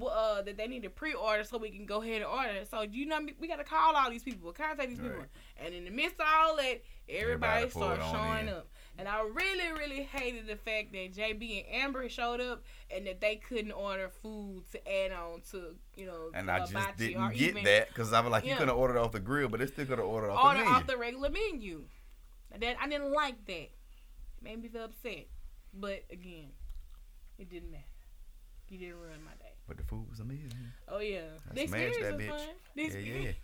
uh, 0.01 0.41
that 0.43 0.57
they 0.57 0.67
need 0.67 0.83
to 0.83 0.89
pre-order 0.89 1.43
so 1.43 1.57
we 1.57 1.69
can 1.71 1.85
go 1.85 2.01
ahead 2.01 2.17
and 2.17 2.25
order. 2.25 2.65
So 2.69 2.81
you 2.81 3.05
know 3.05 3.19
we 3.39 3.47
got 3.47 3.57
to 3.57 3.63
call 3.63 3.95
all 3.95 4.09
these 4.09 4.23
people, 4.23 4.51
contact 4.51 4.89
these 4.89 4.99
people. 4.99 5.17
Right. 5.17 5.27
And 5.57 5.73
in 5.73 5.85
the 5.85 5.91
midst 5.91 6.19
of 6.19 6.25
all 6.27 6.55
that, 6.57 6.81
everybody, 7.09 7.63
Everybody 7.63 7.69
started 7.69 8.03
showing 8.11 8.47
in. 8.47 8.53
up. 8.53 8.67
And 8.99 9.07
I 9.07 9.21
really, 9.21 9.71
really 9.77 10.03
hated 10.03 10.47
the 10.47 10.55
fact 10.55 10.91
that 10.93 11.13
JB 11.13 11.65
and 11.71 11.83
Amber 11.83 12.09
showed 12.09 12.41
up 12.41 12.63
and 12.89 13.05
that 13.05 13.21
they 13.21 13.35
couldn't 13.35 13.71
order 13.71 14.09
food 14.09 14.63
to 14.71 14.91
add 14.91 15.11
on 15.11 15.41
to, 15.51 15.75
you 15.95 16.07
know, 16.07 16.31
And 16.33 16.49
I 16.49 16.65
just 16.65 16.97
didn't 16.97 17.29
get 17.33 17.49
even 17.49 17.63
that 17.63 17.89
because 17.89 18.11
I 18.11 18.21
was 18.21 18.31
like, 18.31 18.43
you 18.43 18.51
Yeah. 18.51 18.57
could 18.57 18.69
have 18.69 18.77
ordered 18.77 18.97
off 18.97 19.11
the 19.11 19.19
grill, 19.19 19.49
but 19.49 19.59
they 19.59 19.67
still 19.67 19.85
could 19.85 19.99
have 19.99 20.07
ordered 20.07 20.31
off 20.31 20.43
order 20.43 20.57
the 20.59 20.63
menu. 20.65 20.79
off 20.79 20.87
the 20.87 20.97
regular 20.97 21.29
menu. 21.29 21.83
That 22.59 22.77
I 22.81 22.87
didn't 22.87 23.11
like 23.13 23.45
that. 23.45 23.51
It 23.53 23.71
made 24.41 24.61
me 24.61 24.69
feel 24.69 24.85
upset. 24.85 25.27
But 25.73 26.03
again, 26.11 26.49
it 27.37 27.49
didn't 27.49 27.71
matter. 27.71 27.83
You 28.69 28.77
didn't 28.79 28.95
ruin 28.99 29.23
my 29.23 29.31
day. 29.39 29.53
but 29.67 29.77
the 29.77 29.83
food 29.83 30.09
was 30.09 30.19
amazing. 30.19 30.51
Oh 30.89 30.99
yeah, 30.99 31.21
I 31.49 31.53
the 31.53 31.67
smashed 31.67 31.99
that 32.01 32.17
bitch. 32.17 32.29
fun. 32.29 32.39
The 32.75 32.81
Yeah, 32.81 32.87
experience- 32.87 33.37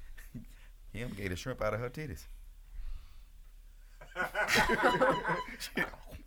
yeah. 0.93 1.01
Him 1.01 1.11
gave 1.17 1.29
the 1.29 1.35
shrimp 1.35 1.61
out 1.61 1.73
of 1.73 1.79
her 1.79 1.89
titties. 1.89 2.23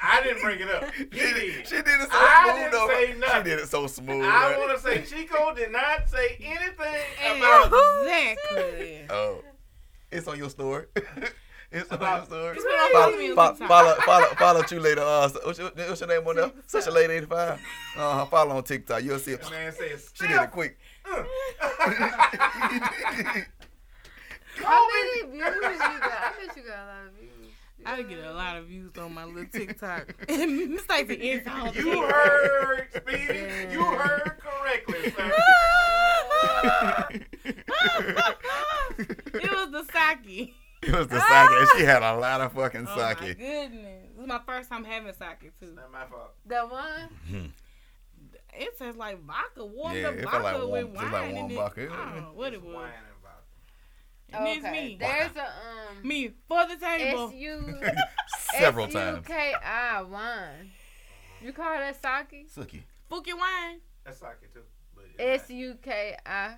I 0.00 0.20
didn't 0.22 0.42
bring 0.42 0.60
it 0.60 0.68
up. 0.70 0.84
He 0.94 1.04
She 1.04 1.08
did, 1.10 1.34
did. 1.34 1.66
she 1.68 1.74
did 1.76 1.86
it 1.86 2.10
so 2.10 2.18
I 2.18 2.42
smooth 2.44 2.54
I 2.54 2.58
didn't 2.58 2.72
though. 2.72 2.88
say 2.88 3.36
She 3.38 3.42
did 3.44 3.58
it 3.60 3.68
so 3.68 3.86
smooth. 3.86 4.24
I 4.24 4.50
right? 4.50 4.58
want 4.58 4.76
to 4.76 4.82
say 4.82 5.02
Chico 5.04 5.54
did 5.54 5.72
not 5.72 6.08
say 6.08 6.36
anything 6.40 7.36
about 7.38 7.72
it. 7.72 8.36
Exactly. 8.42 9.06
Oh, 9.10 9.42
it's 10.10 10.26
on 10.28 10.36
your 10.38 10.50
story. 10.50 10.86
It's 11.72 11.90
About- 11.90 12.26
story. 12.26 12.56
It's 12.56 12.64
been 12.64 12.72
on 12.72 13.34
Follow, 13.36 13.36
follow, 13.36 13.56
follow, 13.66 13.94
follow, 14.04 14.26
follow 14.36 14.62
you 14.70 14.80
later. 14.80 15.02
Uh, 15.02 15.28
what's 15.44 15.58
your, 15.58 15.70
what's 15.70 16.00
your 16.00 16.08
name 16.08 16.26
on 16.26 16.36
there? 16.36 16.50
Such 16.66 16.86
a 16.86 16.90
lady 16.90 17.14
eighty 17.14 17.26
five. 17.26 17.60
Uh. 17.96 18.24
Follow 18.26 18.56
on 18.56 18.62
TikTok. 18.64 19.02
You'll 19.02 19.18
see. 19.18 19.32
It. 19.32 19.50
Man 19.50 19.72
says, 19.72 20.10
She 20.14 20.26
did 20.26 20.40
it 20.40 20.50
quick. 20.50 20.78
How 21.04 21.24
many 24.88 25.22
views 25.32 25.44
you 25.44 25.60
got? 25.60 25.82
I 25.82 26.32
bet 26.46 26.56
you 26.56 26.62
got 26.62 26.78
a 26.78 26.86
lot 26.86 27.06
of 27.06 27.12
views. 27.18 27.30
I 27.84 28.02
get 28.02 28.18
a 28.24 28.32
lot 28.32 28.56
of 28.56 28.64
views 28.66 28.96
on 28.98 29.12
my 29.14 29.24
little 29.24 29.44
TikTok. 29.52 30.28
Mistake 30.28 31.08
the 31.08 31.30
inside. 31.30 31.74
You 31.76 32.02
heard, 32.02 32.88
Speedy. 32.96 33.46
You 33.70 33.84
heard 33.84 34.32
correctly, 34.40 35.12
sir. 35.12 35.32
it 39.34 39.50
was 39.52 39.70
the 39.70 39.84
sake. 39.92 40.54
It 40.86 40.92
was 40.96 41.06
the 41.08 41.20
sake. 41.20 41.68
She 41.78 41.84
had 41.84 42.02
a 42.02 42.16
lot 42.16 42.40
of 42.40 42.52
fucking 42.52 42.86
Oh 42.88 42.96
my 42.96 43.14
goodness. 43.14 43.36
This 43.38 44.22
is 44.22 44.26
my 44.26 44.40
first 44.46 44.68
time 44.70 44.84
having 44.84 45.12
sake 45.12 45.52
too. 45.58 45.72
Not 45.74 45.92
my 45.92 46.04
fault. 46.06 46.32
That 46.46 46.70
one? 46.70 47.52
It 48.58 48.78
tastes 48.78 48.96
like 48.96 49.22
vodka, 49.24 49.64
warm 49.66 49.94
Yeah, 49.96 50.08
up 50.08 50.14
it 50.14 50.28
felt 50.28 50.42
vodka 50.42 50.58
like 50.64 50.72
with 50.72 50.94
wine 50.96 51.04
just 51.04 51.12
like 51.12 51.28
in 51.30 51.34
warm 51.36 51.50
it. 51.50 51.54
vodka. 51.56 51.82
I 51.92 52.04
don't 52.14 52.16
know 52.22 52.32
what 52.34 52.54
it 52.54 52.62
was. 52.62 52.74
wine 52.74 52.84
and 52.84 53.22
vodka. 53.22 54.38
And 54.38 54.48
it's 54.48 54.66
Okay. 54.66 54.72
me. 54.88 54.96
There's 54.98 55.36
a 55.36 55.42
um 55.44 56.08
Me 56.08 56.30
for 56.48 56.66
the 56.66 56.76
table. 56.76 57.28
S 57.28 57.34
U 57.34 57.80
Several 58.58 58.86
S 58.88 58.94
U 58.94 58.98
times. 59.00 59.26
K 59.26 59.54
I 59.62 60.02
wine. 60.02 60.70
You 61.42 61.52
call 61.52 61.76
that 61.76 62.00
sake? 62.02 62.48
Suki. 62.50 62.82
Fuki 63.10 63.34
wine. 63.38 63.80
That's 64.04 64.18
sake 64.20 64.52
too. 64.54 64.60
S 65.18 65.50
U 65.50 65.76
K 65.82 66.16
I. 66.24 66.54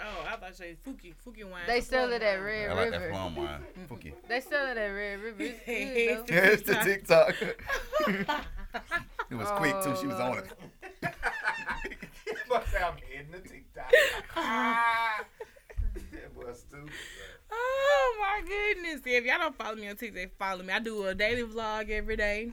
Oh, 0.00 0.26
I 0.28 0.36
thought 0.36 0.48
you 0.50 0.54
said 0.54 0.76
Fuki. 0.86 1.12
Fuki 1.26 1.44
wine. 1.44 1.62
They 1.66 1.80
sell 1.80 2.12
it 2.12 2.22
at 2.22 2.36
wine. 2.36 2.44
Red 2.44 2.70
I 2.70 2.74
like 2.74 2.90
that 2.90 3.00
River. 3.00 3.10
plum 3.12 3.36
wine. 3.36 3.64
Fuki. 3.90 4.12
They 4.28 4.40
sell 4.40 4.66
it 4.68 4.76
at 4.76 4.88
Red 4.88 5.20
River. 5.20 5.36
It's 5.66 6.22
good, 6.26 6.26
though. 6.28 6.34
Yeah, 6.34 6.52
it's 6.52 6.62
the 6.62 6.74
TikTok. 6.74 7.34
it 9.30 9.34
was 9.34 9.48
quick 9.56 9.74
too. 9.82 9.96
She 10.00 10.06
was 10.06 10.20
on 10.20 10.38
it. 10.38 10.46
Must 12.48 12.74
have 12.76 12.94
hitting 13.00 13.32
the 13.32 13.38
TikTok. 13.40 13.92
that 14.34 15.24
was 16.34 16.60
stupid. 16.60 16.92
Oh 17.50 18.16
my 18.20 18.46
goodness. 18.46 19.00
If 19.04 19.24
y'all 19.24 19.38
don't 19.38 19.56
follow 19.56 19.74
me 19.76 19.88
on 19.88 19.96
TikTok, 19.96 20.30
follow 20.38 20.62
me. 20.62 20.72
I 20.72 20.78
do 20.78 21.06
a 21.06 21.14
daily 21.14 21.42
vlog 21.42 21.90
every 21.90 22.16
day. 22.16 22.52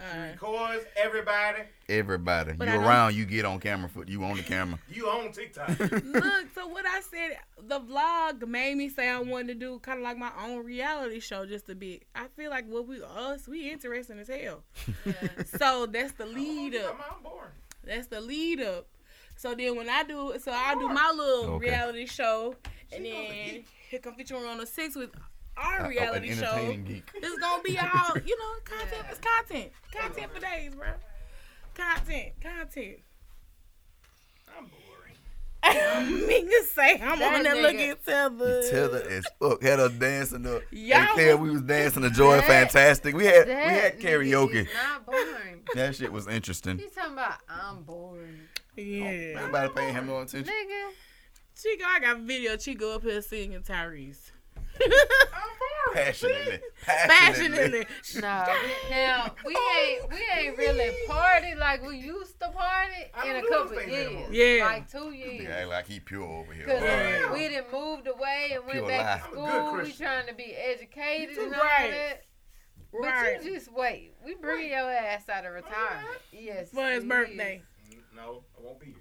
Uh, 0.00 0.26
Records 0.30 0.84
everybody. 0.96 1.62
Everybody, 1.88 2.52
But 2.52 2.68
you 2.68 2.74
I 2.74 2.76
don't- 2.76 2.84
around, 2.84 3.14
you 3.16 3.24
get 3.26 3.44
on 3.44 3.58
camera. 3.58 3.88
foot. 3.88 4.08
you 4.08 4.22
on 4.22 4.36
the 4.36 4.42
camera. 4.42 4.78
You 4.88 5.08
on 5.08 5.32
TikTok. 5.32 5.68
look, 5.80 6.44
so 6.54 6.68
what 6.68 6.84
I 6.86 7.00
said, 7.00 7.36
the 7.66 7.80
vlog 7.80 8.46
made 8.46 8.76
me 8.76 8.88
say 8.90 9.08
I 9.08 9.18
wanted 9.20 9.48
to 9.48 9.54
do 9.54 9.78
kind 9.80 9.98
of 9.98 10.04
like 10.04 10.16
my 10.16 10.30
own 10.44 10.64
reality 10.64 11.18
show 11.20 11.46
just 11.46 11.68
a 11.68 11.74
bit. 11.74 12.04
I 12.14 12.26
feel 12.36 12.50
like 12.50 12.66
what 12.68 12.86
we 12.86 13.02
us 13.02 13.48
we 13.48 13.70
interesting 13.70 14.18
as 14.20 14.28
hell. 14.28 14.62
Yeah. 15.04 15.12
So 15.58 15.86
that's 15.86 16.12
the 16.12 16.26
lead 16.26 16.74
I'm, 16.76 16.84
up. 16.86 17.16
I'm 17.16 17.22
boring. 17.22 17.50
That's 17.84 18.06
the 18.06 18.20
lead 18.20 18.60
up. 18.60 18.86
So 19.36 19.54
then 19.54 19.76
when 19.76 19.88
I 19.88 20.02
do, 20.04 20.34
so 20.40 20.52
I 20.52 20.74
do 20.74 20.88
my 20.88 21.12
little 21.16 21.54
Okay. 21.54 21.70
reality 21.70 22.06
show, 22.06 22.54
and 22.92 23.04
She 23.04 23.10
gonna 23.12 23.28
then 23.28 23.30
be- 23.54 23.64
here 23.90 24.00
come 24.00 24.14
featuring 24.14 24.44
on 24.44 24.58
the 24.58 24.66
six 24.66 24.94
with 24.94 25.10
our 25.58 25.80
Uh, 25.80 25.84
oh, 25.84 25.88
reality 25.88 26.28
an 26.30 26.38
show. 26.38 26.44
entertaining 26.46 26.84
geek. 26.84 27.10
It's 27.14 27.38
gonna 27.38 27.62
be 27.62 27.78
all, 27.78 28.16
you 28.24 28.38
know, 28.38 28.54
content 28.64 29.02
Yeah. 29.06 29.12
is 29.12 29.18
content. 29.18 29.72
Content 29.92 30.34
for 30.34 30.40
days, 30.40 30.74
bro. 30.74 30.88
Content, 31.74 32.32
content. 32.42 32.98
I'm 34.56 34.64
boring. 34.66 35.14
Niggas 36.28 36.66
say 36.74 37.00
I'm 37.02 37.18
That 37.18 37.34
on 37.34 37.42
there 37.42 37.54
nigga- 37.54 37.62
looking 37.62 37.94
tether. 38.04 38.62
Tether 38.70 39.06
as 39.10 39.26
fuck. 39.40 39.62
Had 39.62 39.80
us 39.80 39.92
dancing 39.92 40.46
up. 40.46 40.62
Y'all 40.70 40.98
Hey, 41.00 41.06
Claire, 41.14 41.36
was- 41.36 41.48
we 41.48 41.54
was 41.54 41.62
dancing 41.62 42.02
to 42.02 42.10
Joy 42.10 42.36
That- 42.36 42.46
Fantastic. 42.46 43.14
We 43.14 43.26
had 43.26 43.46
we 43.46 43.52
had 43.52 44.00
karaoke. 44.00 44.66
not 44.72 45.06
boring. 45.06 45.64
That 45.74 45.94
shit 45.96 46.12
was 46.12 46.26
interesting. 46.28 46.78
He's 46.78 46.92
talking 46.92 47.12
about 47.14 47.38
I'm 47.48 47.82
boring. 47.82 48.40
Yeah. 48.76 49.34
Nobody 49.46 49.72
paying 49.74 49.94
him 49.94 50.06
no 50.06 50.20
attention. 50.20 50.44
Nigga. 50.52 50.92
Chico, 51.60 51.84
I 51.86 51.98
got 52.00 52.20
video. 52.20 52.56
Chico 52.56 52.94
up 52.94 53.02
here 53.02 53.20
singing 53.20 53.60
Tyrese. 53.62 54.30
I'm 54.80 55.48
boring. 55.58 56.06
Passionately. 56.06 56.60
Passionately. 56.84 57.84
Passionately. 57.84 57.86
No, 58.16 58.44
now 58.90 59.34
we 59.44 59.56
ain't 59.80 60.10
we 60.10 60.18
ain't 60.38 60.58
really 60.58 60.94
party 61.06 61.54
like 61.54 61.84
we 61.86 61.96
used 61.98 62.38
to 62.40 62.48
party 62.50 63.10
I 63.14 63.28
in 63.28 63.36
a 63.36 63.48
couple 63.48 63.74
years. 63.82 64.06
anymore. 64.06 64.28
Yeah. 64.30 64.64
like 64.66 64.90
two 64.90 65.12
years. 65.12 65.42
Yeah, 65.44 65.64
like 65.66 65.86
he 65.86 66.00
pure 66.00 66.24
over 66.24 66.52
here. 66.52 66.66
Cause 66.66 66.82
Yeah. 66.82 67.32
we 67.32 67.48
done 67.48 67.64
moved 67.72 68.06
away 68.08 68.52
and 68.54 68.64
went 68.66 68.86
back 68.88 69.22
lie. 69.22 69.30
to 69.30 69.40
I'm 69.40 69.44
a 69.48 69.50
good 69.50 69.66
school. 69.66 69.82
We 69.82 69.92
trying 69.92 70.26
to 70.26 70.34
be 70.34 70.54
educated 70.54 71.36
and 71.38 71.52
too 71.52 71.58
all 71.58 71.62
right. 71.64 71.90
that. 71.90 72.24
But 72.90 73.44
you 73.44 73.54
just 73.54 73.72
wait. 73.72 74.14
We 74.24 74.34
bringing 74.34 74.70
your 74.70 74.90
ass 74.90 75.28
out 75.28 75.44
of 75.44 75.52
retirement. 75.52 76.08
Yes. 76.32 76.70
For 76.70 76.90
his 76.90 77.02
we 77.02 77.08
birthday. 77.08 77.62
No, 78.14 78.42
I 78.58 78.62
won't 78.64 78.80
be 78.80 78.86
here. 78.86 78.94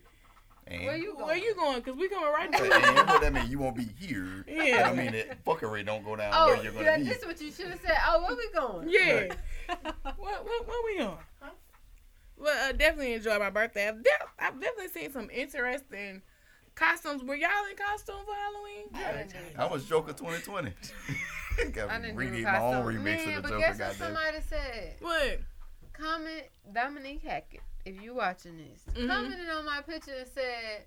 And, 0.70 0.84
Where 0.86 0.97
you 0.97 1.15
Where 1.18 1.38
you 1.38 1.55
going? 1.55 1.82
Cause 1.82 1.95
we 1.95 2.09
coming 2.09 2.26
right 2.32 2.49
and 2.53 2.72
there. 2.72 2.93
what 3.05 3.22
that 3.22 3.34
mean? 3.34 3.49
You 3.49 3.59
won't 3.59 3.76
be 3.76 3.88
here. 3.99 4.45
Yeah. 4.47 4.78
That 4.78 4.86
I 4.88 4.93
mean 4.95 5.11
that 5.13 5.43
fuckery 5.45 5.86
don't 5.86 6.03
go 6.03 6.15
down 6.15 6.32
Oh, 6.36 6.47
where 6.47 6.63
you're 6.63 6.72
gonna 6.74 6.86
yeah, 6.86 6.97
be. 6.97 7.03
this 7.03 7.18
is 7.20 7.26
what 7.26 7.39
you 7.41 7.51
should 7.51 7.68
have 7.68 7.80
said. 7.82 7.97
Oh, 8.07 8.24
where 8.28 8.36
we 8.36 8.49
going? 8.53 8.89
Yeah. 8.89 9.34
what, 10.18 10.18
what, 10.18 10.68
where 10.68 10.84
we 10.86 10.97
going? 10.99 11.18
Well, 12.39 12.70
uh, 12.70 12.72
definitely 12.74 13.13
enjoy 13.13 13.39
my 13.39 13.49
birthday. 13.49 13.88
I've, 13.88 14.03
def- 14.03 14.13
I've 14.39 14.61
definitely 14.61 14.89
seen 14.89 15.11
some 15.11 15.30
interesting 15.32 16.22
costumes. 16.76 17.24
Were 17.24 17.36
y'all 17.36 17.49
in 17.70 17.76
costume 17.78 18.18
for 18.26 18.36
Halloween? 18.36 18.89
I 18.93 19.18
didn't 19.18 19.32
do 19.32 19.38
it. 19.38 19.55
I 19.57 19.65
was 19.65 19.86
Joker 19.86 20.13
2020. 20.13 20.72
Got 21.72 21.89
I 21.89 21.99
didn't 21.99 22.15
do 22.18 22.22
redid 22.24 22.39
a 22.39 22.43
my 22.43 22.59
own 22.59 22.84
costume. 22.84 23.03
remix 23.03 23.26
Man, 23.26 23.38
of 23.38 23.43
but 23.43 23.51
the 23.51 23.59
Joker. 23.59 23.74
guess 23.78 23.80
what 23.80 23.95
somebody 23.95 24.38
said? 24.47 24.95
What? 24.99 25.39
Comment 25.93 26.43
Dominique 26.72 27.24
Hackett 27.24 27.61
if 27.88 28.02
you 28.02 28.14
watching 28.16 28.58
this. 28.58 28.84
Mhm. 28.96 29.08
Commented 29.08 29.50
on 29.50 29.66
my 29.66 29.82
picture 29.82 30.14
and 30.18 30.28
said, 30.28 30.86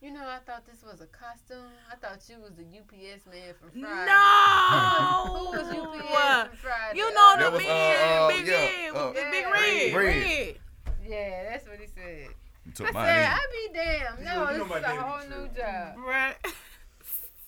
"You 0.00 0.10
know, 0.12 0.26
I 0.26 0.38
thought 0.46 0.64
this 0.66 0.82
was 0.82 1.00
a 1.00 1.06
costume. 1.06 1.70
I 1.90 1.96
thought 1.96 2.20
you 2.28 2.38
was 2.40 2.54
the 2.54 2.64
UPS 2.64 3.26
man 3.26 3.54
from 3.54 3.70
Friday." 3.80 4.06
No. 4.10 5.24
Who 5.38 5.44
was 5.50 5.68
UPS 5.68 6.48
from 6.48 6.56
Friday? 6.58 6.98
You 6.98 7.14
know 7.14 7.34
the 7.38 7.50
was, 7.50 7.60
big, 7.60 7.68
uh, 7.70 7.72
uh, 7.72 8.28
big 8.28 8.46
yeah, 8.46 8.54
red, 8.54 8.90
uh, 8.96 9.08
with 9.08 9.16
Yeah. 9.16 9.30
big 9.30 9.46
red, 9.46 9.94
Red. 9.94 10.04
red. 10.04 10.60
Yeah, 11.06 11.50
that's 11.50 11.66
what 11.68 11.78
he 11.78 11.86
said. 11.86 12.28
You 12.64 12.70
I 12.72 12.74
took 12.74 12.86
said, 12.86 12.94
mine. 12.94 13.08
in. 13.18 13.24
I 13.26 13.46
be 13.52 13.72
damn. 13.74 14.18
You 14.18 14.24
No, 14.24 14.34
know- 14.34 14.68
this 14.68 14.76
is 14.78 14.84
a 14.84 14.96
whole 15.02 15.28
new 15.28 15.48
job. 15.48 15.98
Right. 15.98 16.36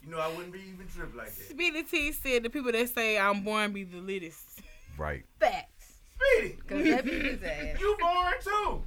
You 0.03 0.13
know 0.13 0.21
I 0.21 0.29
wouldn't 0.29 0.53
be 0.53 0.61
even 0.61 0.87
tripped 0.87 1.17
like 1.17 1.35
that. 1.35 1.49
Speedy 1.51 1.83
T 1.83 2.13
said 2.13 2.43
the 2.45 2.51
people 2.51 2.71
that 2.71 2.89
say 2.95 3.19
I'm 3.19 3.43
born 3.43 3.73
be 3.73 3.83
the 3.85 3.97
littest. 3.99 4.61
Right. 4.97 5.25
Facts. 5.41 5.76
Speedy, 6.17 6.59
Cause 6.69 6.85
that 6.85 7.05
be 7.05 7.11
his 7.11 7.43
ass. 7.43 7.81
you 7.81 7.97
boring 8.01 8.35
too. 8.43 8.83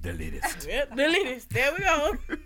The 0.00 0.12
latest. 0.12 0.66
Yep, 0.68 0.90
the 0.96 1.08
littest. 1.08 1.50
There 1.50 1.72
we 1.72 1.78
go. 1.80 2.16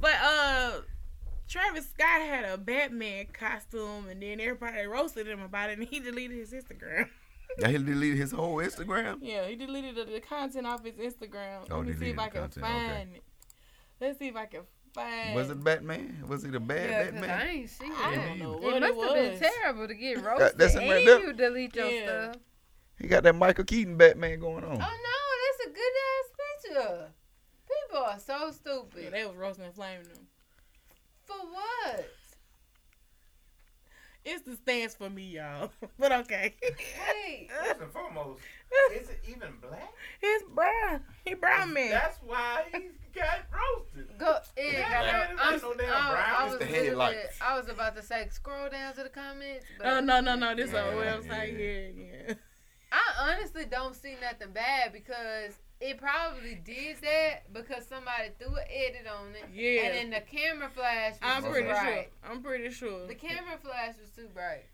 but 0.00 0.14
uh 0.22 0.72
Travis 1.48 1.86
Scott 1.90 2.20
had 2.22 2.44
a 2.44 2.58
Batman 2.58 3.26
costume 3.32 4.08
and 4.10 4.20
then 4.22 4.40
everybody 4.40 4.86
roasted 4.86 5.26
him 5.28 5.40
about 5.42 5.70
it 5.70 5.78
and 5.78 5.86
he 5.88 6.00
deleted 6.00 6.36
his 6.38 6.52
Instagram. 6.52 7.08
Now 7.58 7.68
he 7.68 7.78
deleted 7.78 8.18
his 8.18 8.32
whole 8.32 8.56
Instagram. 8.56 9.18
Yeah, 9.20 9.46
he 9.46 9.54
deleted 9.54 9.94
the, 9.94 10.04
the 10.06 10.18
content 10.18 10.66
off 10.66 10.82
his 10.84 10.94
Instagram. 10.94 11.60
Oh, 11.70 11.76
Let 11.78 11.86
me 11.86 11.92
see 11.92 11.98
deleted 12.12 12.14
if 12.14 12.18
I 12.18 12.24
the 12.24 12.30
can 12.30 12.40
content, 12.40 12.64
okay. 12.64 12.88
find 12.96 13.14
it. 13.16 13.22
Let's 14.00 14.18
see 14.18 14.26
if 14.28 14.34
I 14.36 14.46
can 14.46 14.60
find 14.94 15.34
Was 15.34 15.50
it 15.50 15.62
Batman? 15.62 16.24
Was 16.28 16.44
it 16.44 16.52
the 16.52 16.60
bad 16.60 16.90
Yeah, 16.90 17.04
cause 17.04 17.14
I 17.14 17.20
Batman? 17.20 17.48
ain't 17.48 17.70
see 17.70 17.90
I 18.02 18.14
don't 18.14 18.38
know 18.38 18.52
It 18.54 18.62
what 18.62 18.76
it, 18.76 18.80
must 18.80 19.00
have 19.00 19.14
been 19.14 19.50
terrible 19.62 19.88
to 19.88 19.94
get 19.94 20.22
roasted 20.22 20.58
that's 20.58 20.74
him 20.74 20.88
right 20.88 20.96
and 20.98 21.06
there. 21.06 21.20
you 21.20 21.32
delete 21.32 21.76
your 21.76 21.90
Yeah. 21.90 22.30
stuff. 22.32 22.42
He 22.98 23.08
got 23.08 23.24
that 23.24 23.34
Michael 23.34 23.64
Keaton 23.64 23.96
Batman 23.96 24.38
going 24.38 24.64
on. 24.64 24.72
Oh 24.72 24.76
no, 24.76 24.80
that's 24.80 25.66
a 25.66 25.70
good 25.70 25.94
ass 26.08 26.84
picture. 26.86 27.12
People 27.68 28.04
are 28.04 28.18
so 28.18 28.46
Yeah, 28.46 28.50
stupid. 28.52 29.12
they 29.12 29.26
was 29.26 29.36
roasting 29.36 29.64
and 29.64 29.74
flaming 29.74 30.08
them. 30.08 30.26
For 31.24 31.36
what? 31.36 32.08
It's 34.24 34.42
the 34.42 34.56
stance 34.56 34.94
for 34.94 35.10
me, 35.10 35.22
y'all. 35.36 35.70
but 35.98 36.10
okay. 36.12 36.54
Hey, 36.62 37.48
First 37.66 37.80
and 37.82 37.92
foremost, 37.92 38.40
is 38.94 39.08
it 39.10 39.20
even 39.28 39.52
black? 39.60 39.92
He's 40.20 40.42
brown. 40.54 41.02
He 41.24 41.34
brown 41.34 41.72
man. 41.74 41.90
That's 41.90 42.18
why 42.24 42.64
he 42.72 42.88
got 43.14 43.40
roasted. 43.52 44.18
go. 44.18 44.38
Yeah, 44.56 44.64
Yeah, 44.72 45.28
I, 45.38 45.54
it's 45.54 45.62
I'm, 45.64 45.70
no 45.70 45.74
damn 45.76 45.88
I, 45.92 46.10
brown, 46.10 46.24
I 46.26 46.44
it's 46.44 46.50
was 46.52 46.58
the 46.60 46.64
literally- 46.72 46.88
headlights. 46.88 47.38
I 47.42 47.58
was 47.58 47.68
about 47.68 47.96
to 47.96 48.02
say 48.02 48.26
scroll 48.30 48.70
down 48.70 48.94
to 48.94 49.02
the 49.02 49.08
comments, 49.10 49.66
but 49.78 49.86
Oh 49.86 50.00
no 50.00 50.20
no 50.20 50.34
no! 50.36 50.54
This 50.54 50.72
Yeah, 50.72 50.84
on 50.84 50.96
the 50.96 51.02
website. 51.02 51.58
yeah. 51.58 52.02
Yeah 52.02 52.22
yeah. 52.28 52.34
I 52.92 53.30
honestly 53.32 53.64
don't 53.66 53.94
see 53.94 54.14
nothing 54.22 54.52
bad 54.52 54.92
because 54.92 55.52
it 55.86 55.98
probably 55.98 56.54
did 56.64 56.96
that 57.02 57.52
because 57.52 57.86
somebody 57.86 58.30
threw 58.38 58.54
an 58.56 58.64
edit 58.70 59.06
on 59.06 59.28
it. 59.34 59.44
Yeah. 59.52 59.82
And 59.86 59.94
then 59.96 60.10
the 60.10 60.26
camera 60.26 60.70
flash 60.74 61.12
was 61.12 61.18
I'm 61.22 61.42
too 61.42 61.50
pretty 61.50 61.68
bright. 61.68 62.10
sure. 62.22 62.30
I'm 62.30 62.42
pretty 62.42 62.70
sure. 62.70 63.06
The 63.06 63.14
camera 63.14 63.58
flash 63.62 63.94
was 64.00 64.10
too 64.10 64.28
bright. 64.32 64.64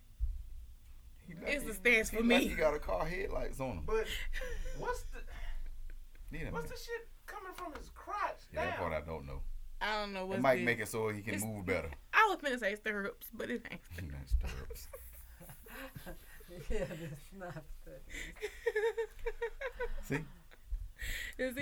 He 1.27 1.35
It's 1.47 1.65
the 1.65 1.71
he- 1.73 1.77
stance 1.79 2.11
he 2.11 2.17
for 2.17 2.23
like 2.23 2.43
me. 2.43 2.49
He 2.49 2.55
got 2.55 2.75
a 2.75 2.79
car 2.79 3.05
headlights 3.05 3.61
on 3.61 3.79
him. 3.79 3.83
But 3.87 4.07
what's 4.79 5.03
the 5.13 5.19
Yeah, 6.37 6.51
what's 6.51 6.71
the 6.71 6.77
shit 6.77 7.09
coming 7.27 7.53
from 7.55 7.73
his 7.79 7.91
crotch 7.95 8.41
yeah, 8.53 8.65
that 8.67 8.79
part? 8.79 8.93
I 8.93 9.01
don't 9.01 9.27
know. 9.27 9.41
I 9.81 10.01
don't 10.01 10.13
know 10.13 10.31
It 10.33 10.41
might 10.41 10.57
this. 10.57 10.65
make 10.67 10.79
it 10.81 10.89
so 10.89 11.09
he 11.09 11.23
can 11.23 11.35
It's- 11.35 11.45
move 11.49 11.67
better. 11.67 11.91
I 12.13 12.27
was 12.29 12.39
finna 12.39 12.59
say 12.61 12.75
stirrups, 12.77 13.27
but 13.33 13.51
it 13.51 13.67
ain't. 13.71 13.81
That's 14.13 14.33
stirrups. 14.33 14.89
yeah, 16.71 16.79
that's 16.79 17.31
not 17.39 17.65
stirrups. 17.81 18.15
See, 20.03 20.15
It's 20.17 20.25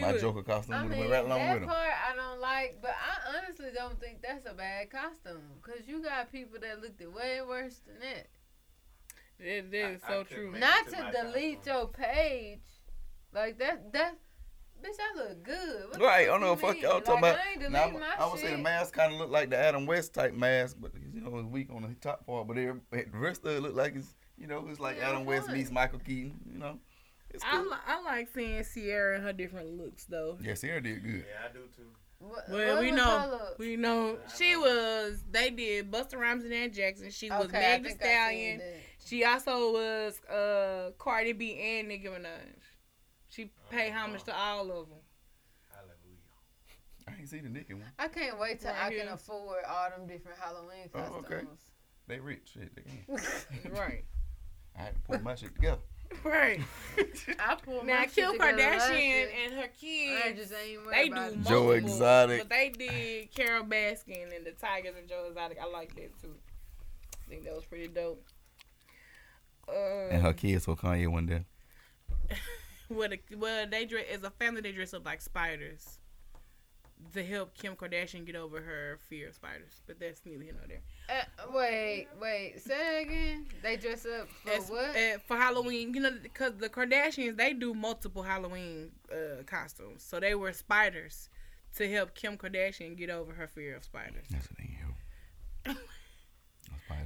my 0.01 0.18
Joker 0.18 0.43
costume 0.43 0.74
I 0.74 0.83
would 0.83 0.91
mean, 0.91 1.01
have 1.03 1.11
went 1.11 1.12
right 1.12 1.24
along 1.24 1.39
that 1.39 1.55
with 1.55 1.62
him. 1.62 1.68
part 1.68 1.89
I 2.11 2.16
don't 2.16 2.41
like, 2.41 2.79
but 2.83 2.91
I 2.91 3.37
honestly 3.39 3.68
don't 3.74 4.01
think 4.01 4.20
that's 4.22 4.45
a 4.47 4.55
bad 4.55 4.91
costume 4.91 5.43
because 5.62 5.87
you 5.87 6.03
got 6.03 6.31
people 6.33 6.59
that 6.61 6.81
looked 6.83 7.01
at 7.01 7.12
way 7.12 7.41
worse 7.47 7.81
than 7.87 7.99
that. 8.01 8.26
It 9.39 9.72
is 9.72 10.03
I- 10.03 10.07
I 10.07 10.11
so 10.11 10.24
could 10.24 10.37
true. 10.37 10.59
Not 10.59 10.87
to 10.87 10.91
to 10.97 11.12
delete 11.12 11.59
costume. 11.64 11.74
your 11.74 11.89
page, 11.89 12.61
like 13.33 13.59
that. 13.59 13.93
That 13.93 14.16
bitch, 14.83 14.97
I 15.01 15.16
look 15.16 15.43
good. 15.45 15.91
What 15.91 16.01
Right, 16.01 16.22
I 16.22 16.24
fuck 16.26 16.33
don't 16.33 16.41
know. 16.41 16.51
you 16.51 16.57
Fuck 16.57 16.72
mean? 16.74 16.83
y'all 16.83 16.95
Like, 16.95 17.05
talking 17.05 17.19
about. 17.19 17.39
I 17.39 17.51
ain't 17.53 17.70
Now, 17.70 17.89
my 17.90 18.15
I 18.19 18.27
would 18.31 18.40
say 18.40 18.51
the 18.51 18.59
mask 18.59 18.94
kind 18.94 19.12
of 19.12 19.20
looked 19.20 19.31
like 19.32 19.51
the 19.51 19.57
Adam 19.57 19.86
West 19.86 20.12
type 20.12 20.35
mask, 20.35 20.77
but 20.81 20.90
you 21.12 21.20
know, 21.20 21.39
it's 21.39 21.47
weak 21.48 21.69
on 21.70 21.82
the 21.82 21.94
top 22.01 22.27
part. 22.27 22.48
But 22.48 22.59
it, 22.59 22.73
the 22.90 23.19
rest 23.19 23.44
of 23.44 23.53
it 23.57 23.61
looked 23.62 23.77
like 23.77 23.94
it's, 23.94 24.15
you 24.36 24.48
know, 24.48 24.66
it's 24.69 24.81
like 24.81 24.97
Yeah, 24.98 25.11
Adam 25.11 25.24
West 25.24 25.48
meets 25.51 25.70
Michael 25.70 26.01
Keaton. 26.01 26.40
You 26.53 26.59
know, 26.59 26.78
it's 27.31 27.45
I, 27.45 27.61
li- 27.61 27.69
I 27.87 28.03
like 28.03 28.29
seeing 28.35 28.65
Ciara 28.65 29.17
and 29.17 29.25
her 29.25 29.33
different 29.33 29.77
looks 29.79 30.05
though. 30.05 30.39
yeah, 30.43 30.55
Ciara 30.55 30.81
did 30.81 31.03
good. 31.03 31.25
Yeah, 31.29 31.49
I 31.49 31.53
do 31.53 31.61
too. 31.77 31.83
What, 32.21 32.49
Well, 32.49 32.75
what 32.75 32.81
we 32.83 32.91
was 32.91 32.97
know, 32.97 33.19
her 33.21 33.29
look? 33.31 33.59
we 33.59 33.77
know 33.77 34.19
she 34.37 34.57
was. 34.57 35.23
They 35.31 35.51
did 35.51 35.91
Busta 35.91 36.17
Rhymes 36.19 36.45
and 36.45 36.53
Ann 36.53 36.73
Jackson. 36.73 37.11
She 37.11 37.31
was 37.31 37.45
Okay, 37.47 37.59
I 37.75 37.79
Meg 37.79 37.83
Thee 37.85 37.89
think 37.91 38.03
I 38.03 38.05
seen 38.31 38.59
Stallion. 38.59 38.63
She 39.07 39.25
also 39.25 39.73
was 39.73 40.21
uh 40.25 40.91
Cardi 40.99 41.33
B 41.33 41.57
and 41.61 41.89
Nicki 41.89 42.09
Minaj. 42.09 42.29
She 43.31 43.51
paid 43.71 43.93
homage 43.93 44.25
to 44.25 44.37
all 44.37 44.63
of 44.63 44.89
them. 44.89 44.99
Hallelujah. 45.71 47.07
I 47.07 47.13
ain't 47.21 47.29
seen 47.29 47.45
the 47.45 47.51
Nicki 47.51 47.75
one. 47.75 47.85
I 47.99 48.09
can't 48.09 48.39
wait 48.39 48.61
till 48.61 48.71
Right 48.73 48.87
I 48.87 48.91
here. 48.91 49.05
can 49.05 49.13
afford 49.13 49.63
all 49.69 49.91
them 49.91 50.07
different 50.09 50.39
Halloween 50.41 50.89
Oh, 50.95 50.99
costumes. 50.99 51.27
okay. 51.27 51.47
They 52.09 52.19
rich. 52.21 52.51
Shit, 52.55 52.75
they 52.75 52.83
can. 52.83 53.73
Right. 53.73 54.05
I 54.77 54.83
had 54.83 54.95
to 54.95 55.01
put 55.03 55.23
my 55.23 55.35
shit 55.35 55.55
together. 55.55 55.83
Right. 56.24 56.60
I 57.39 57.55
pulled 57.56 57.86
Now 57.86 58.01
my 58.01 58.06
shit 58.06 58.14
Kim 58.14 58.39
Kardashian 58.39 59.28
and 59.44 59.55
her 59.55 59.68
kids. 59.80 60.39
just 60.39 60.52
ain't 60.52 60.85
worried 60.85 60.97
They 60.97 61.06
do 61.09 61.12
about 61.12 61.32
it. 61.32 61.43
Joe 61.47 61.70
Exotic. 61.70 62.40
but 62.40 62.48
they 62.48 62.68
did 62.70 63.35
Carole 63.35 63.64
Baskin 63.64 64.35
and 64.35 64.44
the 64.44 64.52
Tigers 64.52 64.94
and 64.98 65.09
Joe 65.09 65.26
Exotic. 65.28 65.59
I 65.62 65.66
like 65.70 65.94
that 65.97 66.20
too. 66.20 66.35
I 67.26 67.30
think 67.30 67.44
that 67.44 67.55
was 67.55 67.64
pretty 67.64 67.89
dope. 67.89 68.24
Uh, 69.68 70.09
and 70.10 70.22
her 70.22 70.32
kids, 70.32 70.64
so 70.64 70.74
Kanye 70.74 71.09
one 71.09 71.26
day. 71.26 71.44
well, 72.89 73.09
the, 73.10 73.20
well, 73.36 73.66
they 73.66 73.85
dress 73.85 74.06
as 74.12 74.22
a 74.22 74.30
family. 74.30 74.62
They 74.62 74.72
dress 74.72 74.94
up 74.94 75.05
like 75.05 75.20
spiders 75.20 75.98
to 77.15 77.25
help 77.25 77.55
Kim 77.55 77.75
Kardashian 77.75 78.27
get 78.27 78.37
over 78.37 78.61
her 78.61 78.99
fear 79.09 79.29
of 79.29 79.35
spiders. 79.35 79.81
But 79.87 79.99
that's 80.01 80.20
neither 80.27 80.43
here 80.45 80.53
nor 80.59 80.66
there. 80.66 80.83
Uh, 81.09 81.53
wait, 81.55 82.07
wait. 82.20 82.61
Say 82.61 83.01
it 83.01 83.07
again. 83.07 83.47
They 83.62 83.77
dress 83.77 84.05
up 84.07 84.29
for 84.45 84.51
As- 84.51 84.69
what? 84.70 84.97
uh, 84.97 85.19
for 85.27 85.37
Halloween, 85.37 85.95
you 85.95 86.01
know, 86.01 86.12
because 86.23 86.55
the 86.59 86.69
Kardashians 86.69 87.37
they 87.37 87.53
do 87.55 87.73
multiple 87.75 88.23
Halloween 88.23 88.91
uh, 89.12 89.43
costumes, 89.47 90.03
so 90.03 90.20
they 90.20 90.35
were 90.35 90.53
spiders 90.53 91.29
to 91.77 91.91
help 91.91 92.15
Kim 92.15 92.37
Kardashian 92.37 92.97
get 92.97 93.11
over 93.11 93.33
her 93.33 93.47
fear 93.47 93.77
of 93.77 93.85
spiders. 93.85 94.27
That's 94.31 94.47
the 94.49 94.55
thing, 94.55 94.77
yo. 95.66 95.75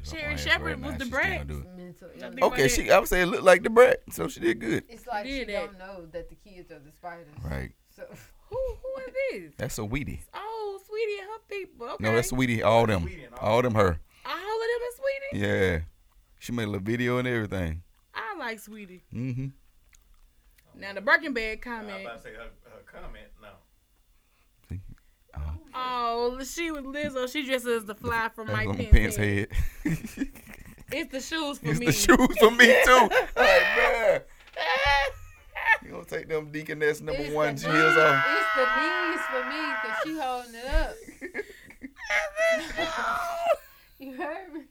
Sharon 0.05 0.37
Shepherd 0.37 0.83
was 0.85 0.97
the 0.97 1.07
brat. 1.07 1.47
Mental 1.47 1.65
I 1.73 2.19
illness. 2.19 2.35
think- 2.35 2.43
Okay, 2.43 2.69
she. 2.69 2.91
I 2.91 2.99
would 2.99 3.09
say 3.09 3.23
it 3.23 3.27
looked 3.27 3.43
like 3.45 3.63
the 3.63 3.71
brat, 3.71 4.01
so 4.11 4.29
she 4.29 4.41
did 4.41 4.59
good. 4.61 4.85
It's 4.89 5.07
like 5.07 5.25
Did 5.25 5.49
she 5.49 5.53
it. 5.53 5.57
don't 5.61 5.79
know 5.79 6.07
that 6.13 6.29
the 6.29 6.35
kids 6.35 6.71
are 6.71 6.79
the 6.79 6.93
spiders. 6.93 7.27
Right. 7.45 7.73
So 7.95 8.05
Who 8.53 8.59
who 8.83 9.03
is 9.03 9.13
this? 9.43 9.53
That's 9.57 9.79
Saweetie. 9.79 10.21
Oh, 10.35 10.79
Saweetie 10.83 11.21
and 11.23 11.29
her 11.31 11.39
people. 11.49 11.87
Okay. 11.91 12.05
No, 12.05 12.15
that's 12.15 12.31
Saweetie. 12.33 12.63
All 12.65 12.87
them. 12.87 13.03
Saweetie 13.07 13.27
and 13.27 13.35
all 13.35 13.55
All 13.57 13.63
them 13.63 13.75
her. 13.75 13.99
all 14.27 14.35
of 14.35 14.69
them 14.71 14.83
is 14.89 14.95
Saweetie. 15.01 15.41
Yeah. 15.73 15.79
She 16.39 16.53
made 16.53 16.65
a 16.65 16.67
little 16.67 16.85
video 16.85 17.19
and 17.19 17.27
everything. 17.29 17.83
I 18.15 18.37
like 18.39 18.59
Saweetie. 18.59 19.01
Mm-hmm. 19.15 19.47
Now 20.75 20.93
the 20.95 21.01
Birkin 21.01 21.33
bag 21.33 21.63
comment. 21.63 21.91
I 21.91 21.95
was 21.95 22.05
comment. 22.05 22.07
about 22.07 22.17
to 22.17 22.23
say 22.23 22.35
her, 22.35 22.51
her 22.71 22.83
comment. 23.01 23.29
No. 23.41 23.49
Oh, 25.75 26.39
she 26.45 26.71
was 26.71 26.85
Lizzo. 26.85 27.27
She 27.33 27.45
dresses 27.47 27.67
as 27.67 27.85
the 27.87 27.95
fly 27.95 28.29
from 28.35 28.49
Mike 28.49 28.69
on 28.69 28.77
Pence. 28.77 28.91
Pence 28.91 29.17
head. 29.17 29.49
head. 29.85 30.29
It's 30.95 31.11
the 31.11 31.21
shoes 31.21 31.59
for 31.59 31.69
it's 31.71 31.81
me. 31.81 31.87
the 31.87 31.93
shoes 31.93 32.39
for 32.39 32.51
me 32.51 32.67
too. 32.85 33.09
Like, 33.37 33.63
man, 33.77 34.21
you 34.21 35.22
gonna 35.93 36.05
take 36.05 36.29
them 36.29 36.51
deaconess 36.51 37.01
number 37.01 37.23
it's 37.23 37.35
one 37.35 37.55
the 37.55 37.69
knees- 37.69 37.97
off? 37.97 38.25
It's 38.29 38.53
the 38.57 38.67
knees 38.77 39.23
for 39.31 39.43
me 39.49 39.63
because 39.83 39.99
she 40.05 40.13
holding 40.19 40.55
it 40.55 40.67
up. 40.75 40.97
You 43.99 44.15
heard 44.17 44.53
me? 44.53 44.63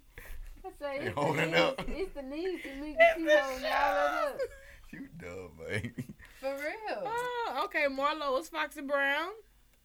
I 0.65 0.69
say 0.79 0.99
They 0.99 1.05
it's 1.05 1.15
the, 1.15 1.21
holding 1.21 1.51
knees, 1.51 1.59
up. 1.61 1.81
it's 1.87 2.13
the 2.13 2.21
knees 2.21 2.59
for 2.61 2.75
me 2.81 2.91
because 2.91 3.15
she 3.15 3.21
holding 3.21 3.55
all 3.55 3.59
that 3.61 4.23
up. 4.27 4.39
You 4.91 5.07
dumb, 5.17 5.51
man. 5.69 5.93
For 6.41 6.53
real. 6.53 7.03
Oh, 7.05 7.61
okay. 7.63 7.85
Marlo 7.89 8.33
was 8.33 8.49
Foxy 8.49 8.81
Brown. 8.81 9.29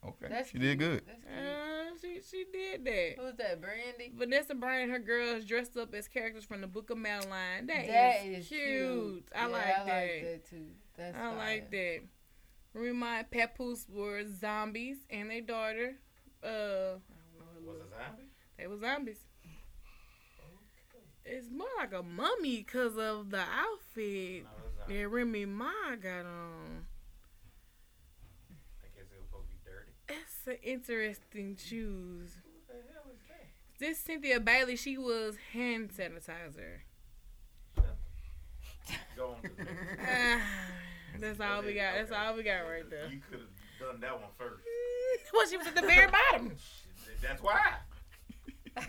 Okay, 0.09 0.27
That's 0.29 0.51
she 0.51 0.59
did 0.59 0.79
good. 0.79 1.03
That's 1.07 1.23
cute. 1.23 1.37
Uh, 1.37 1.91
she 2.01 2.21
she 2.31 2.45
did 2.53 2.85
that. 2.85 3.15
Who's 3.19 3.35
that? 3.37 3.61
Brandy? 3.61 4.13
Vanessa 4.17 4.55
Bryant 4.55 4.85
and 4.85 4.93
her 4.93 4.99
girls 4.99 5.45
dressed 5.45 5.77
up 5.77 5.95
as 5.95 6.07
characters 6.09 6.45
from 6.45 6.61
the 6.61 6.67
Book 6.67 6.91
of 6.91 6.99
Madeline. 6.99 7.67
That 7.67 7.87
That 7.87 8.27
is 8.27 8.39
is 8.45 8.49
cute. 8.49 9.29
I 9.35 9.41
Yeah, 9.43 9.47
like 9.47 9.65
I 9.67 9.69
that. 9.69 9.87
like 9.87 10.23
that 10.23 10.51
too. 10.51 10.67
That's 10.97 11.17
I 11.17 11.29
like 11.35 11.71
fire. 11.71 12.01
that. 12.75 12.81
Remind 12.81 13.31
Papoose 13.31 13.87
were 13.89 14.23
zombies 14.27 14.99
and 15.11 15.31
their 15.31 15.41
daughter. 15.41 15.97
Uh, 16.45 16.47
I 16.47 16.51
don't 16.51 17.01
know. 17.01 17.01
Was 17.55 17.67
little- 17.67 17.81
it 17.83 17.91
zombie? 17.91 18.29
They 18.59 18.67
were 18.67 18.79
zombies. 18.79 19.19
It's 21.25 21.51
more 21.51 21.67
like 21.79 21.93
a 21.93 22.03
mummy 22.05 22.59
because 22.59 22.97
of 22.97 23.31
the 23.31 23.41
outfit 23.41 24.45
No, 24.45 24.51
it 24.51 24.65
was 24.65 24.75
zombie. 24.79 24.97
that 25.03 25.09
Remy 25.09 25.47
Ma 25.47 25.97
got 26.01 26.25
on. 26.25 26.87
I 28.85 28.87
guess 28.95 29.07
it 29.11 29.19
was 29.19 29.27
supposed 29.27 29.49
to 29.49 29.55
be 29.57 29.61
dirty. 29.65 29.93
That's 30.47 30.59
an 30.59 30.69
interesting 30.69 31.57
choose. 31.57 32.31
What 32.67 32.69
the 32.69 32.93
hell 32.93 33.03
is 33.13 33.19
that? 33.29 33.47
This 33.79 33.99
Cynthia 33.99 34.39
Bailey, 34.41 34.77
she 34.77 34.97
was 34.97 35.37
hand 35.53 35.91
sanitizer. 35.91 36.83
Go 39.17 39.31
on 39.31 39.43
to 39.43 39.49
the 39.57 39.65
next. 39.65 40.07
Ah, 40.09 40.41
That's 41.19 41.41
all 41.41 41.63
we 41.63 41.75
got. 41.75 41.95
That's 41.95 42.13
all 42.13 42.35
we 42.37 42.43
got 42.43 42.61
right 42.61 42.89
there. 42.89 43.09
You 43.11 43.21
could 43.29 43.41
have 43.41 43.93
done 43.93 44.01
that 44.01 44.13
one 44.21 44.31
first. 44.39 44.63
Well, 45.33 45.47
she 45.47 45.57
was 45.57 45.67
at 45.67 45.75
the 45.75 45.81
very 45.83 46.09
bottom. 46.11 46.53
That's 47.23 47.43
why. 47.43 47.59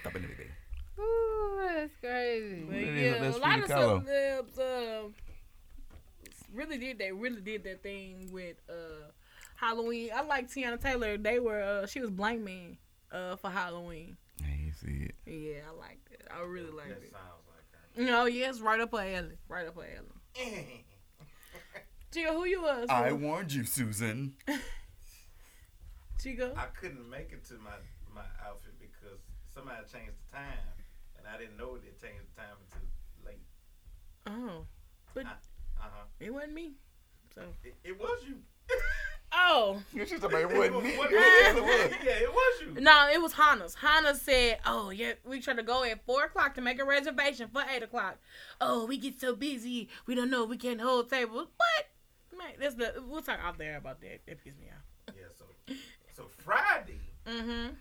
Stop 0.00 0.16
it, 0.16 0.22
baby. 0.22 0.50
Ooh, 0.98 1.60
that's 1.64 1.92
crazy. 2.00 2.64
But 2.68 2.76
yeah, 2.76 3.28
a 3.28 3.38
lot 3.38 3.58
of 3.60 3.64
Kahlo. 3.66 4.04
celebs 4.04 4.58
uh, 4.58 5.08
really 6.54 6.78
did 6.78 6.98
they 6.98 7.12
really 7.12 7.40
did 7.40 7.64
that 7.64 7.82
thing 7.82 8.30
with 8.32 8.56
uh, 8.68 9.10
Halloween. 9.56 10.10
I 10.14 10.22
like 10.22 10.48
Teyana 10.48 10.80
Taylor. 10.80 11.16
They 11.16 11.38
were 11.38 11.62
uh, 11.62 11.86
she 11.86 12.00
was 12.00 12.10
Blank 12.10 12.42
Man 12.42 12.76
uh, 13.12 13.36
for 13.36 13.50
Halloween. 13.50 14.16
I 14.42 14.50
ain't 14.64 14.74
see 14.74 15.08
it. 15.08 15.14
Yeah, 15.26 15.60
I 15.68 15.78
liked 15.78 16.10
it. 16.12 16.26
I 16.30 16.40
really 16.42 16.70
liked 16.70 16.90
it. 16.90 17.00
That 17.00 17.06
it. 17.06 17.12
sounds 17.12 17.44
like 17.48 18.06
her. 18.06 18.12
No, 18.12 18.24
yes, 18.26 18.60
right 18.60 18.80
up 18.80 18.92
her 18.92 18.98
alley. 18.98 19.36
Right 19.48 19.66
up 19.66 19.76
her 19.76 19.82
alley. 19.82 20.84
Chico, 22.12 22.32
who 22.32 22.44
you 22.44 22.62
was? 22.62 22.88
I 22.88 23.12
warned 23.12 23.52
you, 23.52 23.64
Susan. 23.64 24.34
Chico. 26.20 26.52
I 26.56 26.66
couldn't 26.78 27.08
make 27.10 27.32
it 27.32 27.44
to 27.48 27.54
my, 27.54 27.74
my 28.14 28.24
outfit 28.46 28.74
because 28.80 29.18
somebody 29.52 29.78
changed 29.92 30.14
the 30.30 30.36
time, 30.36 30.58
and 31.18 31.26
I 31.26 31.38
didn't 31.38 31.56
know 31.56 31.76
they 31.76 31.88
changed 32.00 32.24
the 32.34 32.40
time 32.40 32.56
until 32.70 32.86
late. 33.26 33.42
Oh, 34.26 34.66
Uh 35.20 35.24
huh. 35.24 35.34
It 36.24 36.32
wasn't 36.34 36.54
me. 36.54 36.72
So. 37.34 37.42
It, 37.62 37.74
it 37.84 38.00
was 38.00 38.18
you. 38.26 38.36
Oh. 39.36 39.82
She's 39.92 40.10
talking 40.20 40.26
about 40.26 40.42
it 40.52 40.56
wasn't 40.56 40.84
me. 40.84 40.96
What- 40.96 41.10
Yeah, 41.10 41.18
it 41.50 41.54
was. 41.56 41.90
yeah, 42.04 42.12
it 42.12 42.32
was 42.32 42.60
you. 42.62 42.74
No, 42.80 43.08
it 43.12 43.20
was 43.20 43.32
Hannah's. 43.32 43.74
Hannah 43.74 44.14
said, 44.14 44.58
"Oh 44.64 44.90
yeah, 44.90 45.14
we 45.24 45.40
try 45.40 45.54
to 45.54 45.62
go 45.64 45.82
at 45.82 46.06
four 46.06 46.22
o'clock 46.22 46.54
to 46.54 46.60
make 46.60 46.78
a 46.80 46.84
reservation 46.84 47.48
for 47.52 47.64
eight 47.74 47.82
o'clock. 47.82 48.18
Oh, 48.60 48.86
we 48.86 48.96
get 48.96 49.18
so 49.20 49.34
busy, 49.34 49.88
we 50.06 50.14
don't 50.14 50.30
know 50.30 50.44
if 50.44 50.50
we 50.50 50.56
can't 50.56 50.80
hold 50.80 51.10
tables. 51.10 51.48
What? 51.56 52.38
Man, 52.38 52.52
that's 52.60 52.76
the 52.76 53.02
we'll 53.08 53.22
talk 53.22 53.40
out 53.42 53.58
there 53.58 53.76
about 53.76 54.00
that. 54.02 54.20
That 54.26 54.38
pisses 54.38 54.56
me 54.60 54.70
off. 54.70 54.84
Yeah. 55.16 55.24
So 55.36 55.46
so 56.14 56.28
Friday. 56.44 57.00
Mm-hmm. 57.26 57.74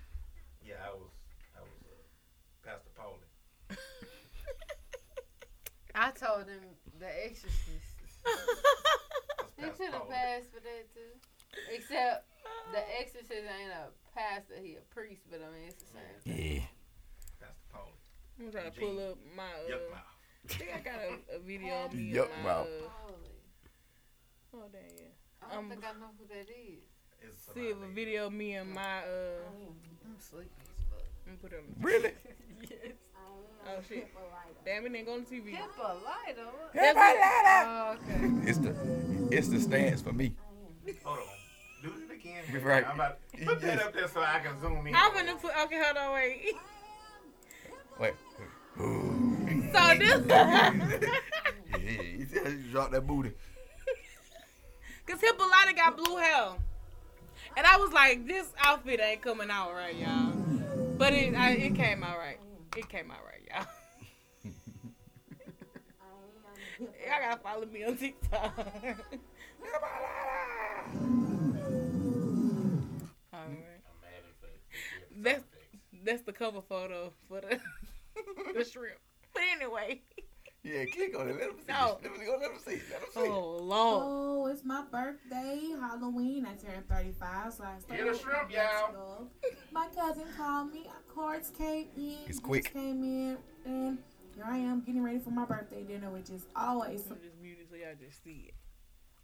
Yeah, 0.65 0.73
I 0.83 0.89
was 0.89 1.11
I 1.55 1.61
was 1.61 1.69
uh, 1.85 2.67
Pastor 2.67 2.89
Paulie. 2.99 3.77
I 5.95 6.11
told 6.11 6.47
him 6.47 6.59
the 6.99 7.25
exorcist. 7.25 7.92
That's 8.23 8.39
He 9.57 9.61
Pastor 9.63 9.83
should 9.85 9.93
have 9.93 10.09
passed 10.09 10.49
for 10.51 10.59
that 10.59 10.83
too. 10.93 11.11
Except 11.71 12.25
the 12.71 12.81
exorcist 12.99 13.31
ain't 13.31 13.71
a 13.71 13.89
pastor, 14.17 14.55
he 14.61 14.75
a 14.75 14.81
priest, 14.93 15.21
but 15.29 15.39
I 15.41 15.51
mean 15.53 15.67
it's 15.69 15.83
the 15.83 15.89
same. 15.93 16.17
thing. 16.23 16.55
Yeah. 16.57 16.65
Pastor 17.39 17.65
Paulie. 17.73 17.99
I'm 18.39 18.51
trying 18.51 18.71
to 18.71 18.79
pull 18.79 18.99
up 19.11 19.17
my. 19.35 19.43
Uh, 19.43 19.71
Yuck. 19.71 19.93
I 20.49 20.53
think 20.53 20.71
I 20.75 20.79
got 20.79 20.95
a, 20.99 21.35
a 21.35 21.39
video 21.39 21.85
of 21.85 21.93
me 21.93 22.11
Yuck 22.13 22.29
and 22.33 22.43
my. 22.43 22.49
mouth. 22.49 22.67
Uh, 22.67 23.11
oh 24.55 24.63
damn 24.71 24.81
yeah. 24.97 25.13
I 25.41 25.55
don't 25.55 25.63
Um, 25.65 25.69
think 25.69 25.83
I 25.85 25.91
know 25.99 26.11
who 26.19 26.25
that 26.27 26.49
is. 26.49 26.83
It's 27.21 27.53
See 27.53 27.67
if 27.67 27.77
a 27.81 27.87
video 27.93 28.27
of 28.27 28.33
me 28.33 28.53
and 28.55 28.73
my. 28.73 28.99
Uh, 28.99 29.47
I'm 30.05 30.19
sleepy 30.19 30.49
as 31.31 31.39
fuck. 31.41 31.51
let 31.51 31.51
me 31.51 31.51
put 31.51 31.51
it 31.53 31.59
on. 31.59 31.75
Really? 31.81 32.11
yes. 32.61 32.93
Oh 33.65 33.81
shit. 33.87 34.07
Damn, 34.65 34.85
it 34.85 34.89
didn't 34.93 35.05
go 35.05 35.13
on 35.13 35.21
TV. 35.21 35.51
Hippolyta. 35.51 36.45
what? 36.45 36.73
That's 36.73 36.97
Oh, 37.65 37.95
okay. 37.95 38.49
It's 38.49 38.57
the 38.59 38.75
it's 39.31 39.47
the 39.49 39.59
stance 39.59 40.01
for 40.01 40.13
me. 40.13 40.33
Hold 41.03 41.19
on. 41.19 41.23
Do 41.81 41.93
it 42.09 42.13
again. 42.13 42.63
Right. 42.63 42.85
I'm 42.87 42.95
about 42.95 43.17
put 43.45 43.61
that 43.61 43.81
up 43.81 43.93
there 43.93 44.07
so 44.07 44.21
I 44.21 44.39
can 44.39 44.59
zoom 44.61 44.85
in. 44.87 44.95
I'm 44.95 45.13
gonna 45.13 45.35
put. 45.35 45.51
Okay, 45.63 45.81
hold 45.83 45.97
on, 45.97 46.13
wait. 46.13 46.55
Wait. 47.99 48.13
So 48.77 49.97
this, 49.99 50.25
Yeah, 50.27 52.01
you 52.01 52.25
see 52.25 52.39
how 52.39 52.49
you 52.49 52.63
drop 52.71 52.91
that 52.91 53.05
booty. 53.05 53.31
cause 55.07 55.19
Hippolyta 55.21 55.73
got 55.75 55.97
blue 55.97 56.17
hair, 56.17 56.53
and 57.57 57.65
I 57.67 57.77
was 57.77 57.91
like, 57.91 58.25
this 58.27 58.47
outfit 58.63 58.99
ain't 58.99 59.21
coming 59.21 59.49
out 59.51 59.73
right, 59.73 59.95
y'all. 59.95 60.33
But 60.97 61.13
it, 61.13 61.33
I, 61.35 61.51
it 61.51 61.75
came 61.75 62.03
out 62.03 62.17
right. 62.17 62.39
It 62.77 62.87
came 62.89 63.11
out 63.11 63.19
right, 63.25 63.41
y'all. 63.49 63.65
Y'all 66.79 67.19
gotta 67.21 67.39
follow 67.41 67.65
me 67.65 67.83
on 67.83 67.95
TikTok. 67.97 68.53
All 68.57 68.65
right. 68.65 68.97
I'm 73.33 73.51
mad 74.01 74.23
at 74.23 74.41
that. 74.41 74.59
That's 75.15 75.43
that's 76.03 76.21
the 76.23 76.33
cover 76.33 76.61
photo 76.61 77.13
for 77.27 77.41
the 77.41 77.59
the 78.53 78.65
shrimp. 78.65 78.97
But 79.33 79.43
anyway, 79.51 80.01
Yeah, 80.65 80.85
click 80.85 81.19
on 81.19 81.27
it. 81.27 81.35
Let 81.35 81.49
him 81.49 81.57
see. 81.57 81.73
No. 81.73 81.99
Let 82.01 82.11
him, 82.13 82.39
let 82.39 82.51
him 82.51 82.57
see. 82.65 82.81
Let 82.89 83.01
him 83.01 83.09
see. 83.13 83.19
oh 83.19 83.57
lord. 83.61 84.03
Oh, 84.05 84.47
it's 84.47 84.63
my 84.63 84.81
birthday, 84.89 85.59
Halloween. 85.77 86.45
I 86.45 86.53
turned 86.53 86.87
35, 86.87 87.53
so 87.53 87.63
I 87.65 87.79
started. 87.79 88.05
Get 88.05 88.15
a 88.15 88.17
shrimp, 88.17 88.49
y'all. 88.49 89.27
My 89.73 89.87
cousin 89.93 90.23
called 90.37 90.71
me. 90.71 90.85
Cards 91.13 91.51
came 91.57 91.89
in. 91.97 92.15
It's 92.27 92.27
gifts 92.27 92.39
quick. 92.39 92.73
Came 92.73 93.03
in, 93.03 93.37
and 93.65 93.97
here 94.35 94.45
I 94.47 94.57
am 94.57 94.79
getting 94.85 95.03
ready 95.03 95.19
for 95.19 95.31
my 95.31 95.43
birthday 95.43 95.83
dinner, 95.83 96.09
which 96.09 96.29
is 96.29 96.45
always. 96.55 97.03
I'm 97.11 97.19
just 97.21 97.35
muted 97.41 97.67
so 97.69 97.75
y'all 97.75 97.95
just 97.99 98.23
see 98.23 98.45
it. 98.47 98.53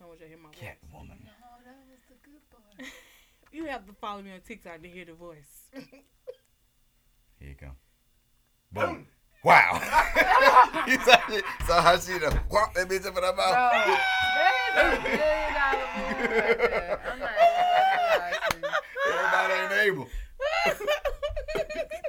I 0.02 0.06
want 0.06 0.20
y'all 0.20 0.28
to 0.28 0.36
hear 0.36 0.38
my 0.44 0.50
voice. 0.50 0.60
Catwoman. 0.60 1.20
Oh, 1.42 1.60
that 1.64 1.76
was 1.90 2.00
the 2.10 2.16
good 2.22 2.42
part. 2.52 2.92
You 3.52 3.66
have 3.66 3.88
to 3.88 3.94
follow 3.94 4.22
me 4.22 4.32
on 4.32 4.42
TikTok 4.42 4.84
to 4.84 4.88
hear 4.88 5.06
the 5.06 5.14
voice. 5.14 5.70
Here 5.74 7.50
you 7.50 7.56
go. 7.60 7.72
Boom. 8.72 9.08
Wow. 9.44 9.80
you 10.88 10.98
saw, 11.00 11.16
saw 11.66 11.82
how 11.82 11.98
she 11.98 12.20
done 12.20 12.38
whop 12.50 12.74
that 12.74 12.88
bitch 12.90 13.06
up 13.06 13.18
in 13.18 13.24
her 13.24 13.32
Bro, 13.32 13.36
mouth. 13.38 13.54
that 14.76 14.86
is 14.86 14.98
a 14.98 15.02
million 15.02 15.54
dollar 15.56 15.88
move 15.96 16.12
right 16.20 16.70
there. 16.70 17.00
I'm 17.06 17.20
not 17.20 17.32
even 17.32 17.56
gonna 17.72 18.20
lie 18.20 18.36
to 18.50 18.58
you. 18.58 18.64
Everybody 19.14 19.54
ain't 19.54 19.74
able. 19.88 20.08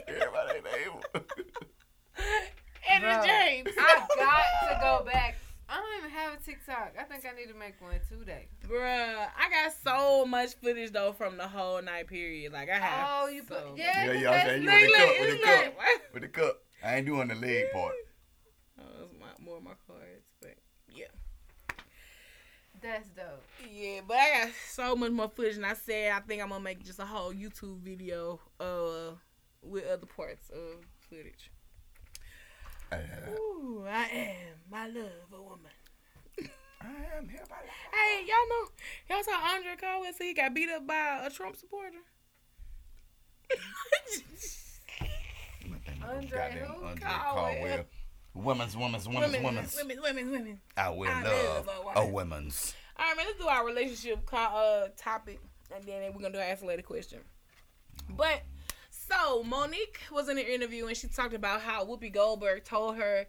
Everybody 0.09 0.51
ain't 0.57 0.67
able. 0.87 1.03
And 2.91 2.99
Bro, 3.03 3.11
it's 3.11 3.27
James. 3.27 3.69
I 3.79 3.81
got 4.17 4.45
to 4.69 4.79
go 4.81 5.05
back. 5.05 5.37
I 5.69 5.77
don't 5.77 5.99
even 5.99 6.11
have 6.11 6.35
a 6.35 6.37
TikTok. 6.45 6.95
I 6.99 7.05
think 7.05 7.25
I 7.25 7.31
need 7.39 7.47
to 7.47 7.55
make 7.57 7.81
one 7.81 7.95
today. 8.09 8.49
Bruh, 8.67 9.29
I 9.39 9.49
got 9.51 9.73
so 9.85 10.27
much 10.27 10.55
footage 10.57 10.91
though 10.91 11.13
from 11.13 11.37
the 11.37 11.47
whole 11.47 11.81
night 11.81 12.09
period. 12.09 12.53
Like 12.53 12.69
I 12.69 12.75
have. 12.79 13.07
Oh, 13.09 13.29
you 13.29 13.43
so 13.47 13.55
put 13.55 13.79
yeah, 13.79 14.03
Yeah, 14.03 14.13
'cause 14.13 14.21
yeah, 14.21 14.29
I'm 14.31 14.35
that's 14.35 14.49
saying 14.49 14.63
you 14.65 14.71
with 14.73 14.81
the 14.81 14.93
cup, 14.97 15.21
with 15.21 15.31
the 15.31 15.47
cup, 15.47 15.75
with 16.15 16.23
the 16.23 16.29
cup. 16.29 16.63
I 16.83 16.97
ain't 16.97 17.07
doing 17.07 17.29
the 17.29 17.35
leg 17.35 17.67
part. 17.73 17.95
Oh, 18.79 18.85
that's 18.99 19.13
my, 19.21 19.45
more 19.45 19.59
of 19.59 19.63
my 19.63 19.73
cards, 19.87 20.25
but 20.41 20.55
yeah. 20.89 21.05
That's 22.81 23.11
dope. 23.11 23.45
Yeah, 23.71 24.01
but 24.09 24.17
I 24.17 24.45
got 24.45 24.53
so 24.71 24.97
much 24.97 25.11
more 25.11 25.29
footage, 25.29 25.57
and 25.57 25.67
I 25.67 25.75
said 25.75 26.13
I 26.13 26.21
think 26.21 26.41
I'm 26.41 26.49
gonna 26.49 26.65
make 26.65 26.83
just 26.83 26.99
a 26.99 27.05
whole 27.05 27.31
YouTube 27.31 27.81
video 27.81 28.41
uh 28.59 29.17
with 29.63 29.87
other 29.87 30.07
parts 30.07 30.49
of 30.49 30.83
footage. 31.11 31.51
Uh, 32.91 32.97
Ooh, 33.39 33.85
I 33.87 34.05
am 34.05 34.57
my 34.71 34.87
love 34.87 35.31
a 35.33 35.43
woman. 35.43 35.73
I 36.81 37.19
am 37.19 37.29
here 37.29 37.45
by 37.49 37.57
Hey, 37.93 38.25
y'all 38.27 38.49
know 38.49 38.69
y'all 39.11 39.23
saw 39.23 39.55
Andre 39.55 39.77
Caldwell 39.79 40.13
say 40.15 40.29
he 40.29 40.35
got 40.35 40.55
beat 40.55 40.71
up 40.71 40.87
by 40.87 41.27
a 41.27 41.31
Trump 41.31 41.57
supporter. 41.57 41.99
Andre 46.09 46.65
who? 46.65 46.87
Andre 46.87 47.03
Caldwell. 47.03 47.55
Caldwell. 47.55 47.85
Women's, 48.33 48.77
women's, 48.77 49.09
women's, 49.09 49.33
women, 49.33 49.43
women's. 49.43 49.77
women, 49.77 49.99
women, 50.03 50.31
women. 50.31 50.61
I 50.77 50.89
will 50.91 51.09
I 51.09 51.23
love 51.23 51.67
love 51.67 51.97
a 51.97 52.07
women's. 52.07 52.75
All 52.97 53.07
right, 53.07 53.17
man. 53.17 53.27
Let's 53.27 53.39
do 53.39 53.49
our 53.49 53.67
relationship 53.67 54.21
uh 54.33 54.89
topic, 54.97 55.41
and 55.75 55.85
then 55.85 56.13
we're 56.15 56.21
gonna 56.23 56.35
do 56.35 56.39
an 56.39 56.51
isolated 56.51 56.85
question. 56.85 57.21
But 58.09 58.43
so 58.91 59.43
Mo'Nique 59.43 59.99
was 60.13 60.29
in 60.29 60.39
an 60.39 60.45
interview 60.45 60.87
and 60.87 60.97
she 60.97 61.09
talked 61.09 61.35
about 61.35 61.61
how 61.61 61.85
Whoopi 61.85 62.13
Goldberg 62.13 62.65
told 62.65 62.97
her 62.97 63.27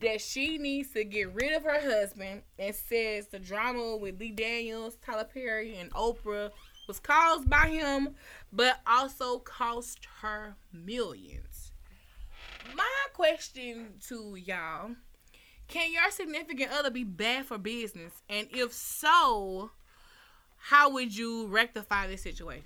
that 0.00 0.20
she 0.20 0.58
needs 0.58 0.90
to 0.92 1.04
get 1.04 1.32
rid 1.32 1.52
of 1.52 1.62
her 1.62 1.80
husband 1.80 2.42
and 2.58 2.74
says 2.74 3.28
the 3.28 3.38
drama 3.38 3.96
with 3.96 4.18
Lee 4.18 4.30
Daniels, 4.30 4.96
Tyler 5.04 5.28
Perry, 5.32 5.76
and 5.76 5.90
Oprah 5.92 6.50
was 6.88 6.98
caused 6.98 7.48
by 7.48 7.68
him, 7.68 8.16
but 8.52 8.80
also 8.86 9.38
cost 9.38 10.06
her 10.22 10.56
millions. 10.72 11.51
My 12.76 12.88
question 13.14 13.94
to 14.08 14.36
y'all 14.36 14.90
can 15.68 15.92
your 15.92 16.10
significant 16.10 16.70
other 16.72 16.90
be 16.90 17.04
bad 17.04 17.46
for 17.46 17.56
business? 17.56 18.12
And 18.28 18.46
if 18.50 18.72
so, 18.74 19.70
how 20.58 20.90
would 20.90 21.16
you 21.16 21.46
rectify 21.46 22.06
this 22.08 22.22
situation? 22.22 22.64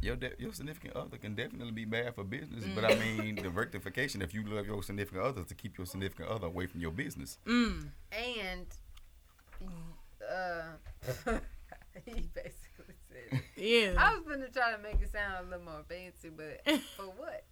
Your 0.00 0.16
de- 0.16 0.32
your 0.38 0.52
significant 0.52 0.94
other 0.96 1.16
can 1.16 1.34
definitely 1.34 1.72
be 1.72 1.84
bad 1.84 2.14
for 2.14 2.24
business, 2.24 2.64
but 2.74 2.84
I 2.84 2.94
Mm. 2.94 3.18
mean 3.18 3.34
the 3.36 3.50
rectification 3.50 4.22
if 4.22 4.32
you 4.34 4.42
love 4.44 4.66
your 4.66 4.82
significant 4.82 5.22
other 5.24 5.44
to 5.44 5.54
keep 5.54 5.76
your 5.78 5.86
significant 5.86 6.28
other 6.28 6.46
away 6.48 6.66
from 6.66 6.80
your 6.80 6.92
business. 6.92 7.38
Mm. 7.46 7.90
And 8.12 8.66
uh, 10.28 10.62
he 12.04 12.12
basically 12.34 12.94
said. 13.10 13.40
it. 13.40 13.42
Yeah. 13.56 13.94
I 13.98 14.14
was 14.14 14.24
gonna 14.26 14.48
try 14.48 14.72
to 14.72 14.78
make 14.78 15.00
it 15.02 15.10
sound 15.12 15.46
a 15.46 15.50
little 15.50 15.64
more 15.64 15.84
fancy, 15.88 16.30
but 16.30 16.62
for 16.96 17.04
what? 17.16 17.44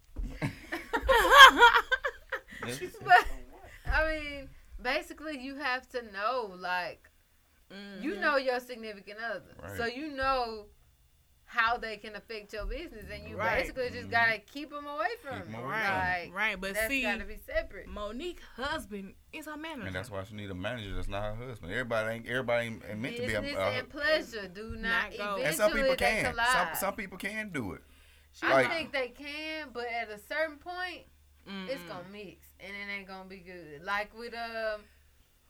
But 3.05 3.27
I 3.93 4.21
mean, 4.21 4.49
basically, 4.83 5.39
you 5.39 5.57
have 5.57 5.89
to 5.91 6.03
know, 6.13 6.53
like, 6.59 7.09
you 8.01 8.15
Mhm. 8.15 8.21
know 8.21 8.37
your 8.37 8.61
significant 8.61 9.19
other, 9.21 9.55
Right. 9.61 9.77
so 9.77 9.87
you 9.87 10.09
know 10.09 10.67
how 11.49 11.77
they 11.77 11.97
can 11.97 12.17
affect 12.17 12.53
your 12.53 12.67
business, 12.67 13.05
and 13.11 13.29
you 13.29 13.37
Right. 13.37 13.61
basically 13.61 13.91
just 13.91 14.09
Mhm. 14.09 14.11
gotta 14.11 14.39
keep 14.39 14.71
them 14.71 14.87
away 14.87 15.11
from 15.23 15.39
Keep 15.39 15.49
'em 15.49 15.55
it. 15.55 15.59
away 15.59 15.71
Right, 15.71 16.23
Like, 16.25 16.35
right. 16.35 16.61
But 16.61 16.75
that's 16.75 16.89
see, 16.89 17.03
gotta 17.03 17.25
be 17.25 17.37
separate. 17.37 17.87
Mo'Nique 17.89 18.41
husband 18.57 19.15
is 19.33 19.47
her 19.47 19.57
manager. 19.57 19.87
And 19.87 19.95
that's 19.95 20.11
why 20.11 20.25
she 20.25 20.35
need 20.35 20.51
a 20.51 20.55
manager 20.55 20.95
that's 20.97 21.07
not 21.09 21.23
her 21.37 21.47
husband. 21.47 21.71
Everybody 21.73 22.15
ain't 22.17 22.27
everybody 22.27 22.67
ain't, 22.67 22.85
ain't 22.85 22.99
meant 22.99 23.17
to 23.17 23.27
be 23.27 23.35
a, 23.35 23.41
Business 23.41 23.59
a 23.61 23.67
and 23.79 23.89
pleasure 23.89 24.49
do 24.49 24.71
not, 24.77 24.83
Not 24.83 25.11
go. 25.11 25.17
eventually 25.37 25.45
and 25.45 25.57
some 25.57 25.73
people 25.73 25.97
can. 25.97 26.35
Some 26.35 26.69
some 26.75 26.97
people 26.97 27.19
can 27.19 27.51
do 27.51 27.73
it. 27.75 27.83
I 28.43 28.53
like- 28.55 28.71
think 28.71 28.93
they 28.93 29.09
can, 29.09 29.69
but 29.73 29.87
at 29.87 30.11
a 30.11 30.19
certain 30.19 30.57
point, 30.59 31.05
it's 31.69 31.81
Mm-mm. 31.83 31.89
gonna 31.89 32.09
mix, 32.13 32.47
and 32.61 32.71
it 32.73 32.93
ain't 32.93 33.07
gonna 33.09 33.29
be 33.29 33.39
good. 33.39 33.83
Like 33.85 34.17
with 34.19 34.35
um, 34.35 34.81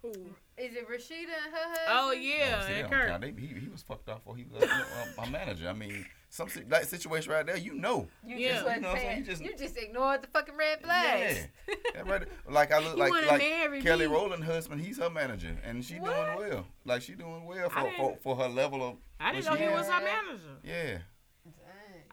Who? 0.02 0.10
is 0.58 0.74
it 0.74 0.86
Rasheeda 0.88 1.32
and 1.44 1.52
her 1.54 1.68
husband? 1.68 1.88
Oh 1.88 2.12
yeah, 2.12 2.60
Oh, 2.62 2.66
see, 2.66 2.74
and 2.74 2.90
Kirk. 2.90 3.20
They- 3.20 3.32
he, 3.40 3.46
he 3.60 3.68
was 3.68 3.82
fucked 3.82 4.08
off 4.08 4.18
before 4.18 4.36
he 4.36 4.44
was 4.44 4.62
a, 4.62 4.66
a, 4.66 5.24
a 5.24 5.30
manager. 5.30 5.68
I 5.68 5.72
mean, 5.72 6.04
some 6.28 6.48
si- 6.50 6.64
that 6.68 6.86
situation 6.86 7.32
right 7.32 7.46
there, 7.46 7.56
you 7.56 7.74
know. 7.74 8.08
You 8.26 8.36
Yeah. 8.36 8.52
just 8.52 8.64
wasn't 8.64 8.76
You 8.76 8.82
know 8.82 8.88
what 8.88 8.96
I'm 8.98 9.02
saying? 9.04 9.18
You 9.20 9.24
just- 9.24 9.42
You 9.42 9.56
just 9.56 9.76
ignored 9.78 10.22
the 10.22 10.26
fucking 10.28 10.54
red 10.56 10.82
flags. 10.82 11.48
Yeah. 11.66 11.74
That 11.94 12.06
right, 12.06 12.22
like 12.50 12.72
I 12.72 12.78
look 12.80 12.96
like 12.98 13.12
like 13.26 13.82
Kelly 13.82 14.06
me. 14.06 14.12
Rowland 14.14 14.44
husband. 14.44 14.82
He's 14.82 14.98
her 14.98 15.08
manager, 15.10 15.56
and 15.64 15.82
she 15.84 15.94
What? 15.94 16.14
doing 16.36 16.50
well. 16.50 16.66
Like 16.84 17.00
she 17.02 17.14
doing 17.14 17.46
well 17.46 17.70
for, 17.70 17.90
for 17.96 18.16
for 18.22 18.36
her 18.36 18.48
level 18.48 18.86
of. 18.86 18.96
I 19.18 19.32
didn't 19.32 19.46
know 19.46 19.54
he 19.54 19.64
is. 19.64 19.72
was 19.72 19.86
her 19.88 20.00
manager. 20.02 20.58
Yeah, 20.62 20.82
Dang, 20.92 21.00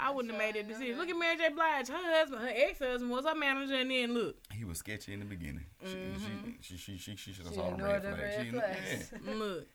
I 0.06 0.12
wouldn't 0.12 0.34
have 0.34 0.40
made 0.42 0.56
that 0.56 0.68
decision. 0.68 0.98
that. 0.98 1.02
Look 1.02 1.10
at 1.10 1.18
Mary 1.18 1.38
J. 1.38 1.50
Blige. 1.50 1.88
Her 1.88 1.94
husband, 2.20 2.42
her 2.42 2.52
ex-husband 2.54 3.10
was 3.12 3.26
her 3.26 3.36
manager, 3.36 3.76
and 3.76 3.90
then 3.90 4.14
look, 4.14 4.36
he 4.52 4.64
was 4.66 4.80
sketchy 4.80 5.14
in 5.14 5.20
the 5.20 5.26
beginning. 5.26 5.66
She, 5.86 5.96
Mhm. 5.96 6.56
she, 6.62 6.78
she, 6.78 6.98
she, 6.98 7.16
she 7.16 7.34
should 7.34 7.46
have 7.46 7.54
She 7.54 7.60
saw 7.60 7.68
the 7.70 7.74
ignored 7.76 7.92
red 7.92 8.02
the 8.04 8.08
flag. 8.10 8.20
red 8.22 8.46
She, 8.46 8.52
flags. 8.52 9.14
yeah. 9.26 9.34
look. 9.36 9.68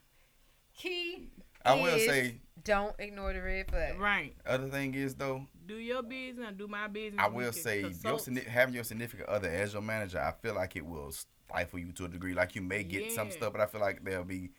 Key. 0.77 1.29
I 1.65 1.75
will 1.75 1.99
say, 1.99 2.37
don't 2.63 2.95
ignore 2.99 3.33
the 3.33 3.43
red 3.43 3.69
flag. 3.69 3.99
Right. 3.99 4.35
other 4.47 4.69
thing 4.69 4.95
is 4.95 5.15
though, 5.17 5.47
Do 5.67 5.75
your 5.75 6.03
business 6.03 6.47
and 6.49 6.57
do 6.57 6.69
my 6.69 6.87
business. 6.87 7.21
I 7.23 7.27
will 7.29 7.53
say 7.53 7.81
your 8.05 8.19
having 8.49 8.75
your 8.75 8.85
significant 8.85 9.29
other 9.29 9.49
as 9.49 9.73
your 9.73 9.83
manager, 9.83 10.21
I 10.21 10.33
feel 10.41 10.55
like 10.55 10.77
it 10.77 10.87
will 10.87 11.11
stifle 11.13 11.79
you 11.81 11.93
to 11.93 12.05
a 12.05 12.09
degree. 12.09 12.33
Like 12.35 12.55
you 12.55 12.63
may 12.63 12.85
get 12.85 13.11
some 13.13 13.31
stuff, 13.31 13.53
but 13.53 13.61
I 13.61 13.67
feel 13.67 13.81
like 13.81 14.05
there'll 14.05 14.25
be 14.25 14.51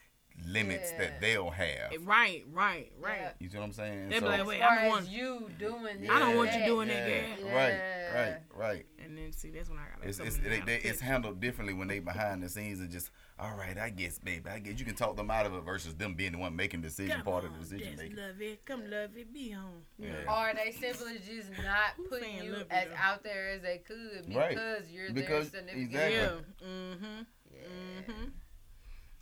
limits 0.47 0.91
Yeah. 0.91 0.97
that 0.99 1.21
they'll 1.21 1.49
have. 1.49 1.91
Right, 2.01 2.43
right, 2.51 2.91
right. 2.99 3.19
Yeah. 3.21 3.31
You 3.39 3.49
see 3.49 3.57
what 3.57 3.63
I'm 3.65 3.71
saying? 3.73 4.09
They 4.09 4.15
be 4.15 4.19
So- 4.21 4.25
like, 4.27 4.39
As 4.41 4.47
Wait, 4.47 4.59
far 4.61 4.69
I'm 4.69 4.85
as 4.85 4.89
one- 4.89 5.07
you 5.09 5.49
doing 5.59 5.83
this 6.01 6.09
I 6.09 6.19
don't 6.19 6.35
want 6.37 6.53
you 6.53 6.59
that. 6.59 6.65
doing 6.65 6.87
that, 6.87 7.09
yeah, 7.09 7.35
girl. 7.37 7.45
right, 7.55 7.79
right, 8.13 8.37
right. 8.55 8.85
And 9.03 9.17
then 9.17 9.31
see, 9.31 9.49
that's 9.51 9.69
when 9.69 9.79
I 9.79 9.83
got. 9.97 10.07
It's 10.07 10.17
some 10.17 10.27
it's 10.27 10.37
of 10.37 10.43
they, 10.43 10.59
they, 10.61 10.77
it's 10.77 10.99
handled 11.01 11.39
differently 11.39 11.73
when 11.73 11.87
they 11.87 11.99
behind 11.99 12.43
the 12.43 12.49
scenes 12.49 12.79
and 12.79 12.89
just 12.91 13.09
all 13.39 13.55
right. 13.55 13.77
I 13.77 13.89
guess, 13.89 14.19
baby, 14.19 14.49
I 14.49 14.59
guess 14.59 14.79
you 14.79 14.85
can 14.85 14.95
talk 14.95 15.15
them 15.15 15.31
out 15.31 15.45
of 15.45 15.53
it 15.53 15.61
versus 15.61 15.95
them 15.95 16.13
being 16.13 16.33
the 16.33 16.37
one 16.37 16.55
making 16.55 16.81
the 16.81 16.89
decision 16.89 17.15
Come 17.17 17.25
part 17.25 17.45
of 17.45 17.53
the 17.53 17.59
decision 17.59 17.91
just 17.91 18.03
making. 18.03 18.17
love 18.17 18.41
it. 18.41 18.65
Come 18.65 18.89
love 18.89 19.15
it. 19.15 19.33
Be 19.33 19.51
home. 19.51 19.83
Yeah. 19.97 20.09
Or 20.27 20.53
they 20.53 20.71
simply 20.71 21.19
just 21.25 21.49
not 21.63 21.91
putting 22.09 22.35
you 22.43 22.51
love 22.51 22.59
you, 22.61 22.65
as 22.69 22.87
though? 22.89 22.95
out 22.97 23.23
there 23.23 23.49
as 23.51 23.61
they 23.61 23.77
could 23.77 24.25
Right. 24.35 24.49
because 24.49 24.91
you're 24.91 25.11
Because- 25.13 25.51
their 25.51 25.61
significant 25.61 25.83
exactly. 25.93 26.15
Yeah. 26.17 26.23
other. 26.25 26.45
Mm-hmm. 26.65 27.21
Yeah. 27.53 27.61
Mm-hmm. 28.01 28.23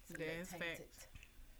It's 0.10 0.16
a 0.16 0.18
bit 0.18 0.28
That's 0.38 0.52
tainted. 0.52 0.78
facts. 0.78 0.97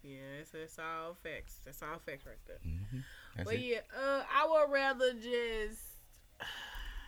Yeah, 0.02 0.40
it's, 0.40 0.54
it's 0.54 0.78
all 0.78 1.14
facts. 1.22 1.60
That's 1.64 1.82
all 1.82 1.98
facts 2.04 2.24
right 2.26 2.36
there. 2.46 2.58
Mhm. 2.66 3.04
But 3.44 3.54
it. 3.54 3.60
yeah, 3.60 3.78
uh, 3.96 4.22
I 4.32 4.46
would 4.48 4.72
rather 4.72 5.12
just 5.14 5.80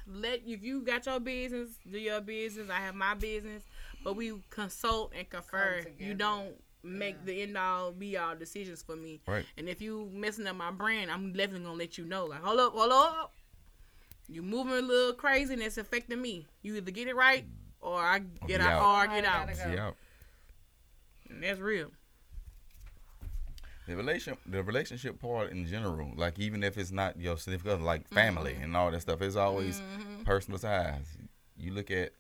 let 0.07 0.41
if 0.47 0.63
you 0.63 0.83
got 0.83 1.07
your 1.07 1.21
business, 1.21 1.71
do 1.91 1.99
your 1.99 2.21
business. 2.21 2.69
I 2.71 2.81
have 2.81 2.95
my 2.95 3.15
business, 3.15 3.63
but 4.03 4.17
we 4.17 4.35
consult 4.51 5.13
and 5.17 5.29
confer. 5.29 5.83
You 5.99 6.15
don't 6.15 6.55
make 6.83 7.17
Yeah. 7.21 7.25
the 7.27 7.43
end 7.43 7.57
all 7.59 7.93
be 7.93 8.17
all 8.17 8.35
decisions 8.35 8.83
for 8.83 8.97
me. 8.97 9.21
Right. 9.27 9.47
And 9.57 9.69
if 9.69 9.81
you 9.81 10.11
messing 10.13 10.47
up 10.47 10.57
my 10.57 10.71
brand, 10.71 11.11
I'm 11.11 11.33
definitely 11.33 11.67
gonna 11.67 11.79
let 11.79 11.97
you 11.99 12.05
know. 12.07 12.25
Like, 12.27 12.43
hold 12.43 12.59
up, 12.59 12.73
hold 12.73 12.91
up. 12.93 13.35
You 14.29 14.43
moving 14.43 14.73
a 14.75 14.81
little 14.81 15.13
crazy 15.15 15.55
and 15.55 15.63
it's 15.63 15.79
affecting 15.79 16.21
me. 16.23 16.47
You 16.63 16.77
either 16.77 16.91
get 16.91 17.09
it 17.09 17.17
right 17.17 17.45
or 17.81 18.01
I 18.01 18.21
get 18.47 18.61
out, 18.61 18.73
out. 18.73 18.83
or 18.83 19.11
I 19.11 19.21
get 19.21 19.25
Somebody 19.57 19.79
out. 19.79 19.95
go. 19.95 21.35
And 21.35 21.43
that's 21.43 21.61
real. 21.61 21.91
The 23.91 23.97
relation, 23.97 24.37
the 24.47 24.63
relationship 24.63 25.21
part 25.21 25.51
in 25.51 25.67
general, 25.67 26.13
like 26.17 26.39
even 26.39 26.63
if 26.63 26.79
it's 26.79 26.93
not 26.93 27.19
your 27.21 27.37
significant 27.37 27.75
other, 27.75 27.83
like 27.85 28.07
family 28.09 28.53
Mm-hmm. 28.53 28.63
and 28.63 28.77
all 28.77 28.91
that 28.93 29.03
stuff, 29.03 29.21
it's 29.21 29.35
always 29.37 29.83
personal 30.25 30.59
ties. 30.61 31.07
You 31.59 31.73
look 31.73 31.91
at 31.91 32.13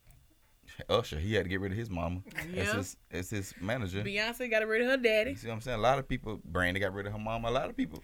Usher; 0.88 1.18
he 1.20 1.34
had 1.34 1.44
to 1.44 1.48
get 1.48 1.60
rid 1.60 1.70
of 1.72 1.78
his 1.78 1.88
mama 1.88 2.22
as 2.36 2.46
Yeah. 2.52 2.76
his 2.76 2.96
as 3.12 3.30
his 3.30 3.54
manager. 3.60 4.02
Beyonce 4.02 4.50
got 4.50 4.66
rid 4.66 4.82
of 4.82 4.88
her 4.88 4.96
daddy. 4.96 5.30
You 5.30 5.36
see 5.36 5.46
what 5.48 5.54
I'm 5.54 5.60
saying? 5.60 5.78
A 5.78 5.82
lot 5.82 5.98
of 6.00 6.08
people, 6.08 6.40
Brandy 6.44 6.80
got 6.80 6.92
rid 6.92 7.06
of 7.06 7.12
her 7.12 7.18
mama. 7.18 7.48
A 7.48 7.52
lot 7.52 7.68
of 7.70 7.76
people, 7.76 8.02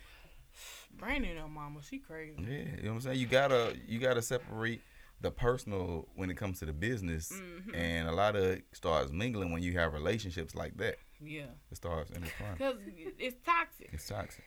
Brandon, 0.92 1.36
her 1.36 1.48
mama, 1.48 1.80
she 1.82 1.98
crazy. 1.98 2.36
yeah, 2.40 2.50
you 2.76 2.82
know 2.84 2.90
what 2.90 2.94
I'm 2.96 3.00
saying. 3.00 3.18
You 3.18 3.26
gotta 3.26 3.76
you 3.86 3.98
gotta 3.98 4.22
separate 4.22 4.80
the 5.20 5.30
personal 5.30 6.06
when 6.14 6.30
it 6.30 6.36
comes 6.36 6.58
to 6.60 6.66
the 6.66 6.72
business, 6.72 7.32
Mm-hmm. 7.32 7.74
and 7.74 8.08
a 8.08 8.12
lot 8.12 8.36
of 8.36 8.44
it 8.44 8.64
starts 8.72 9.10
mingling 9.10 9.50
when 9.52 9.62
you 9.62 9.72
have 9.72 9.92
relationships 9.92 10.54
like 10.54 10.76
that. 10.76 10.96
Yeah. 11.24 11.46
It 11.70 11.76
starts 11.76 12.10
intertwining. 12.10 12.56
Cause 12.58 12.74
it's 13.18 13.36
toxic. 13.44 13.90
It's 13.92 14.06
toxic. 14.06 14.44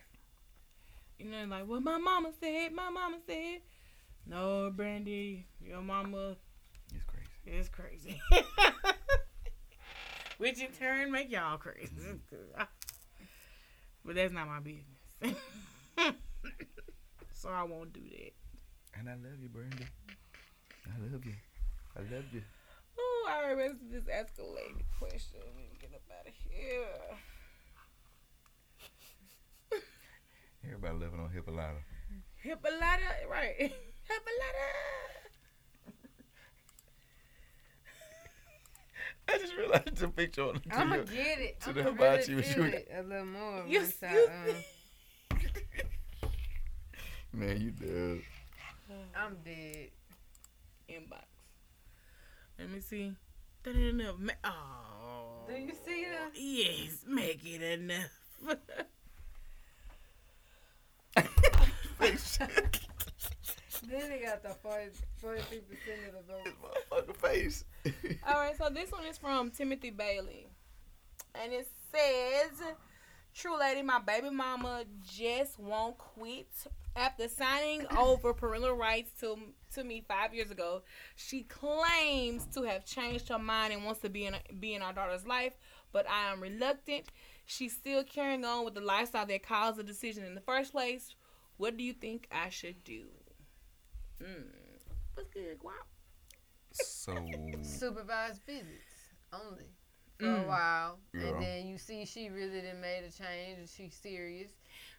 You 1.17 1.29
know, 1.29 1.45
like 1.45 1.67
what 1.67 1.81
my 1.81 1.97
mama 1.97 2.31
said, 2.39 2.71
my 2.73 2.89
mama 2.89 3.17
said. 3.27 3.61
No, 4.25 4.71
Brandy, 4.73 5.47
your 5.59 5.81
mama 5.81 6.35
It's 6.93 7.03
crazy. 7.05 7.57
It's 7.57 7.69
crazy. 7.69 8.21
Which 10.37 10.61
in 10.61 10.71
turn 10.71 11.11
make 11.11 11.31
y'all 11.31 11.57
crazy. 11.57 11.89
Mm-hmm. 11.99 12.61
but 14.05 14.15
that's 14.15 14.31
not 14.31 14.47
my 14.47 14.59
business. 14.59 15.37
so 17.33 17.49
I 17.49 17.63
won't 17.63 17.91
do 17.91 18.01
that. 18.01 18.31
And 18.97 19.09
I 19.09 19.13
love 19.13 19.41
you, 19.41 19.49
Brandy. 19.49 19.85
I 20.85 21.11
love 21.11 21.25
you. 21.25 21.33
I 21.97 21.99
love 21.99 22.25
you. 22.31 22.41
Oh, 23.01 23.29
all 23.31 23.41
right, 23.47 23.57
let's 23.57 23.79
just 23.91 24.09
ask 24.09 24.33
a 24.39 24.43
lady 24.43 24.83
question. 24.99 25.39
Let 25.45 25.55
me 25.55 25.69
get 25.79 25.93
up 25.93 26.01
out 26.19 26.27
of 26.27 26.33
here. 26.49 26.85
Everybody 30.65 30.95
living 30.97 31.19
on 31.19 31.29
Hippolyta. 31.29 31.79
Hippolyta, 32.43 33.27
right. 33.29 33.55
Hippolyta. 33.59 34.67
I 39.27 39.37
just 39.37 39.55
realized 39.55 39.95
the 39.97 40.07
picture 40.09 40.43
on 40.49 40.61
the 40.67 40.75
I'ma 40.75 40.97
video. 40.97 41.13
get 41.23 41.39
it. 41.39 41.61
to 41.61 41.69
I'ma 41.69 41.73
the 41.73 41.83
really 41.83 41.95
hibachi 41.95 42.35
was 42.35 42.45
feel 42.53 42.63
it 42.65 42.91
a 42.93 43.03
little 43.03 43.25
more. 43.25 43.63
You- 43.67 43.79
once 43.79 44.03
I, 44.03 44.13
you- 44.13 44.29
um, 45.41 46.29
Man, 47.31 47.61
you 47.61 47.69
dead. 47.71 48.21
I'm 49.15 49.37
dead. 49.45 49.89
Inbox. 50.89 51.28
Let 52.59 52.69
me 52.69 52.81
see. 52.81 53.13
That 53.63 53.75
ain't 53.75 54.01
enough. 54.01 54.15
Ma- 54.19 54.33
oh. 54.43 55.47
Do 55.47 55.55
you 55.55 55.71
see 55.85 56.05
that? 56.11 56.31
Yes, 56.35 57.05
make 57.07 57.41
it 57.45 57.61
enough. 57.61 58.57
Then 63.89 64.09
they 64.09 64.19
got 64.19 64.43
the 64.43 64.49
40, 64.49 64.89
43 65.17 65.59
percent 65.59 65.99
of 66.07 66.27
the 66.27 66.33
vote. 66.33 67.07
Motherfucker 67.09 67.15
face. 67.15 67.65
All 68.27 68.35
right, 68.35 68.55
so 68.55 68.69
this 68.69 68.91
one 68.91 69.05
is 69.05 69.17
from 69.17 69.49
Timothy 69.49 69.89
Bailey. 69.89 70.47
And 71.33 71.53
it 71.53 71.67
says, 71.91 72.61
True 73.33 73.59
lady, 73.59 73.81
my 73.81 73.99
baby 73.99 74.29
mama 74.29 74.83
just 75.03 75.59
won't 75.59 75.97
quit. 75.97 76.49
After 76.99 77.29
signing 77.29 77.85
over 77.97 78.33
parental 78.33 78.73
rights 78.73 79.11
to, 79.21 79.37
to 79.73 79.83
me 79.85 80.03
five 80.05 80.33
years 80.33 80.51
ago, 80.51 80.81
she 81.15 81.43
claims 81.43 82.45
to 82.53 82.63
have 82.63 82.83
changed 82.85 83.29
her 83.29 83.39
mind 83.39 83.71
and 83.71 83.85
wants 83.85 84.01
to 84.01 84.09
be 84.09 84.25
in, 84.25 84.35
be 84.59 84.73
in 84.73 84.81
our 84.81 84.91
daughter's 84.91 85.25
life, 85.25 85.53
but 85.93 86.05
I 86.09 86.31
am 86.33 86.41
reluctant. 86.41 87.05
She's 87.45 87.71
still 87.73 88.03
carrying 88.03 88.43
on 88.43 88.65
with 88.65 88.73
the 88.73 88.81
lifestyle 88.81 89.25
that 89.27 89.43
caused 89.47 89.77
the 89.77 89.83
decision 89.83 90.25
in 90.25 90.35
the 90.35 90.41
first 90.41 90.73
place. 90.73 91.15
What 91.55 91.77
do 91.77 91.83
you 91.85 91.93
think 91.93 92.27
I 92.33 92.49
should 92.49 92.83
do? 92.83 93.05
Mm. 94.21 94.51
What's 95.13 95.29
good, 95.29 95.57
Guap? 95.57 95.87
So 96.73 97.15
Supervised 97.61 98.41
visits 98.45 99.13
only 99.31 99.71
for 100.19 100.25
Mm. 100.25 100.43
a 100.43 100.47
while, 100.49 100.99
Yeah. 101.13 101.27
and 101.29 101.41
then 101.41 101.67
you 101.67 101.77
see 101.77 102.05
she 102.05 102.27
really 102.27 102.59
done 102.61 102.81
made 102.81 103.05
a 103.05 103.11
change 103.11 103.59
and 103.59 103.69
she's 103.69 103.95
serious. 103.95 104.51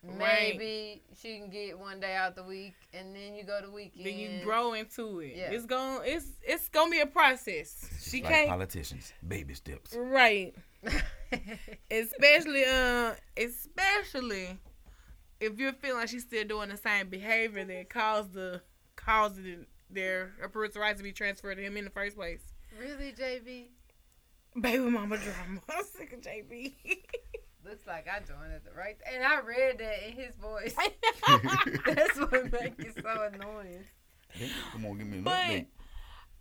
Right. 0.02 0.56
Maybe 0.56 1.02
she 1.20 1.38
can 1.38 1.50
get 1.50 1.78
one 1.78 2.00
day 2.00 2.14
out 2.14 2.34
the 2.34 2.42
week, 2.42 2.74
and 2.94 3.14
then 3.14 3.34
you 3.34 3.44
go 3.44 3.60
to 3.60 3.70
weekend. 3.70 4.06
then 4.06 4.18
you 4.18 4.42
grow 4.42 4.72
into 4.72 5.20
it. 5.20 5.34
Yeah. 5.36 5.50
It's 5.50 5.66
going 5.66 6.00
it's 6.04 6.26
it's 6.42 6.68
gonna 6.70 6.90
be 6.90 7.00
a 7.00 7.06
process. 7.06 7.86
She 8.02 8.22
like 8.22 8.32
can't 8.32 8.48
politicians, 8.48 9.12
baby 9.26 9.52
steps. 9.54 9.94
right. 9.94 10.54
Especially 11.90 12.64
uh 12.64 13.12
especially 13.36 14.58
if 15.38 15.58
you're 15.58 15.72
feeling 15.74 15.98
like 15.98 16.08
she's 16.08 16.22
still 16.22 16.44
doing 16.44 16.70
the 16.70 16.78
same 16.78 17.08
behavior 17.08 17.64
that 17.64 17.90
caused 17.90 18.32
the 18.32 18.62
caused 18.96 19.42
the, 19.42 19.66
their 19.90 20.32
her 20.40 20.48
parental 20.48 20.80
rights 20.80 20.98
to 20.98 21.04
be 21.04 21.12
transferred 21.12 21.56
to 21.56 21.62
him 21.62 21.76
in 21.76 21.84
the 21.84 21.90
first 21.90 22.16
place. 22.16 22.40
really, 22.80 23.12
JB? 23.12 23.66
Baby 24.60 24.78
mama 24.78 25.18
drama. 25.18 25.60
I'm 25.68 25.84
sick 25.84 26.12
of 26.14 26.20
JB. 26.20 26.74
Looks 27.70 27.86
like 27.86 28.08
I 28.08 28.18
joined 28.18 28.52
at 28.52 28.64
the 28.64 28.72
right, 28.72 28.96
and 29.12 29.22
I 29.24 29.40
read 29.40 29.78
that 29.78 30.08
in 30.08 30.12
his 30.14 30.34
voice. 30.36 30.74
That's 31.86 32.18
what 32.18 32.50
makes 32.52 32.96
it 32.96 33.02
so 33.02 33.30
annoying. 33.32 33.84
Come 34.72 34.86
on, 34.86 34.98
give 34.98 35.06
me 35.06 35.18
an 35.18 35.24
But- 35.24 35.32
update. 35.34 35.66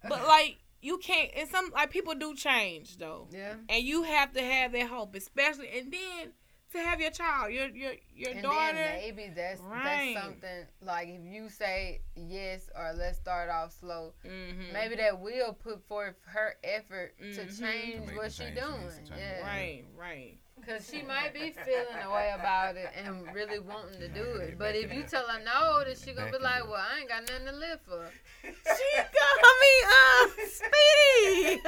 but 0.08 0.28
like 0.28 0.58
you 0.82 0.98
can't 0.98 1.30
and 1.36 1.50
some 1.50 1.70
like 1.74 1.92
people 1.92 2.16
do 2.16 2.34
change 2.36 2.98
though. 2.98 3.28
Yeah. 3.32 3.56
And 3.68 3.84
you 3.84 4.04
have 4.04 4.34
to 4.34 4.42
have 4.42 4.72
that 4.72 4.88
hope, 4.88 5.14
especially 5.16 5.70
and 5.78 5.92
then 5.94 6.32
to 6.72 6.78
have 6.80 7.02
your 7.02 7.12
child, 7.12 7.52
your 7.52 7.68
your 7.70 7.94
your 8.16 8.32
and 8.32 8.42
daughter. 8.44 8.74
then 8.78 8.96
maybe 9.00 9.32
that's 9.36 9.60
Right. 9.62 10.14
that's 10.16 10.26
something 10.26 10.66
like 10.82 11.10
if 11.10 11.22
you 11.26 11.50
say 11.50 12.02
yes 12.16 12.70
or 12.76 12.94
let's 12.96 13.18
start 13.18 13.50
off 13.50 13.74
slow, 13.80 14.14
Mhm. 14.26 14.72
maybe 14.74 14.96
that 14.96 15.20
will 15.20 15.54
put 15.54 15.86
forth 15.88 16.16
her 16.28 16.56
effort 16.64 17.18
to 17.20 17.26
Mhm. 17.26 17.60
change 17.60 18.08
To 18.10 18.16
what 18.16 18.26
the 18.26 18.30
she 18.32 18.44
change, 18.44 18.56
she 18.58 18.62
doing. 18.66 18.82
needs 18.82 18.96
to 18.96 19.00
change. 19.02 19.20
Yeah, 19.20 19.42
Right, 19.46 19.84
right. 19.96 20.38
Because 20.60 20.90
she 20.90 21.02
might 21.02 21.34
be 21.34 21.52
feeling 21.65 21.98
a 22.06 22.11
way 22.14 22.31
about 22.38 22.76
it 22.76 22.90
and 22.95 23.26
really 23.34 23.60
wanting 23.60 23.99
to 23.99 24.07
do 24.07 24.23
it. 24.23 24.57
But 24.57 24.76
if 24.76 24.94
you 24.94 25.03
tell 25.03 25.27
her 25.27 25.40
no, 25.44 25.84
then 25.86 25.95
she 25.95 26.14
gonna 26.14 26.31
be 26.31 26.38
like, 26.38 26.64
well, 26.64 26.76
I 26.76 26.99
ain't 26.99 27.10
got 27.10 27.27
nothing 27.27 27.45
to 27.48 27.53
live 27.53 27.80
for. 27.81 28.10
She 28.44 28.52
got 28.98 29.41
me 29.61 29.73
uh 29.86 30.27
Speedy. 30.48 31.61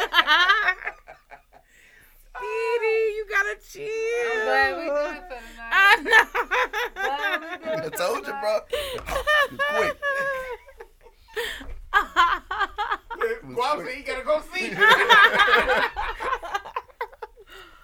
Speedy, 2.30 2.98
you 3.16 3.26
gotta 3.30 3.56
chill. 3.70 3.88
I'm 4.34 4.46
glad 4.46 4.72
we 4.78 4.86
good 4.86 5.18
for 5.28 5.40
tonight. 5.52 5.72
I 5.72 5.84
know. 6.02 6.26
I 7.84 7.90
told 7.90 8.28
you, 8.28 8.34
bro. 8.42 8.54
Quick. 9.78 9.98
Guap 13.52 13.86
said 13.86 13.96
he 13.96 14.04
gotta 14.04 14.24
go 14.24 14.42
see. 14.54 14.74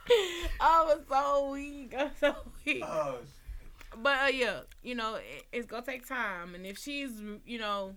I 0.59 0.83
was 0.85 0.99
so 1.09 1.51
weak. 1.51 1.93
I'm 1.97 2.11
so 2.19 2.35
weak. 2.65 2.83
oh, 2.85 3.19
But 4.01 4.17
uh, 4.23 4.27
yeah, 4.27 4.59
you 4.83 4.95
know, 4.95 5.15
it, 5.15 5.45
it's 5.51 5.65
gonna 5.67 5.85
take 5.85 6.07
time, 6.07 6.55
and 6.55 6.65
if 6.65 6.77
she's, 6.77 7.11
you 7.45 7.59
know, 7.59 7.95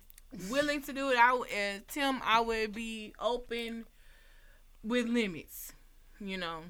willing 0.51 0.83
to 0.83 0.93
do 0.93 1.11
it, 1.11 1.19
I 1.19 1.33
would- 1.33 1.49
uh, 1.49 1.79
Tim, 1.89 2.21
I 2.25 2.41
would 2.41 2.73
be 2.75 3.13
open 3.21 3.85
with 4.83 5.07
limits. 5.09 5.73
You 6.21 6.37
know, 6.37 6.63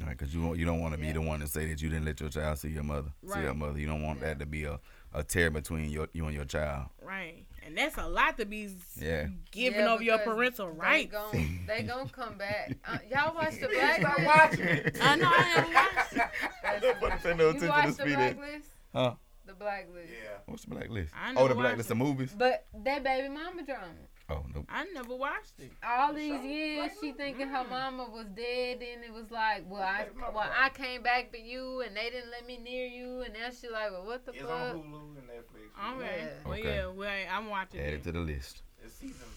All 0.00 0.06
right, 0.06 0.18
because 0.18 0.34
you 0.34 0.42
want, 0.42 0.58
you 0.58 0.64
don't 0.66 0.80
want 0.80 0.92
to 0.92 1.00
be 1.00 1.12
the 1.12 1.20
one 1.20 1.38
to 1.40 1.46
say 1.46 1.66
that 1.68 1.80
you 1.80 1.88
didn't 1.88 2.04
let 2.04 2.18
your 2.20 2.28
child 2.30 2.58
see 2.58 2.68
your 2.70 2.82
mother. 2.82 3.10
See 3.32 3.40
your 3.40 3.54
mother. 3.54 3.78
You 3.78 3.86
don't 3.86 4.02
want 4.02 4.20
that 4.22 4.40
to 4.40 4.46
be 4.46 4.64
a, 4.64 4.80
a 5.14 5.22
tear 5.22 5.50
between 5.50 5.88
your, 5.88 6.08
you 6.12 6.24
and 6.26 6.34
your 6.34 6.44
child. 6.46 6.86
right? 7.00 7.45
And 7.66 7.76
that's 7.76 7.96
a 7.98 8.06
lot 8.06 8.36
to 8.38 8.46
be 8.46 8.68
Yeah. 8.96 9.26
giving 9.50 9.80
Yeah, 9.80 9.92
over 9.92 10.02
your 10.02 10.18
parental 10.18 10.68
rights. 10.70 11.10
They 11.12 11.18
gon' 11.18 11.58
they 11.66 11.82
gon' 11.82 12.08
come 12.08 12.38
back. 12.38 12.76
Uh, 12.86 12.98
y'all 13.10 13.34
watch 13.34 13.58
the 13.60 13.68
Stop 13.68 14.00
Blacklist? 14.00 14.26
watching 14.26 14.66
it. 14.66 14.98
I 15.02 15.16
know 15.16 15.28
I 15.30 15.54
never 15.54 15.72
watched 15.74 16.12
it. 16.12 16.18
That's- 16.62 17.22
Pay 17.22 17.34
no 17.34 17.44
You 17.44 17.48
attention 17.50 17.60
to 17.60 17.68
watch 17.68 17.86
this 17.86 17.96
the 17.96 18.02
video. 18.04 18.18
Blacklist? 18.18 18.68
Huh? 18.94 19.14
The 19.46 19.52
Blacklist. 19.54 20.08
Yeah. 20.10 20.28
What's 20.46 20.64
the 20.64 20.70
blacklist? 20.70 21.12
I 21.14 21.34
Oh, 21.36 21.48
the 21.48 21.54
blacklist 21.54 21.90
it. 21.90 21.92
of 21.92 21.98
movies. 21.98 22.34
But 22.36 22.66
that 22.84 23.02
baby 23.04 23.28
mama 23.28 23.62
drama. 23.64 23.86
Oh 24.28 24.44
no. 24.54 24.64
I 24.68 24.84
never 24.92 25.14
watched 25.14 25.52
it. 25.60 25.70
All 25.86 26.12
these 26.12 26.42
years, 26.42 26.90
she 27.00 27.12
thinking 27.12 27.46
her 27.46 27.64
mama 27.64 28.08
was 28.12 28.26
dead, 28.34 28.78
and 28.82 29.04
it 29.04 29.12
was 29.12 29.30
like, 29.30 29.64
well, 29.68 29.82
I, 29.82 30.06
well, 30.34 30.50
I 30.60 30.68
came 30.70 31.02
back 31.02 31.30
for 31.30 31.36
you, 31.36 31.82
and 31.82 31.96
they 31.96 32.10
didn't 32.10 32.30
let 32.32 32.44
me 32.44 32.58
near 32.58 32.86
you, 32.86 33.20
and 33.22 33.32
now 33.34 33.50
she 33.50 33.68
like, 33.68 33.92
well, 33.92 34.04
what 34.04 34.26
the 34.26 34.32
It's 34.32 34.42
on 34.42 34.48
fuck? 34.48 34.76
Hulu 34.76 35.18
and 35.18 35.28
Netflix. 35.28 35.80
All 35.80 35.96
right. 36.00 36.10
Yeah. 36.18 36.28
Well, 36.44 36.58
Okay. 36.58 36.76
yeah. 36.76 36.86
Well, 36.88 37.26
I'm 37.30 37.48
watching 37.48 37.80
Add 37.80 37.86
it. 37.86 37.94
it 37.94 38.02
to 38.04 38.12
the 38.12 38.18
list. 38.20 38.62
It's 38.84 38.94
season 38.94 39.28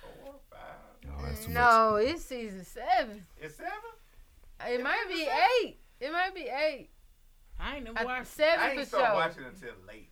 four, 0.00 0.34
five. 0.50 0.58
Oh, 1.18 1.24
that's 1.24 1.44
too 1.44 1.50
much. 1.50 1.54
No, 1.60 1.96
it's 1.96 2.24
season 2.24 2.64
seven. 2.64 3.26
It's 3.40 3.56
seven. 3.56 3.72
It 4.68 4.74
It 4.74 4.82
might 4.84 4.90
might 5.04 5.08
be 5.08 5.14
be 5.16 5.28
eight. 5.64 5.78
It 6.00 6.12
might 6.12 6.32
be 6.34 6.42
eight. 6.42 6.90
I 7.58 7.76
ain't 7.76 7.84
never 7.84 7.98
Uh, 7.98 8.04
watched 8.04 8.38
it. 8.38 8.42
I 8.42 8.54
seven 8.54 8.70
ain't 8.70 8.80
for 8.80 8.86
start 8.86 9.04
sure. 9.06 9.14
watching 9.14 9.44
until 9.44 9.74
late 9.86 10.10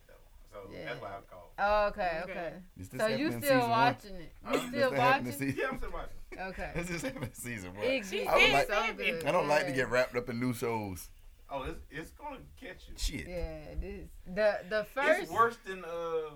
so 0.51 0.69
Yeah. 0.71 0.85
that's 0.85 1.01
why 1.01 1.07
I 1.09 1.21
called. 1.29 1.51
Oh, 1.59 1.85
okay, 1.87 2.19
Okay. 2.23 2.31
okay. 2.31 2.53
So 2.97 3.07
you 3.07 3.25
happening 3.25 3.31
still 3.31 3.41
season 3.41 3.59
one? 3.59 3.69
watching 3.69 4.15
it? 4.15 4.33
Huh? 4.43 4.51
You 4.53 4.59
Does 4.59 4.67
still 4.69 4.81
Does 4.81 4.91
that 4.91 4.99
happen 5.01 5.25
in 5.27 5.31
watching? 5.33 5.55
Yeah, 5.57 5.67
I'm 5.69 5.77
still 5.77 5.91
watching. 5.91 6.17
Okay. 6.39 6.71
This 6.75 6.89
is 6.89 7.01
happening 7.01 7.23
in 7.29 7.33
season 7.33 7.75
one. 7.75 7.83
It 7.85 7.89
I 7.89 7.99
gets 7.99 8.11
would 8.13 8.51
like- 8.53 8.67
so 8.67 8.93
good. 8.93 9.25
I 9.25 9.31
don't 9.31 9.47
like 9.47 9.65
to 9.67 9.73
get 9.73 9.89
wrapped 9.89 10.15
up 10.15 10.29
in 10.29 10.39
new 10.39 10.53
shows. 10.53 11.09
Oh, 11.49 11.63
it's 11.63 11.81
it's 11.89 12.11
gonna 12.11 12.37
catch 12.59 12.87
you. 12.87 12.93
Shit. 12.97 13.27
Yeah, 13.27 13.75
this 13.79 14.07
the 14.25 14.59
the 14.69 14.85
first. 14.85 15.23
It's 15.23 15.31
worse 15.31 15.57
than 15.65 15.83
uh 15.83 16.29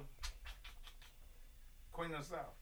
Queen 1.93 2.11
of 2.13 2.19
the 2.29 2.35
South. 2.35 2.55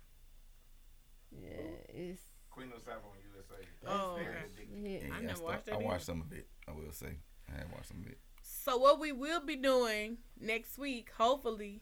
Yeah, 1.31 1.49
it's 1.89 2.21
Queen 2.51 2.67
of 2.71 2.79
the 2.79 2.85
South 2.85 3.01
on 3.03 3.17
USA. 3.33 3.67
Oh, 3.87 4.15
Very 4.15 4.27
okay. 4.27 4.37
addictive. 4.45 4.83
yeah. 5.01 5.07
Yeah, 5.09 5.15
I 5.15 5.21
never 5.21 5.43
watched 5.43 5.65
that 5.65 5.73
I 5.73 5.75
either. 5.77 5.85
watched 5.85 6.05
some 6.05 6.21
of 6.21 6.31
it. 6.31 6.47
I 6.67 6.71
will 6.71 6.91
say. 6.91 7.17
I 7.51 7.57
have 7.57 7.71
watched 7.71 7.87
some 7.87 8.01
of 8.01 8.07
it. 8.07 8.19
So 8.63 8.77
what 8.77 8.99
we 8.99 9.11
will 9.11 9.41
be 9.41 9.55
doing 9.57 10.17
next 10.39 10.77
week, 10.77 11.11
hopefully, 11.17 11.81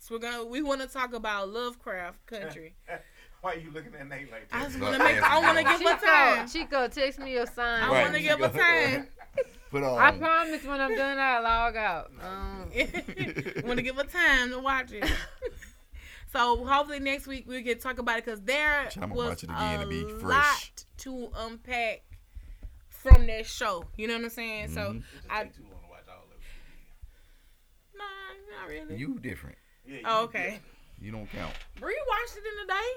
is 0.00 0.10
we're 0.10 0.18
gonna 0.18 0.44
we 0.44 0.62
want 0.62 0.80
to 0.82 0.86
talk 0.86 1.12
about 1.14 1.48
Lovecraft 1.48 2.24
Country. 2.26 2.76
Why 3.40 3.54
are 3.54 3.58
you 3.58 3.70
looking 3.72 3.92
at 3.94 4.08
Nate 4.08 4.30
like 4.30 4.48
that? 4.50 4.56
I 4.56 4.58
that? 4.60 4.66
just 4.68 4.78
Look, 4.78 4.90
want 4.90 5.02
to 5.02 5.04
make. 5.04 5.22
I 5.22 5.40
want 5.40 5.58
to 5.58 5.64
give 5.64 5.72
her 5.80 5.94
Chico, 5.96 6.06
time. 6.06 6.48
Chico, 6.48 6.88
text 6.88 7.18
me 7.18 7.32
your 7.34 7.46
sign. 7.46 7.82
I 7.82 7.88
Right. 7.90 8.02
want 8.02 8.14
to 8.14 8.22
give 8.22 8.38
her 8.40 8.48
time. 8.48 9.08
Put 9.70 9.82
on. 9.82 9.98
I 9.98 10.12
promise 10.16 10.64
when 10.64 10.80
I'm 10.80 10.94
done, 10.96 11.18
I'll 11.18 11.42
log 11.42 11.76
out. 11.76 12.12
Um, 12.22 12.70
want 13.64 13.78
to 13.78 13.82
give 13.82 13.98
a 13.98 14.04
time 14.04 14.50
to 14.50 14.58
watch 14.60 14.92
it. 14.92 15.04
So 16.32 16.64
hopefully 16.64 17.00
next 17.00 17.26
week 17.26 17.48
we 17.48 17.62
get 17.62 17.78
to 17.78 17.82
talk 17.82 17.98
about 17.98 18.18
it 18.18 18.24
because 18.24 18.42
there 18.42 18.88
I'ma 19.00 19.14
was 19.14 19.28
watch 19.28 19.42
it 19.44 19.50
again 19.50 19.80
a 19.80 19.84
to 19.84 19.88
be 19.88 20.04
fresh. 20.20 20.32
lot 20.34 20.84
to 20.98 21.28
unpack 21.36 22.02
from 22.88 23.26
that 23.26 23.46
show. 23.46 23.84
You 23.96 24.08
know 24.08 24.14
what 24.14 24.24
I'm 24.24 24.30
saying? 24.30 24.68
So 24.68 24.80
Mhm. 24.80 24.96
It 24.98 25.02
just 25.14 25.30
I 25.30 25.42
take 25.44 25.54
too 25.56 25.62
long 25.62 25.80
to 25.82 25.88
watch 25.88 26.02
all 26.08 26.24
of 26.24 26.32
it. 26.32 26.38
nah, 27.96 28.04
not 28.66 28.88
really. 28.88 28.96
You 28.96 29.18
different. 29.18 29.56
Yeah, 29.86 29.98
oh, 30.04 30.18
you- 30.20 30.24
okay. 30.26 30.60
You 31.00 31.12
don't 31.12 31.30
count. 31.30 31.52
Bree 31.78 31.96
watched 32.08 32.36
it 32.38 32.44
in 32.44 32.64
a 32.64 32.66
day. 32.68 32.90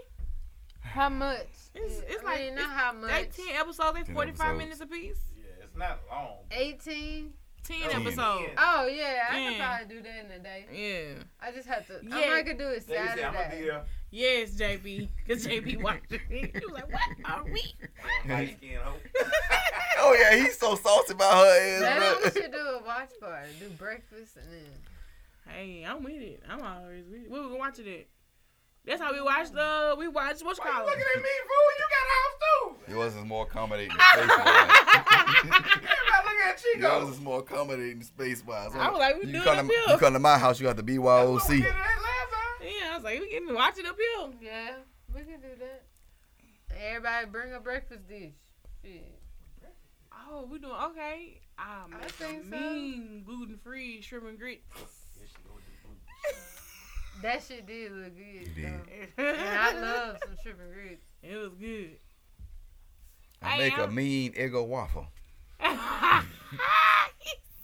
How 0.82 1.10
much? 1.10 1.46
It's, 1.76 2.00
it's 2.08 2.24
I 2.24 2.26
like 2.26 2.40
mean, 2.40 2.54
it's 2.54 2.64
how 2.64 2.94
much. 2.94 3.12
18 3.12 3.46
episodes, 3.56 3.98
they 4.08 4.14
45 4.14 4.30
episodes. 4.40 4.58
minutes 4.58 4.82
apiece. 4.82 5.18
Yeah, 5.38 5.64
it's 5.66 5.76
not 5.78 6.00
long. 6.10 6.38
18. 6.52 7.34
10 7.62 7.78
Ten. 7.90 8.02
episodes. 8.02 8.52
Oh 8.58 8.88
yeah, 8.88 9.26
I 9.30 9.38
Yeah. 9.40 9.50
could 9.50 9.60
probably 9.60 9.96
do 9.98 10.02
that 10.02 10.26
in 10.26 10.32
a 10.32 10.40
day. 10.40 10.66
Yeah. 10.72 11.24
I 11.42 11.52
just 11.52 11.68
have 11.68 11.86
to. 11.88 12.00
Yeah. 12.02 12.16
I 12.16 12.30
might 12.30 12.46
could 12.46 12.58
do 12.58 12.70
it 12.70 12.88
They 12.88 12.96
say 12.96 13.00
I'm 13.02 13.18
gonna 13.18 13.32
be 13.32 13.38
Saturday. 13.38 13.64
there. 13.66 13.84
Yes, 14.12 14.52
JB. 14.52 15.10
Because 15.28 15.46
JB 15.46 15.82
watched 15.84 16.12
it. 16.14 16.22
He 16.30 16.50
was 16.54 16.72
like, 16.74 16.92
what 16.92 17.02
are 17.26 17.44
we? 17.44 17.76
Light 18.28 18.58
skin 18.58 18.80
hoe. 18.82 18.96
Oh 20.00 20.14
yeah, 20.18 20.38
he's 20.38 20.58
so 20.58 20.74
salty 20.76 21.12
about 21.14 21.34
her 21.46 21.84
ass. 21.84 22.00
Maybe 22.22 22.34
we 22.36 22.42
should 22.42 22.52
do 22.54 22.58
a 22.58 22.82
watch 22.84 23.10
party. 23.20 23.50
Do 23.60 23.70
breakfast 23.72 24.38
and 24.38 24.52
then. 24.52 24.64
Hey, 25.48 25.86
I'm 25.88 26.04
with 26.04 26.22
it. 26.22 26.44
I'm 26.50 26.62
always 26.62 27.06
with 27.08 27.24
it. 27.24 27.30
Where 27.32 27.42
we 27.42 27.48
gonna 27.48 27.60
watch 27.60 27.80
it? 27.80 28.10
That's 28.86 29.02
how 29.02 29.12
we 29.14 29.22
watched 29.22 29.54
the, 29.54 29.96
we 29.98 30.08
watched, 30.08 30.44
what's 30.44 30.58
called? 30.60 30.86
looking 30.86 31.02
at 31.02 31.22
me, 31.22 31.30
fool? 31.48 31.70
You 31.78 31.86
got 31.90 32.06
a 32.06 32.12
house 32.16 32.36
too. 32.88 32.94
Yours 32.94 33.16
is 33.16 33.26
more 33.26 33.44
accommodating 33.44 33.92
space 34.00 34.28
wise. 34.30 34.70
Everybody 35.44 36.26
looking 36.26 36.48
at 36.48 36.64
Yours 36.80 37.02
Chico. 37.04 37.12
is 37.12 37.20
more 37.20 37.40
accommodating 37.40 38.04
space 38.04 38.46
wise. 38.46 38.72
I 38.76 38.90
was 38.90 39.00
like, 39.00 39.16
we 39.22 39.28
you 39.28 39.34
do 39.34 39.40
it 39.40 39.44
come 39.44 39.58
up 39.60 39.66
to, 39.68 39.72
here. 39.72 39.84
you 39.94 39.98
come 39.98 40.14
to 40.14 40.20
my 40.20 40.38
house, 40.38 40.60
you 40.60 40.66
got 40.66 40.78
the 40.78 40.82
That's 40.82 40.98
what 40.98 41.50
we 41.50 41.60
BYOC. 41.60 41.64
that 41.64 41.70
last. 41.70 42.64
Yeah, 42.64 42.92
I 42.92 42.96
was 42.96 43.04
like, 43.04 43.20
we 43.20 43.30
get 43.30 43.44
me 43.44 43.54
watch 43.54 43.78
it 43.78 43.86
up 43.86 43.96
here. 43.98 44.30
Yeah, 44.42 44.72
we 45.14 45.22
can 45.22 45.42
do 45.42 45.48
that. 45.60 45.84
Everybody 46.82 47.26
bring 47.28 47.54
a 47.54 47.60
breakfast 47.60 48.08
dish. 48.08 48.32
Shit. 48.84 49.20
Oh, 50.32 50.48
we 50.50 50.60
doing, 50.60 50.74
okay. 50.74 51.42
Ah, 51.58 51.86
man, 51.90 52.00
think 52.08 52.44
so. 52.44 52.50
mean 52.50 53.24
gluten-free 53.26 54.02
shrimp 54.02 54.26
and 54.28 54.38
grits. 54.40 54.62
Yeah, 55.32 55.38
she 55.38 55.48
go 55.48 55.56
with 55.56 55.66
the 55.66 55.72
food. 55.88 57.22
That 57.22 57.44
shit 57.44 57.66
did 57.68 57.92
look 57.92 58.16
good. 58.16 58.48
It 58.48 58.56
did. 58.56 59.10
And 59.18 59.38
I 59.60 59.74
love 59.80 60.18
some 60.24 60.36
shrimp 60.42 60.60
and 60.62 60.74
grits. 60.74 61.06
It 61.24 61.36
was 61.38 61.54
good. 61.60 61.92
I 63.42 63.50
Hey, 63.52 63.58
make 63.70 63.78
a 63.78 63.82
I'm- 63.82 63.96
mean 63.96 64.34
Eggo 64.34 64.68
waffle. 64.68 65.08
he 65.60 65.68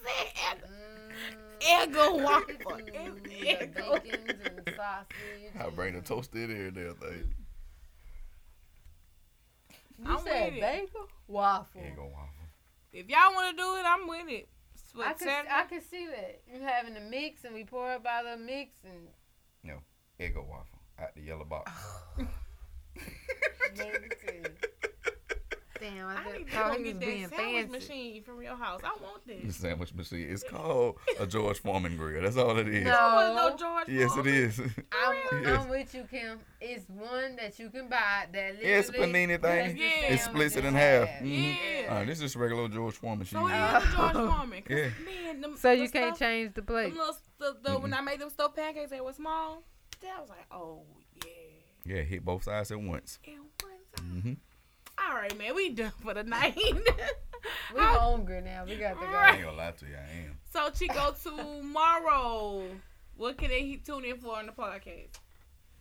said, 0.04 0.62
Mm, 0.62 1.92
Eggo 1.92 2.24
waffle. 2.24 2.56
ooh, 2.74 3.20
the 3.24 3.30
Eggo. 3.30 3.88
and 4.04 4.76
sausage. 4.76 5.60
I 5.60 5.70
bring 5.70 5.94
the 5.94 5.98
and- 6.00 6.08
toasted 6.08 6.50
in 6.50 6.74
there, 6.74 6.92
thing. 6.94 7.34
You 9.98 10.06
I'm 10.06 10.20
said 10.26 10.54
bagel? 10.60 11.08
Waffle. 11.28 11.82
Eggo 11.82 12.12
waffle. 12.12 12.30
If 12.94 13.08
y'all 13.10 13.34
want 13.34 13.56
to 13.56 13.62
do 13.62 13.76
it, 13.78 13.84
I'm 13.86 14.08
with 14.08 14.30
it. 14.30 14.48
What, 14.96 15.08
I 15.08 15.14
can, 15.14 15.28
Saturday? 15.28 15.50
I 15.54 15.64
can 15.64 15.82
see 15.82 16.08
that. 16.08 16.42
You 16.52 16.62
having 16.62 16.94
the 16.94 17.02
mix 17.02 17.44
and 17.44 17.54
we 17.54 17.66
pour 17.66 17.92
up 17.92 18.06
out 18.06 18.26
of 18.26 18.40
the 18.40 18.46
mix 18.46 18.72
and 18.84 19.08
No, 19.64 19.80
Eggo 20.20 20.48
waffle 20.48 20.80
out 21.00 21.14
the 21.16 21.22
yellow 21.22 21.46
box. 21.46 21.72
maybe 25.82 25.92
too. 25.92 25.96
Damn, 25.96 26.08
I, 26.08 26.16
I 26.16 26.38
need 26.38 26.48
to 26.48 26.52
go 26.56 26.72
he 26.74 26.84
was 26.84 26.94
get 26.94 27.00
being 27.00 27.22
that 27.24 27.36
sandwich 27.36 27.56
fancy. 27.56 27.72
machine 27.72 28.24
from 28.24 28.42
your 28.42 28.56
house. 28.56 28.82
I 28.84 28.96
want 29.04 29.26
The 29.28 29.36
this. 29.46 29.56
sandwich 29.58 29.94
machine. 29.94 30.28
It's 30.30 30.44
called 30.44 30.98
a 31.20 31.26
George 31.28 31.60
Foreman 31.60 31.98
grill. 31.98 32.22
That's 32.24 32.38
all 32.38 32.58
it 32.58 32.68
is. 32.68 32.86
No. 32.86 33.20
There 33.20 33.36
no 33.52 33.58
George 33.58 33.88
Yes, 33.90 34.12
it 34.12 34.14
Foreman. 34.16 34.34
is. 34.34 34.60
I'm, 34.60 35.16
Yes. 35.44 35.60
I'm 35.64 35.70
with 35.70 35.94
you, 35.96 36.04
Kim. 36.10 36.40
It's 36.62 36.88
one 36.90 37.36
that 37.36 37.58
you 37.60 37.70
can 37.70 37.88
buy 37.88 38.26
that 38.32 38.56
literally. 38.56 38.74
It's 38.74 38.90
a 38.90 38.94
panini 38.94 39.42
thing. 39.42 39.78
Yeah. 39.78 40.14
It 40.14 40.20
splits 40.22 40.56
it 40.56 40.66
in 40.66 40.74
half. 40.74 41.08
Mhm. 41.22 41.56
Yeah. 41.84 41.94
Uh, 41.96 42.06
this 42.06 42.22
is 42.22 42.36
a 42.36 42.40
regular 42.40 42.68
George 42.70 42.96
Foreman 42.96 43.26
So 43.26 43.48
it 43.48 43.52
is 43.52 43.56
a 43.84 43.96
George 43.96 44.14
Foreman. 44.14 44.62
'cause, 44.64 44.78
Yeah. 44.78 44.90
Man, 45.04 45.42
them, 45.42 45.58
So 45.58 45.76
the 45.76 45.82
you 45.84 45.90
can't 45.90 46.16
stuff- 46.16 46.20
change 46.28 46.54
the 46.54 46.62
plate. 46.62 46.90
Them 46.90 46.98
little, 46.98 47.18
the, 47.40 47.56
the, 47.64 47.80
When 47.80 47.94
I 47.94 48.02
made 48.02 48.20
them 48.20 48.30
stuffed 48.30 48.56
pancakes, 48.56 48.92
they 48.92 49.02
were 49.02 49.14
small. 49.14 49.64
That 50.02 50.20
was 50.22 50.30
like, 50.30 50.46
oh 50.52 50.84
yeah. 51.26 51.32
Yeah, 51.98 52.02
hit 52.02 52.26
both 52.26 52.44
sides 52.44 52.72
at 52.72 52.80
once. 52.80 53.20
And 53.28 53.38
one 53.40 54.24
time. 54.24 54.38
All 54.98 55.16
right, 55.16 55.38
man, 55.38 55.56
we 55.56 55.70
done 55.70 55.92
for 56.02 56.14
the 56.14 56.24
night. 56.24 56.58
We 57.76 57.80
hungry 57.80 58.42
now. 58.42 58.66
We 58.66 58.76
got 58.76 59.00
to 59.00 59.06
go. 59.06 59.12
I 59.14 59.34
ain't 59.36 59.44
gonna 59.44 59.56
lie 59.58 59.72
to 59.72 59.86
you, 59.86 59.94
I 59.96 60.26
am. 60.26 60.38
so 60.52 60.70
Chico, 60.72 61.14
tomorrow, 61.24 62.64
what 63.18 63.38
can 63.38 63.50
they 63.50 63.80
tune 63.86 64.04
in 64.04 64.18
for 64.18 64.36
on 64.38 64.48
the 64.48 64.52
podcast? 64.52 65.14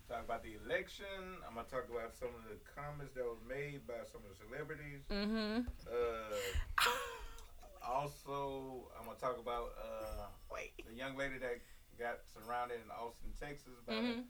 Talk 0.07 0.25
about 0.27 0.43
the 0.43 0.57
election. 0.67 1.07
I'm 1.49 1.55
gonna 1.55 1.67
talk 1.69 1.89
about 1.91 2.15
some 2.15 2.29
of 2.29 2.45
the 2.51 2.59
comments 2.77 3.15
that 3.15 3.25
was 3.25 3.39
made 3.49 3.87
by 3.87 3.95
some 4.13 4.21
of 4.29 4.37
the 4.37 4.45
celebrities. 4.45 5.01
Mm-hmm. 5.11 5.61
Uh, 5.89 6.37
also, 7.89 8.89
I'm 8.99 9.07
gonna 9.07 9.19
talk 9.19 9.39
about 9.41 9.73
uh, 9.81 10.27
Wait. 10.53 10.73
the 10.87 10.95
young 10.95 11.17
lady 11.17 11.39
that 11.39 11.61
got 11.99 12.19
surrounded 12.35 12.77
in 12.85 12.91
Austin, 12.91 13.33
Texas 13.41 13.73
by 13.87 13.95
Mm-hmm. 13.95 14.21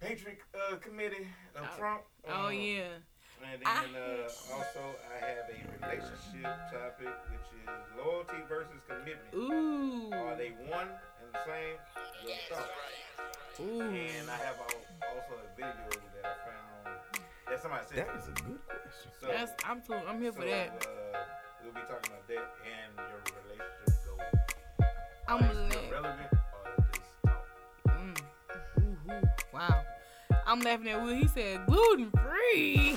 the 0.00 0.06
Patriot 0.06 0.38
uh, 0.54 0.76
Committee 0.76 1.26
of 1.56 1.64
Oh. 1.64 1.78
Trump. 1.78 2.02
Oh 2.28 2.46
Uh, 2.46 2.50
yeah. 2.50 2.88
And 3.42 3.62
I- 3.66 3.82
then 3.82 3.94
uh, 3.96 4.54
also, 4.54 4.82
I 5.10 5.18
have 5.24 5.48
a 5.48 5.58
relationship 5.80 6.44
topic, 6.70 7.14
which 7.30 7.48
is 7.56 7.68
loyalty 7.98 8.36
versus 8.48 8.80
commitment. 8.86 9.34
Ooh. 9.34 10.10
Are 10.12 10.36
they 10.36 10.52
one 10.68 10.88
and 10.88 11.32
the 11.32 11.38
same? 11.44 11.76
Your 12.24 12.36
thoughts. 12.48 13.60
Ooh. 13.60 13.80
And 13.82 14.30
I 14.30 14.36
have 14.36 14.56
also 14.60 15.34
a 15.34 15.56
video 15.56 15.88
that 16.22 16.24
I 16.24 16.34
found 16.46 17.00
that 17.48 17.62
somebody 17.62 17.84
sent. 17.88 18.06
That 18.06 18.14
me. 18.14 18.20
is 18.22 18.28
a 18.28 18.32
good 18.42 18.60
question. 18.66 19.10
So, 19.20 19.26
That's 19.26 19.52
I'm 19.64 19.80
too. 19.82 19.94
I'm 20.08 20.20
here 20.20 20.32
so, 20.32 20.40
for 20.40 20.46
that. 20.46 20.68
Uh, 20.86 21.18
we'll 21.64 21.72
be 21.72 21.80
talking 21.80 22.12
about 22.12 22.26
that 22.28 22.54
and 22.64 22.92
your 22.96 23.20
relationship 23.42 23.98
goals. 24.06 24.88
I'm 25.28 25.36
Are 25.36 25.42
they 25.42 25.70
still 25.70 25.82
lit. 25.82 25.92
relevant 25.92 26.32
or 26.32 26.84
just 26.92 27.12
talk? 27.24 27.46
Mm. 27.88 28.18
Ooh, 28.78 29.12
ooh. 29.12 29.28
Wow. 29.52 29.82
I'm 30.46 30.60
laughing 30.60 30.88
at 30.88 31.02
Will. 31.02 31.14
He 31.14 31.26
said 31.28 31.66
gluten 31.66 32.10
free. 32.12 32.96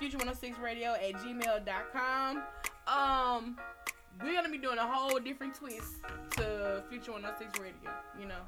future106radio 0.00 0.94
at 0.94 1.14
gmail.com. 1.14 2.42
Um, 2.86 3.56
we're 4.22 4.34
gonna 4.34 4.48
be 4.48 4.58
doing 4.58 4.78
a 4.78 4.86
whole 4.86 5.18
different 5.18 5.54
twist 5.54 5.96
to 6.32 6.82
Future 6.88 7.12
106 7.12 7.58
Radio, 7.60 7.90
you 8.18 8.26
know. 8.26 8.40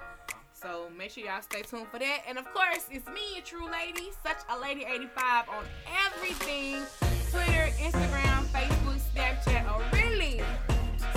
So 0.52 0.90
make 0.96 1.10
sure 1.10 1.24
y'all 1.24 1.40
stay 1.40 1.62
tuned 1.62 1.86
for 1.88 1.98
that. 1.98 2.18
And 2.28 2.38
of 2.38 2.44
course, 2.52 2.86
it's 2.90 3.06
me, 3.08 3.38
a 3.38 3.42
true 3.42 3.70
lady, 3.70 4.10
such 4.22 4.38
a 4.50 4.58
lady 4.58 4.84
85 4.84 5.48
on 5.48 5.64
everything. 6.06 6.82
Twitter, 7.30 7.70
Instagram, 7.78 8.44
Facebook, 8.46 9.00
Snapchat, 9.14 9.72
or 9.72 9.82
really 9.96 10.42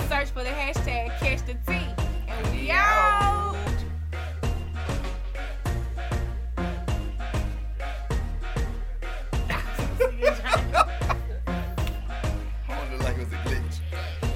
search 0.08 0.30
for 0.30 0.42
the 0.42 0.50
hashtag 0.50 1.18
catch 1.18 1.44
the 1.46 1.54
T. 1.66 1.78
And 2.28 2.52
we 2.52 2.70
out. 2.70 3.63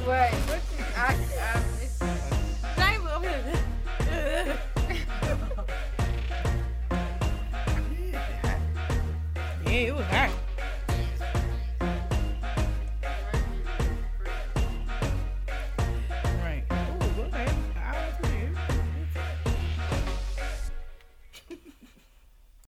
What? 0.08 0.32
What 0.32 0.62
you, 0.72 0.84
I, 0.96 1.12
I 1.38 1.60
missed 1.76 2.02
over 3.14 3.28
here. 3.28 3.60
yeah, 9.66 9.70
it 9.70 9.94
was 9.94 10.06
hot. 10.06 10.37